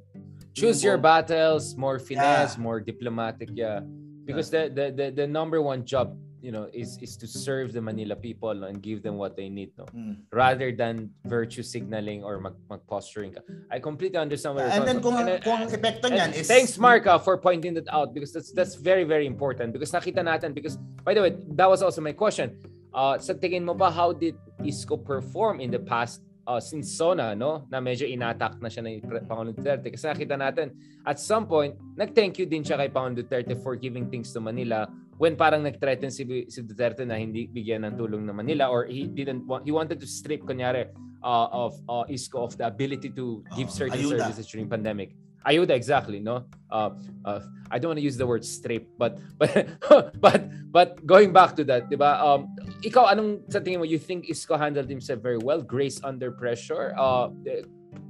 Choose 0.57 0.81
your 0.81 0.97
battles, 0.97 1.77
more 1.77 2.01
finesse, 2.01 2.57
yeah. 2.57 2.63
more 2.65 2.81
diplomatic, 2.81 3.53
yeah. 3.53 3.85
Because 4.25 4.49
the, 4.49 4.73
the 4.73 4.85
the 4.89 5.05
the 5.23 5.27
number 5.29 5.61
one 5.61 5.85
job 5.85 6.17
you 6.47 6.53
know 6.55 6.71
is 6.71 6.95
is 7.03 7.19
to 7.19 7.27
serve 7.27 7.75
the 7.75 7.83
Manila 7.83 8.15
people 8.15 8.55
no, 8.55 8.71
and 8.71 8.79
give 8.79 9.03
them 9.03 9.19
what 9.19 9.35
they 9.35 9.51
need 9.51 9.75
no 9.75 9.83
mm. 9.91 10.15
rather 10.31 10.71
than 10.71 11.11
virtue 11.27 11.59
signaling 11.59 12.23
or 12.23 12.39
mag, 12.39 12.55
mag 12.71 12.79
posturing 12.87 13.35
ka. 13.35 13.43
I 13.67 13.83
completely 13.83 14.15
understand 14.15 14.55
what 14.55 14.71
and 14.71 14.87
then 14.87 15.03
kung 15.03 15.19
and, 15.19 15.43
kung 15.43 15.67
epekto 15.67 16.07
niyan 16.07 16.31
is 16.31 16.47
thanks 16.47 16.79
Mark 16.79 17.03
uh, 17.03 17.19
for 17.19 17.35
pointing 17.35 17.75
that 17.75 17.91
out 17.91 18.15
because 18.15 18.31
that's 18.31 18.55
that's 18.55 18.79
very 18.79 19.03
very 19.03 19.27
important 19.27 19.75
because 19.75 19.91
nakita 19.91 20.23
natin 20.23 20.55
because 20.55 20.79
by 21.03 21.11
the 21.11 21.19
way 21.19 21.35
that 21.59 21.67
was 21.67 21.83
also 21.83 21.99
my 21.99 22.15
question 22.15 22.55
uh 22.95 23.19
sa 23.19 23.35
tingin 23.35 23.67
mo 23.67 23.75
ba 23.75 23.91
how 23.91 24.15
did 24.15 24.39
Isko 24.63 24.95
perform 24.95 25.59
in 25.59 25.67
the 25.67 25.83
past 25.83 26.23
uh, 26.47 26.63
since 26.63 26.95
Sona, 26.95 27.35
no, 27.35 27.67
na 27.67 27.83
medyo 27.83 28.07
inattack 28.07 28.55
na 28.63 28.71
siya 28.71 28.87
ng 28.87 29.03
Pangulong 29.27 29.51
Duterte. 29.51 29.91
Kasi 29.91 30.07
nakita 30.07 30.39
natin, 30.39 30.71
at 31.03 31.19
some 31.19 31.43
point, 31.43 31.75
nag-thank 31.99 32.39
you 32.39 32.47
din 32.47 32.63
siya 32.63 32.79
kay 32.79 32.87
Pangulong 32.87 33.19
Duterte 33.19 33.51
for 33.59 33.75
giving 33.75 34.07
things 34.07 34.31
to 34.31 34.39
Manila 34.39 34.87
when 35.18 35.36
parang 35.36 35.65
nag-threaten 35.65 36.09
si, 36.13 36.24
si 36.49 36.61
Duterte 36.61 37.05
na 37.05 37.18
hindi 37.18 37.49
bigyan 37.49 37.86
ng 37.86 37.97
tulong 37.97 38.26
ng 38.26 38.36
Manila 38.38 38.70
or 38.70 38.86
he 38.86 39.09
didn't 39.09 39.45
want, 39.45 39.65
he 39.65 39.74
wanted 39.74 39.99
to 39.99 40.07
strip, 40.07 40.45
kunyari, 40.45 40.89
uh, 41.24 41.47
of 41.51 41.74
uh, 41.89 42.05
ISCO 42.05 42.45
of 42.45 42.57
the 42.57 42.65
ability 42.65 43.09
to 43.09 43.43
give 43.57 43.70
certain 43.72 43.99
uh, 44.05 44.09
services 44.09 44.45
during 44.47 44.70
pandemic. 44.70 45.18
Ayuda 45.45 45.72
exactly 45.72 46.20
no 46.20 46.43
uh, 46.70 46.89
uh, 47.24 47.39
I 47.72 47.80
don't 47.80 47.95
want 47.95 47.99
to 47.99 48.03
use 48.03 48.18
the 48.18 48.28
word 48.28 48.43
strip 48.43 48.84
but 48.97 49.15
but 49.39 50.20
but 50.20 50.41
but 50.72 50.89
going 51.07 51.32
back 51.32 51.55
to 51.55 51.63
that 51.72 51.88
'di 51.88 51.95
ba 51.95 52.20
um 52.20 52.51
ikaw 52.84 53.07
anong 53.07 53.47
sa 53.47 53.63
tingin 53.63 53.80
mo 53.80 53.88
you 53.88 53.95
think 53.95 54.28
Isko 54.28 54.59
handled 54.59 54.91
himself 54.91 55.24
very 55.24 55.39
well 55.39 55.63
grace 55.63 56.03
under 56.03 56.36
pressure 56.36 56.91
uh 56.99 57.32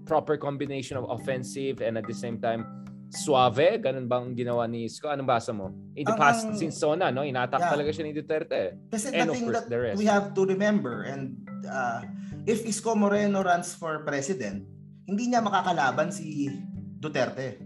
proper 0.10 0.34
combination 0.34 0.98
of 0.98 1.06
offensive 1.14 1.78
and 1.86 2.00
at 2.00 2.10
the 2.10 2.16
same 2.16 2.42
time 2.42 2.66
suave 3.12 3.80
ganun 3.80 4.08
bang 4.08 4.36
ginawa 4.36 4.68
ni 4.68 4.88
Isko 4.88 5.08
anong 5.08 5.30
basa 5.30 5.56
mo 5.56 5.72
in 5.96 6.04
the 6.04 6.18
past 6.18 6.48
um, 6.48 6.56
since 6.56 6.76
Sona 6.76 7.12
no 7.12 7.24
inatak 7.24 7.60
yeah. 7.60 7.72
talaga 7.72 7.90
siya 7.96 8.04
ni 8.04 8.14
Duterte 8.14 8.76
kasi 8.92 9.16
and 9.16 9.32
the 9.32 9.36
thing 9.36 9.48
that 9.48 9.72
the 9.72 9.80
rest. 9.80 9.98
we 9.98 10.04
have 10.04 10.36
to 10.36 10.44
remember 10.44 11.08
and 11.08 11.40
uh, 11.68 12.04
if 12.44 12.68
Isko 12.68 13.00
Moreno 13.00 13.44
runs 13.44 13.72
for 13.72 14.04
president 14.04 14.68
hindi 15.08 15.32
niya 15.32 15.40
makakalaban 15.40 16.12
si 16.12 16.52
Duterte. 17.00 17.64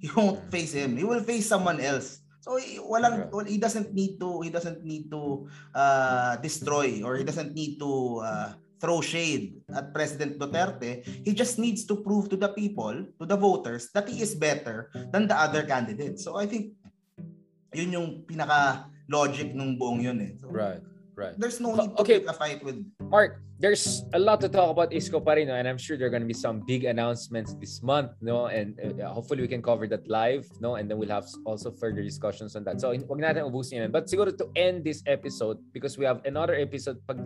He 0.00 0.08
won't 0.16 0.40
face 0.48 0.72
him. 0.72 0.96
He 0.96 1.04
will 1.04 1.20
face 1.20 1.44
someone 1.44 1.82
else. 1.84 2.24
So 2.40 2.56
walang 2.88 3.28
well, 3.28 3.44
he 3.44 3.60
doesn't 3.60 3.92
need 3.92 4.16
to 4.24 4.40
he 4.40 4.48
doesn't 4.48 4.80
need 4.80 5.12
to 5.12 5.44
uh, 5.76 6.40
destroy 6.40 7.04
or 7.04 7.20
he 7.20 7.26
doesn't 7.28 7.52
need 7.52 7.76
to 7.82 8.24
uh, 8.24 8.48
throw 8.80 9.02
shade 9.02 9.60
at 9.74 9.92
President 9.92 10.38
Duterte. 10.38 11.04
He 11.04 11.34
just 11.34 11.58
needs 11.58 11.84
to 11.86 11.96
prove 11.98 12.30
to 12.30 12.36
the 12.38 12.48
people, 12.50 13.06
to 13.20 13.24
the 13.26 13.36
voters 13.36 13.90
that 13.94 14.08
he 14.08 14.22
is 14.22 14.34
better 14.34 14.90
than 15.12 15.26
the 15.26 15.36
other 15.36 15.62
candidates. 15.66 16.24
So 16.24 16.38
I 16.38 16.46
think 16.46 16.74
yun 17.74 17.92
yung 17.92 18.08
pinaka 18.24 18.88
logic 19.10 19.54
nung 19.54 19.76
buong 19.76 20.02
yun 20.02 20.18
eh. 20.20 20.32
So, 20.40 20.48
right. 20.48 20.80
Right. 21.18 21.34
There's 21.34 21.58
no 21.58 21.74
need 21.74 21.98
to 21.98 22.00
okay. 22.06 22.22
pick 22.22 22.30
a 22.30 22.32
fight 22.32 22.62
with 22.62 22.78
Mark. 23.02 23.42
There's 23.58 24.06
a 24.14 24.22
lot 24.22 24.38
to 24.46 24.48
talk 24.48 24.70
about 24.70 24.94
Isko 24.94 25.18
pa 25.18 25.34
rin, 25.34 25.50
no? 25.50 25.58
and 25.58 25.66
I'm 25.66 25.74
sure 25.82 25.98
there 25.98 26.06
are 26.06 26.14
going 26.14 26.22
to 26.22 26.30
be 26.30 26.36
some 26.46 26.62
big 26.62 26.86
announcements 26.86 27.58
this 27.58 27.82
month, 27.82 28.14
no? 28.22 28.46
And 28.46 28.78
uh, 28.78 29.10
hopefully 29.10 29.42
we 29.42 29.50
can 29.50 29.58
cover 29.58 29.90
that 29.90 30.06
live, 30.06 30.46
no? 30.62 30.78
And 30.78 30.86
then 30.86 30.94
we'll 30.94 31.10
have 31.10 31.26
also 31.42 31.74
further 31.74 32.06
discussions 32.06 32.54
on 32.54 32.62
that. 32.70 32.78
So 32.78 32.94
wag 32.94 33.18
natin 33.18 33.50
ubusin 33.50 33.82
yan. 33.82 33.90
But 33.90 34.06
siguro 34.06 34.30
to 34.30 34.46
end 34.54 34.86
this 34.86 35.02
episode 35.10 35.58
because 35.74 35.98
we 35.98 36.06
have 36.06 36.22
another 36.22 36.54
episode 36.54 37.02
pag 37.10 37.18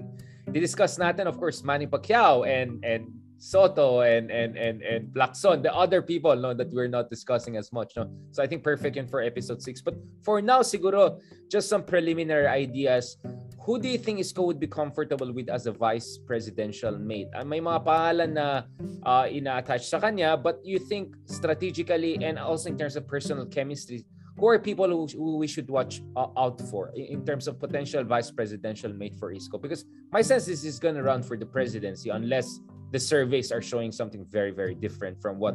discuss 0.49 0.97
natin 0.97 1.29
of 1.29 1.37
course 1.37 1.61
Manny 1.61 1.85
Pacquiao 1.85 2.49
and 2.49 2.81
and 2.81 3.13
Soto 3.43 4.07
and 4.07 4.31
and 4.31 4.57
and 4.57 4.81
and 4.87 5.11
Blackson, 5.11 5.67
the 5.67 5.75
other 5.75 6.01
people 6.01 6.31
no 6.33 6.55
that 6.55 6.71
we're 6.71 6.87
not 6.87 7.11
discussing 7.11 7.59
as 7.59 7.75
much 7.75 7.93
no. 7.99 8.07
So 8.31 8.41
I 8.41 8.47
think 8.47 8.63
perfect 8.63 8.97
in 8.97 9.11
for 9.11 9.21
episode 9.21 9.61
6. 9.61 9.83
But 9.83 9.99
for 10.23 10.41
now 10.41 10.63
siguro 10.63 11.19
just 11.51 11.69
some 11.69 11.83
preliminary 11.83 12.47
ideas 12.47 13.19
who 13.65 13.79
do 13.79 13.89
you 13.89 13.99
think 13.99 14.19
Isko 14.19 14.45
would 14.45 14.59
be 14.59 14.67
comfortable 14.67 15.33
with 15.33 15.49
as 15.49 15.67
a 15.67 15.73
vice 15.73 16.19
presidential 16.27 16.99
mate? 16.99 17.29
Uh, 17.35 17.45
may 17.45 17.61
mga 17.61 17.87
pangalan 17.87 18.31
na 18.35 18.67
uh, 19.07 19.27
ina-attach 19.31 19.87
sa 19.87 20.03
kanya, 20.03 20.37
but 20.37 20.59
you 20.65 20.79
think 20.79 21.15
strategically 21.27 22.19
and 22.25 22.39
also 22.39 22.69
in 22.69 22.77
terms 22.77 22.97
of 22.97 23.07
personal 23.07 23.47
chemistry, 23.47 24.05
who 24.37 24.49
are 24.49 24.59
people 24.59 24.89
who, 24.89 25.07
who 25.15 25.37
we 25.37 25.47
should 25.47 25.71
watch 25.71 26.03
uh, 26.17 26.27
out 26.37 26.59
for 26.73 26.91
in, 26.97 27.23
in 27.23 27.25
terms 27.25 27.47
of 27.47 27.61
potential 27.61 28.03
vice 28.03 28.31
presidential 28.31 28.93
mate 28.93 29.15
for 29.15 29.33
Isko? 29.33 29.63
Because 29.63 29.85
my 30.11 30.23
sense 30.23 30.49
is 30.49 30.63
he's 30.63 30.81
going 30.81 30.97
to 30.97 31.03
run 31.03 31.23
for 31.23 31.37
the 31.37 31.47
presidency 31.47 32.11
unless 32.11 32.59
the 32.91 32.99
surveys 32.99 33.53
are 33.53 33.63
showing 33.63 33.93
something 33.93 34.27
very, 34.27 34.51
very 34.51 34.75
different 34.75 35.23
from 35.23 35.39
what 35.39 35.55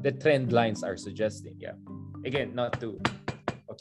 the 0.00 0.10
trend 0.10 0.52
lines 0.52 0.82
are 0.82 0.96
suggesting. 0.96 1.54
Yeah. 1.60 1.76
Again, 2.24 2.54
not 2.54 2.80
to. 2.80 2.98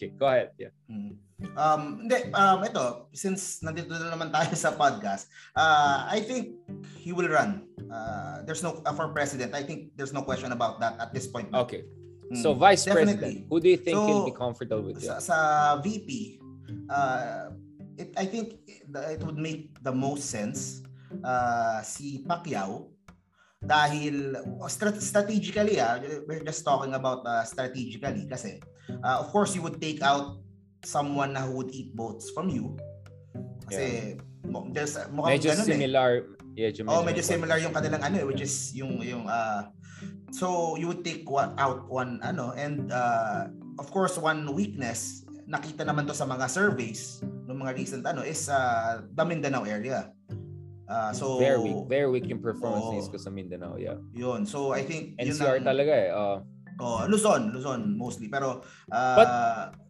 Okay, 0.01 0.17
go 0.17 0.25
ahead. 0.25 0.49
Yeah. 0.57 0.73
Mm-hmm. 0.89 1.53
Um, 1.53 2.09
hindi, 2.09 2.33
um, 2.33 2.65
ito, 2.65 3.05
since 3.13 3.61
nandito 3.61 3.93
na 3.93 4.09
naman 4.09 4.33
tayo 4.33 4.49
sa 4.57 4.73
podcast, 4.73 5.29
uh, 5.53 6.09
I 6.09 6.25
think 6.25 6.57
he 6.97 7.13
will 7.13 7.29
run. 7.29 7.69
Uh, 7.85 8.41
there's 8.41 8.65
no, 8.65 8.81
uh, 8.81 8.97
for 8.97 9.13
president, 9.13 9.53
I 9.53 9.61
think 9.61 9.93
there's 9.93 10.09
no 10.09 10.25
question 10.25 10.57
about 10.57 10.81
that 10.81 10.97
at 10.97 11.13
this 11.13 11.29
point. 11.29 11.53
Okay. 11.53 11.85
Mm, 12.33 12.41
so 12.41 12.57
vice 12.57 12.89
Definitely. 12.89 13.45
president, 13.45 13.45
who 13.45 13.57
do 13.61 13.69
you 13.69 13.77
think 13.77 13.93
so, 13.93 14.07
he'll 14.09 14.25
be 14.25 14.33
comfortable 14.33 14.81
with? 14.89 15.05
Sa, 15.05 15.21
sa 15.21 15.37
VP, 15.77 16.41
uh, 16.89 17.53
it, 17.93 18.09
I 18.17 18.25
think 18.25 18.57
it 18.65 19.21
would 19.21 19.37
make 19.37 19.77
the 19.85 19.93
most 19.93 20.33
sense 20.33 20.81
uh, 21.21 21.85
si 21.85 22.25
Pacquiao 22.25 22.89
dahil 23.61 24.33
strategically 24.65 25.77
ah 25.77 26.01
we're 26.25 26.41
just 26.41 26.65
talking 26.65 26.97
about 26.97 27.21
uh, 27.29 27.45
strategically 27.45 28.25
kasi 28.25 28.57
uh, 28.99 29.17
of 29.23 29.31
course 29.31 29.55
you 29.55 29.63
would 29.63 29.79
take 29.79 30.03
out 30.03 30.41
someone 30.83 31.33
na 31.33 31.47
who 31.47 31.63
would 31.63 31.71
eat 31.71 31.95
boats 31.95 32.29
from 32.35 32.51
you. 32.51 32.75
Kasi 33.71 34.17
yeah. 34.17 34.61
there's 34.75 34.99
mukhang 35.13 35.39
medyo 35.39 35.49
ganun 35.55 35.67
similar. 35.67 36.09
Eh. 36.11 36.39
Yeah, 36.51 36.71
medyo, 36.75 36.91
oh, 36.91 37.03
medyo 37.07 37.23
similar 37.23 37.57
yung 37.63 37.71
kanilang 37.71 38.03
ano 38.03 38.15
eh, 38.19 38.25
which 38.27 38.43
is 38.43 38.75
yung 38.75 38.99
yung 38.99 39.23
uh 39.23 39.71
so 40.35 40.75
you 40.75 40.83
would 40.91 40.99
take 40.99 41.23
one 41.23 41.55
out 41.55 41.87
one 41.87 42.19
ano 42.27 42.51
and 42.59 42.91
uh 42.91 43.47
of 43.79 43.87
course 43.87 44.19
one 44.19 44.43
weakness 44.51 45.23
nakita 45.47 45.87
naman 45.87 46.07
to 46.07 46.15
sa 46.15 46.27
mga 46.27 46.47
surveys 46.51 47.23
ng 47.23 47.57
mga 47.59 47.71
recent 47.75 48.03
ano 48.07 48.23
is 48.23 48.47
uh, 48.47 49.03
the 49.03 49.23
Mindanao 49.27 49.67
area. 49.67 50.15
Uh, 50.91 51.11
so 51.15 51.39
very 51.39 51.59
weak, 51.59 51.79
very 51.87 52.09
weak 52.11 52.27
yung 52.27 52.43
performance 52.43 53.07
oh, 53.07 53.11
ko 53.11 53.17
sa 53.19 53.31
Mindanao, 53.31 53.79
yeah. 53.79 53.95
Yun. 54.11 54.43
So 54.43 54.75
I 54.75 54.83
think 54.83 55.15
NCR 55.19 55.59
yun 55.59 55.63
ang, 55.63 55.69
talaga 55.71 55.91
eh. 55.91 56.09
Uh, 56.11 56.37
Oh, 56.81 57.05
Luzon, 57.05 57.53
Luzon 57.53 57.93
mostly. 57.93 58.25
Pero 58.25 58.65
uh, 58.89 59.15
but, 59.15 59.27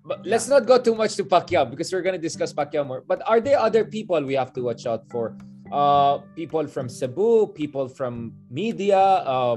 but 0.04 0.20
yeah. 0.28 0.36
let's 0.36 0.52
not 0.52 0.68
go 0.68 0.76
too 0.76 0.94
much 0.94 1.16
to 1.16 1.24
Pacquiao 1.24 1.64
because 1.64 1.88
we're 1.88 2.04
gonna 2.04 2.20
discuss 2.20 2.52
Pacquiao 2.52 2.84
more. 2.84 3.00
But 3.08 3.24
are 3.24 3.40
there 3.40 3.58
other 3.58 3.88
people 3.88 4.20
we 4.20 4.36
have 4.36 4.52
to 4.60 4.62
watch 4.62 4.84
out 4.86 5.08
for? 5.08 5.40
Uh, 5.72 6.20
people 6.36 6.68
from 6.68 6.92
Cebu, 6.92 7.48
people 7.56 7.88
from 7.88 8.36
media, 8.52 9.00
uh, 9.00 9.56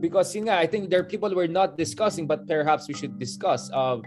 because 0.00 0.32
yun 0.34 0.48
nga, 0.48 0.56
I 0.56 0.66
think 0.66 0.88
there 0.88 1.00
are 1.00 1.04
people 1.04 1.28
we're 1.36 1.46
not 1.50 1.76
discussing 1.76 2.24
but 2.26 2.48
perhaps 2.48 2.88
we 2.88 2.96
should 2.96 3.20
discuss. 3.20 3.68
Uh, 3.68 4.00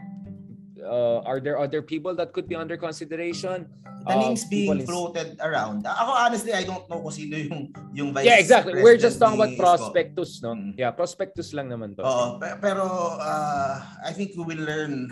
uh, 0.84 1.24
are 1.24 1.40
there 1.40 1.58
other 1.58 1.82
people 1.82 2.14
that 2.16 2.32
could 2.32 2.48
be 2.48 2.56
under 2.56 2.78
consideration? 2.78 3.66
The 4.04 4.16
Uh, 4.16 4.20
names 4.20 4.44
being 4.44 4.68
people 4.68 4.84
in- 4.84 4.88
floated 4.88 5.30
around. 5.40 5.88
Ako 5.88 6.12
honestly, 6.28 6.52
I 6.52 6.68
don't 6.68 6.84
know 6.92 7.00
kung 7.00 7.16
sino 7.16 7.40
yung 7.40 7.72
yung 7.96 8.10
vice 8.12 8.28
Yeah, 8.28 8.36
exactly. 8.36 8.84
We're 8.84 9.00
just 9.00 9.16
talking 9.16 9.40
about 9.40 9.56
prospectus, 9.56 10.44
no? 10.44 10.60
Mm. 10.60 10.76
Yeah, 10.76 10.92
prospectus 10.92 11.56
lang 11.56 11.72
naman 11.72 11.96
to. 11.96 12.04
Oo, 12.04 12.36
pe- 12.36 12.60
pero 12.60 12.84
uh, 13.16 13.80
I 14.04 14.12
think 14.12 14.36
we 14.36 14.44
will 14.44 14.60
learn 14.60 15.08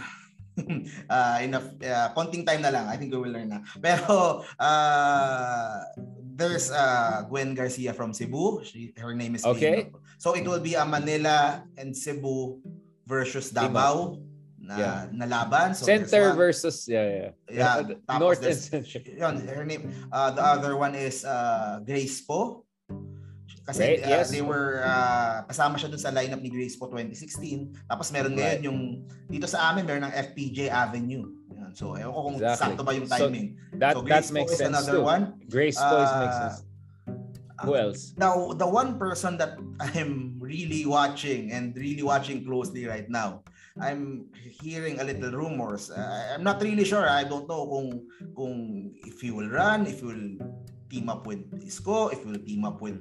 uh, 1.08 1.38
enough 1.40 1.72
uh, 1.80 2.12
konting 2.12 2.44
time 2.44 2.68
na 2.68 2.72
lang. 2.76 2.92
I 2.92 3.00
think 3.00 3.16
we 3.16 3.20
will 3.24 3.32
learn 3.32 3.56
na. 3.56 3.64
Pero 3.80 4.44
uh, 4.60 5.88
there's 6.36 6.68
uh, 6.76 7.24
Gwen 7.32 7.56
Garcia 7.56 7.96
from 7.96 8.12
Cebu. 8.12 8.60
She, 8.68 8.92
her 9.00 9.16
name 9.16 9.40
is 9.40 9.48
Okay. 9.48 9.88
being- 9.88 9.96
So 10.20 10.36
it 10.36 10.44
will 10.44 10.60
be 10.60 10.76
a 10.76 10.84
Manila 10.84 11.64
and 11.80 11.96
Cebu 11.96 12.60
versus 13.08 13.50
Team 13.50 13.74
up. 13.80 14.20
Na 14.62 14.78
Yeah. 14.78 15.00
na 15.10 15.26
laban. 15.26 15.74
So 15.74 15.90
Center 15.90 16.32
one- 16.32 16.38
versus, 16.38 16.86
yeah, 16.86 17.02
yeah. 17.10 17.32
Yeah, 17.50 17.74
Uh, 17.82 17.98
tapos 18.06 18.20
North 18.22 18.42
and 18.46 18.54
Central. 18.62 19.02
Yun, 19.10 19.36
her 19.50 19.66
name. 19.66 19.90
Uh, 20.14 20.30
the 20.32 20.44
other 20.46 20.78
one 20.78 20.94
is 20.94 21.26
uh, 21.26 21.82
Grace 21.82 22.22
Po. 22.22 22.62
Kasi 23.62 23.98
Great, 23.98 24.06
uh, 24.06 24.10
yes. 24.22 24.30
they 24.30 24.42
were 24.42 24.82
uh, 24.82 25.46
kasama 25.46 25.78
siya 25.78 25.90
dun 25.90 26.02
sa 26.02 26.10
lineup 26.10 26.42
ni 26.42 26.50
Grace 26.50 26.78
Po 26.78 26.90
2016. 26.90 27.74
Tapos 27.86 28.10
meron 28.10 28.34
ngayon 28.34 28.58
Right. 28.58 28.66
yung 28.70 28.80
dito 29.28 29.46
sa 29.46 29.70
amin 29.70 29.86
meron 29.86 30.06
ng 30.06 30.14
FPJ 30.14 30.70
Avenue. 30.70 31.26
Yan. 31.58 31.74
So 31.74 31.94
ewan 31.94 32.14
ko 32.14 32.20
kung 32.26 32.38
Exactly. 32.38 32.62
sakto 32.62 32.82
ba 32.82 32.92
yung 32.94 33.10
So, 33.10 33.18
timing. 33.18 33.48
That, 33.78 33.94
so 33.98 34.02
that 34.02 34.10
Grace 34.10 34.30
makes 34.30 34.54
Po 34.54 34.58
is 34.58 34.62
sense 34.62 34.74
another 34.78 34.98
too. 35.02 35.06
one. 35.06 35.24
Grace 35.50 35.78
Uh, 35.78 35.90
makes 36.22 36.38
sense. 36.38 36.58
Who 37.62 37.78
else? 37.78 38.18
Now, 38.18 38.58
the 38.58 38.66
one 38.66 38.98
person 38.98 39.38
that 39.38 39.54
I'm 39.94 40.42
really 40.42 40.82
watching 40.90 41.54
and 41.54 41.78
really 41.78 42.02
watching 42.02 42.42
closely 42.42 42.90
right 42.90 43.06
now, 43.06 43.46
I'm 43.80 44.28
hearing 44.36 45.00
a 45.00 45.04
little 45.08 45.32
rumors. 45.32 45.88
Uh, 45.92 46.36
I'm 46.36 46.44
not 46.44 46.60
really 46.62 46.84
sure. 46.84 47.08
I 47.08 47.24
don't 47.24 47.48
know 47.48 47.64
kung 47.68 47.88
kung 48.36 48.56
if 49.08 49.24
he 49.24 49.32
will 49.32 49.48
run, 49.48 49.88
if 49.88 50.04
he 50.04 50.06
will 50.12 50.28
team 50.92 51.08
up 51.08 51.24
with 51.24 51.48
Isko, 51.64 52.12
if 52.12 52.20
he 52.24 52.28
will 52.36 52.44
team 52.44 52.68
up 52.68 52.84
with 52.84 53.00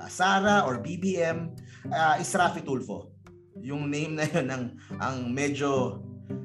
uh, 0.00 0.08
Sara 0.08 0.64
or 0.64 0.80
BBM. 0.80 1.52
Uh, 1.92 2.16
is 2.16 2.32
Rafi 2.32 2.64
Tulfo. 2.64 3.12
Yung 3.60 3.92
name 3.92 4.16
na 4.16 4.24
yun 4.24 4.46
ang 4.48 4.64
ang 5.00 5.16
medyo 5.32 6.00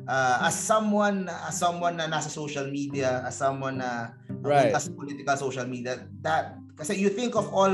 uh, 0.07 0.38
as 0.43 0.55
someone 0.55 1.28
as 1.28 1.55
someone 1.55 1.95
na 1.95 2.11
nasa 2.11 2.28
social 2.28 2.67
media, 2.67 3.24
as 3.24 3.39
someone 3.39 3.80
na 3.80 4.11
Right. 4.41 4.74
as 4.74 4.89
political 4.89 5.38
social 5.38 5.69
media 5.69 6.01
that 6.26 6.57
kasi 6.74 6.97
you 6.97 7.13
think 7.13 7.38
of 7.38 7.45
all 7.53 7.69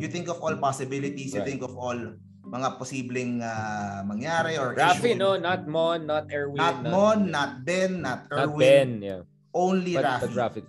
you 0.00 0.08
think 0.08 0.32
of 0.32 0.40
all 0.40 0.56
possibilities 0.56 1.36
you 1.36 1.44
Right. 1.44 1.48
think 1.52 1.60
of 1.60 1.76
all 1.76 1.98
mga 2.46 2.78
posibleng 2.78 3.42
ah, 3.42 4.06
mangyari 4.06 4.54
or 4.54 4.70
Rafi, 4.72 5.12
issue. 5.12 5.18
no? 5.18 5.34
Not 5.34 5.66
Mon, 5.66 6.06
not 6.06 6.30
Erwin. 6.30 6.58
not 6.58 6.78
Mon 6.86 7.18
not 7.30 7.66
Ben 7.66 7.98
not 8.00 8.30
Not 8.30 8.54
Erwin. 8.54 8.62
Ben, 8.62 8.90
yeah. 9.02 9.22
only 9.50 9.98
But, 9.98 10.06
Rafi 10.06 10.20
but 10.22 10.32
Rafi. 10.38 10.62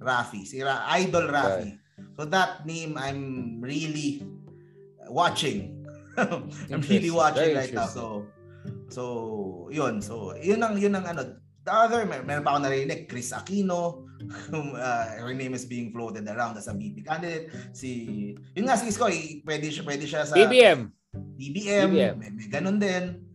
Rafi. 0.00 0.40
Si 0.44 0.60
Ra- 0.60 0.84
idol 1.00 1.28
Rafi. 1.32 1.80
So 2.16 2.24
that 2.28 2.64
name 2.68 2.96
I'm 3.00 3.56
really 3.60 4.24
watching. 5.08 5.84
I'm 6.16 6.82
really 6.88 7.12
watching 7.12 7.52
Very 7.56 7.60
right 7.64 7.72
now. 7.72 7.88
So 7.88 8.28
so 8.92 9.02
yun. 9.72 10.00
So 10.04 10.36
yun 10.36 10.60
ang 10.60 10.76
yun 10.76 10.96
ang 10.96 11.08
ano. 11.16 11.40
The 11.66 11.72
other 11.74 12.06
mer- 12.06 12.22
meron 12.22 12.44
pa 12.46 12.56
ako 12.56 12.68
narinig. 12.68 13.08
Chris 13.08 13.32
Aquino. 13.32 14.04
Uh, 14.56 15.06
her 15.20 15.36
name 15.36 15.52
is 15.52 15.68
being 15.68 15.92
floated 15.92 16.24
around 16.24 16.56
as 16.56 16.72
a 16.72 16.74
VP 16.74 17.04
candidate. 17.04 17.52
Si 17.76 18.32
yun 18.56 18.64
nga 18.64 18.72
si 18.80 18.88
Isko 18.88 19.12
eh, 19.12 19.44
pwede 19.44 19.68
siya 19.68 19.84
pwede 19.84 20.08
siya 20.08 20.24
sa 20.24 20.32
BBM. 20.32 20.88
BBM, 21.16 21.88
BBM. 21.90 22.14
May, 22.18 22.30
may 22.32 22.48
ganun 22.48 22.78
din 22.78 23.26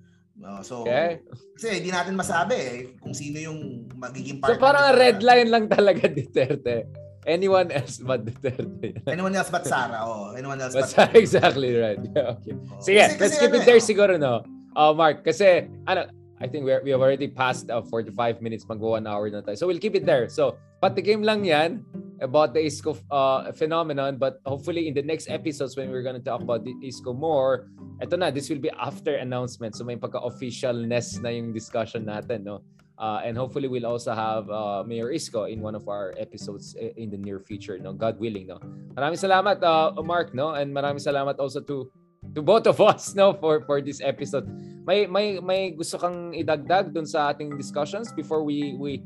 No, 0.41 0.65
so 0.65 0.81
Okay. 0.81 1.21
kasi 1.53 1.77
hindi 1.77 1.93
natin 1.93 2.17
masabi 2.17 2.55
eh 2.57 2.77
kung 2.97 3.13
sino 3.13 3.37
yung 3.37 3.85
magiging 3.93 4.41
So 4.41 4.57
partner 4.57 4.57
parang 4.57 4.83
ni 4.83 4.89
Sara. 4.89 5.01
red 5.05 5.17
line 5.21 5.49
lang 5.53 5.65
talaga 5.69 6.09
Duterte. 6.17 6.89
Anyone 7.29 7.69
else 7.69 8.01
but 8.01 8.25
Duterte. 8.25 8.97
anyone 9.13 9.37
else 9.37 9.53
but 9.53 9.69
Sara 9.69 10.01
oh 10.01 10.33
anyone 10.33 10.57
else 10.57 10.73
But 10.73 10.89
but 10.89 11.13
exactly 11.13 11.77
right. 11.77 12.01
Yeah, 12.01 12.33
okay. 12.41 12.57
Oh. 12.57 12.81
Sige, 12.81 13.05
Kasi- 13.05 13.21
let's 13.21 13.21
kasi 13.21 13.35
keep 13.37 13.53
ano 13.53 13.61
it 13.61 13.65
there 13.69 13.77
eh, 13.77 13.85
oh. 13.85 13.89
siguro, 13.93 14.13
no? 14.17 14.41
Uh, 14.73 14.95
Mark, 14.97 15.21
kasi, 15.21 15.67
ano, 15.85 16.09
I 16.41 16.47
think 16.49 16.65
we're, 16.65 16.81
we 16.81 16.89
have 16.89 17.01
already 17.01 17.29
passed 17.29 17.69
uh, 17.69 17.81
45 17.85 18.41
minutes, 18.41 18.65
mag 18.67 18.81
one 18.81 19.05
hour 19.05 19.29
na 19.29 19.45
tayo. 19.45 19.57
So 19.57 19.69
we'll 19.69 19.77
keep 19.77 19.93
it 19.93 20.09
there. 20.09 20.25
So, 20.27 20.57
patikim 20.81 21.21
lang 21.21 21.45
yan 21.45 21.85
about 22.17 22.57
the 22.57 22.65
ISCO 22.65 22.97
uh, 23.13 23.53
phenomenon, 23.53 24.17
but 24.17 24.41
hopefully 24.45 24.89
in 24.89 24.93
the 24.97 25.05
next 25.05 25.29
episodes 25.29 25.77
when 25.77 25.93
we're 25.93 26.01
gonna 26.01 26.19
talk 26.19 26.41
about 26.41 26.65
the 26.65 26.73
ISCO 26.81 27.13
more, 27.13 27.69
eto 28.01 28.17
na, 28.17 28.33
this 28.33 28.49
will 28.49 28.59
be 28.59 28.73
after 28.73 29.21
announcement. 29.21 29.77
So 29.77 29.85
may 29.85 29.95
pagka-officialness 29.95 31.21
na 31.21 31.29
yung 31.29 31.53
discussion 31.53 32.09
natin, 32.09 32.43
no? 32.43 32.65
Uh, 32.97 33.21
and 33.25 33.37
hopefully 33.37 33.67
we'll 33.67 33.89
also 33.89 34.13
have 34.13 34.49
uh, 34.49 34.83
Mayor 34.85 35.09
Isko 35.13 35.49
in 35.49 35.61
one 35.61 35.73
of 35.73 35.89
our 35.89 36.13
episodes 36.17 36.77
in 36.77 37.09
the 37.09 37.17
near 37.17 37.39
future, 37.39 37.77
no? 37.77 37.93
God 37.93 38.17
willing, 38.17 38.49
no? 38.49 38.57
Maraming 38.97 39.17
salamat, 39.17 39.61
uh, 39.61 39.93
Mark, 40.01 40.33
no? 40.33 40.53
And 40.57 40.73
maraming 40.73 41.01
salamat 41.01 41.37
also 41.37 41.61
to 41.65 41.89
to 42.35 42.41
both 42.41 42.67
of 42.67 42.79
us, 42.79 43.15
no? 43.15 43.33
For 43.33 43.61
for 43.65 43.81
this 43.81 43.99
episode. 44.01 44.47
May 44.85 45.05
may 45.05 45.39
may 45.39 45.71
gusto 45.73 45.97
kang 45.97 46.33
idagdag 46.33 46.93
dun 46.93 47.05
sa 47.05 47.33
ating 47.33 47.57
discussions 47.57 48.13
before 48.13 48.41
we 48.45 48.77
we 48.79 49.03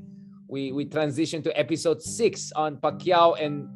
we 0.48 0.72
we 0.72 0.86
transition 0.86 1.42
to 1.42 1.52
episode 1.58 2.02
6 2.02 2.54
on 2.56 2.78
Pacquiao 2.78 3.36
and 3.40 3.68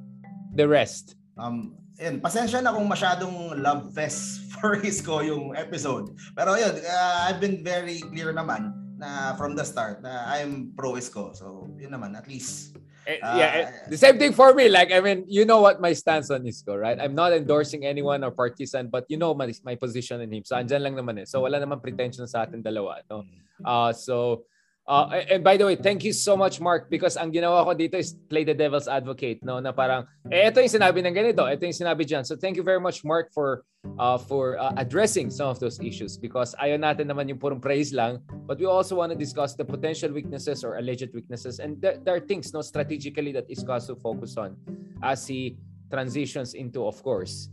the 0.53 0.67
rest. 0.67 1.17
Um, 1.39 1.79
yun, 1.97 2.21
pasensya 2.21 2.61
na 2.61 2.75
kung 2.75 2.87
masyadong 2.87 3.59
love 3.59 3.89
fest 3.95 4.39
for 4.53 4.77
Isko 4.79 5.25
yung 5.25 5.55
episode. 5.57 6.13
Pero 6.37 6.55
yun, 6.55 6.75
uh, 6.83 7.17
I've 7.25 7.41
been 7.41 7.63
very 7.63 8.03
clear 8.05 8.31
naman 8.35 8.75
na 8.99 9.33
from 9.39 9.55
the 9.55 9.63
start 9.63 10.03
na 10.03 10.27
I'm 10.27 10.75
pro 10.75 10.99
Isko. 10.99 11.31
So, 11.35 11.71
yun 11.79 11.95
naman, 11.95 12.13
at 12.19 12.27
least. 12.27 12.75
Eh, 13.09 13.17
Ah, 13.25 13.37
yeah, 13.41 13.51
eh, 13.57 13.65
the 13.89 13.97
same 13.97 14.21
thing 14.21 14.33
for 14.37 14.53
me. 14.53 14.69
Like, 14.69 14.93
I 14.93 15.01
mean, 15.01 15.25
you 15.25 15.41
know 15.41 15.65
what 15.65 15.81
my 15.81 15.97
stance 15.97 16.29
on 16.29 16.45
Isco, 16.45 16.77
right? 16.77 16.93
I'm 17.01 17.17
not 17.17 17.33
endorsing 17.33 17.81
anyone 17.81 18.21
or 18.21 18.29
partisan, 18.29 18.85
but 18.93 19.09
you 19.09 19.17
know 19.17 19.33
my, 19.33 19.49
my 19.65 19.73
position 19.73 20.21
in 20.21 20.29
him. 20.29 20.45
So, 20.45 20.53
andyan 20.53 20.85
lang 20.85 20.93
naman 20.93 21.17
eh. 21.17 21.25
So, 21.25 21.41
wala 21.41 21.57
naman 21.57 21.81
pretension 21.81 22.29
sa 22.29 22.45
atin 22.45 22.61
dalawa, 22.61 23.01
no? 23.09 23.25
Uh, 23.65 23.89
so, 23.97 24.45
uh, 24.89 25.21
and 25.29 25.45
by 25.45 25.55
the 25.55 25.69
way, 25.69 25.77
thank 25.77 26.03
you 26.03 26.11
so 26.11 26.35
much, 26.35 26.57
Mark, 26.57 26.89
because 26.89 27.13
ang 27.15 27.29
ginawa 27.29 27.61
ko 27.61 27.77
dito 27.77 27.93
is 27.93 28.17
play 28.27 28.41
the 28.41 28.57
devil's 28.57 28.89
advocate, 28.89 29.37
no? 29.45 29.61
Na 29.61 29.69
parang, 29.69 30.09
eh, 30.33 30.49
ito 30.49 30.57
yung 30.57 30.73
sinabi 30.73 31.05
ng 31.05 31.13
ganito, 31.13 31.45
ito 31.45 31.61
yung 31.61 31.77
sinabi 31.77 32.09
dyan. 32.09 32.25
So, 32.25 32.33
thank 32.33 32.57
you 32.57 32.65
very 32.65 32.81
much, 32.81 33.05
Mark, 33.05 33.29
for 33.29 33.61
uh, 34.01 34.17
for 34.17 34.57
uh, 34.57 34.73
addressing 34.75 35.29
some 35.29 35.47
of 35.47 35.61
those 35.61 35.79
issues 35.79 36.17
because 36.17 36.57
ayaw 36.59 36.81
natin 36.81 37.07
naman 37.07 37.29
yung 37.29 37.37
purong 37.37 37.61
praise 37.61 37.93
lang, 37.93 38.19
but 38.49 38.57
we 38.57 38.65
also 38.65 38.97
want 38.97 39.13
to 39.13 39.17
discuss 39.17 39.53
the 39.53 39.63
potential 39.63 40.09
weaknesses 40.11 40.65
or 40.65 40.81
alleged 40.81 41.13
weaknesses. 41.13 41.61
And 41.61 41.79
there, 41.79 42.01
there 42.01 42.17
are 42.17 42.25
things, 42.25 42.51
no, 42.51 42.65
strategically 42.65 43.31
that 43.37 43.45
Isco 43.47 43.77
has 43.77 43.87
to 43.87 43.95
focus 43.95 44.35
on 44.35 44.57
as 45.05 45.29
he 45.29 45.55
transitions 45.93 46.57
into, 46.57 46.85
of 46.85 46.97
course, 47.05 47.49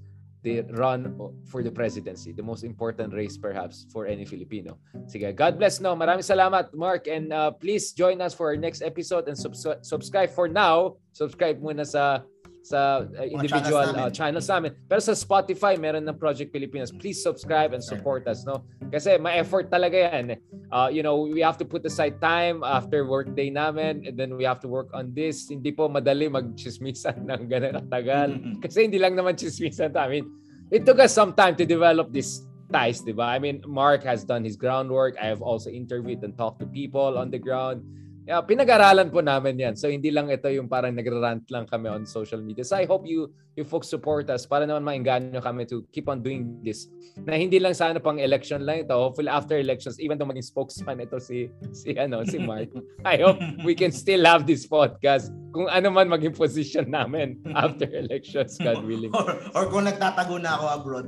the 0.47 0.63
run 0.79 1.11
for 1.51 1.67
the 1.67 1.75
presidency, 1.75 2.31
the 2.31 2.47
most 2.47 2.63
important 2.63 3.11
race 3.11 3.35
perhaps 3.35 3.91
for 3.91 4.07
any 4.07 4.23
Filipino. 4.23 4.79
Sige, 5.11 5.35
God 5.35 5.59
bless 5.59 5.83
no. 5.83 5.99
Maraming 5.99 6.23
salamat 6.23 6.71
Mark 6.71 7.11
and 7.11 7.35
uh, 7.35 7.51
please 7.51 7.91
join 7.91 8.23
us 8.23 8.31
for 8.31 8.55
our 8.55 8.59
next 8.59 8.79
episode 8.79 9.27
and 9.27 9.35
subs- 9.35 9.67
subscribe 9.83 10.31
for 10.31 10.47
now. 10.47 10.95
Subscribe 11.11 11.59
muna 11.59 11.83
sa 11.83 12.23
sa 12.67 13.07
uh, 13.07 13.23
individual 13.23 13.87
channels 13.87 13.95
namin. 13.95 14.03
uh, 14.03 14.11
channels 14.11 14.49
namin. 14.51 14.71
Pero 14.91 14.99
sa 14.99 15.15
Spotify, 15.15 15.79
meron 15.79 16.03
ng 16.03 16.19
Project 16.19 16.51
Pilipinas. 16.51 16.91
Please 16.91 17.23
subscribe 17.23 17.71
and 17.71 17.83
support 17.83 18.27
us, 18.27 18.43
no? 18.43 18.67
Kasi 18.91 19.15
ma-effort 19.23 19.71
talaga 19.71 20.11
yan. 20.11 20.35
Uh, 20.75 20.91
you 20.91 21.07
know, 21.07 21.23
we 21.23 21.39
have 21.39 21.55
to 21.55 21.63
put 21.63 21.87
aside 21.87 22.19
time 22.19 22.67
after 22.67 23.07
work 23.07 23.31
day 23.39 23.55
namin 23.55 24.03
and 24.03 24.19
then 24.19 24.35
we 24.35 24.43
have 24.43 24.59
to 24.59 24.67
work 24.67 24.91
on 24.91 25.15
this. 25.15 25.47
Hindi 25.47 25.71
po 25.71 25.87
madali 25.87 26.27
mag-chismisan 26.27 27.23
ng 27.23 27.47
ganun 27.47 27.79
katagal. 27.87 28.29
Kasi 28.59 28.91
hindi 28.91 28.99
lang 28.99 29.15
naman 29.15 29.39
chismisan 29.39 29.95
mean, 30.11 30.27
it 30.75 30.83
took 30.83 30.99
us 30.99 31.15
some 31.15 31.33
time 31.33 31.55
to 31.55 31.63
develop 31.63 32.11
these 32.11 32.43
ties, 32.73 33.01
di 33.01 33.15
ba? 33.15 33.31
I 33.31 33.39
mean, 33.39 33.63
Mark 33.67 34.03
has 34.03 34.27
done 34.27 34.43
his 34.43 34.59
groundwork. 34.59 35.15
I 35.23 35.31
have 35.31 35.43
also 35.43 35.71
interviewed 35.71 36.23
and 36.27 36.35
talked 36.35 36.59
to 36.61 36.67
people 36.67 37.19
on 37.19 37.31
the 37.31 37.39
ground. 37.39 37.87
Yeah, 38.27 38.43
pinag-aralan 38.43 39.15
po 39.15 39.23
namin 39.23 39.55
yan. 39.55 39.75
So, 39.79 39.87
hindi 39.87 40.11
lang 40.11 40.27
ito 40.35 40.51
yung 40.51 40.67
parang 40.67 40.99
nagrarant 40.99 41.47
lang 41.47 41.63
kami 41.63 41.87
on 41.87 42.03
social 42.03 42.43
media. 42.43 42.67
So, 42.67 42.75
I 42.75 42.83
hope 42.83 43.07
you 43.07 43.31
you 43.55 43.63
folks 43.63 43.87
support 43.87 44.27
us 44.29 44.45
para 44.45 44.67
naman 44.67 44.85
maingganyo 44.85 45.39
kami 45.39 45.65
to 45.71 45.87
keep 45.95 46.11
on 46.11 46.27
doing 46.27 46.59
this. 46.61 46.91
Na 47.23 47.39
hindi 47.39 47.63
lang 47.63 47.73
sana 47.73 48.03
pang 48.03 48.19
election 48.19 48.67
lang 48.67 48.83
ito. 48.83 48.99
Hopefully, 48.99 49.31
after 49.31 49.55
elections, 49.63 50.03
even 50.03 50.19
though 50.19 50.27
maging 50.27 50.43
spokesman 50.43 50.99
ito 50.99 51.23
si, 51.23 51.47
si, 51.71 51.95
ano, 51.95 52.27
si 52.27 52.43
Mark, 52.43 52.69
I 53.07 53.23
hope 53.23 53.39
we 53.63 53.79
can 53.79 53.95
still 53.95 54.27
have 54.27 54.43
this 54.43 54.67
podcast 54.67 55.31
kung 55.57 55.73
ano 55.73 55.89
man 55.89 56.11
maging 56.11 56.37
position 56.37 56.91
namin 56.91 57.41
after 57.57 57.89
elections, 58.03 58.61
God 58.61 58.85
willing. 58.85 59.15
or, 59.15 59.41
or 59.55 59.65
kung 59.73 59.89
nagtatago 59.89 60.37
na 60.37 60.59
ako 60.59 60.65
abroad. 60.69 61.07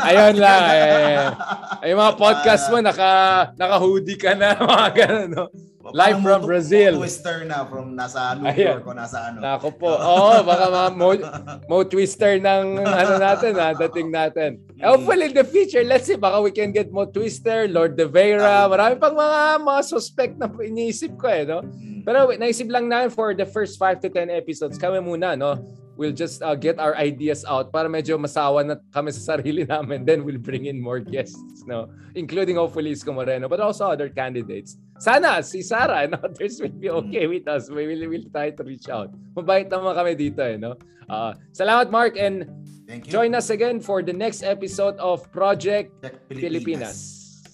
Ayun 0.00 0.40
lang. 0.40 0.62
Eh. 0.72 1.26
Ay, 1.84 1.92
mga 1.92 2.14
podcast 2.16 2.70
mo, 2.72 2.80
naka, 2.80 3.52
naka-hoodie 3.58 4.16
ka 4.16 4.32
na, 4.32 4.56
mga 4.56 4.88
ganun, 4.94 5.30
no? 5.34 5.44
Live 5.90 6.22
from 6.22 6.40
mo- 6.40 6.46
Brazil. 6.46 6.94
mo 6.94 7.02
Twister 7.02 7.42
na 7.42 7.66
from 7.66 7.98
nasa 7.98 8.38
New 8.38 8.46
Ayan. 8.46 8.78
York 8.78 8.86
o 8.86 8.94
nasa 8.94 9.18
ano. 9.26 9.42
Nako 9.42 9.68
po. 9.74 9.90
Oo, 9.90 10.38
baka 10.46 10.66
ma 10.70 10.82
mo, 10.94 11.10
mo 11.70 11.82
twister 11.82 12.38
ng 12.38 12.78
ano 12.78 13.12
natin 13.18 13.52
ha, 13.58 13.74
dating 13.74 14.14
natin. 14.14 14.62
Mm. 14.78 14.86
Hopefully 14.86 15.26
in 15.26 15.34
the 15.34 15.42
future, 15.42 15.82
let's 15.82 16.06
see, 16.06 16.14
baka 16.14 16.38
we 16.38 16.54
can 16.54 16.70
get 16.70 16.94
mo 16.94 17.02
twister, 17.10 17.66
Lord 17.66 17.98
De 17.98 18.06
Vera, 18.06 18.70
marami 18.70 18.94
pang 19.02 19.18
mga 19.18 19.58
mga 19.58 19.82
suspect 19.82 20.38
na 20.38 20.46
iniisip 20.46 21.18
ko 21.18 21.26
eh, 21.26 21.42
no? 21.42 21.66
Mm. 21.66 21.91
Pero 22.02 22.30
naisip 22.34 22.68
lang 22.70 22.90
namin 22.90 23.10
for 23.10 23.34
the 23.34 23.46
first 23.46 23.78
5 23.78 24.02
to 24.02 24.08
10 24.10 24.30
episodes, 24.30 24.76
kami 24.78 24.98
muna, 24.98 25.38
no? 25.38 25.62
We'll 25.92 26.16
just 26.16 26.40
uh, 26.40 26.56
get 26.56 26.80
our 26.80 26.96
ideas 26.96 27.44
out 27.44 27.68
para 27.68 27.84
medyo 27.86 28.16
masawa 28.16 28.64
na 28.64 28.80
kami 28.90 29.12
sa 29.12 29.36
sarili 29.36 29.68
namin. 29.68 30.08
Then 30.08 30.24
we'll 30.24 30.40
bring 30.40 30.66
in 30.66 30.80
more 30.80 30.98
guests, 30.98 31.62
no? 31.68 31.92
Including 32.16 32.56
hopefully 32.56 32.96
Isko 32.96 33.12
Moreno, 33.12 33.46
but 33.46 33.60
also 33.60 33.86
other 33.92 34.08
candidates. 34.08 34.80
Sana 34.98 35.44
si 35.44 35.60
Sarah 35.60 36.08
and 36.08 36.16
others 36.24 36.58
will 36.64 36.72
be 36.74 36.88
okay 36.88 37.28
with 37.28 37.44
us. 37.46 37.68
We 37.68 37.86
will, 37.86 38.08
will 38.08 38.26
try 38.32 38.56
to 38.56 38.62
reach 38.64 38.88
out. 38.88 39.12
Mabait 39.36 39.68
naman 39.68 39.92
kami 39.92 40.16
dito, 40.16 40.40
eh, 40.40 40.56
no? 40.56 40.80
Uh, 41.12 41.36
salamat, 41.52 41.92
Mark, 41.92 42.16
and 42.16 42.48
Thank 42.88 43.06
you. 43.06 43.12
join 43.12 43.36
us 43.36 43.52
again 43.52 43.78
for 43.78 44.00
the 44.00 44.16
next 44.16 44.40
episode 44.42 44.96
of 44.96 45.28
Project 45.28 45.92
Check 46.00 46.16
Pilipinas. 46.32 46.96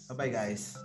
Bye-bye 0.09 0.31
guys. 0.31 0.78